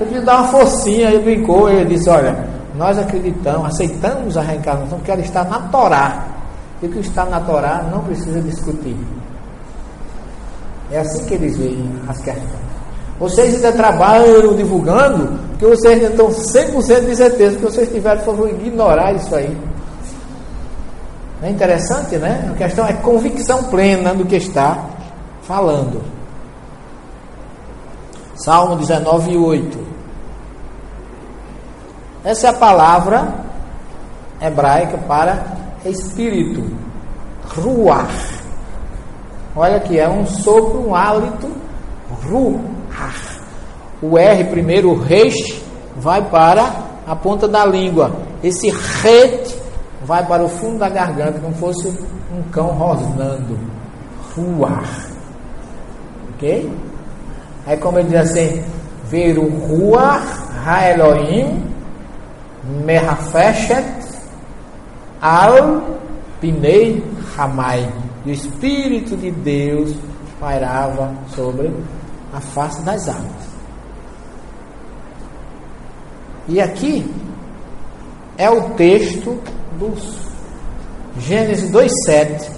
Eu 0.00 0.06
disse, 0.06 0.24
dá 0.24 0.40
uma 0.40 0.48
forcinha, 0.48 1.10
ele 1.10 1.22
brincou, 1.22 1.68
ele 1.68 1.84
disse, 1.84 2.08
olha, 2.08 2.34
nós 2.74 2.98
acreditamos, 2.98 3.66
aceitamos 3.66 4.36
a 4.38 4.40
reencarnação 4.40 4.98
porque 4.98 5.10
ela 5.10 5.20
está 5.20 5.44
na 5.44 5.60
Torá. 5.68 6.26
E 6.82 6.86
o 6.86 6.90
que 6.90 7.00
está 7.00 7.26
na 7.26 7.40
Torá 7.40 7.84
não 7.92 8.00
precisa 8.04 8.40
discutir. 8.40 8.96
É 10.90 10.98
assim 10.98 11.24
que 11.26 11.34
eles 11.34 11.56
veem 11.58 11.90
as 12.08 12.18
questões. 12.18 12.64
Vocês 13.18 13.54
ainda 13.54 13.72
trabalham 13.72 14.54
divulgando, 14.54 15.38
porque 15.50 15.66
vocês 15.66 15.94
ainda 15.94 16.06
estão 16.06 16.28
100% 16.28 17.06
de 17.06 17.16
certeza 17.16 17.56
que 17.56 17.62
vocês 17.62 17.88
tiveram, 17.90 18.18
por 18.22 18.34
favor, 18.34 18.48
ignorar 18.48 19.12
isso 19.12 19.34
aí. 19.34 19.56
É 21.44 21.50
interessante, 21.50 22.16
né? 22.16 22.50
A 22.54 22.56
questão 22.56 22.86
é 22.86 22.94
convicção 22.94 23.64
plena 23.64 24.14
do 24.14 24.24
que 24.24 24.36
está 24.36 24.86
falando. 25.42 26.02
Salmo 28.34 28.76
19, 28.76 29.36
8. 29.36 29.78
Essa 32.24 32.46
é 32.46 32.50
a 32.50 32.54
palavra 32.54 33.34
hebraica 34.40 34.96
para 34.96 35.44
espírito. 35.84 36.64
Ruach. 37.46 38.40
Olha 39.54 39.76
aqui, 39.76 39.98
é 39.98 40.08
um 40.08 40.24
sopro, 40.24 40.88
um 40.88 40.94
hálito. 40.94 41.52
Ruach. 42.26 43.38
O 44.00 44.16
R 44.16 44.44
primeiro, 44.44 44.92
o 44.92 44.98
resh, 44.98 45.60
vai 45.94 46.22
para 46.22 46.72
a 47.06 47.14
ponta 47.14 47.46
da 47.46 47.66
língua. 47.66 48.12
Esse 48.42 48.70
ret 48.70 49.43
vai 50.04 50.24
para 50.26 50.44
o 50.44 50.48
fundo 50.48 50.78
da 50.78 50.88
garganta, 50.88 51.38
como 51.38 51.54
fosse 51.54 51.88
um 52.32 52.42
cão 52.50 52.68
rosnando. 52.68 53.58
Ruach. 54.34 55.12
Ok? 56.34 56.70
Aí 57.66 57.76
como 57.78 57.98
ele 57.98 58.08
diz 58.08 58.30
assim, 58.30 58.62
ver 59.08 59.38
o 59.38 59.48
Ruach 59.48 60.26
Ha-Elohim 60.66 61.62
Merafeshet 62.84 63.84
Al 65.20 65.82
Pinei 66.40 67.02
Hamai. 67.36 67.90
E 68.24 68.30
o 68.30 68.32
Espírito 68.32 69.16
de 69.16 69.30
Deus 69.30 69.94
pairava 70.40 71.12
sobre 71.28 71.72
a 72.32 72.40
face 72.40 72.82
das 72.82 73.08
águas. 73.08 73.54
E 76.48 76.60
aqui 76.60 77.10
é 78.36 78.50
o 78.50 78.70
texto 78.70 79.38
do 79.78 79.94
Gênesis 81.18 81.70
2,7 81.70 82.50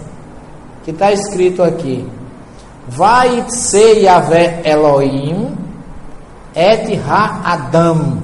que 0.85 0.91
está 0.91 1.13
escrito 1.13 1.63
aqui. 1.63 2.09
Vai 2.89 3.45
ser 3.49 4.03
Yahvé 4.03 4.63
Elohim 4.65 5.57
et 6.55 6.97
ha-adam 7.01 8.23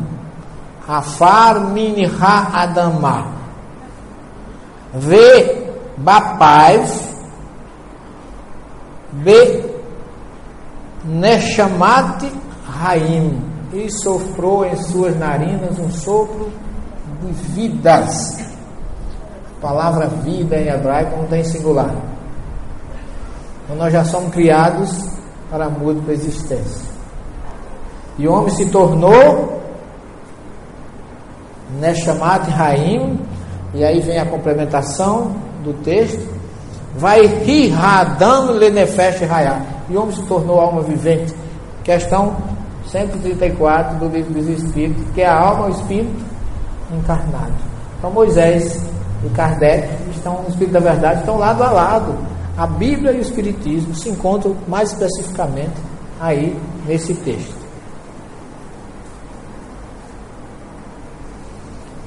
Afar 0.86 1.60
min 1.72 2.06
ha-adamah 2.06 3.32
Ve 4.94 5.66
bapaiv 5.96 6.88
Be 9.12 9.72
Neshamat 11.04 12.24
Raim 12.64 13.52
e 13.72 13.90
soprou 13.90 14.64
em 14.64 14.76
suas 14.76 15.16
narinas 15.18 15.78
um 15.78 15.90
sopro 15.90 16.52
de 17.22 17.32
vidas. 17.54 18.51
Palavra 19.62 20.08
vida 20.08 20.56
em 20.56 20.68
hebraico 20.68 21.16
não 21.16 21.26
tem 21.28 21.44
singular. 21.44 21.94
Então 23.64 23.76
nós 23.76 23.92
já 23.92 24.04
somos 24.04 24.32
criados 24.32 25.08
para 25.48 25.66
a 25.66 25.70
múltipla 25.70 26.12
existência. 26.12 26.90
E 28.18 28.26
o 28.26 28.32
homem 28.32 28.50
se 28.50 28.66
tornou 28.66 29.62
Neshamat 31.78 32.50
Raim, 32.50 33.18
e 33.72 33.84
aí 33.84 34.00
vem 34.00 34.18
a 34.18 34.26
complementação 34.26 35.32
do 35.64 35.72
texto 35.82 36.32
Vai 36.96 37.24
Rihadam 37.24 38.52
Lenefesh 38.52 39.20
Rayá. 39.22 39.62
E 39.88 39.96
o 39.96 40.02
homem 40.02 40.14
se 40.14 40.22
tornou 40.24 40.60
alma 40.60 40.82
vivente. 40.82 41.34
Questão 41.82 42.36
134 42.86 43.96
do 43.96 44.08
livro 44.08 44.34
dos 44.34 44.48
Espíritos, 44.48 45.02
que 45.14 45.22
é 45.22 45.26
a 45.26 45.38
alma 45.38 45.66
o 45.66 45.70
espírito 45.70 46.22
encarnado. 46.92 47.54
Então 47.98 48.10
Moisés 48.10 48.82
e 49.24 49.28
Kardec 49.30 49.88
estão 50.10 50.42
no 50.42 50.48
Espírito 50.48 50.72
da 50.72 50.80
Verdade, 50.80 51.20
estão 51.20 51.38
lado 51.38 51.62
a 51.62 51.70
lado. 51.70 52.14
A 52.56 52.66
Bíblia 52.66 53.12
e 53.12 53.18
o 53.18 53.20
Espiritismo 53.20 53.94
se 53.94 54.08
encontram 54.08 54.56
mais 54.68 54.92
especificamente 54.92 55.72
aí 56.20 56.56
nesse 56.86 57.14
texto. 57.14 57.62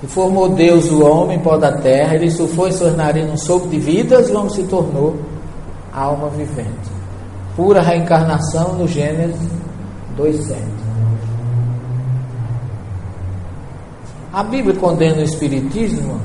E 0.04 0.08
formou 0.08 0.50
Deus 0.50 0.92
o 0.92 1.04
homem, 1.04 1.40
pó 1.40 1.58
da 1.58 1.72
terra, 1.78 2.16
ele 2.16 2.30
sufou 2.30 2.68
em 2.68 2.72
suas 2.72 2.96
narinas 2.96 3.32
um 3.32 3.38
sopro 3.38 3.70
de 3.70 3.80
vidas 3.80 4.30
e 4.30 4.34
o 4.34 4.38
homem 4.38 4.50
se 4.50 4.64
tornou 4.64 5.16
alma 5.92 6.30
vivente. 6.30 6.92
Pura 7.56 7.82
reencarnação 7.82 8.74
no 8.74 8.88
Gênesis 8.88 9.50
2,7. 10.18 10.58
A 14.34 14.44
Bíblia 14.44 14.76
condena 14.76 15.22
o 15.22 15.24
Espiritismo, 15.24 16.20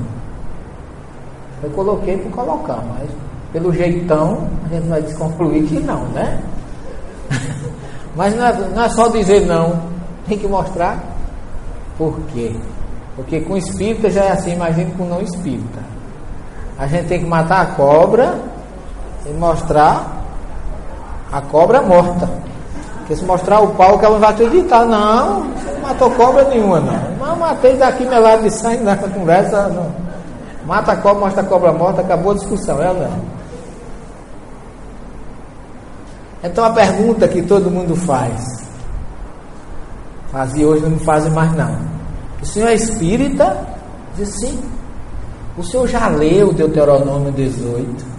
eu 1.63 1.69
coloquei 1.71 2.17
por 2.17 2.31
colocar, 2.31 2.83
mas 2.97 3.09
pelo 3.51 3.73
jeitão 3.73 4.47
a 4.65 4.73
gente 4.73 4.87
vai 4.87 5.01
desconcluir 5.01 5.63
que 5.65 5.79
não, 5.79 6.05
né? 6.09 6.41
mas 8.15 8.35
não 8.35 8.45
é, 8.45 8.53
não 8.75 8.83
é 8.83 8.89
só 8.89 9.07
dizer 9.09 9.45
não, 9.45 9.79
tem 10.27 10.37
que 10.37 10.47
mostrar 10.47 10.97
por 11.97 12.19
quê. 12.33 12.55
Porque 13.15 13.41
com 13.41 13.57
espírita 13.57 14.09
já 14.09 14.23
é 14.23 14.31
assim, 14.31 14.53
imagine 14.53 14.91
com 14.97 15.05
não 15.05 15.21
espírita. 15.21 15.79
A 16.79 16.87
gente 16.87 17.07
tem 17.07 17.19
que 17.19 17.25
matar 17.25 17.61
a 17.61 17.65
cobra 17.75 18.39
e 19.25 19.33
mostrar 19.33 20.23
a 21.31 21.41
cobra 21.41 21.81
morta. 21.81 22.27
Porque 22.99 23.15
se 23.15 23.23
mostrar 23.25 23.59
o 23.59 23.75
pau 23.75 23.99
que 23.99 24.05
ela 24.05 24.15
não 24.15 24.21
vai 24.21 24.31
acreditar, 24.31 24.85
não, 24.85 25.41
não 25.41 25.81
matou 25.81 26.09
cobra 26.11 26.45
nenhuma, 26.45 26.79
não. 26.79 27.27
Não 27.27 27.35
matei 27.35 27.75
daqui 27.77 28.05
melado 28.05 28.43
de 28.43 28.49
sangue 28.49 28.83
nessa 28.83 29.07
conversa, 29.09 29.67
não. 29.67 30.10
Mata 30.65 30.91
a 30.91 30.95
cobra, 30.97 31.21
mostra 31.21 31.41
a 31.41 31.45
cobra 31.45 31.73
morta, 31.73 32.01
acabou 32.01 32.31
a 32.31 32.35
discussão, 32.35 32.81
é 32.81 32.93
não? 32.93 33.41
Então 36.43 36.65
a 36.65 36.71
pergunta 36.71 37.27
que 37.27 37.41
todo 37.41 37.69
mundo 37.69 37.95
faz, 37.95 38.67
fazia 40.31 40.67
hoje 40.67 40.83
não 40.83 40.99
fazem 40.99 41.31
mais 41.31 41.53
não. 41.55 41.77
O 42.41 42.45
senhor 42.45 42.69
é 42.69 42.73
espírita? 42.73 43.65
Diz 44.15 44.29
sim. 44.39 44.59
O 45.57 45.63
senhor 45.63 45.87
já 45.87 46.07
leu 46.07 46.53
Deuteronômio 46.53 47.31
18? 47.31 48.11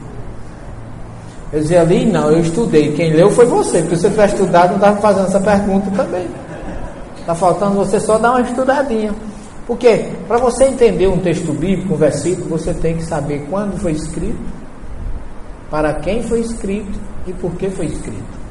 Eu 1.53 1.61
dizia 1.61 1.81
ali, 1.83 2.07
não, 2.07 2.31
eu 2.31 2.41
estudei. 2.41 2.93
Quem 2.93 3.13
leu 3.13 3.31
foi 3.31 3.45
você, 3.45 3.81
porque 3.81 3.97
se 3.97 4.03
você 4.03 4.11
tivesse 4.11 4.35
estudado, 4.35 4.69
não 4.71 4.77
estava 4.77 4.97
fazendo 5.01 5.27
essa 5.27 5.41
pergunta 5.41 5.91
também. 5.91 6.27
Está 7.19 7.35
faltando 7.35 7.75
você 7.75 8.01
só 8.01 8.19
dar 8.19 8.31
uma 8.31 8.41
estudadinha. 8.41 9.13
Porque 9.67 10.11
para 10.27 10.39
você 10.39 10.65
entender 10.65 11.07
um 11.07 11.19
texto 11.19 11.53
bíblico, 11.53 11.95
um 11.95 11.97
versículo, 11.97 12.49
você 12.49 12.75
tem 12.75 12.97
que 12.97 13.05
saber 13.05 13.47
quando 13.49 13.79
foi 13.79 13.93
escrito, 13.93 14.39
para 15.71 15.95
quem 15.95 16.23
foi 16.23 16.41
escrito 16.41 16.99
e 17.27 17.33
por 17.33 17.53
que 17.53 17.71
foi 17.71 17.87
escrito. 17.87 18.43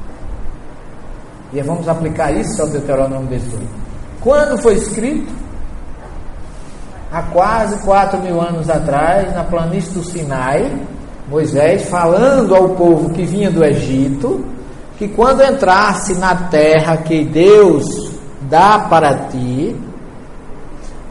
E 1.52 1.60
vamos 1.60 1.86
aplicar 1.86 2.32
isso 2.32 2.62
ao 2.62 2.68
Deuteronômio 2.68 3.28
18. 3.28 3.62
Quando 4.20 4.56
foi 4.58 4.74
escrito? 4.74 5.32
Há 7.12 7.22
quase 7.24 7.84
quatro 7.84 8.18
mil 8.20 8.40
anos 8.40 8.70
atrás, 8.70 9.34
na 9.34 9.44
planície 9.44 9.92
do 9.92 10.02
Sinai, 10.02 10.72
Moisés 11.28 11.88
falando 11.90 12.54
ao 12.54 12.70
povo 12.70 13.10
que 13.10 13.24
vinha 13.24 13.50
do 13.50 13.62
Egito, 13.62 14.44
que 14.96 15.08
quando 15.08 15.42
entrasse 15.42 16.14
na 16.14 16.34
terra 16.48 16.96
que 16.96 17.22
Deus 17.24 17.84
dá 18.48 18.86
para 18.88 19.28
ti, 19.28 19.76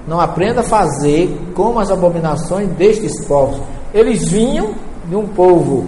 não 0.08 0.20
aprenda 0.20 0.62
a 0.62 0.64
fazer 0.64 1.52
como 1.54 1.80
as 1.80 1.92
abominações 1.92 2.70
destes 2.70 3.24
povos. 3.26 3.62
Eles 3.94 4.30
vinham 4.30 4.74
de 5.06 5.16
um 5.16 5.28
povo 5.28 5.88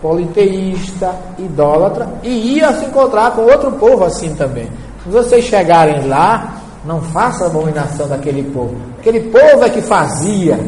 politeísta, 0.00 1.14
idólatra, 1.38 2.08
e 2.22 2.56
ia 2.56 2.72
se 2.74 2.84
encontrar 2.86 3.32
com 3.32 3.42
outro 3.42 3.72
povo 3.72 4.04
assim 4.04 4.34
também. 4.34 4.68
Se 5.02 5.08
vocês 5.08 5.44
chegarem 5.44 6.06
lá, 6.06 6.58
não 6.84 7.02
faça 7.02 7.46
abominação 7.46 8.08
daquele 8.08 8.44
povo. 8.52 8.76
Aquele 8.98 9.20
povo 9.30 9.64
é 9.64 9.70
que 9.70 9.82
fazia 9.82 10.58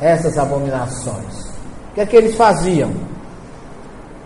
essas 0.00 0.38
abominações. 0.38 1.42
O 1.90 1.94
que 1.94 2.00
é 2.00 2.06
que 2.06 2.16
eles 2.16 2.34
faziam? 2.36 2.90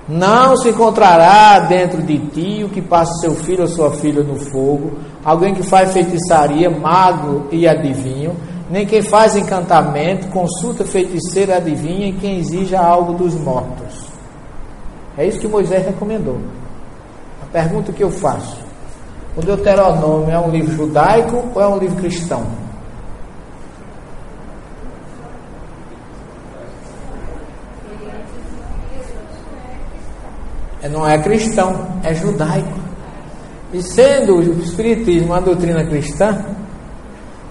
Não 0.09 0.57
se 0.57 0.69
encontrará 0.69 1.59
dentro 1.61 2.01
de 2.01 2.19
ti 2.19 2.62
o 2.62 2.69
que 2.69 2.81
passa 2.81 3.12
seu 3.20 3.35
filho 3.35 3.62
ou 3.62 3.69
sua 3.69 3.91
filha 3.91 4.23
no 4.23 4.37
fogo, 4.37 4.93
alguém 5.24 5.53
que 5.53 5.65
faz 5.65 5.93
feitiçaria, 5.93 6.70
mago 6.70 7.49
e 7.51 7.66
adivinho, 7.66 8.37
nem 8.70 8.87
quem 8.87 9.03
faz 9.03 9.35
encantamento, 9.35 10.28
consulta 10.28 10.85
feiticeiro 10.85 11.53
adivinha, 11.53 12.09
e 12.09 12.12
quem 12.12 12.39
exija 12.39 12.78
algo 12.78 13.15
dos 13.15 13.35
mortos. 13.35 14.07
É 15.19 15.27
isso 15.27 15.41
que 15.41 15.49
Moisés 15.49 15.85
recomendou. 15.85 16.39
A 17.43 17.47
pergunta 17.47 17.93
que 17.93 18.05
eu 18.05 18.11
faço: 18.11 18.59
o 19.37 19.41
Deuteronômio 19.41 20.31
é 20.31 20.39
um 20.39 20.51
livro 20.51 20.73
judaico 20.73 21.45
ou 21.53 21.61
é 21.61 21.66
um 21.66 21.78
livro 21.78 21.97
cristão? 21.97 22.65
Não 30.89 31.07
é 31.07 31.19
cristão, 31.19 31.87
é 32.03 32.15
judaico. 32.15 32.79
E 33.73 33.83
sendo 33.83 34.37
o 34.37 34.61
Espiritismo 34.61 35.29
uma 35.29 35.41
doutrina 35.41 35.85
cristã, 35.85 36.45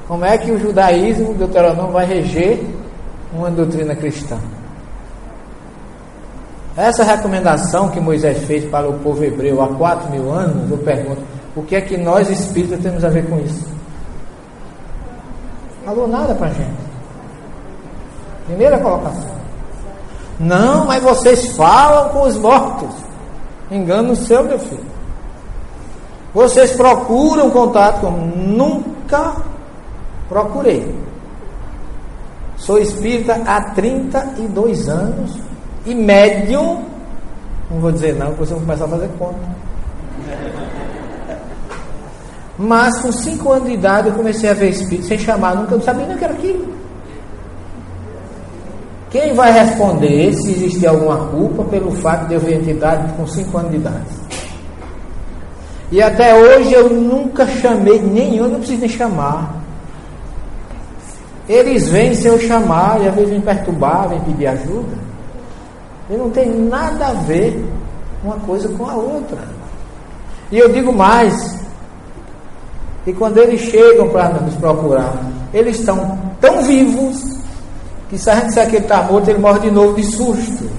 como 0.07 0.24
é 0.24 0.38
que 0.38 0.52
o 0.52 0.60
judaísmo, 0.60 1.34
Deuteronômio, 1.34 1.91
vai 1.91 2.06
reger 2.06 2.64
uma 3.34 3.49
doutrina 3.49 3.95
cristã? 3.95 4.38
Essa 6.78 7.03
recomendação 7.03 7.90
que 7.90 7.99
Moisés 7.99 8.44
fez 8.44 8.66
para 8.66 8.88
o 8.88 8.99
povo 8.99 9.24
hebreu 9.24 9.62
há 9.62 9.68
quatro 9.70 10.10
mil 10.12 10.32
anos, 10.32 10.70
eu 10.70 10.78
pergunto, 10.78 11.22
o 11.56 11.64
que 11.64 11.76
é 11.76 11.82
que 11.82 11.98
nós 11.98 12.30
espíritas 12.30 12.80
temos 12.82 13.03
a 13.03 13.10
ver 13.10 13.26
com 13.28 13.40
isso? 13.40 13.66
Falou 15.86 16.07
nada 16.07 16.36
para 16.36 16.49
gente. 16.49 16.86
Primeira 18.45 18.78
colocação. 18.80 19.36
Não, 20.40 20.86
mas 20.86 21.02
vocês 21.02 21.56
falam 21.56 22.10
com 22.10 22.24
os 22.24 22.36
mortos. 22.38 22.94
Engano 23.71 24.15
seu, 24.15 24.43
meu 24.43 24.59
filho. 24.59 24.85
Vocês 26.33 26.73
procuram 26.73 27.49
contato 27.49 28.01
com. 28.01 28.11
Nunca 28.11 29.35
procurei. 30.27 30.93
Sou 32.57 32.77
espírita 32.77 33.41
há 33.45 33.61
32 33.71 34.87
anos 34.89 35.37
e 35.85 35.93
médium, 35.93 36.83
não 37.69 37.79
vou 37.79 37.91
dizer 37.91 38.15
não, 38.15 38.27
porque 38.27 38.45
vocês 38.45 38.51
vão 38.51 38.61
começar 38.61 38.85
a 38.85 38.87
fazer 38.87 39.09
conta. 39.19 39.39
Mas 42.57 43.01
com 43.01 43.11
5 43.11 43.51
anos 43.51 43.67
de 43.67 43.73
idade 43.73 44.07
eu 44.07 44.13
comecei 44.13 44.49
a 44.49 44.53
ver 44.53 44.69
espírito 44.69 45.07
sem 45.07 45.19
chamar, 45.19 45.55
nunca 45.55 45.73
eu 45.73 45.77
não 45.77 45.85
sabia 45.85 46.05
nem 46.05 46.15
o 46.15 46.19
que 46.19 46.23
era 46.23 46.33
aquilo. 46.33 46.73
Quem 49.10 49.34
vai 49.34 49.52
responder 49.52 50.34
se 50.34 50.52
existe 50.52 50.86
alguma 50.86 51.27
culpa 51.27 51.64
pelo 51.65 51.91
fato 51.91 52.27
de 52.27 52.34
eu 52.34 52.40
ver 52.40 52.56
entidade 52.56 53.14
com 53.14 53.26
5 53.26 53.57
anos 53.57 53.72
de 53.72 53.77
idade? 53.77 54.26
E 55.91 56.02
até 56.02 56.34
hoje 56.36 56.73
eu 56.73 56.90
nunca 56.90 57.48
chamei 57.48 58.02
nenhum, 58.02 58.48
não 58.48 58.60
preciso 58.60 58.82
nem 58.82 58.90
chamar. 58.90 59.56
Eles 61.48 61.88
vêm 61.90 62.15
sem 62.15 62.32
eu 62.32 62.40
chamar, 62.40 63.02
e 63.02 63.07
às 63.07 63.15
vezes 63.15 63.30
vêm 63.30 63.41
perturbar, 63.41 64.10
vêm 64.10 64.19
pedir 64.22 64.48
ajuda. 64.48 64.98
E 66.10 66.18
não 66.18 66.30
tem 66.32 66.49
nada 66.49 67.07
a 67.07 67.14
ver 67.14 67.64
uma 68.23 68.36
coisa 68.38 68.68
com 68.69 68.90
a 68.90 68.95
outra. 68.95 69.38
E 70.52 70.57
eu 70.57 70.69
digo 70.72 70.91
mais, 70.91 71.56
e 73.06 73.14
quando 73.14 73.38
eles 73.38 73.61
chegam 73.61 74.10
para 74.10 74.30
nos 74.30 74.56
procurar, 74.56 75.14
eles 75.53 75.80
estão 75.80 76.18
tão 76.41 76.64
vivos 76.64 77.35
que 78.10 78.18
se 78.18 78.30
a 78.30 78.36
gente 78.36 78.48
disser 78.48 78.69
que 78.69 78.76
ele 78.76 78.86
está 78.86 79.03
morto, 79.03 79.30
ele 79.30 79.40
morre 79.40 79.60
de 79.60 79.72
novo 79.72 79.95
de 79.95 80.03
susto. 80.03 80.69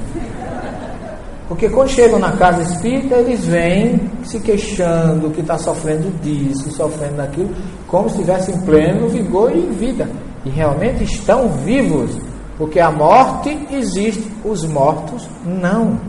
Porque 1.48 1.68
quando 1.68 1.88
chegam 1.88 2.18
na 2.18 2.32
casa 2.32 2.62
espírita, 2.62 3.16
eles 3.16 3.44
vêm 3.44 4.10
se 4.24 4.40
queixando 4.40 5.30
que 5.30 5.40
está 5.40 5.56
sofrendo 5.56 6.10
disso, 6.20 6.70
sofrendo 6.72 7.16
daquilo, 7.16 7.50
como 7.86 8.08
se 8.08 8.16
estivesse 8.16 8.50
em 8.50 8.60
pleno 8.62 9.08
vigor 9.08 9.54
e 9.54 9.60
vida. 9.60 10.08
E 10.44 10.50
realmente 10.50 11.04
estão 11.04 11.48
vivos 11.48 12.18
porque 12.58 12.80
a 12.80 12.90
morte 12.90 13.66
existe, 13.70 14.32
os 14.44 14.64
mortos 14.64 15.28
não. 15.44 16.00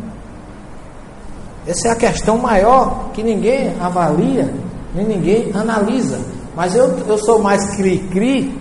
Essa 1.68 1.90
é 1.90 1.92
a 1.92 1.96
questão 1.96 2.38
maior 2.38 3.10
que 3.14 3.22
ninguém 3.22 3.74
avalia, 3.80 4.54
nem 4.96 5.06
ninguém 5.06 5.52
analisa. 5.54 6.18
Mas 6.56 6.74
eu, 6.74 6.98
eu 7.06 7.18
sou 7.18 7.40
mais 7.40 7.76
cri-cri. 7.76 8.58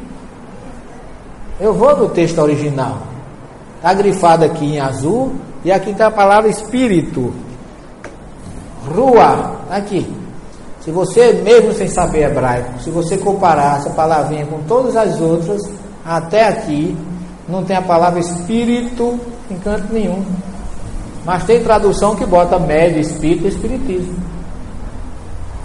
Eu 1.59 1.73
vou 1.73 1.97
no 1.97 2.09
texto 2.11 2.39
original. 2.39 2.99
Está 3.77 3.95
grifado 3.95 4.45
aqui 4.45 4.65
em 4.65 4.81
azul. 4.81 5.35
E 5.65 5.73
aqui 5.73 5.91
está 5.91 6.09
a 6.09 6.11
palavra 6.11 6.49
espírito. 6.49 7.33
Rua. 8.87 9.57
Aqui. 9.71 10.07
Se 10.81 10.91
você, 10.91 11.33
mesmo 11.33 11.73
sem 11.73 11.89
saber 11.89 12.31
hebraico, 12.31 12.81
se 12.81 12.91
você 12.91 13.19
comparar 13.19 13.79
essa 13.79 13.91
palavrinha 13.91 14.47
com 14.47 14.63
todas 14.69 14.95
as 14.95 15.21
outras, 15.21 15.61
até 16.05 16.47
aqui, 16.47 16.97
não 17.49 17.65
tem 17.65 17.77
a 17.77 17.83
palavra 17.83 18.21
espírito 18.21 19.19
em 19.51 19.59
canto 19.59 19.93
nenhum. 19.93 20.25
Mas 21.25 21.43
tem 21.43 21.61
tradução 21.61 22.15
que 22.15 22.25
bota 22.25 22.57
médio, 22.59 23.01
espírito 23.01 23.47
e 23.47 23.49
espiritismo. 23.49 24.15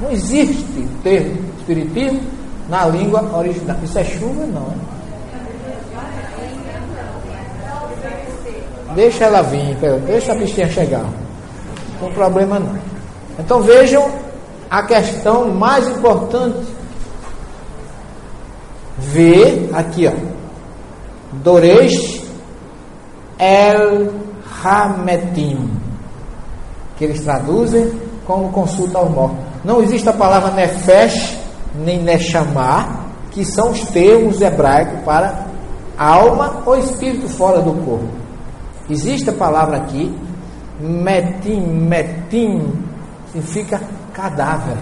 Não 0.01 0.11
existe 0.11 0.89
termo 1.03 1.37
espiritismo 1.59 2.21
na 2.67 2.87
língua 2.87 3.37
original. 3.37 3.77
Isso 3.83 3.99
é 3.99 4.03
chuva? 4.03 4.47
Não. 4.47 4.71
É? 4.71 5.00
Deixa 8.95 9.25
ela 9.25 9.41
vir, 9.41 9.75
deixa 10.05 10.31
a 10.31 10.35
bichinha 10.35 10.69
chegar. 10.69 11.05
Não 12.01 12.11
problema 12.11 12.59
não. 12.59 12.75
Então 13.39 13.61
vejam 13.61 14.11
a 14.69 14.83
questão 14.83 15.49
mais 15.49 15.87
importante. 15.87 16.65
Ver 18.97 19.69
aqui, 19.73 20.07
ó. 20.07 20.11
Doresh 21.43 22.23
El 23.39 24.11
Hametim, 24.63 25.71
que 26.97 27.05
eles 27.05 27.21
traduzem 27.21 27.91
como 28.25 28.51
consulta 28.51 28.99
ao 28.99 29.09
morto. 29.09 29.37
Não 29.63 29.81
existe 29.81 30.07
a 30.09 30.13
palavra 30.13 30.51
Nefesh 30.51 31.37
nem 31.75 32.03
Neshamah, 32.03 33.05
que 33.31 33.45
são 33.45 33.71
os 33.71 33.81
termos 33.87 34.41
hebraicos 34.41 35.03
para 35.03 35.45
alma 35.97 36.61
ou 36.65 36.77
espírito 36.77 37.27
fora 37.29 37.61
do 37.61 37.73
corpo. 37.85 38.20
Existe 38.91 39.29
a 39.29 39.33
palavra 39.33 39.77
aqui, 39.77 40.13
Metim, 40.81 41.61
Metim, 41.61 42.73
significa 43.31 43.79
cadáver. 44.13 44.77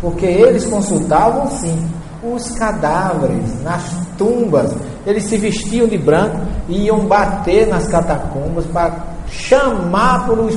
Porque 0.00 0.24
eles 0.24 0.64
consultavam 0.64 1.46
sim 1.48 1.86
os 2.22 2.50
cadáveres 2.52 3.62
nas 3.62 3.82
tumbas. 4.16 4.74
Eles 5.06 5.24
se 5.24 5.36
vestiam 5.36 5.86
de 5.86 5.98
branco 5.98 6.38
e 6.66 6.86
iam 6.86 7.00
bater 7.00 7.66
nas 7.66 7.86
catacumbas 7.88 8.64
para 8.66 9.04
chamar 9.28 10.24
por 10.24 10.38
os, 10.38 10.56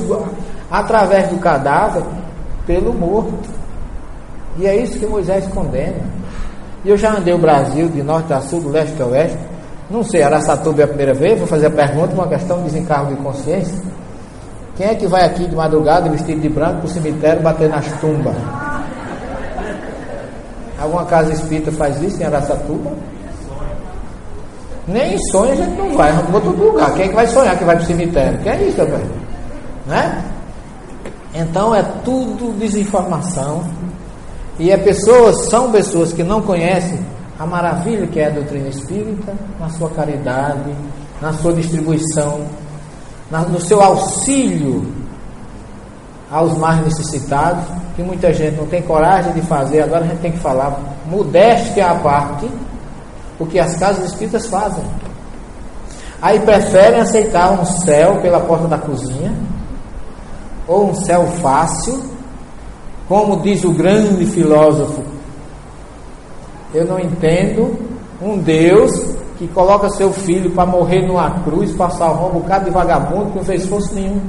através 0.70 1.28
do 1.28 1.36
cadáver 1.36 2.02
pelo 2.66 2.94
morto. 2.94 3.50
E 4.56 4.66
é 4.66 4.74
isso 4.74 4.98
que 4.98 5.06
Moisés 5.06 5.46
condena. 5.48 6.00
E 6.82 6.88
eu 6.88 6.96
já 6.96 7.14
andei 7.14 7.34
o 7.34 7.38
Brasil 7.38 7.88
de 7.88 8.02
norte 8.02 8.32
a 8.32 8.40
sul, 8.40 8.62
do 8.62 8.70
leste 8.70 9.00
a 9.02 9.06
oeste. 9.06 9.51
Não 9.92 10.02
sei, 10.02 10.22
Araçatuba 10.22 10.80
é 10.80 10.84
a 10.84 10.88
primeira 10.88 11.12
vez, 11.12 11.38
vou 11.38 11.46
fazer 11.46 11.66
a 11.66 11.70
pergunta, 11.70 12.14
uma 12.14 12.26
questão 12.26 12.56
de 12.60 12.64
desencargo 12.64 13.14
de 13.14 13.22
consciência. 13.22 13.78
Quem 14.74 14.86
é 14.86 14.94
que 14.94 15.06
vai 15.06 15.22
aqui 15.22 15.46
de 15.46 15.54
madrugada 15.54 16.08
vestido 16.08 16.40
de 16.40 16.48
branco 16.48 16.78
para 16.78 16.86
o 16.86 16.88
cemitério 16.88 17.42
bater 17.42 17.68
nas 17.68 17.86
tumbas? 18.00 18.34
Alguma 20.80 21.04
casa 21.04 21.34
espírita 21.34 21.70
faz 21.72 22.00
isso 22.02 22.22
em 22.22 22.24
Araçatuba? 22.24 22.90
Nem 24.88 25.12
em 25.14 25.18
sonho 25.30 25.52
a 25.52 25.56
gente 25.56 25.76
não 25.76 25.94
vai, 25.94 26.10
para 26.10 26.34
outro 26.36 26.50
lugar. 26.52 26.94
Quem 26.94 27.04
é 27.04 27.08
que 27.08 27.14
vai 27.14 27.26
sonhar 27.26 27.58
que 27.58 27.64
vai 27.64 27.76
para 27.76 27.84
o 27.84 27.86
cemitério? 27.86 28.38
Que 28.38 28.48
é 28.48 28.62
isso, 28.62 28.78
velho? 28.78 29.10
Né? 29.86 30.24
Então 31.34 31.74
é 31.74 31.82
tudo 32.02 32.58
desinformação. 32.58 33.62
E 34.58 34.70
é 34.70 34.76
pessoas, 34.78 35.50
são 35.50 35.70
pessoas 35.70 36.14
que 36.14 36.22
não 36.22 36.40
conhecem 36.40 36.98
a 37.38 37.46
maravilha 37.46 38.06
que 38.06 38.20
é 38.20 38.26
a 38.26 38.30
doutrina 38.30 38.68
espírita 38.68 39.34
na 39.58 39.68
sua 39.70 39.90
caridade, 39.90 40.74
na 41.20 41.32
sua 41.32 41.52
distribuição, 41.52 42.46
na, 43.30 43.40
no 43.40 43.60
seu 43.60 43.80
auxílio 43.80 44.86
aos 46.30 46.56
mais 46.56 46.82
necessitados, 46.82 47.64
que 47.94 48.02
muita 48.02 48.32
gente 48.32 48.56
não 48.56 48.66
tem 48.66 48.82
coragem 48.82 49.32
de 49.32 49.42
fazer, 49.42 49.82
agora 49.82 50.04
a 50.04 50.08
gente 50.08 50.20
tem 50.20 50.32
que 50.32 50.38
falar, 50.38 50.78
modéstia 51.06 51.86
à 51.86 51.94
parte, 51.96 52.50
o 53.38 53.46
que 53.46 53.58
as 53.58 53.76
casas 53.76 54.06
espíritas 54.06 54.46
fazem. 54.46 54.84
Aí 56.20 56.40
preferem 56.40 57.00
aceitar 57.00 57.50
um 57.52 57.64
céu 57.64 58.20
pela 58.22 58.40
porta 58.40 58.66
da 58.66 58.78
cozinha, 58.78 59.34
ou 60.66 60.90
um 60.90 60.94
céu 60.94 61.26
fácil, 61.42 62.00
como 63.08 63.42
diz 63.42 63.64
o 63.64 63.72
grande 63.72 64.24
filósofo. 64.26 65.02
Eu 66.74 66.86
não 66.86 66.98
entendo 66.98 67.76
um 68.20 68.38
Deus 68.38 68.90
que 69.38 69.48
coloca 69.48 69.88
seu 69.90 70.12
filho 70.12 70.50
para 70.50 70.64
morrer 70.64 71.06
numa 71.06 71.42
cruz, 71.42 71.72
passar 71.72 72.12
um 72.12 72.30
bocado 72.30 72.66
de 72.66 72.70
vagabundo 72.70 73.30
que 73.30 73.38
não 73.38 73.44
fez 73.44 73.62
esforço 73.62 73.94
nenhum. 73.94 74.20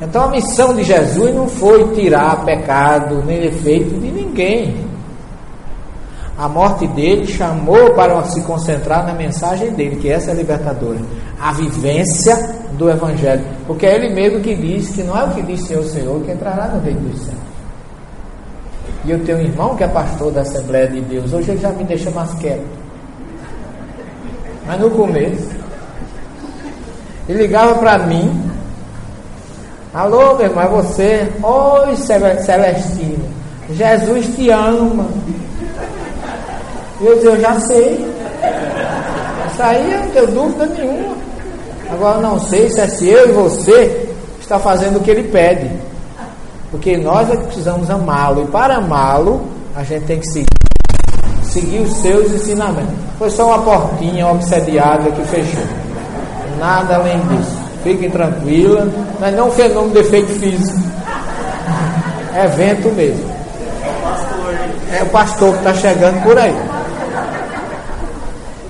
Então 0.00 0.24
a 0.24 0.28
missão 0.28 0.74
de 0.74 0.82
Jesus 0.82 1.34
não 1.34 1.48
foi 1.48 1.94
tirar 1.94 2.44
pecado 2.44 3.22
nem 3.24 3.40
defeito 3.40 3.98
de 3.98 4.10
ninguém. 4.10 4.86
A 6.38 6.48
morte 6.48 6.86
dele 6.88 7.26
chamou 7.26 7.94
para 7.94 8.22
se 8.24 8.42
concentrar 8.42 9.06
na 9.06 9.14
mensagem 9.14 9.70
dele, 9.70 9.96
que 9.96 10.10
essa 10.10 10.30
é 10.30 10.34
a 10.34 10.36
libertadora, 10.36 10.98
a 11.40 11.52
vivência 11.52 12.36
do 12.72 12.90
Evangelho. 12.90 13.42
Porque 13.66 13.86
é 13.86 13.94
ele 13.94 14.14
mesmo 14.14 14.40
que 14.40 14.54
diz 14.54 14.90
que 14.90 15.02
não 15.02 15.18
é 15.18 15.24
o 15.24 15.30
que 15.30 15.40
diz 15.40 15.66
Senhor, 15.66 15.82
Senhor, 15.84 16.20
que 16.22 16.32
entrará 16.32 16.68
no 16.68 16.80
reino 16.80 17.00
dos 17.08 17.22
céus. 17.22 17.55
E 19.06 19.10
eu 19.12 19.24
tenho 19.24 19.38
um 19.38 19.42
irmão 19.42 19.76
que 19.76 19.84
é 19.84 19.88
pastor 19.88 20.32
da 20.32 20.40
Assembleia 20.40 20.88
de 20.88 21.00
Deus, 21.02 21.32
hoje 21.32 21.52
ele 21.52 21.60
já 21.60 21.70
me 21.70 21.84
deixa 21.84 22.10
mais 22.10 22.34
quieto. 22.34 22.66
Mas 24.66 24.80
no 24.80 24.90
começo, 24.90 25.48
ele 27.28 27.42
ligava 27.42 27.76
para 27.76 27.98
mim, 27.98 28.50
alô 29.94 30.34
meu 30.34 30.46
irmão, 30.46 30.64
é 30.64 30.68
você? 30.68 31.28
Oi 31.40 31.96
Celestino, 31.96 33.24
Jesus 33.70 34.26
te 34.34 34.50
ama. 34.50 35.06
Eu 37.00 37.14
disse, 37.14 37.26
eu 37.26 37.40
já 37.40 37.60
sei. 37.60 38.04
Isso 39.52 39.62
aí 39.62 39.92
eu 39.92 40.00
não 40.00 40.08
tenho 40.10 40.26
dúvida 40.32 40.66
nenhuma. 40.66 41.16
Agora 41.92 42.20
não 42.20 42.40
sei 42.40 42.68
se 42.70 42.80
é 42.80 42.88
se 42.88 43.08
eu 43.08 43.28
e 43.28 43.32
você 43.32 44.08
está 44.40 44.58
fazendo 44.58 44.96
o 44.96 45.00
que 45.00 45.12
ele 45.12 45.28
pede. 45.28 45.70
Porque 46.70 46.96
nós 46.96 47.30
é 47.30 47.36
que 47.36 47.44
precisamos 47.44 47.88
amá-lo. 47.90 48.42
E 48.42 48.46
para 48.46 48.76
amá-lo, 48.76 49.46
a 49.74 49.82
gente 49.84 50.04
tem 50.06 50.18
que 50.18 50.26
seguir, 50.26 50.46
seguir 51.42 51.80
os 51.80 51.92
seus 51.98 52.32
ensinamentos. 52.32 52.94
Foi 53.18 53.30
só 53.30 53.46
uma 53.46 53.62
portinha 53.62 54.26
obsediada 54.26 55.10
que 55.10 55.22
fechou. 55.24 55.64
Nada 56.58 56.96
além 56.96 57.18
disso. 57.28 57.56
Fiquem 57.82 58.10
tranquilas. 58.10 58.88
Mas 59.20 59.34
não 59.34 59.44
é 59.44 59.48
um 59.48 59.50
fenômeno 59.52 59.92
de 59.92 60.00
efeito 60.00 60.32
físico. 60.38 60.80
É 62.34 62.46
vento 62.48 62.88
mesmo. 62.94 63.36
É 64.92 65.02
o 65.02 65.06
pastor 65.06 65.52
que 65.52 65.58
está 65.58 65.74
chegando 65.74 66.22
por 66.22 66.38
aí. 66.38 66.54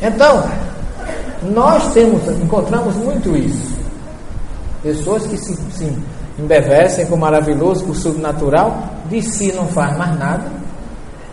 Então, 0.03 0.45
nós 1.43 1.93
temos, 1.93 2.27
encontramos 2.41 2.95
muito 2.97 3.37
isso. 3.37 3.77
Pessoas 4.83 5.27
que 5.27 5.37
se, 5.37 5.57
se 5.73 5.93
embevecem 6.39 7.07
com 7.07 7.15
o 7.15 7.19
maravilhoso, 7.19 7.85
com 7.85 7.93
o 7.93 7.95
sobrenatural, 7.95 8.91
de 9.09 9.23
si 9.23 9.53
não 9.53 9.67
faz 9.67 9.97
mais 9.97 10.19
nada. 10.19 10.45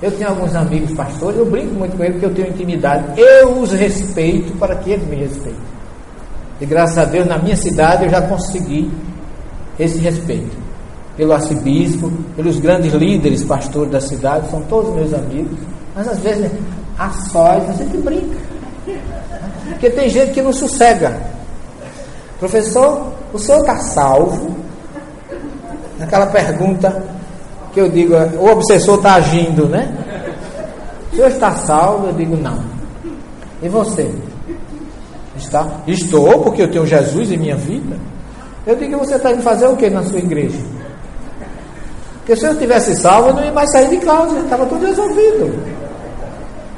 Eu 0.01 0.11
tenho 0.11 0.29
alguns 0.29 0.53
amigos 0.55 0.91
pastores, 0.91 1.37
eu 1.39 1.45
brinco 1.45 1.73
muito 1.75 1.95
com 1.95 2.03
eles 2.03 2.19
porque 2.19 2.25
eu 2.25 2.33
tenho 2.33 2.49
intimidade. 2.49 3.19
Eu 3.19 3.59
os 3.59 3.71
respeito 3.71 4.51
para 4.57 4.75
que 4.75 4.91
eles 4.91 5.07
me 5.07 5.15
respeitem. 5.15 5.73
E 6.59 6.65
graças 6.65 6.97
a 6.97 7.05
Deus, 7.05 7.27
na 7.27 7.37
minha 7.37 7.55
cidade, 7.55 8.05
eu 8.05 8.09
já 8.09 8.21
consegui 8.21 8.91
esse 9.79 9.97
respeito. 9.99 10.55
Pelo 11.15 11.33
arcebispo, 11.33 12.11
pelos 12.35 12.59
grandes 12.59 12.93
líderes 12.93 13.43
pastores 13.43 13.91
da 13.91 14.01
cidade, 14.01 14.49
são 14.49 14.61
todos 14.63 14.93
meus 14.95 15.13
amigos. 15.13 15.57
Mas 15.95 16.07
às 16.07 16.19
vezes, 16.19 16.51
a 16.97 17.09
sós, 17.09 17.69
a 17.69 17.73
gente 17.73 17.97
brinca. 17.97 18.37
Porque 19.69 19.89
tem 19.89 20.09
gente 20.09 20.31
que 20.31 20.41
não 20.41 20.53
sossega. 20.53 21.21
Professor, 22.39 23.13
o 23.31 23.39
senhor 23.39 23.61
está 23.61 23.77
salvo? 23.77 24.62
Aquela 26.03 26.27
pergunta 26.27 27.01
que 27.73 27.79
eu 27.79 27.89
digo, 27.89 28.13
o 28.13 28.51
obsessor 28.51 28.97
está 28.97 29.15
agindo, 29.15 29.67
né? 29.67 29.91
O 31.11 31.15
senhor 31.15 31.29
está 31.29 31.51
salvo? 31.55 32.07
Eu 32.07 32.13
digo, 32.13 32.35
não. 32.35 32.61
E 33.61 33.69
você? 33.69 34.13
Está? 35.37 35.65
Estou, 35.87 36.41
porque 36.41 36.63
eu 36.63 36.71
tenho 36.71 36.85
Jesus 36.85 37.31
em 37.31 37.37
minha 37.37 37.55
vida. 37.55 37.95
Eu 38.67 38.75
digo, 38.75 38.97
você 38.97 39.15
está 39.15 39.31
indo 39.31 39.41
fazer 39.41 39.65
o 39.67 39.77
que 39.77 39.89
na 39.89 40.03
sua 40.03 40.19
igreja? 40.19 40.59
Porque 42.17 42.35
se 42.35 42.45
eu 42.45 42.57
tivesse 42.57 42.95
salvo, 42.95 43.29
eu 43.29 43.33
não 43.35 43.45
ia 43.45 43.51
mais 43.53 43.71
sair 43.71 43.89
de 43.89 43.97
casa, 43.97 44.39
estava 44.39 44.65
tudo 44.65 44.85
resolvido. 44.85 45.53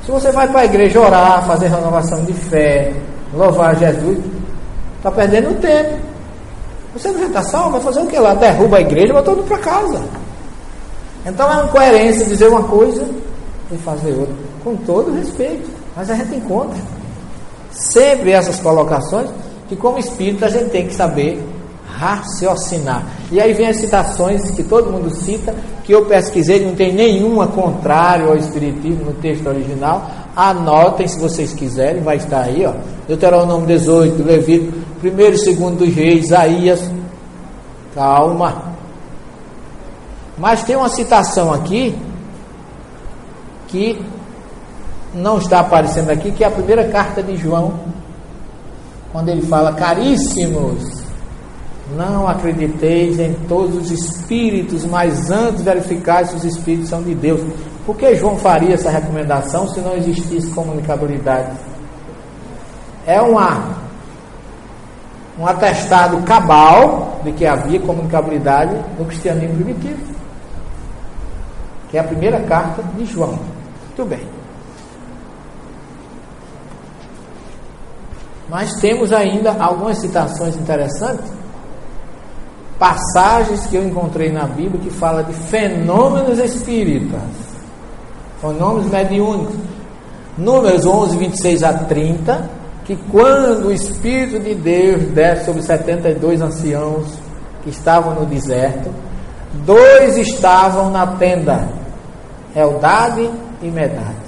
Se 0.06 0.12
você 0.12 0.32
vai 0.32 0.48
para 0.48 0.62
a 0.62 0.66
igreja 0.66 1.00
orar, 1.00 1.46
fazer 1.48 1.68
renovação 1.68 2.24
de 2.26 2.34
fé, 2.34 2.94
louvar 3.34 3.76
Jesus, 3.76 4.20
está 4.98 5.12
perdendo 5.12 5.60
tempo. 5.60 6.05
Você 6.96 7.12
não 7.12 7.28
está 7.28 7.44
salvo, 7.44 7.72
vai 7.72 7.82
fazer 7.82 8.00
o 8.00 8.08
que 8.08 8.18
lá? 8.18 8.34
Derruba 8.34 8.78
a 8.78 8.82
igreja 8.82 9.14
vai 9.14 9.24
todo 9.24 9.44
para 9.44 9.58
casa. 9.58 10.02
Então 11.26 11.52
é 11.52 11.56
uma 11.56 11.66
incoerência 11.66 12.26
dizer 12.26 12.48
uma 12.48 12.64
coisa 12.64 13.06
e 13.70 13.78
fazer 13.80 14.14
outra, 14.14 14.34
com 14.64 14.78
todo 14.78 15.14
respeito. 15.14 15.70
Mas 15.94 16.10
a 16.10 16.16
gente 16.16 16.36
encontra 16.36 16.80
sempre 17.72 18.32
essas 18.32 18.60
colocações 18.60 19.30
que, 19.68 19.76
como 19.76 20.00
espírito, 20.00 20.46
a 20.46 20.50
gente 20.50 20.70
tem 20.70 20.88
que 20.88 20.94
saber 20.94 21.44
raciocinar. 21.98 23.04
E 23.32 23.42
aí 23.42 23.54
vem 23.54 23.68
as 23.68 23.78
citações 23.78 24.52
que 24.52 24.64
todo 24.64 24.92
mundo 24.92 25.10
cita, 25.10 25.54
que 25.84 25.94
eu 25.94 26.06
pesquisei, 26.06 26.66
não 26.66 26.76
tem 26.76 26.94
nenhuma 26.94 27.48
contrário 27.48 28.30
ao 28.30 28.38
Espiritismo 28.38 29.06
no 29.06 29.14
texto 29.14 29.48
original. 29.48 30.10
Anotem 30.36 31.08
se 31.08 31.20
vocês 31.20 31.54
quiserem, 31.54 32.02
vai 32.02 32.18
estar 32.18 32.42
aí, 32.42 32.66
ó. 32.66 32.74
Deuteronômio 33.08 33.68
18, 33.68 34.24
Levítico, 34.24 34.78
1 35.04 35.08
e 35.08 35.12
2 35.12 35.58
dos 35.78 35.94
Reis, 35.94 36.26
Isaías. 36.26 36.92
Calma. 37.94 38.76
Mas 40.38 40.64
tem 40.64 40.76
uma 40.76 40.90
citação 40.90 41.54
aqui 41.54 41.96
que 43.68 44.02
não 45.14 45.38
está 45.38 45.60
aparecendo 45.60 46.10
aqui, 46.10 46.32
que 46.32 46.44
é 46.44 46.48
a 46.48 46.52
primeira 46.52 46.90
carta 46.90 47.24
de 47.24 47.38
João, 47.38 47.74
quando 49.12 49.30
ele 49.30 49.44
fala: 49.44 49.74
Caríssimos, 49.74 51.04
não 51.96 52.28
acrediteis 52.28 53.20
em 53.20 53.34
todos 53.48 53.76
os 53.76 53.92
espíritos, 53.92 54.86
mas 54.86 55.30
antes 55.32 55.64
verificai 55.64 56.26
se 56.26 56.36
os 56.36 56.44
espíritos 56.44 56.90
são 56.90 57.02
de 57.02 57.16
Deus. 57.16 57.42
Por 57.86 57.96
que 57.96 58.16
João 58.16 58.36
faria 58.36 58.74
essa 58.74 58.90
recomendação 58.90 59.70
se 59.70 59.80
não 59.80 59.96
existisse 59.96 60.50
comunicabilidade? 60.50 61.52
É 63.06 63.22
uma, 63.22 63.76
um 65.40 65.46
atestado 65.46 66.22
cabal 66.24 67.20
de 67.24 67.32
que 67.32 67.46
havia 67.46 67.80
comunicabilidade 67.80 68.76
no 68.98 69.06
cristianismo 69.06 69.56
primitivo. 69.56 70.16
Que 71.90 71.98
é 71.98 72.02
a 72.02 72.04
primeira 72.04 72.42
carta 72.42 72.84
de 72.98 73.06
João. 73.06 73.40
Muito 73.88 74.06
bem. 74.10 74.28
Mas 78.50 78.74
temos 78.80 79.12
ainda 79.12 79.56
algumas 79.60 79.98
citações 80.00 80.56
interessantes 80.56 81.32
passagens 82.80 83.66
que 83.68 83.76
eu 83.76 83.88
encontrei 83.88 84.32
na 84.32 84.46
Bíblia 84.46 84.82
que 84.82 84.90
fala 84.90 85.24
de 85.24 85.34
fenômenos 85.34 86.40
espíritas, 86.40 87.22
fenômenos 88.42 88.88
mediúnicos. 88.88 89.56
Números 90.38 90.86
11, 90.86 91.18
26 91.18 91.64
a 91.64 91.74
30, 91.74 92.50
que 92.86 92.96
quando 93.12 93.68
o 93.68 93.72
Espírito 93.72 94.40
de 94.40 94.54
Deus 94.54 95.04
desce 95.12 95.46
sobre 95.46 95.64
72 95.64 96.42
anciãos 96.42 97.08
que 97.64 97.70
estavam 97.72 98.14
no 98.14 98.26
deserto, 98.28 98.92
dois 99.66 100.18
estavam 100.18 100.92
na 100.92 101.08
tenda, 101.08 101.68
Eldade 102.56 103.30
e 103.62 103.68
Medade. 103.68 104.26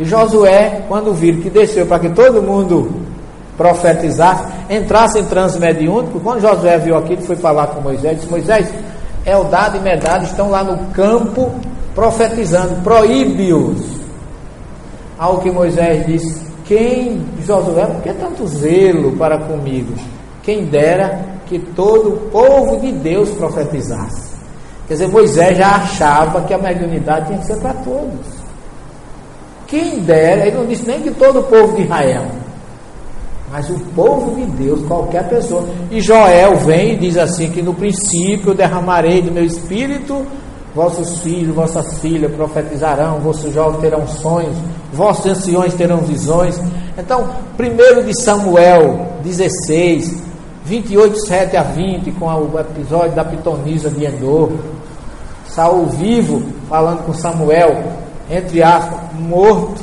E 0.00 0.04
Josué, 0.04 0.84
quando 0.88 1.12
viram 1.12 1.42
que 1.42 1.50
desceu 1.50 1.86
para 1.86 1.98
que 1.98 2.08
todo 2.08 2.42
mundo 2.42 3.02
profetizasse, 3.56 4.44
entrasse 4.70 5.18
em 5.18 5.24
transe 5.24 5.58
mediúnico. 5.58 6.18
Quando 6.20 6.40
Josué 6.40 6.78
viu 6.78 6.96
aquilo, 6.96 7.20
foi 7.20 7.36
falar 7.36 7.66
com 7.68 7.82
Moisés, 7.82 8.16
disse: 8.16 8.30
Moisés, 8.30 8.72
Eldado 9.26 9.76
e 9.76 9.80
Medado 9.80 10.24
estão 10.24 10.48
lá 10.50 10.64
no 10.64 10.90
campo 10.92 11.52
profetizando, 11.94 12.82
proíbe-os. 12.82 14.00
Ao 15.18 15.38
que 15.38 15.50
Moisés 15.50 16.06
disse: 16.06 16.51
Quem, 16.72 17.20
Josué, 17.46 17.84
por 17.84 18.00
que 18.00 18.14
tanto 18.14 18.46
zelo 18.46 19.14
para 19.18 19.36
comigo? 19.36 19.92
Quem 20.42 20.64
dera 20.64 21.20
que 21.46 21.58
todo 21.58 22.14
o 22.14 22.16
povo 22.30 22.80
de 22.80 22.90
Deus 22.92 23.28
profetizasse. 23.32 24.32
Quer 24.88 24.94
dizer, 24.94 25.08
Moisés 25.08 25.58
já 25.58 25.68
achava 25.68 26.40
que 26.40 26.54
a 26.54 26.56
mediunidade 26.56 27.26
tinha 27.26 27.38
que 27.40 27.44
ser 27.44 27.58
para 27.58 27.74
todos. 27.74 28.26
Quem 29.66 29.98
dera, 29.98 30.46
ele 30.46 30.56
não 30.56 30.64
disse 30.64 30.86
nem 30.86 31.02
que 31.02 31.10
todo 31.10 31.40
o 31.40 31.42
povo 31.42 31.76
de 31.76 31.82
Israel, 31.82 32.24
mas 33.50 33.68
o 33.68 33.78
povo 33.94 34.34
de 34.34 34.46
Deus, 34.46 34.82
qualquer 34.86 35.28
pessoa. 35.28 35.68
E 35.90 36.00
Joel 36.00 36.56
vem 36.56 36.94
e 36.94 36.96
diz 36.96 37.18
assim: 37.18 37.50
que 37.50 37.60
no 37.60 37.74
princípio 37.74 38.54
derramarei 38.54 39.20
do 39.20 39.30
meu 39.30 39.44
espírito, 39.44 40.24
vossos 40.74 41.18
filhos, 41.18 41.54
vossas 41.54 41.98
filhas 41.98 42.32
profetizarão, 42.32 43.20
vossos 43.20 43.52
jovens 43.52 43.80
terão 43.80 44.06
sonhos, 44.06 44.56
vossos 44.92 45.26
anciões 45.26 45.74
terão 45.74 45.98
visões. 45.98 46.60
Então, 46.96 47.28
primeiro 47.56 48.04
de 48.04 48.14
Samuel 48.22 49.08
16, 49.22 50.22
28, 50.64 51.26
7 51.26 51.56
a 51.56 51.62
20, 51.62 52.12
com 52.12 52.26
o 52.26 52.58
episódio 52.58 53.12
da 53.12 53.24
pitonisa 53.24 53.90
de 53.90 54.04
Endor. 54.04 54.52
Saul 55.46 55.86
vivo 55.86 56.42
falando 56.68 57.04
com 57.04 57.12
Samuel, 57.12 57.82
entre 58.30 58.62
aspas, 58.62 58.98
morto, 59.18 59.82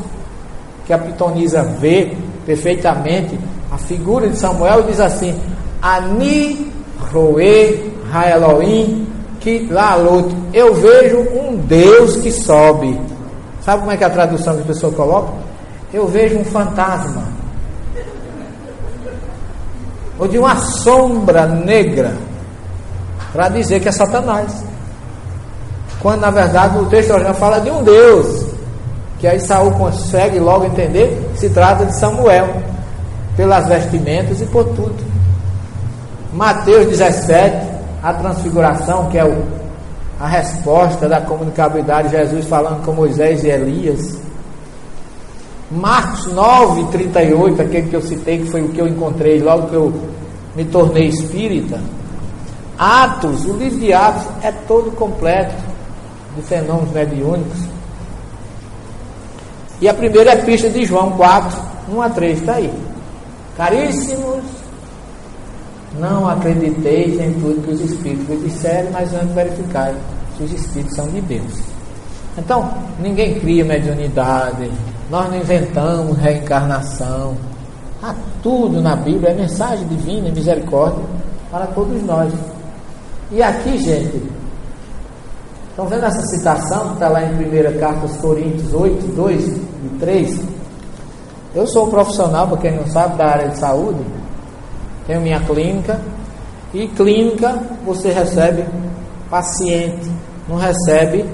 que 0.85 0.93
a 0.93 0.97
pitonisa 0.97 1.61
vê 1.63 2.17
perfeitamente 2.45 3.37
a 3.71 3.77
figura 3.77 4.27
de 4.27 4.37
Samuel 4.37 4.83
diz 4.83 4.99
assim: 4.99 5.35
Ani 5.81 6.71
Roe 7.11 7.93
Haelohim 8.11 9.07
que 9.39 9.67
lá 9.71 9.95
luto. 9.95 10.35
Eu 10.53 10.73
vejo 10.73 11.19
um 11.19 11.55
Deus 11.55 12.17
que 12.17 12.31
sobe. 12.31 12.99
Sabe 13.61 13.79
como 13.79 13.91
é 13.91 13.97
que 13.97 14.03
a 14.03 14.09
tradução 14.09 14.55
que 14.55 14.61
a 14.61 14.65
pessoa 14.65 14.91
coloca? 14.91 15.33
Eu 15.93 16.07
vejo 16.07 16.37
um 16.37 16.45
fantasma. 16.45 17.23
Ou 20.17 20.27
de 20.27 20.37
uma 20.37 20.55
sombra 20.55 21.45
negra. 21.45 22.15
Para 23.31 23.49
dizer 23.49 23.79
que 23.79 23.89
é 23.89 23.91
Satanás. 23.91 24.63
Quando 26.01 26.21
na 26.21 26.31
verdade 26.31 26.77
o 26.77 26.85
texto 26.85 27.11
original 27.11 27.35
fala 27.35 27.59
de 27.59 27.69
um 27.69 27.83
Deus. 27.83 28.45
Que 29.19 29.27
aí 29.27 29.39
Saul 29.39 29.71
consegue 29.71 30.39
logo 30.39 30.65
entender, 30.65 31.29
se 31.35 31.49
trata 31.49 31.85
de 31.85 31.93
Samuel, 31.93 32.55
pelas 33.35 33.67
vestimentas 33.67 34.39
e 34.39 34.45
por 34.45 34.63
tudo. 34.69 34.95
Mateus 36.31 36.87
17, 36.87 37.68
a 38.01 38.13
transfiguração, 38.13 39.09
que 39.09 39.17
é 39.17 39.25
o, 39.25 39.43
a 40.19 40.27
resposta 40.27 41.07
da 41.07 41.21
comunicabilidade 41.21 42.09
de 42.09 42.17
Jesus 42.17 42.45
falando 42.45 42.83
com 42.83 42.93
Moisés 42.93 43.43
e 43.43 43.49
Elias. 43.49 44.17
Marcos 45.71 46.27
9, 46.33 46.85
38, 46.91 47.61
aquele 47.61 47.89
que 47.89 47.95
eu 47.95 48.01
citei, 48.01 48.39
que 48.39 48.49
foi 48.49 48.61
o 48.61 48.69
que 48.69 48.79
eu 48.79 48.87
encontrei 48.87 49.39
logo 49.39 49.67
que 49.67 49.75
eu 49.75 49.93
me 50.55 50.65
tornei 50.65 51.07
espírita. 51.07 51.79
Atos, 52.77 53.45
o 53.45 53.53
livro 53.53 53.79
de 53.79 53.93
Atos 53.93 54.25
é 54.41 54.51
todo 54.67 54.91
completo 54.91 55.53
de 56.35 56.41
fenômenos 56.41 56.91
mediúnicos. 56.91 57.59
E 59.81 59.87
a 59.87 59.93
primeira 59.93 60.33
epístola 60.33 60.73
de 60.73 60.85
João 60.85 61.11
4, 61.11 61.59
1 61.91 62.01
a 62.01 62.09
3, 62.09 62.39
está 62.39 62.53
aí. 62.55 62.73
Caríssimos, 63.55 64.43
não 65.97 66.27
acrediteis 66.27 67.19
em 67.19 67.33
tudo 67.33 67.63
que 67.65 67.71
os 67.71 67.81
Espíritos 67.81 68.27
vos 68.27 68.63
mas 68.91 69.13
antes 69.13 69.33
verificai 69.33 69.95
se 70.37 70.43
os 70.43 70.53
Espíritos 70.53 70.95
são 70.95 71.07
de 71.07 71.21
Deus. 71.21 71.61
Então, 72.37 72.69
ninguém 72.99 73.39
cria 73.39 73.65
mediunidade, 73.65 74.69
nós 75.09 75.29
não 75.29 75.37
inventamos 75.37 76.17
reencarnação. 76.17 77.35
Há 78.01 78.13
tudo 78.43 78.81
na 78.81 78.95
Bíblia, 78.95 79.31
é 79.31 79.33
mensagem 79.33 79.87
divina 79.87 80.29
e 80.29 80.31
misericórdia 80.31 81.03
para 81.51 81.67
todos 81.67 82.01
nós. 82.03 82.31
E 83.31 83.41
aqui, 83.41 83.77
gente, 83.77 84.29
Estão 85.79 85.87
vendo 85.87 86.03
essa 86.07 86.21
citação 86.23 86.87
que 86.89 86.93
está 86.95 87.07
lá 87.07 87.23
em 87.23 87.35
1 87.35 87.79
Carta 87.79 88.01
aos 88.01 88.17
Coríntios 88.17 88.73
8, 88.73 89.15
2 89.15 89.47
e 89.47 89.89
3? 89.97 90.41
Eu 91.55 91.65
sou 91.67 91.87
um 91.87 91.89
profissional, 91.89 92.49
para 92.49 92.57
quem 92.57 92.75
não 92.75 92.85
sabe, 92.87 93.15
da 93.15 93.25
área 93.25 93.47
de 93.47 93.57
saúde. 93.57 94.03
Tenho 95.09 95.21
minha 95.21 95.39
clínica. 95.39 95.99
E 96.71 96.87
clínica 96.89 97.59
você 97.83 98.11
recebe 98.11 98.63
paciente, 99.27 100.07
não 100.47 100.55
recebe 100.55 101.25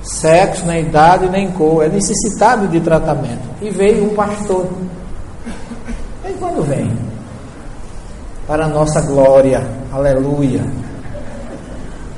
sexo, 0.00 0.64
nem 0.64 0.82
idade, 0.82 1.28
nem 1.28 1.50
cor. 1.50 1.84
É 1.84 1.88
necessitado 1.88 2.68
de 2.68 2.78
tratamento. 2.78 3.42
E 3.60 3.68
veio 3.68 4.04
um 4.04 4.14
pastor. 4.14 4.68
E 6.24 6.32
quando 6.34 6.62
vem? 6.62 6.88
Para 8.46 8.66
a 8.66 8.68
nossa 8.68 9.00
glória. 9.00 9.66
Aleluia. 9.92 10.62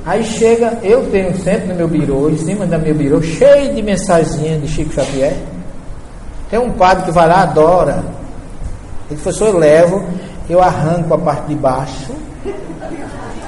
Aí 0.04 0.22
chega, 0.22 0.78
eu 0.82 1.10
tenho 1.10 1.34
sempre 1.38 1.68
no 1.68 1.74
meu 1.74 1.88
birô, 1.88 2.28
em 2.28 2.36
cima 2.36 2.66
do 2.66 2.78
meu 2.78 2.94
birô, 2.94 3.22
cheio 3.22 3.74
de 3.74 3.82
mensagens 3.82 4.60
de 4.60 4.68
Chico 4.68 4.92
Xavier. 4.92 5.38
Tem 6.50 6.58
um 6.58 6.72
padre 6.72 7.06
que 7.06 7.10
vai 7.12 7.26
lá, 7.26 7.44
adora. 7.44 8.04
Ele 9.10 9.18
falou, 9.18 9.54
eu 9.54 9.58
levo, 9.58 10.04
eu 10.48 10.62
arranco 10.62 11.14
a 11.14 11.18
parte 11.18 11.48
de 11.48 11.54
baixo, 11.56 12.12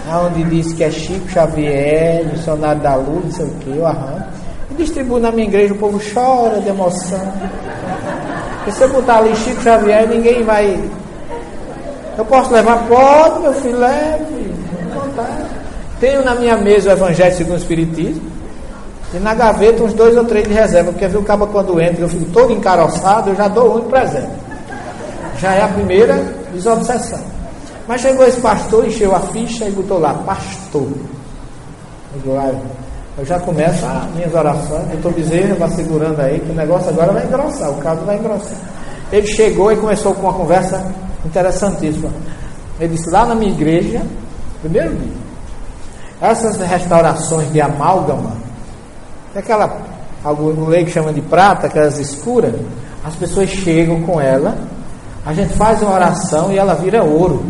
onde 0.09 0.45
diz 0.45 0.73
que 0.73 0.85
é 0.85 0.91
Chico 0.91 1.29
Xavier, 1.29 2.27
missionário 2.27 2.83
da 2.83 2.97
luz, 2.97 3.25
não 3.25 3.33
sei 3.33 3.47
o 3.47 3.51
que, 3.61 3.77
eu 3.77 3.87
arranco. 3.87 4.27
E 4.71 4.75
distribuo 4.75 5.19
na 5.19 5.31
minha 5.31 5.47
igreja, 5.47 5.73
o 5.73 5.79
povo 5.79 6.01
chora 6.13 6.61
de 6.61 6.69
emoção. 6.69 7.33
Porque 8.57 8.73
se 8.73 8.83
eu 8.83 8.89
botar 8.91 9.19
ali 9.19 9.35
Chico 9.37 9.63
Xavier, 9.63 10.07
ninguém 10.09 10.43
vai. 10.45 10.79
Eu 12.19 12.25
posso 12.27 12.53
levar? 12.53 12.87
Pode, 12.87 13.41
meu 13.41 13.53
filho, 13.55 13.79
leve. 13.79 14.53
Tenho 15.99 16.25
na 16.25 16.35
minha 16.35 16.57
mesa 16.57 16.91
o 16.91 16.93
Evangelho 16.93 17.35
segundo 17.35 17.55
o 17.55 17.59
Espiritismo. 17.59 18.31
E 19.15 19.19
na 19.19 19.35
gaveta 19.35 19.83
uns 19.83 19.93
dois 19.95 20.17
ou 20.17 20.25
três 20.25 20.47
de 20.47 20.55
reserva, 20.55 20.93
porque 20.93 21.09
viu 21.09 21.21
o 21.21 21.25
cabo 21.25 21.47
quando 21.49 21.81
entra, 21.81 22.03
eu 22.03 22.09
fico 22.09 22.27
todo 22.27 22.53
encaroçado, 22.53 23.31
eu 23.31 23.35
já 23.35 23.49
dou 23.49 23.77
um 23.77 23.81
de 23.81 23.87
presente. 23.87 24.31
Já 25.39 25.55
é 25.55 25.63
a 25.63 25.69
primeira 25.69 26.40
desobsessão. 26.53 27.21
Mas 27.87 28.01
chegou 28.03 28.27
esse 28.27 28.41
pastor, 28.41 28.87
encheu 28.87 29.15
a 29.15 29.21
ficha 29.21 29.67
e 29.67 29.71
botou 29.71 29.99
lá, 29.99 30.15
pastor. 30.15 30.89
Eu 32.25 33.25
já 33.25 33.39
começo 33.41 33.85
as 33.85 34.15
minhas 34.15 34.35
orações, 34.35 34.91
eu 34.91 34.97
estou 34.97 35.13
dizendo, 35.13 35.59
vai 35.59 35.69
segurando 35.71 36.21
aí, 36.21 36.41
que 36.41 36.51
o 36.51 36.55
negócio 36.55 36.89
agora 36.89 37.13
vai 37.13 37.25
engrossar, 37.25 37.71
o 37.71 37.77
caso 37.77 38.01
vai 38.03 38.17
engrossar. 38.17 38.57
Ele 39.13 39.27
chegou 39.27 39.73
e 39.73 39.77
começou 39.77 40.15
com 40.15 40.23
uma 40.23 40.33
conversa 40.33 40.85
interessantíssima. 41.25 42.11
Ele 42.79 42.97
disse, 42.97 43.11
lá 43.11 43.27
na 43.27 43.35
minha 43.35 43.51
igreja, 43.51 44.03
primeiro 44.61 44.95
dia, 44.95 45.21
essas 46.21 46.57
restaurações 46.59 47.51
de 47.53 47.61
amálgama, 47.61 48.37
aquela, 49.35 49.79
algum 50.23 50.71
que 50.85 50.91
chama 50.91 51.13
de 51.13 51.21
prata, 51.23 51.67
aquelas 51.67 51.99
escuras, 51.99 52.55
as 53.05 53.15
pessoas 53.15 53.49
chegam 53.51 54.03
com 54.03 54.21
ela, 54.21 54.57
a 55.25 55.33
gente 55.33 55.53
faz 55.55 55.83
uma 55.83 55.95
oração 55.95 56.53
e 56.53 56.59
ela 56.59 56.75
vira 56.75 57.03
ouro. 57.03 57.45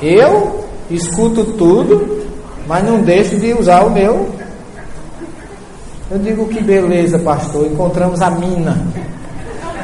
Eu 0.00 0.64
escuto 0.90 1.44
tudo, 1.44 2.24
mas 2.66 2.84
não 2.84 3.00
deixo 3.00 3.36
de 3.36 3.52
usar 3.54 3.84
o 3.84 3.90
meu. 3.90 4.28
Eu 6.10 6.18
digo 6.18 6.46
que 6.48 6.62
beleza, 6.62 7.18
pastor, 7.18 7.66
encontramos 7.66 8.20
a 8.22 8.30
mina. 8.30 8.80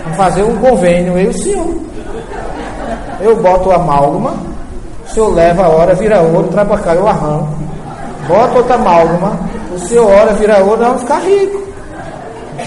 Vamos 0.03 0.17
fazer 0.17 0.43
um 0.43 0.57
convênio, 0.57 1.19
eu 1.19 1.25
e 1.25 1.29
o 1.29 1.43
senhor. 1.43 1.75
Eu 3.21 3.37
boto 3.37 3.69
o 3.69 3.73
amálgama 3.73 4.55
o 5.05 5.11
senhor 5.15 5.35
leva 5.35 5.65
a 5.65 5.69
hora, 5.69 5.95
vira 5.95 6.23
ouro, 6.23 6.49
traz 6.49 6.67
para 6.67 6.79
cá, 6.79 6.95
eu 6.95 7.07
arranco. 7.07 7.49
Bota 8.27 8.59
outra 8.59 8.75
amálgama, 8.75 9.39
o 9.73 9.79
senhor 9.79 10.07
ora, 10.07 10.33
vira 10.33 10.59
ouro, 10.65 10.79
nós 10.79 10.87
vamos 10.89 11.03
ficar 11.03 11.21
rico. 11.21 11.64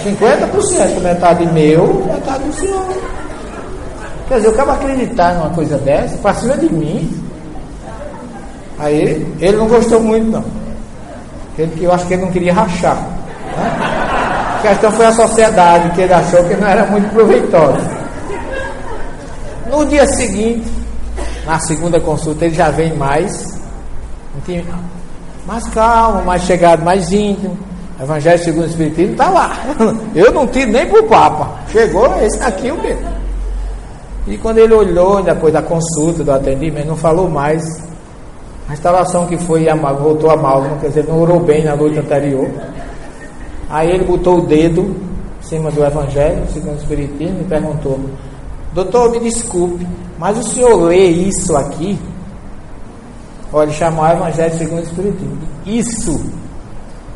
50%, 0.03 1.01
metade 1.01 1.45
meu, 1.47 2.05
metade 2.05 2.43
do 2.43 2.53
senhor. 2.53 2.85
Quer 4.27 4.35
dizer, 4.35 4.47
eu 4.47 4.53
acabo 4.53 4.71
acreditar 4.71 5.33
numa 5.35 5.49
coisa 5.51 5.77
dessa, 5.77 6.17
para 6.17 6.33
cima 6.33 6.57
de 6.57 6.71
mim. 6.73 7.23
Aí 8.79 9.25
ele 9.39 9.57
não 9.57 9.67
gostou 9.67 10.01
muito, 10.01 10.31
não. 10.31 10.43
Ele, 11.57 11.83
eu 11.83 11.91
acho 11.91 12.05
que 12.05 12.13
ele 12.13 12.23
não 12.23 12.31
queria 12.31 12.53
rachar. 12.53 12.95
Né? 12.95 14.57
A 14.57 14.59
questão 14.61 14.91
foi 14.91 15.05
a 15.05 15.13
sociedade, 15.13 15.91
que 15.91 16.01
ele 16.01 16.13
achou 16.13 16.43
que 16.43 16.55
não 16.55 16.67
era 16.67 16.85
muito 16.87 17.09
proveitosa. 17.13 17.97
No 19.69 19.85
dia 19.85 20.05
seguinte, 20.07 20.69
na 21.45 21.59
segunda 21.59 21.99
consulta 21.99 22.45
ele 22.45 22.55
já 22.55 22.69
vem 22.69 22.93
mais, 22.95 23.59
mais 25.45 25.67
calmo, 25.69 26.23
mais 26.25 26.41
chegado, 26.43 26.83
mais 26.83 27.11
íntimo. 27.11 27.57
Evangelho 27.99 28.43
segundo 28.43 28.63
o 28.63 28.67
Espiritismo 28.67 29.13
está 29.13 29.29
lá. 29.29 29.57
Eu 30.13 30.31
não 30.31 30.45
tiro 30.47 30.71
nem 30.71 30.85
para 30.85 30.99
o 30.99 31.03
Papa. 31.07 31.51
Chegou, 31.71 32.07
esse 32.21 32.41
aqui 32.43 32.71
o 32.71 32.81
mesmo. 32.81 33.17
E 34.27 34.37
quando 34.37 34.57
ele 34.57 34.73
olhou, 34.73 35.23
depois 35.23 35.53
da 35.53 35.61
consulta, 35.61 36.23
do 36.23 36.31
atendimento, 36.31 36.87
não 36.87 36.97
falou 36.97 37.29
mais. 37.29 37.63
A 38.67 38.73
instalação 38.73 39.25
que 39.25 39.37
foi 39.37 39.65
voltou 39.99 40.29
a 40.29 40.35
mal, 40.35 40.61
quer 40.81 40.89
dizer, 40.89 41.05
não 41.07 41.21
orou 41.21 41.39
bem 41.39 41.63
na 41.63 41.75
noite 41.75 41.97
anterior. 41.97 42.49
Aí 43.69 43.89
ele 43.89 44.03
botou 44.03 44.39
o 44.39 44.41
dedo 44.41 44.81
em 45.39 45.43
cima 45.43 45.71
do 45.71 45.83
Evangelho, 45.83 46.43
segundo 46.53 46.75
o 46.75 46.77
Espiritismo, 46.77 47.39
e 47.41 47.43
perguntou: 47.45 47.99
Doutor, 48.73 49.09
me 49.11 49.19
desculpe, 49.21 49.87
mas 50.19 50.37
o 50.37 50.43
senhor 50.43 50.75
lê 50.83 51.07
isso 51.07 51.55
aqui? 51.55 51.97
Olha, 53.51 53.71
chamou 53.71 54.03
o 54.03 54.11
Evangelho 54.11 54.57
segundo 54.57 54.79
o 54.79 54.83
Espiritismo. 54.83 55.37
Isso, 55.65 56.21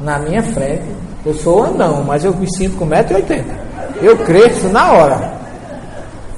na 0.01 0.19
minha 0.19 0.43
frente, 0.43 0.85
eu 1.25 1.33
sou 1.33 1.63
anão, 1.63 2.03
mas 2.03 2.23
eu 2.23 2.33
me 2.35 2.47
sinto 2.55 2.77
com 2.77 2.87
1,80m. 2.87 3.43
Eu 4.01 4.17
cresço 4.17 4.67
na 4.69 4.91
hora. 4.91 5.33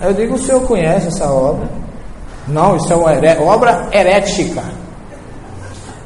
Eu 0.01 0.13
digo: 0.13 0.35
O 0.35 0.37
senhor 0.37 0.61
conhece 0.63 1.07
essa 1.07 1.31
obra? 1.31 1.67
Não, 2.47 2.75
isso 2.75 2.91
é 2.91 2.95
uma 2.95 3.11
obra 3.45 3.87
herética. 3.91 4.61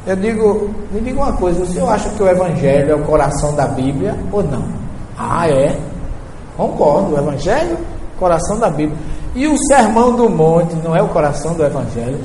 Eu 0.06 0.16
digo, 0.16 0.70
me 0.92 1.02
diga 1.02 1.20
uma 1.20 1.34
coisa, 1.34 1.62
o 1.62 1.66
senhor 1.66 1.90
acha 1.90 2.10
que 2.10 2.24
o 2.24 2.30
Evangelho 2.30 2.92
é 2.92 2.96
o 2.96 3.04
coração 3.04 3.54
da 3.56 3.68
Bíblia 3.68 4.16
ou 4.32 4.42
não? 4.42 4.64
Ah, 5.18 5.50
é? 5.50 5.78
Concordo, 6.56 7.14
o 7.14 7.18
Evangelho, 7.18 7.78
coração 8.18 8.58
da 8.58 8.70
Bíblia. 8.70 8.98
E 9.36 9.48
o 9.48 9.58
Sermão 9.68 10.16
do 10.16 10.30
Monte 10.30 10.76
não 10.76 10.96
é 10.96 11.02
o 11.02 11.10
coração 11.10 11.56
do 11.56 11.66
Evangelho? 11.66 12.20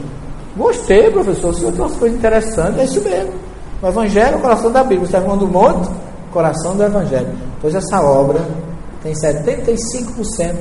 Gostei, 0.56 1.10
professor, 1.10 1.50
o 1.50 1.54
senhor 1.54 1.72
tem 1.72 1.80
umas 1.80 1.96
coisas 1.96 2.18
interessantes, 2.18 2.78
é 2.78 2.84
isso 2.84 3.00
mesmo. 3.00 3.32
O 3.82 3.88
Evangelho 3.88 4.34
é 4.34 4.36
o 4.36 4.40
coração 4.40 4.70
da 4.70 4.84
Bíblia, 4.84 5.02
o 5.02 5.10
Sermão 5.10 5.36
do 5.36 5.48
Monte, 5.48 5.90
coração 6.32 6.76
do 6.76 6.84
Evangelho. 6.84 7.36
Pois 7.60 7.74
essa 7.74 8.00
obra 8.00 8.40
tem 9.02 9.12
75% 9.12 10.54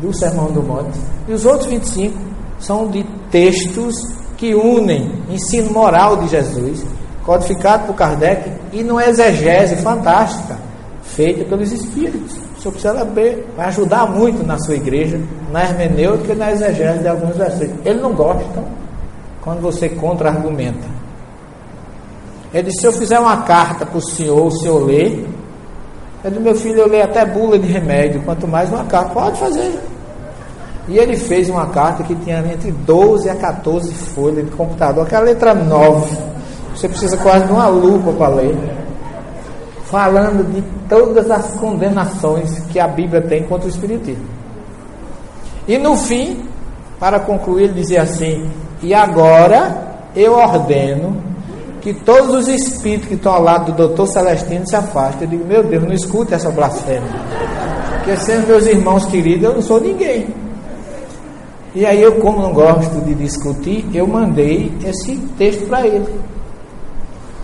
do 0.00 0.16
Sermão 0.16 0.46
do 0.52 0.62
Monte. 0.62 0.96
E 1.26 1.32
os 1.32 1.44
outros 1.44 1.68
25% 1.68 2.12
são 2.60 2.88
de 2.88 3.04
textos 3.32 3.96
que 4.36 4.54
unem 4.54 5.10
ensino 5.28 5.72
moral 5.72 6.18
de 6.18 6.28
Jesus, 6.28 6.86
codificado 7.24 7.86
por 7.86 7.96
Kardec, 7.96 8.48
e 8.72 8.84
numa 8.84 9.04
exegese 9.04 9.76
fantástica, 9.82 10.56
feita 11.02 11.44
pelos 11.46 11.72
Espíritos. 11.72 12.36
O 12.56 12.60
senhor 12.60 12.72
precisa 12.72 12.92
ler, 12.92 13.44
vai 13.56 13.66
ajudar 13.66 14.06
muito 14.06 14.46
na 14.46 14.56
sua 14.58 14.76
igreja, 14.76 15.20
na 15.50 15.64
hermenêutica 15.64 16.32
e 16.32 16.36
na 16.36 16.52
exegese 16.52 17.00
de 17.00 17.08
alguns 17.08 17.36
versículos. 17.36 17.84
Ele 17.84 18.00
não 18.00 18.12
gosta 18.12 18.64
quando 19.42 19.60
você 19.60 19.88
contra-argumenta. 19.88 20.95
Ele 22.56 22.68
disse: 22.68 22.80
se 22.80 22.86
eu 22.86 22.92
fizer 22.92 23.18
uma 23.20 23.42
carta 23.42 23.84
para 23.84 23.98
o 23.98 24.00
senhor, 24.00 24.46
o 24.46 24.50
senhor 24.50 24.82
lê. 24.82 25.24
Eu 26.24 26.30
disse: 26.30 26.42
meu 26.42 26.54
filho, 26.54 26.78
eu 26.78 26.88
leio 26.88 27.04
até 27.04 27.22
bula 27.26 27.58
de 27.58 27.66
remédio, 27.66 28.22
quanto 28.22 28.48
mais 28.48 28.70
uma 28.70 28.84
carta. 28.84 29.10
Pode 29.10 29.38
fazer. 29.38 29.78
E 30.88 30.96
ele 30.96 31.16
fez 31.16 31.50
uma 31.50 31.66
carta 31.66 32.02
que 32.02 32.14
tinha 32.14 32.38
entre 32.38 32.72
12 32.72 33.28
a 33.28 33.34
14 33.34 33.92
folhas 33.92 34.46
de 34.46 34.50
computador, 34.52 35.04
aquela 35.04 35.24
letra 35.24 35.54
9. 35.54 36.16
Você 36.74 36.88
precisa 36.88 37.18
quase 37.18 37.44
de 37.44 37.52
uma 37.52 37.68
lupa 37.68 38.12
para 38.12 38.34
ler. 38.34 38.56
Falando 39.84 40.50
de 40.50 40.62
todas 40.88 41.30
as 41.30 41.52
condenações 41.56 42.58
que 42.70 42.80
a 42.80 42.88
Bíblia 42.88 43.20
tem 43.20 43.42
contra 43.42 43.66
o 43.66 43.70
Espiritismo. 43.70 44.24
E 45.68 45.76
no 45.76 45.94
fim, 45.94 46.48
para 46.98 47.20
concluir, 47.20 47.64
ele 47.64 47.74
dizia 47.74 48.00
assim: 48.00 48.50
E 48.82 48.94
agora 48.94 49.98
eu 50.14 50.32
ordeno 50.32 51.35
que 51.86 51.94
todos 51.94 52.34
os 52.34 52.48
espíritos 52.48 53.06
que 53.06 53.14
estão 53.14 53.32
ao 53.32 53.40
lado 53.40 53.70
do 53.70 53.76
doutor 53.76 54.08
Celestino 54.08 54.66
se 54.66 54.74
afastem. 54.74 55.22
Eu 55.22 55.28
digo: 55.28 55.44
Meu 55.44 55.62
Deus, 55.62 55.84
não 55.84 55.92
escute 55.92 56.34
essa 56.34 56.50
blasfêmia. 56.50 57.08
Porque 57.98 58.16
sendo 58.16 58.48
meus 58.48 58.66
irmãos 58.66 59.06
queridos, 59.06 59.44
eu 59.44 59.54
não 59.54 59.62
sou 59.62 59.80
ninguém. 59.80 60.26
E 61.76 61.86
aí 61.86 62.02
eu, 62.02 62.16
como 62.16 62.42
não 62.42 62.52
gosto 62.52 63.00
de 63.04 63.14
discutir, 63.14 63.88
eu 63.94 64.04
mandei 64.04 64.72
esse 64.84 65.16
texto 65.38 65.68
para 65.68 65.86
ele. 65.86 66.12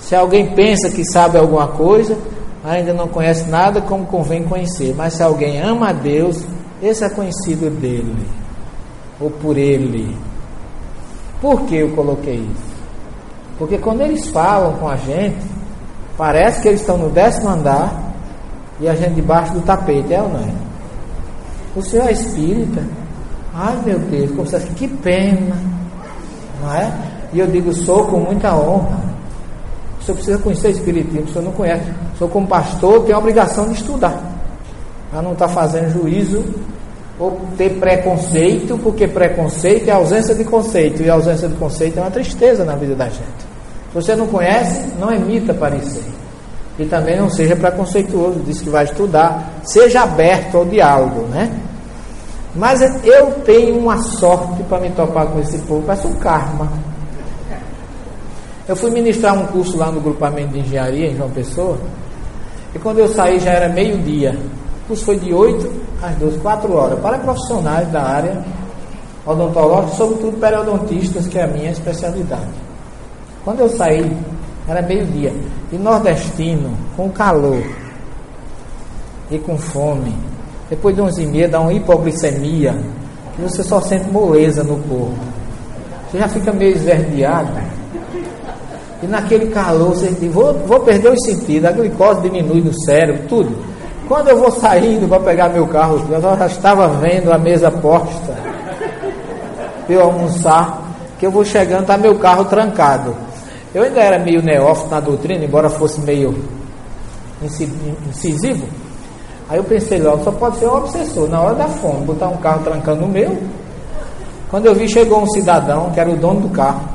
Se 0.00 0.16
alguém 0.16 0.52
pensa 0.56 0.90
que 0.90 1.04
sabe 1.12 1.38
alguma 1.38 1.68
coisa, 1.68 2.18
ainda 2.64 2.92
não 2.92 3.06
conhece 3.06 3.48
nada, 3.48 3.80
como 3.80 4.06
convém 4.06 4.42
conhecer. 4.42 4.92
Mas 4.96 5.12
se 5.12 5.22
alguém 5.22 5.62
ama 5.62 5.90
a 5.90 5.92
Deus, 5.92 6.44
esse 6.82 7.04
é 7.04 7.08
conhecido 7.08 7.70
dele, 7.70 8.26
ou 9.20 9.30
por 9.30 9.56
ele. 9.56 10.16
Por 11.40 11.60
que 11.62 11.76
eu 11.76 11.90
coloquei 11.90 12.34
isso? 12.34 12.71
Porque 13.62 13.78
quando 13.78 14.00
eles 14.00 14.26
falam 14.26 14.72
com 14.72 14.88
a 14.88 14.96
gente, 14.96 15.46
parece 16.18 16.60
que 16.60 16.66
eles 16.66 16.80
estão 16.80 16.98
no 16.98 17.10
décimo 17.10 17.48
andar 17.48 18.12
e 18.80 18.88
a 18.88 18.94
gente 18.96 19.14
debaixo 19.14 19.52
do 19.52 19.60
tapete, 19.60 20.12
é 20.12 20.20
ou 20.20 20.28
não 20.28 20.40
é? 20.40 20.52
O 21.76 21.80
senhor 21.80 22.08
é 22.08 22.10
espírita? 22.10 22.82
Ai 23.54 23.80
meu 23.86 24.00
Deus, 24.00 24.32
como 24.32 24.48
se 24.48 24.58
que 24.70 24.88
pena, 24.88 25.56
não 26.60 26.74
é? 26.74 26.92
E 27.32 27.38
eu 27.38 27.46
digo, 27.46 27.72
sou 27.72 28.04
com 28.06 28.18
muita 28.18 28.52
honra. 28.52 28.98
O 30.00 30.04
senhor 30.04 30.16
precisa 30.16 30.38
conhecer 30.38 30.66
o 30.66 30.70
Espiritismo, 30.72 31.26
o 31.26 31.28
senhor 31.28 31.44
não 31.44 31.52
conhece. 31.52 31.88
O 32.14 32.18
senhor, 32.18 32.30
como 32.30 32.48
pastor, 32.48 33.04
tem 33.04 33.14
a 33.14 33.18
obrigação 33.18 33.68
de 33.68 33.74
estudar. 33.74 34.20
Para 35.08 35.22
não 35.22 35.34
estar 35.34 35.46
tá 35.46 35.54
fazendo 35.54 35.88
juízo 35.88 36.44
ou 37.16 37.40
ter 37.56 37.78
preconceito, 37.78 38.76
porque 38.82 39.06
preconceito 39.06 39.88
é 39.88 39.92
ausência 39.92 40.34
de 40.34 40.42
conceito, 40.42 41.00
e 41.00 41.08
ausência 41.08 41.48
de 41.48 41.54
conceito 41.54 42.00
é 42.00 42.02
uma 42.02 42.10
tristeza 42.10 42.64
na 42.64 42.74
vida 42.74 42.96
da 42.96 43.08
gente. 43.08 43.51
Você 43.94 44.16
não 44.16 44.26
conhece, 44.26 44.92
não 44.98 45.12
emita 45.12 45.52
parecer. 45.52 46.04
E 46.78 46.86
também 46.86 47.18
não 47.18 47.28
seja 47.28 47.54
preconceituoso, 47.54 48.40
diz 48.40 48.60
que 48.60 48.70
vai 48.70 48.84
estudar. 48.84 49.52
Seja 49.62 50.02
aberto 50.02 50.56
ao 50.56 50.64
diálogo, 50.64 51.22
né? 51.28 51.50
Mas 52.54 52.82
eu 53.04 53.32
tenho 53.44 53.78
uma 53.78 53.98
sorte 53.98 54.62
para 54.64 54.80
me 54.80 54.90
topar 54.90 55.26
com 55.26 55.40
esse 55.40 55.58
povo, 55.58 55.82
parece 55.86 56.06
um 56.06 56.14
karma. 56.14 56.70
Eu 58.68 58.76
fui 58.76 58.90
ministrar 58.90 59.36
um 59.36 59.46
curso 59.46 59.76
lá 59.76 59.90
no 59.90 60.00
grupamento 60.00 60.52
de 60.52 60.60
engenharia 60.60 61.10
em 61.10 61.16
João 61.16 61.30
Pessoa, 61.30 61.76
e 62.74 62.78
quando 62.78 62.98
eu 62.98 63.08
saí 63.08 63.38
já 63.40 63.50
era 63.50 63.68
meio-dia. 63.68 64.38
O 64.84 64.88
curso 64.88 65.04
foi 65.04 65.18
de 65.18 65.32
8 65.32 65.82
às 66.02 66.14
12, 66.16 66.38
4 66.38 66.74
horas, 66.74 67.00
para 67.00 67.18
profissionais 67.18 67.90
da 67.90 68.02
área 68.02 68.44
odontológica, 69.26 69.96
sobretudo 69.96 70.38
periodontistas, 70.38 71.26
que 71.26 71.38
é 71.38 71.44
a 71.44 71.46
minha 71.46 71.70
especialidade. 71.70 72.61
Quando 73.44 73.60
eu 73.60 73.68
saí, 73.70 74.16
era 74.68 74.80
meio-dia, 74.82 75.32
e 75.72 75.76
nordestino, 75.76 76.70
com 76.96 77.10
calor 77.10 77.62
e 79.30 79.38
com 79.38 79.58
fome, 79.58 80.14
depois 80.70 80.94
de 80.94 81.02
11 81.02 81.22
e 81.22 81.26
meia 81.26 81.48
dá 81.48 81.60
uma 81.60 81.72
hipoglicemia, 81.72 82.74
que 83.34 83.42
você 83.42 83.62
só 83.62 83.80
sente 83.80 84.08
moleza 84.10 84.62
no 84.62 84.76
corpo. 84.76 85.18
Você 86.10 86.18
já 86.18 86.28
fica 86.28 86.52
meio 86.52 86.74
esverdeado. 86.74 87.52
E 89.02 89.06
naquele 89.06 89.46
calor 89.46 89.90
você 89.90 90.08
diz, 90.12 90.32
vou, 90.32 90.54
vou 90.54 90.80
perder 90.80 91.12
os 91.12 91.24
sentidos, 91.24 91.68
a 91.68 91.72
glicose 91.72 92.20
diminui 92.20 92.60
no 92.60 92.72
cérebro, 92.84 93.26
tudo. 93.28 93.54
Quando 94.06 94.28
eu 94.28 94.38
vou 94.38 94.50
saindo 94.50 95.08
para 95.08 95.20
pegar 95.20 95.48
meu 95.48 95.66
carro, 95.66 96.00
eu 96.10 96.20
já 96.20 96.46
estava 96.46 96.88
vendo 96.88 97.32
a 97.32 97.38
mesa 97.38 97.70
posta 97.70 98.36
eu 99.88 100.00
almoçar, 100.00 100.82
que 101.18 101.26
eu 101.26 101.30
vou 101.30 101.44
chegando, 101.44 101.82
está 101.82 101.96
meu 101.96 102.18
carro 102.18 102.44
trancado. 102.44 103.16
Eu 103.74 103.82
ainda 103.82 104.00
era 104.00 104.18
meio 104.18 104.42
neófito 104.42 104.90
na 104.90 105.00
doutrina, 105.00 105.44
embora 105.44 105.70
fosse 105.70 106.00
meio 106.00 106.34
incisivo. 108.08 108.66
Aí 109.48 109.58
eu 109.58 109.64
pensei 109.64 110.00
logo, 110.00 110.22
só 110.24 110.32
pode 110.32 110.58
ser 110.58 110.66
um 110.66 110.76
obsessor, 110.76 111.28
na 111.28 111.40
hora 111.40 111.54
da 111.54 111.68
fome, 111.68 112.06
botar 112.06 112.28
um 112.28 112.36
carro 112.36 112.62
trancando 112.64 113.04
o 113.04 113.08
meu. 113.08 113.36
Quando 114.50 114.66
eu 114.66 114.74
vi, 114.74 114.88
chegou 114.88 115.22
um 115.22 115.26
cidadão, 115.28 115.90
que 115.90 116.00
era 116.00 116.10
o 116.10 116.16
dono 116.16 116.40
do 116.40 116.48
carro, 116.50 116.88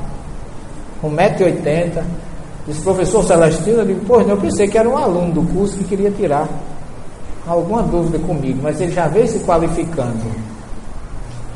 com 1.00 1.10
1,80m, 1.10 2.02
disse, 2.66 2.82
professor 2.82 3.24
Celestino, 3.24 3.78
eu 3.78 3.86
digo, 3.86 4.04
pô, 4.06 4.20
eu 4.20 4.36
pensei 4.36 4.68
que 4.68 4.78
era 4.78 4.88
um 4.88 4.96
aluno 4.96 5.32
do 5.32 5.42
curso 5.52 5.76
que 5.78 5.84
queria 5.84 6.10
tirar 6.10 6.48
alguma 7.46 7.82
dúvida 7.82 8.18
comigo, 8.20 8.60
mas 8.62 8.80
ele 8.80 8.92
já 8.92 9.08
veio 9.08 9.26
se 9.26 9.40
qualificando. 9.40 10.47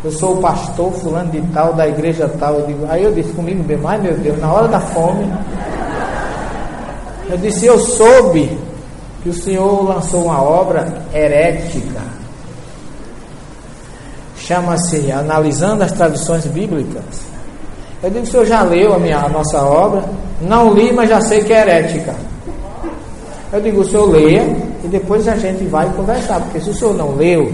Eu 0.05 0.11
sou 0.11 0.35
o 0.35 0.41
pastor 0.41 0.93
fulano 0.93 1.31
de 1.31 1.41
tal, 1.53 1.75
da 1.75 1.87
igreja 1.87 2.29
tal. 2.39 2.55
Eu 2.55 2.67
digo, 2.67 2.87
aí 2.89 3.05
eu 3.05 3.13
disse 3.13 3.33
comigo 3.33 3.63
mesmo, 3.63 3.87
ai 3.87 3.99
meu 3.99 4.15
Deus, 4.15 4.39
na 4.39 4.53
hora 4.53 4.69
da 4.69 4.81
fome. 4.81 5.31
Eu 7.31 7.39
disse, 7.39 7.67
eu 7.67 7.79
soube 7.79 8.59
que 9.23 9.29
o 9.29 9.35
Senhor 9.35 9.85
lançou 9.85 10.25
uma 10.25 10.43
obra 10.43 11.03
herética. 11.15 12.01
Chama-se 14.37 15.13
Analisando 15.13 15.85
as 15.85 15.93
Tradições 15.93 16.47
Bíblicas. 16.47 17.33
Eu 18.03 18.11
digo, 18.11 18.25
o 18.25 18.27
senhor 18.27 18.45
já 18.45 18.63
leu 18.63 18.93
a, 18.93 18.99
minha, 18.99 19.19
a 19.19 19.29
nossa 19.29 19.63
obra? 19.63 20.03
Não 20.41 20.75
li, 20.75 20.93
mas 20.93 21.09
já 21.09 21.21
sei 21.21 21.45
que 21.45 21.53
é 21.53 21.61
herética. 21.61 22.13
Eu 23.53 23.61
digo, 23.61 23.83
o 23.83 23.85
senhor 23.85 24.11
leia 24.11 24.43
e 24.83 24.89
depois 24.89 25.29
a 25.29 25.37
gente 25.37 25.65
vai 25.67 25.89
conversar, 25.95 26.41
porque 26.41 26.59
se 26.59 26.71
o 26.71 26.75
senhor 26.75 26.95
não 26.95 27.15
leu, 27.15 27.53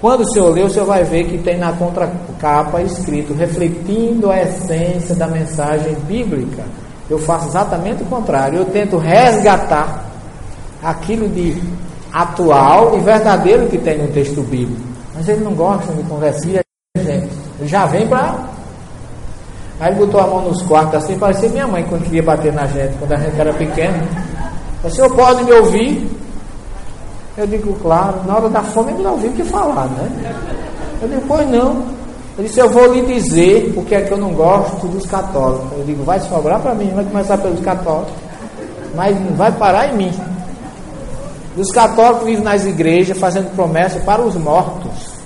quando 0.00 0.20
o 0.20 0.32
senhor 0.32 0.50
leu, 0.50 0.66
o 0.66 0.70
senhor 0.70 0.84
vai 0.84 1.04
ver 1.04 1.24
que 1.24 1.38
tem 1.38 1.56
na 1.56 1.72
contracapa 1.72 2.82
escrito 2.82 3.32
refletindo 3.32 4.30
a 4.30 4.42
essência 4.42 5.14
da 5.14 5.26
mensagem 5.26 5.94
bíblica. 6.06 6.64
Eu 7.08 7.18
faço 7.18 7.48
exatamente 7.48 8.02
o 8.02 8.06
contrário, 8.06 8.58
eu 8.58 8.64
tento 8.66 8.98
resgatar 8.98 10.04
aquilo 10.82 11.28
de 11.28 11.56
atual 12.12 12.96
e 12.96 13.00
verdadeiro 13.00 13.68
que 13.68 13.78
tem 13.78 13.98
no 13.98 14.08
texto 14.08 14.42
bíblico. 14.42 14.80
Mas 15.14 15.28
ele 15.28 15.42
não 15.42 15.54
gosta 15.54 15.92
de 15.92 16.02
conversar, 16.02 16.62
gente. 16.96 17.30
Ele 17.58 17.68
já 17.68 17.86
vem 17.86 18.06
para. 18.06 18.44
Aí 19.80 19.92
ele 19.92 20.04
botou 20.04 20.20
a 20.20 20.26
mão 20.26 20.42
nos 20.42 20.62
quartos 20.62 20.94
assim, 20.94 21.18
parecia 21.18 21.48
minha 21.48 21.66
mãe 21.66 21.84
quando 21.88 22.04
queria 22.04 22.22
bater 22.22 22.52
na 22.52 22.66
gente, 22.66 22.96
quando 22.98 23.12
a 23.12 23.16
gente 23.16 23.38
era 23.38 23.52
pequeno. 23.52 23.96
O 24.84 24.90
senhor 24.90 25.14
pode 25.14 25.44
me 25.44 25.52
ouvir? 25.52 26.25
Eu 27.36 27.46
digo, 27.46 27.74
claro, 27.82 28.22
na 28.26 28.36
hora 28.36 28.48
da 28.48 28.62
fome 28.62 28.92
ele 28.92 29.02
não 29.02 29.12
ouviu 29.12 29.30
o 29.30 29.34
que 29.34 29.44
falar, 29.44 29.86
né? 29.88 30.34
Eu 31.02 31.08
digo, 31.08 31.22
pois 31.28 31.48
não. 31.50 31.82
Ele 32.38 32.48
disse, 32.48 32.60
eu 32.60 32.70
vou 32.70 32.92
lhe 32.92 33.02
dizer 33.02 33.74
o 33.76 33.82
que 33.82 33.94
é 33.94 34.02
que 34.02 34.12
eu 34.12 34.18
não 34.18 34.32
gosto 34.32 34.86
dos 34.86 35.04
católicos. 35.06 35.78
Eu 35.78 35.84
digo, 35.84 36.02
vai 36.02 36.18
sobrar 36.20 36.60
para 36.60 36.74
mim, 36.74 36.90
vai 36.94 37.04
começar 37.04 37.38
pelos 37.38 37.60
católicos, 37.60 38.14
mas 38.94 39.18
não 39.20 39.36
vai 39.36 39.52
parar 39.52 39.92
em 39.92 39.96
mim. 39.96 40.12
Os 41.56 41.70
católicos 41.70 42.24
vivem 42.24 42.44
nas 42.44 42.66
igrejas 42.66 43.18
fazendo 43.18 43.54
promessa 43.54 43.98
para 44.00 44.22
os 44.22 44.34
mortos. 44.36 45.16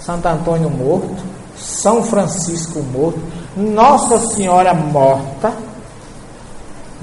Santo 0.00 0.26
Antônio 0.26 0.68
morto, 0.68 1.22
São 1.56 2.02
Francisco 2.02 2.82
morto, 2.92 3.20
Nossa 3.56 4.18
Senhora 4.18 4.74
morta. 4.74 5.52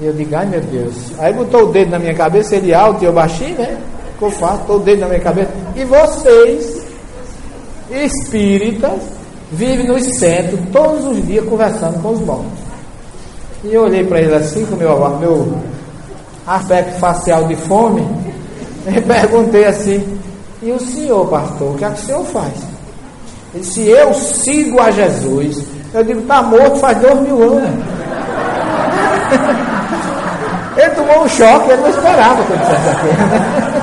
E 0.00 0.06
eu 0.06 0.12
digo, 0.12 0.34
ai 0.34 0.46
meu 0.46 0.60
Deus. 0.60 0.94
Aí 1.18 1.32
botou 1.32 1.64
o 1.64 1.72
dedo 1.72 1.90
na 1.90 1.98
minha 1.98 2.14
cabeça, 2.14 2.56
ele 2.56 2.72
alto 2.72 3.02
e 3.02 3.06
eu 3.06 3.12
baixinho, 3.12 3.58
né? 3.58 3.76
Que 4.22 4.26
eu 4.26 4.30
faço, 4.30 4.58
botou 4.58 4.76
o 4.76 4.78
dedo 4.78 5.00
na 5.00 5.08
minha 5.08 5.18
cabeça. 5.18 5.50
E 5.74 5.84
vocês, 5.84 6.86
espíritas, 7.90 9.00
vivem 9.50 9.88
nos 9.88 10.04
centros 10.16 10.60
todos 10.72 11.04
os 11.06 11.26
dias 11.26 11.44
conversando 11.44 12.00
com 12.00 12.10
os 12.10 12.20
mortos. 12.20 12.60
E 13.64 13.74
eu 13.74 13.82
olhei 13.82 14.04
para 14.04 14.20
ele 14.20 14.32
assim, 14.32 14.64
com 14.64 14.76
meu, 14.76 14.96
meu 15.18 15.58
aspecto 16.46 17.00
facial 17.00 17.48
de 17.48 17.56
fome, 17.56 18.06
e 18.86 19.00
perguntei 19.00 19.64
assim: 19.64 20.20
E 20.62 20.70
o 20.70 20.78
senhor, 20.78 21.26
pastor, 21.26 21.74
o 21.74 21.76
que 21.76 21.84
é 21.84 21.90
que 21.90 22.00
o 22.00 22.04
senhor 22.04 22.24
faz? 22.26 22.54
Ele 23.52 23.64
disse: 23.64 23.88
Eu 23.88 24.14
sigo 24.14 24.80
a 24.80 24.92
Jesus. 24.92 25.64
Eu 25.92 26.04
digo: 26.04 26.20
Está 26.20 26.42
morto 26.42 26.76
faz 26.76 26.96
dois 26.98 27.20
mil 27.22 27.42
anos. 27.42 27.84
Ele 30.74 30.90
tomou 30.90 31.24
um 31.24 31.28
choque, 31.28 31.70
ele 31.70 31.82
não 31.82 31.90
esperava 31.90 32.42
que 32.44 32.50
eu 32.50 32.56
dissesse 32.56 32.88
aquilo. 32.88 33.82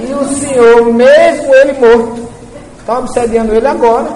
E 0.00 0.14
o 0.14 0.28
Senhor, 0.58 0.92
mesmo 0.92 1.54
ele 1.54 1.72
morto, 1.74 2.28
está 2.80 2.98
obsediando 2.98 3.54
ele 3.54 3.68
agora. 3.68 4.08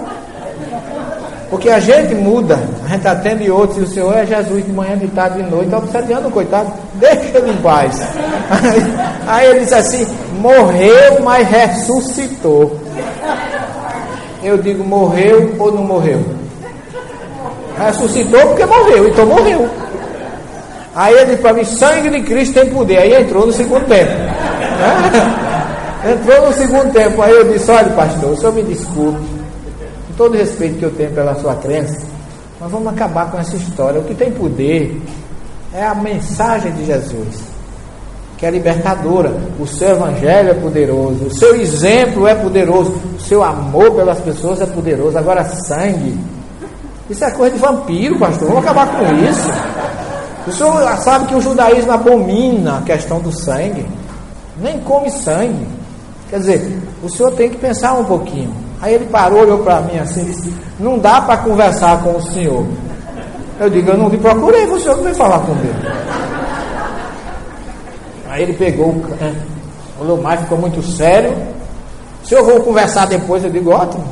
Porque 1.49 1.69
a 1.69 1.79
gente 1.79 2.15
muda, 2.15 2.59
a 2.85 2.89
gente 2.89 3.07
atende 3.07 3.51
outros, 3.51 3.79
e 3.79 3.83
o 3.83 3.87
Senhor 3.87 4.17
é 4.17 4.27
Jesus 4.27 4.65
de 4.65 4.73
manhã, 4.73 4.97
de 4.97 5.07
tarde, 5.09 5.43
de 5.43 5.49
noite, 5.49 5.67
está 5.67 5.79
obsediando 5.79 6.29
o 6.29 6.31
coitado, 6.33 6.73
deixa 6.95 7.39
ele 7.39 7.53
em 7.53 7.57
paz. 7.59 8.01
Aí, 8.51 8.83
aí 9.29 9.47
ele 9.51 9.61
diz 9.61 9.73
assim: 9.73 10.07
morreu, 10.41 11.21
mas 11.23 11.47
ressuscitou. 11.49 12.81
Eu 14.43 14.59
digo, 14.59 14.83
morreu 14.83 15.55
ou 15.59 15.71
não 15.71 15.85
morreu? 15.85 16.25
Ressuscitou 17.79 18.41
porque 18.49 18.67
morreu, 18.67 19.09
então 19.09 19.27
morreu. 19.27 19.69
Aí 20.95 21.15
ele 21.15 21.27
disse 21.27 21.43
para 21.43 21.53
mim: 21.53 21.65
sangue 21.65 22.11
de 22.11 22.23
Cristo 22.23 22.55
tem 22.55 22.71
poder. 22.71 22.99
Aí 22.99 23.15
entrou 23.15 23.47
no 23.47 23.53
segundo 23.53 23.87
tempo. 23.87 24.11
Entrou 26.05 26.47
no 26.47 26.53
segundo 26.53 26.93
tempo. 26.93 27.23
Aí 27.23 27.33
eu 27.33 27.53
disse: 27.53 27.71
olha, 27.71 27.91
pastor, 27.91 28.33
o 28.33 28.37
senhor 28.37 28.53
me 28.53 28.63
desculpe 28.63 29.43
com 30.13 30.17
todo 30.17 30.35
o 30.35 30.37
respeito 30.37 30.79
que 30.79 30.85
eu 30.85 30.91
tenho 30.91 31.11
pela 31.11 31.35
sua 31.37 31.55
crença, 31.57 32.01
nós 32.61 32.71
vamos 32.71 32.93
acabar 32.93 33.31
com 33.31 33.39
essa 33.39 33.57
história. 33.57 34.01
O 34.01 34.05
que 34.05 34.15
tem 34.15 34.31
poder 34.31 35.01
é 35.75 35.85
a 35.85 35.95
mensagem 35.95 36.73
de 36.73 36.85
Jesus, 36.85 37.41
que 38.37 38.47
é 38.47 38.51
libertadora. 38.51 39.35
O 39.59 39.67
seu 39.67 39.91
evangelho 39.91 40.51
é 40.51 40.55
poderoso, 40.55 41.25
o 41.25 41.35
seu 41.35 41.57
exemplo 41.57 42.27
é 42.27 42.35
poderoso, 42.35 42.95
o 43.17 43.21
seu 43.21 43.43
amor 43.43 43.93
pelas 43.93 44.21
pessoas 44.21 44.61
é 44.61 44.67
poderoso. 44.67 45.17
Agora, 45.19 45.45
sangue, 45.45 46.19
isso 47.09 47.25
é 47.25 47.31
coisa 47.31 47.57
de 47.57 47.61
vampiro, 47.61 48.19
pastor. 48.19 48.49
Vamos 48.49 48.65
acabar 48.65 48.89
com 48.89 49.15
isso. 49.25 49.49
O 50.47 50.53
senhor 50.53 50.97
sabe 50.99 51.27
que 51.27 51.35
o 51.35 51.41
judaísmo 51.41 51.93
abomina 51.93 52.79
a 52.79 52.83
questão 52.83 53.21
do 53.21 53.33
sangue, 53.33 53.87
nem 54.61 54.79
come 54.81 55.11
sangue. 55.11 55.82
Quer 56.33 56.39
dizer, 56.39 56.79
o 57.03 57.11
senhor 57.11 57.31
tem 57.33 57.51
que 57.51 57.59
pensar 57.59 57.93
um 57.93 58.05
pouquinho. 58.05 58.51
Aí 58.81 58.95
ele 58.95 59.05
parou, 59.05 59.41
olhou 59.41 59.59
para 59.59 59.83
mim 59.83 59.99
assim 59.99 60.25
disse: 60.25 60.51
Não 60.81 60.99
dá 60.99 61.21
para 61.21 61.37
conversar 61.37 62.03
com 62.03 62.17
o 62.17 62.23
senhor. 62.23 62.65
Eu 63.61 63.69
digo: 63.69 63.91
Eu 63.91 63.99
não 63.99 64.09
te 64.09 64.17
procurei, 64.17 64.65
o 64.65 64.81
senhor 64.81 64.97
que 64.97 65.03
veio 65.03 65.15
falar 65.15 65.41
comigo. 65.41 65.75
Aí 68.31 68.45
ele 68.45 68.55
pegou, 68.55 68.95
né, 69.21 69.37
olhou 70.01 70.23
mais, 70.23 70.41
ficou 70.41 70.57
muito 70.57 70.83
sério. 70.83 71.37
Se 72.25 72.35
eu 72.35 72.43
vou 72.47 72.63
conversar 72.63 73.07
depois, 73.09 73.45
eu 73.45 73.51
digo: 73.51 73.71
Ótimo. 73.71 74.07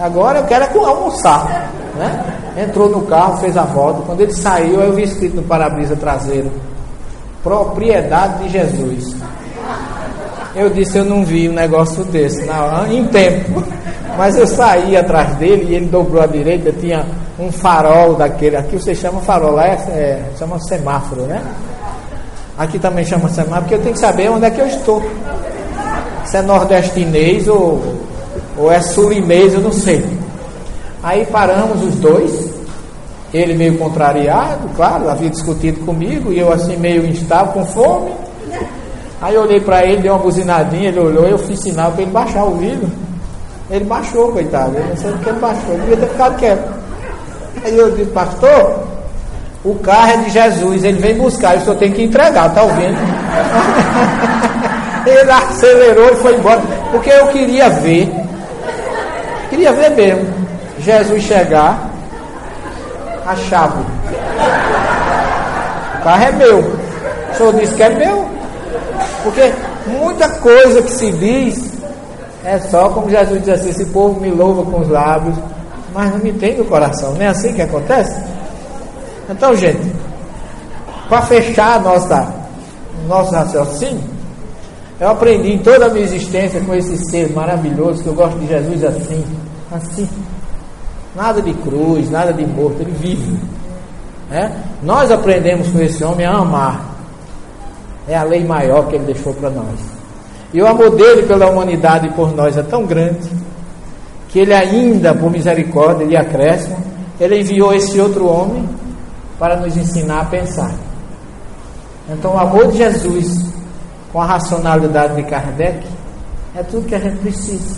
Agora 0.00 0.38
eu 0.38 0.46
quero 0.46 0.64
é 0.64 0.88
almoçar. 0.88 1.70
Né? 1.96 2.64
Entrou 2.66 2.88
no 2.88 3.02
carro, 3.02 3.36
fez 3.40 3.58
a 3.58 3.64
volta. 3.64 4.00
Quando 4.06 4.22
ele 4.22 4.32
saiu, 4.32 4.80
eu 4.80 4.94
vi 4.94 5.02
escrito 5.02 5.36
no 5.36 5.42
para-brisa 5.42 5.94
traseiro: 5.94 6.50
Propriedade 7.42 8.44
de 8.44 8.48
Jesus. 8.48 9.14
Eu 10.58 10.68
disse: 10.70 10.98
Eu 10.98 11.04
não 11.04 11.24
vi 11.24 11.48
um 11.48 11.52
negócio 11.52 12.02
desse 12.04 12.44
não, 12.44 12.90
em 12.90 13.06
tempo. 13.06 13.62
Mas 14.18 14.36
eu 14.36 14.44
saí 14.44 14.96
atrás 14.96 15.36
dele 15.36 15.68
e 15.70 15.74
ele 15.76 15.86
dobrou 15.86 16.20
à 16.20 16.26
direita, 16.26 16.72
tinha 16.72 17.06
um 17.38 17.52
farol 17.52 18.16
daquele. 18.16 18.56
Aqui 18.56 18.76
você 18.76 18.92
chama 18.92 19.20
farol, 19.20 19.52
lá 19.52 19.68
é, 19.68 19.74
é, 19.74 20.22
chama 20.36 20.58
semáforo, 20.58 21.22
né? 21.22 21.40
Aqui 22.58 22.80
também 22.80 23.04
chama 23.04 23.28
semáforo, 23.28 23.60
porque 23.60 23.76
eu 23.76 23.82
tenho 23.82 23.94
que 23.94 24.00
saber 24.00 24.28
onde 24.28 24.46
é 24.46 24.50
que 24.50 24.60
eu 24.60 24.66
estou. 24.66 25.00
Se 26.24 26.38
é 26.38 26.42
nordestinês 26.42 27.46
ou, 27.46 27.80
ou 28.56 28.72
é 28.72 28.80
sulinês, 28.80 29.54
eu 29.54 29.60
não 29.60 29.72
sei. 29.72 30.04
Aí 31.00 31.24
paramos 31.26 31.84
os 31.84 31.94
dois, 31.94 32.50
ele 33.32 33.54
meio 33.54 33.78
contrariado, 33.78 34.68
claro, 34.74 35.08
havia 35.08 35.30
discutido 35.30 35.78
comigo, 35.86 36.32
e 36.32 36.40
eu 36.40 36.52
assim 36.52 36.76
meio 36.76 37.06
instável, 37.06 37.52
com 37.52 37.64
fome. 37.64 38.10
Aí 39.20 39.34
eu 39.34 39.42
olhei 39.42 39.60
para 39.60 39.84
ele, 39.84 40.02
dei 40.02 40.10
uma 40.10 40.20
buzinadinha, 40.20 40.88
ele 40.88 41.00
olhou, 41.00 41.26
eu 41.26 41.38
fiz 41.38 41.60
sinal 41.60 41.92
para 41.92 42.02
ele 42.02 42.10
baixar 42.10 42.44
o 42.44 42.56
vidro. 42.56 42.90
Ele 43.70 43.84
baixou, 43.84 44.32
coitado. 44.32 44.76
Eu 44.76 44.86
não 44.86 44.96
sei 44.96 45.12
porque 45.12 45.28
ele 45.28 45.38
baixou. 45.38 45.74
Ele 45.74 45.80
devia 45.80 45.96
ter 45.96 46.06
ficado 46.06 46.36
quieto. 46.36 46.74
Aí 47.64 47.76
eu 47.76 47.90
disse, 47.90 48.10
pastor, 48.10 48.84
o 49.64 49.74
carro 49.76 50.10
é 50.10 50.16
de 50.18 50.30
Jesus, 50.30 50.84
ele 50.84 50.98
vem 50.98 51.16
buscar, 51.16 51.56
eu 51.56 51.62
só 51.62 51.74
tenho 51.74 51.92
que 51.92 52.04
entregar, 52.04 52.54
tá 52.54 52.62
ouvindo? 52.62 52.96
ele 55.04 55.30
acelerou 55.30 56.12
e 56.12 56.16
foi 56.16 56.36
embora, 56.36 56.60
porque 56.92 57.10
eu 57.10 57.26
queria 57.28 57.68
ver, 57.68 58.08
queria 59.50 59.72
ver 59.72 59.90
mesmo, 59.90 60.26
Jesus 60.78 61.22
chegar, 61.24 61.90
a 63.26 63.36
chave. 63.36 63.82
O 65.98 66.04
carro 66.04 66.22
é 66.22 66.32
meu. 66.32 66.58
O 66.60 67.34
senhor 67.36 67.52
disse 67.54 67.74
que 67.74 67.82
é 67.82 67.90
meu. 67.90 68.37
Porque 69.22 69.52
muita 69.86 70.28
coisa 70.36 70.82
que 70.82 70.92
se 70.92 71.10
diz 71.12 71.72
é 72.44 72.58
só 72.58 72.88
como 72.90 73.10
Jesus 73.10 73.40
diz 73.40 73.48
assim: 73.48 73.70
esse 73.70 73.86
povo 73.86 74.20
me 74.20 74.30
louva 74.30 74.70
com 74.70 74.80
os 74.80 74.88
lábios, 74.88 75.36
mas 75.92 76.10
não 76.12 76.18
me 76.18 76.32
tem 76.32 76.56
no 76.56 76.64
coração. 76.64 77.14
Não 77.14 77.22
é 77.22 77.28
assim 77.28 77.52
que 77.52 77.62
acontece? 77.62 78.20
Então, 79.28 79.54
gente, 79.54 79.92
para 81.08 81.22
fechar 81.22 81.82
nossa, 81.82 82.32
nosso 83.06 83.32
raciocínio, 83.32 84.02
eu 85.00 85.08
aprendi 85.08 85.52
em 85.52 85.58
toda 85.58 85.86
a 85.86 85.90
minha 85.90 86.04
existência 86.04 86.60
com 86.60 86.74
esse 86.74 86.96
ser 87.10 87.32
maravilhoso 87.32 88.02
que 88.02 88.08
eu 88.08 88.14
gosto 88.14 88.38
de 88.38 88.46
Jesus 88.46 88.84
assim, 88.84 89.24
assim. 89.70 90.08
Nada 91.14 91.42
de 91.42 91.52
cruz, 91.54 92.10
nada 92.10 92.32
de 92.32 92.46
morto, 92.46 92.80
ele 92.80 92.92
vive. 92.92 93.38
É? 94.30 94.50
Nós 94.82 95.10
aprendemos 95.10 95.68
com 95.68 95.80
esse 95.80 96.04
homem 96.04 96.26
a 96.26 96.36
amar. 96.36 96.87
É 98.08 98.16
a 98.16 98.24
lei 98.24 98.44
maior 98.44 98.88
que 98.88 98.96
ele 98.96 99.04
deixou 99.04 99.34
para 99.34 99.50
nós. 99.50 99.78
E 100.52 100.62
o 100.62 100.66
amor 100.66 100.96
dele 100.96 101.24
pela 101.24 101.50
humanidade 101.50 102.06
e 102.06 102.12
por 102.12 102.34
nós 102.34 102.56
é 102.56 102.62
tão 102.62 102.86
grande 102.86 103.28
que 104.28 104.38
ele 104.38 104.54
ainda, 104.54 105.14
por 105.14 105.30
misericórdia 105.30 106.04
e 106.04 106.16
acréscimo, 106.16 106.76
ele 107.20 107.40
enviou 107.40 107.74
esse 107.74 108.00
outro 108.00 108.26
homem 108.26 108.68
para 109.38 109.56
nos 109.56 109.76
ensinar 109.76 110.20
a 110.20 110.24
pensar. 110.24 110.72
Então, 112.08 112.34
o 112.34 112.38
amor 112.38 112.68
de 112.68 112.78
Jesus 112.78 113.46
com 114.12 114.20
a 114.20 114.26
racionalidade 114.26 115.16
de 115.16 115.22
Kardec 115.24 115.86
é 116.54 116.62
tudo 116.62 116.86
que 116.86 116.94
a 116.94 116.98
gente 116.98 117.18
precisa. 117.18 117.76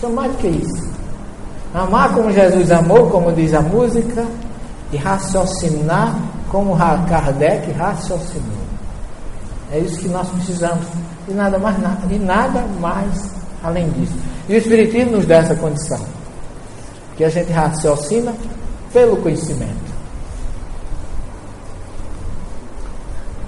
Só 0.00 0.08
mais 0.08 0.32
do 0.32 0.38
que 0.38 0.48
isso. 0.48 0.86
Amar 1.74 2.14
como 2.14 2.32
Jesus 2.32 2.70
amou, 2.70 3.10
como 3.10 3.32
diz 3.32 3.52
a 3.52 3.60
música, 3.60 4.24
e 4.92 4.96
raciocinar 4.96 6.14
como 6.48 6.76
Kardec 6.76 7.70
raciocinou. 7.72 8.65
É 9.72 9.78
isso 9.78 9.98
que 9.98 10.08
nós 10.08 10.28
precisamos 10.28 10.86
e 11.28 11.32
nada 11.32 11.58
mais 11.58 11.76
e 12.10 12.18
nada 12.18 12.64
mais 12.80 13.30
além 13.62 13.88
disso. 13.90 14.14
E 14.48 14.54
o 14.54 14.58
Espiritismo 14.58 15.12
nos 15.12 15.26
dá 15.26 15.36
essa 15.36 15.54
condição, 15.56 16.00
que 17.16 17.24
a 17.24 17.28
gente 17.28 17.50
raciocina 17.50 18.32
pelo 18.92 19.16
conhecimento. 19.16 19.86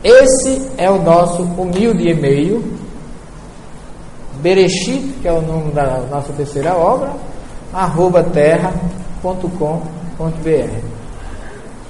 Esse 0.02 0.70
é 0.76 0.90
o 0.90 1.02
nosso 1.02 1.42
humilde 1.42 2.08
e-mail 2.08 2.78
Bereshit, 4.40 5.14
que 5.20 5.28
é 5.28 5.32
o 5.32 5.42
nome 5.42 5.72
da 5.72 5.98
nossa 6.10 6.32
terceira 6.32 6.74
obra, 6.76 7.12
arroba 7.72 8.22
terra.com.br. 8.22 9.48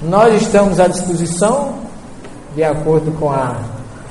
Nós 0.03 0.43
estamos 0.43 0.81
à 0.81 0.89
disposição, 0.89 1.75
de 2.55 2.65
acordo 2.65 3.13
com 3.19 3.31
a, 3.31 3.57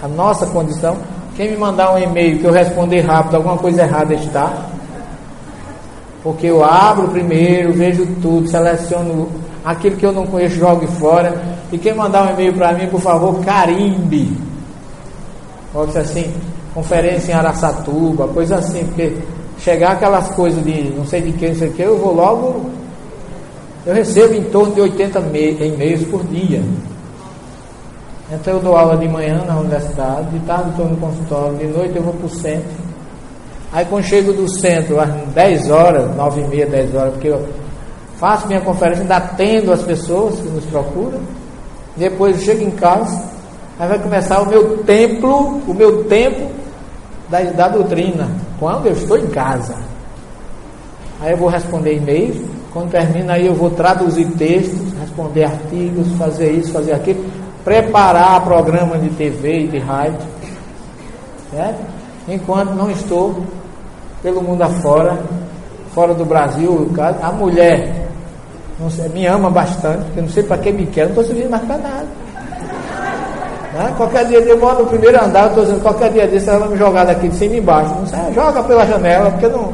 a 0.02 0.07
nossa 0.07 0.45
condição. 0.48 0.98
Quem 1.36 1.52
me 1.52 1.57
mandar 1.57 1.94
um 1.94 1.99
e-mail 1.99 2.40
que 2.40 2.45
eu 2.45 2.52
responder 2.52 3.02
rápido, 3.02 3.36
alguma 3.36 3.57
coisa 3.57 3.84
errada 3.84 4.14
está. 4.14 4.68
Porque 6.24 6.48
eu 6.48 6.64
abro 6.64 7.07
primeiro, 7.10 7.74
vejo 7.74 8.06
tudo, 8.22 8.48
seleciono 8.48 9.30
aquilo 9.64 9.95
que 9.98 10.06
eu 10.06 10.11
não 10.11 10.26
conheço, 10.26 10.56
jogo 10.56 10.88
fora. 10.88 11.34
E 11.72 11.78
quem 11.78 11.94
mandar 11.94 12.28
um 12.28 12.34
e-mail 12.34 12.53
para 12.53 12.74
mim, 12.74 12.88
por 12.88 13.02
favor, 13.02 13.40
carimbe. 13.44 14.36
Pode 15.74 15.98
assim, 15.98 16.34
conferência 16.74 17.32
em 17.32 17.36
Araçatuba, 17.36 18.28
coisa 18.30 18.56
assim, 18.56 18.84
porque 18.86 19.18
chegar 19.60 19.91
aquelas 19.94 20.30
coisas 20.30 20.64
de 20.64 20.94
não 20.95 21.06
sei 21.06 21.22
de 21.22 21.32
quem, 21.34 21.49
não 21.49 21.56
sei 21.56 21.69
o 21.69 21.74
que, 21.74 21.82
eu 21.82 21.98
vou 21.98 22.14
logo. 22.14 22.69
Eu 23.86 23.94
recebo 23.94 24.34
em 24.34 24.44
torno 24.44 24.74
de 24.74 24.82
80 24.82 25.19
e-mails 25.19 26.03
por 26.07 26.24
dia. 26.26 26.61
Então 28.29 28.55
eu 28.55 28.59
dou 28.59 28.75
aula 28.75 28.97
de 28.97 29.07
manhã 29.07 29.41
na 29.45 29.57
universidade, 29.57 30.29
de 30.31 30.39
tarde 30.45 30.71
estou 30.71 30.85
no 30.85 30.97
consultório, 30.97 31.57
de 31.57 31.67
noite 31.67 31.95
eu 31.95 32.03
vou 32.03 32.13
para 32.13 32.25
o 32.25 32.29
centro. 32.29 32.87
Aí 33.71 33.85
quando 33.85 34.03
chego 34.03 34.33
do 34.33 34.49
centro, 34.49 34.99
às 34.99 35.09
10 35.33 35.69
horas, 35.69 36.15
9 36.15 36.41
e 36.41 36.47
meia, 36.47 36.65
10 36.65 36.95
horas, 36.95 37.13
porque 37.13 37.29
eu 37.29 37.47
faço 38.17 38.47
minha 38.47 38.59
conferência, 38.59 39.01
ainda 39.03 39.17
atendo 39.17 39.71
as 39.71 39.81
pessoas 39.81 40.35
que 40.35 40.49
nos 40.49 40.65
procuram. 40.65 41.19
Depois 41.95 42.37
eu 42.37 42.43
chego 42.43 42.63
em 42.63 42.71
casa, 42.71 43.23
aí 43.79 43.87
vai 43.87 43.99
começar 43.99 44.41
o 44.41 44.45
meu 44.47 44.77
templo, 44.79 45.61
o 45.65 45.73
meu 45.73 46.03
tempo 46.05 46.51
da, 47.29 47.41
da 47.43 47.69
doutrina, 47.69 48.29
quando 48.59 48.87
eu 48.87 48.93
estou 48.93 49.17
em 49.17 49.27
casa. 49.27 49.75
Aí 51.21 51.31
eu 51.31 51.37
vou 51.37 51.49
responder 51.49 51.95
e-mails, 51.95 52.37
quando 52.73 52.91
termina 52.91 53.33
aí 53.33 53.47
eu 53.47 53.55
vou 53.55 53.71
traduzir 53.71 54.27
textos, 54.37 54.93
responder 54.99 55.45
artigos, 55.45 56.07
fazer 56.17 56.51
isso, 56.51 56.71
fazer 56.71 56.93
aquilo, 56.93 57.25
preparar 57.68 58.45
programa 58.45 58.98
de 58.98 59.10
TV 59.10 59.64
e 59.64 59.68
de 59.68 59.77
rádio, 59.77 60.26
certo? 61.52 61.80
Enquanto 62.26 62.69
não 62.69 62.89
estou 62.89 63.44
pelo 64.23 64.41
mundo 64.41 64.61
afora, 64.61 65.18
fora 65.94 66.14
do 66.14 66.23
Brasil, 66.23 66.89
a 67.22 67.30
mulher 67.30 68.07
sei, 68.89 69.10
me 69.10 69.26
ama 69.26 69.49
bastante, 69.49 70.06
eu 70.15 70.22
não 70.22 70.30
sei 70.30 70.44
para 70.44 70.60
que 70.60 70.72
me 70.72 70.85
quer, 70.85 71.02
não 71.03 71.10
estou 71.10 71.26
servindo 71.26 71.49
mais 71.49 71.64
para 71.65 71.77
nada. 71.77 72.07
Né? 73.73 73.94
Qualquer 73.98 74.26
dia 74.27 74.39
eu 74.39 74.57
moro 74.57 74.84
no 74.84 74.88
primeiro 74.88 75.22
andar, 75.22 75.49
estou 75.49 75.65
dizendo, 75.65 75.81
qualquer 75.81 76.10
dia 76.14 76.26
desse 76.26 76.48
ela 76.48 76.60
vai 76.60 76.69
me 76.69 76.77
jogar 76.77 77.03
daqui 77.03 77.27
de 77.27 77.35
cima 77.35 77.56
e 77.56 77.57
embaixo. 77.57 77.94
Não 77.95 78.07
sei, 78.07 78.34
joga 78.34 78.64
pela 78.64 78.85
janela, 78.85 79.30
porque 79.30 79.48
não. 79.49 79.73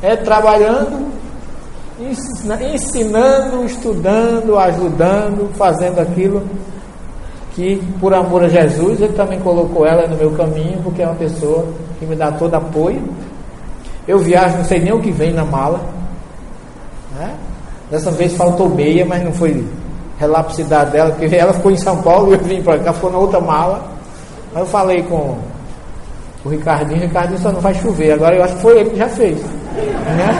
É 0.00 0.16
trabalhando, 0.16 1.06
ensinando, 2.00 3.66
estudando, 3.66 4.58
ajudando, 4.58 5.54
fazendo 5.54 6.00
aquilo 6.00 6.42
que, 7.58 7.82
por 7.98 8.14
amor 8.14 8.44
a 8.44 8.48
Jesus, 8.48 9.00
Ele 9.00 9.12
também 9.14 9.40
colocou 9.40 9.84
ela 9.84 10.06
no 10.06 10.16
meu 10.16 10.30
caminho, 10.30 10.80
porque 10.80 11.02
é 11.02 11.06
uma 11.06 11.16
pessoa 11.16 11.66
que 11.98 12.06
me 12.06 12.14
dá 12.14 12.30
todo 12.30 12.54
apoio. 12.54 13.02
Eu 14.06 14.20
viajo, 14.20 14.58
não 14.58 14.64
sei 14.64 14.78
nem 14.78 14.92
o 14.92 15.00
que 15.00 15.10
vem 15.10 15.32
na 15.32 15.44
mala. 15.44 15.80
Né? 17.18 17.34
Dessa 17.90 18.12
vez 18.12 18.36
faltou 18.36 18.68
meia, 18.68 19.04
mas 19.04 19.24
não 19.24 19.32
foi 19.32 19.66
relapsidade 20.20 20.92
dela, 20.92 21.10
porque 21.10 21.34
ela 21.34 21.52
ficou 21.52 21.72
em 21.72 21.76
São 21.76 22.00
Paulo 22.00 22.30
e 22.30 22.34
eu 22.34 22.38
vim 22.38 22.62
para 22.62 22.78
cá, 22.78 22.92
ficou 22.92 23.10
na 23.10 23.18
outra 23.18 23.40
mala. 23.40 23.84
Aí 24.54 24.62
eu 24.62 24.66
falei 24.66 25.02
com 25.02 25.36
o 26.44 26.48
Ricardinho, 26.48 27.00
o 27.00 27.06
Ricardinho 27.06 27.40
só 27.40 27.50
não 27.50 27.60
vai 27.60 27.74
chover, 27.74 28.12
agora 28.12 28.36
eu 28.36 28.44
acho 28.44 28.54
que 28.54 28.62
foi 28.62 28.78
ele 28.78 28.90
que 28.90 28.96
já 28.96 29.08
fez. 29.08 29.42
Né? 29.42 30.30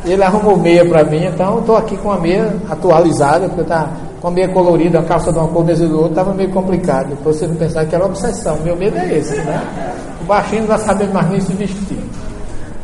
ele 0.06 0.22
arrumou 0.22 0.56
meia 0.56 0.88
para 0.88 1.04
mim, 1.04 1.26
então 1.26 1.56
eu 1.56 1.60
estou 1.60 1.76
aqui 1.76 1.94
com 1.98 2.10
a 2.10 2.16
meia 2.16 2.56
atualizada, 2.70 3.48
porque 3.48 3.60
está 3.60 3.82
com 3.84 4.07
a 4.26 4.30
meia 4.30 4.48
colorida, 4.48 4.98
a 4.98 5.02
calça 5.04 5.32
de 5.32 5.38
uma 5.38 5.48
cor 5.48 5.64
desse 5.64 5.86
do 5.86 5.96
outro, 5.96 6.10
estava 6.10 6.34
meio 6.34 6.50
complicado. 6.50 7.10
Depois 7.10 7.36
você 7.36 7.46
não 7.46 7.54
pensar 7.54 7.86
que 7.86 7.94
era 7.94 8.04
obsessão, 8.04 8.58
meu 8.64 8.76
medo 8.76 8.96
é 8.96 9.18
esse, 9.18 9.36
né? 9.36 9.94
O 10.20 10.24
baixinho 10.24 10.62
não 10.62 10.68
vai 10.68 10.78
saber 10.78 11.08
mais 11.12 11.30
nem 11.30 11.40
se 11.40 11.52
vestir. 11.52 11.98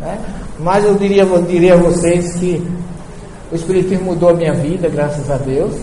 Né? 0.01 0.19
Mas 0.61 0.85
eu 0.85 0.95
diria, 0.95 1.23
eu 1.23 1.43
diria 1.43 1.75
a 1.75 1.77
vocês 1.77 2.35
que 2.35 2.65
o 3.51 3.55
Espiritismo 3.55 4.07
mudou 4.07 4.31
a 4.31 4.35
minha 4.35 4.55
vida, 4.55 4.89
graças 4.89 5.29
a 5.31 5.37
Deus. 5.37 5.75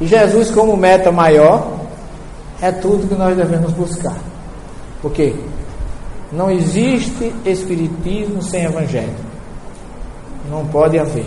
E 0.00 0.06
Jesus, 0.06 0.50
como 0.50 0.76
meta 0.76 1.10
maior, 1.10 1.66
é 2.62 2.70
tudo 2.70 3.08
que 3.08 3.14
nós 3.14 3.36
devemos 3.36 3.72
buscar. 3.72 4.16
Porque 5.02 5.34
não 6.32 6.50
existe 6.50 7.32
Espiritismo 7.44 8.42
sem 8.42 8.64
Evangelho. 8.64 9.14
Não 10.48 10.64
pode 10.66 10.98
haver. 10.98 11.26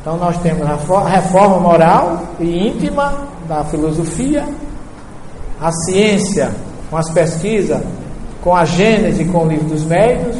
Então 0.00 0.16
nós 0.16 0.38
temos 0.38 0.66
a 0.66 1.08
reforma 1.08 1.58
moral 1.58 2.22
e 2.38 2.68
íntima 2.68 3.28
da 3.46 3.62
filosofia, 3.64 4.46
a 5.60 5.70
ciência 5.70 6.50
com 6.88 6.96
as 6.96 7.10
pesquisas, 7.10 7.82
com 8.40 8.56
a 8.56 8.64
Gênese, 8.64 9.26
com 9.26 9.44
o 9.44 9.48
livro 9.48 9.68
dos 9.68 9.84
médios, 9.84 10.36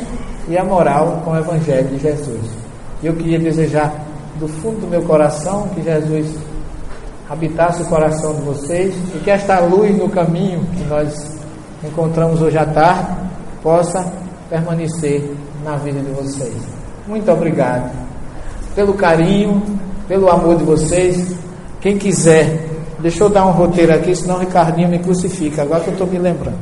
e 0.48 0.56
a 0.56 0.64
moral 0.64 1.20
com 1.24 1.32
o 1.32 1.36
Evangelho 1.36 1.88
de 1.88 1.98
Jesus. 1.98 2.40
Eu 3.02 3.14
queria 3.14 3.38
desejar 3.38 3.92
do 4.36 4.48
fundo 4.48 4.80
do 4.80 4.86
meu 4.88 5.02
coração 5.02 5.68
que 5.74 5.82
Jesus 5.82 6.34
habitasse 7.28 7.82
o 7.82 7.86
coração 7.86 8.34
de 8.34 8.40
vocês 8.40 8.94
e 9.14 9.18
que 9.18 9.30
esta 9.30 9.60
luz 9.60 9.96
no 9.96 10.08
caminho 10.08 10.64
que 10.74 10.84
nós 10.84 11.38
encontramos 11.84 12.40
hoje 12.40 12.58
à 12.58 12.66
tarde 12.66 13.14
possa 13.62 14.10
permanecer 14.48 15.36
na 15.62 15.76
vida 15.76 16.00
de 16.00 16.10
vocês. 16.10 16.56
Muito 17.06 17.30
obrigado 17.30 18.09
pelo 18.80 18.94
carinho, 18.94 19.62
pelo 20.08 20.30
amor 20.30 20.56
de 20.56 20.64
vocês. 20.64 21.36
Quem 21.82 21.98
quiser, 21.98 22.66
deixa 22.98 23.22
eu 23.22 23.28
dar 23.28 23.46
um 23.46 23.50
roteiro 23.50 23.92
aqui, 23.94 24.16
senão 24.16 24.36
o 24.36 24.38
Ricardinho 24.38 24.88
me 24.88 24.98
crucifica, 24.98 25.62
agora 25.62 25.80
que 25.80 25.88
eu 25.88 25.92
estou 25.92 26.06
me 26.06 26.18
lembrando. 26.18 26.58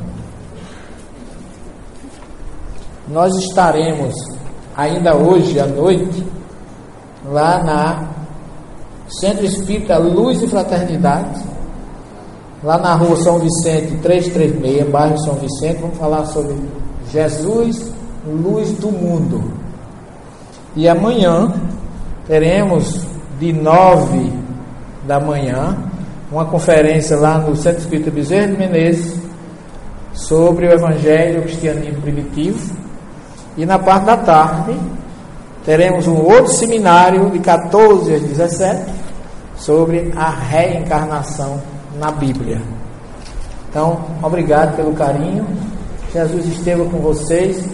Nós 3.07 3.33
estaremos 3.37 4.13
ainda 4.75 5.15
hoje 5.15 5.57
à 5.61 5.65
noite 5.65 6.27
lá 7.25 7.63
na 7.63 8.09
Centro 9.07 9.45
Espírita 9.45 9.97
Luz 9.97 10.41
e 10.41 10.47
Fraternidade, 10.47 11.41
lá 12.61 12.77
na 12.77 12.95
rua 12.95 13.15
São 13.15 13.39
Vicente 13.39 13.95
336, 14.01 14.89
bairro 14.89 15.17
São 15.19 15.35
Vicente, 15.35 15.79
vamos 15.79 15.97
falar 15.97 16.25
sobre 16.25 16.57
Jesus, 17.13 17.93
luz 18.27 18.73
do 18.73 18.91
mundo. 18.91 19.53
E 20.75 20.87
amanhã 20.87 21.51
teremos 22.29 23.07
de 23.39 23.51
nove 23.51 24.31
da 25.07 25.19
manhã 25.19 25.75
uma 26.31 26.45
conferência 26.45 27.17
lá 27.17 27.39
no 27.39 27.55
Centro 27.55 27.79
Espírita 27.79 28.11
Bezerra 28.11 28.49
de 28.49 28.57
Menezes 28.57 29.19
sobre 30.13 30.67
o 30.67 30.71
Evangelho 30.71 31.41
Cristianismo 31.41 32.03
Primitivo. 32.03 32.77
E 33.57 33.65
na 33.65 33.79
parte 33.79 34.05
da 34.05 34.17
tarde 34.17 34.77
teremos 35.65 36.05
um 36.05 36.17
outro 36.17 36.49
seminário 36.49 37.31
de 37.31 37.39
14 37.39 38.13
a 38.13 38.19
17 38.19 38.91
sobre 39.57 40.13
a 40.15 40.29
reencarnação 40.29 41.59
na 41.99 42.11
Bíblia. 42.11 42.61
Então, 43.69 44.01
obrigado 44.21 44.75
pelo 44.75 44.93
carinho. 44.93 45.47
Jesus 46.13 46.45
esteja 46.45 46.83
com 46.85 46.99
vocês. 46.99 47.67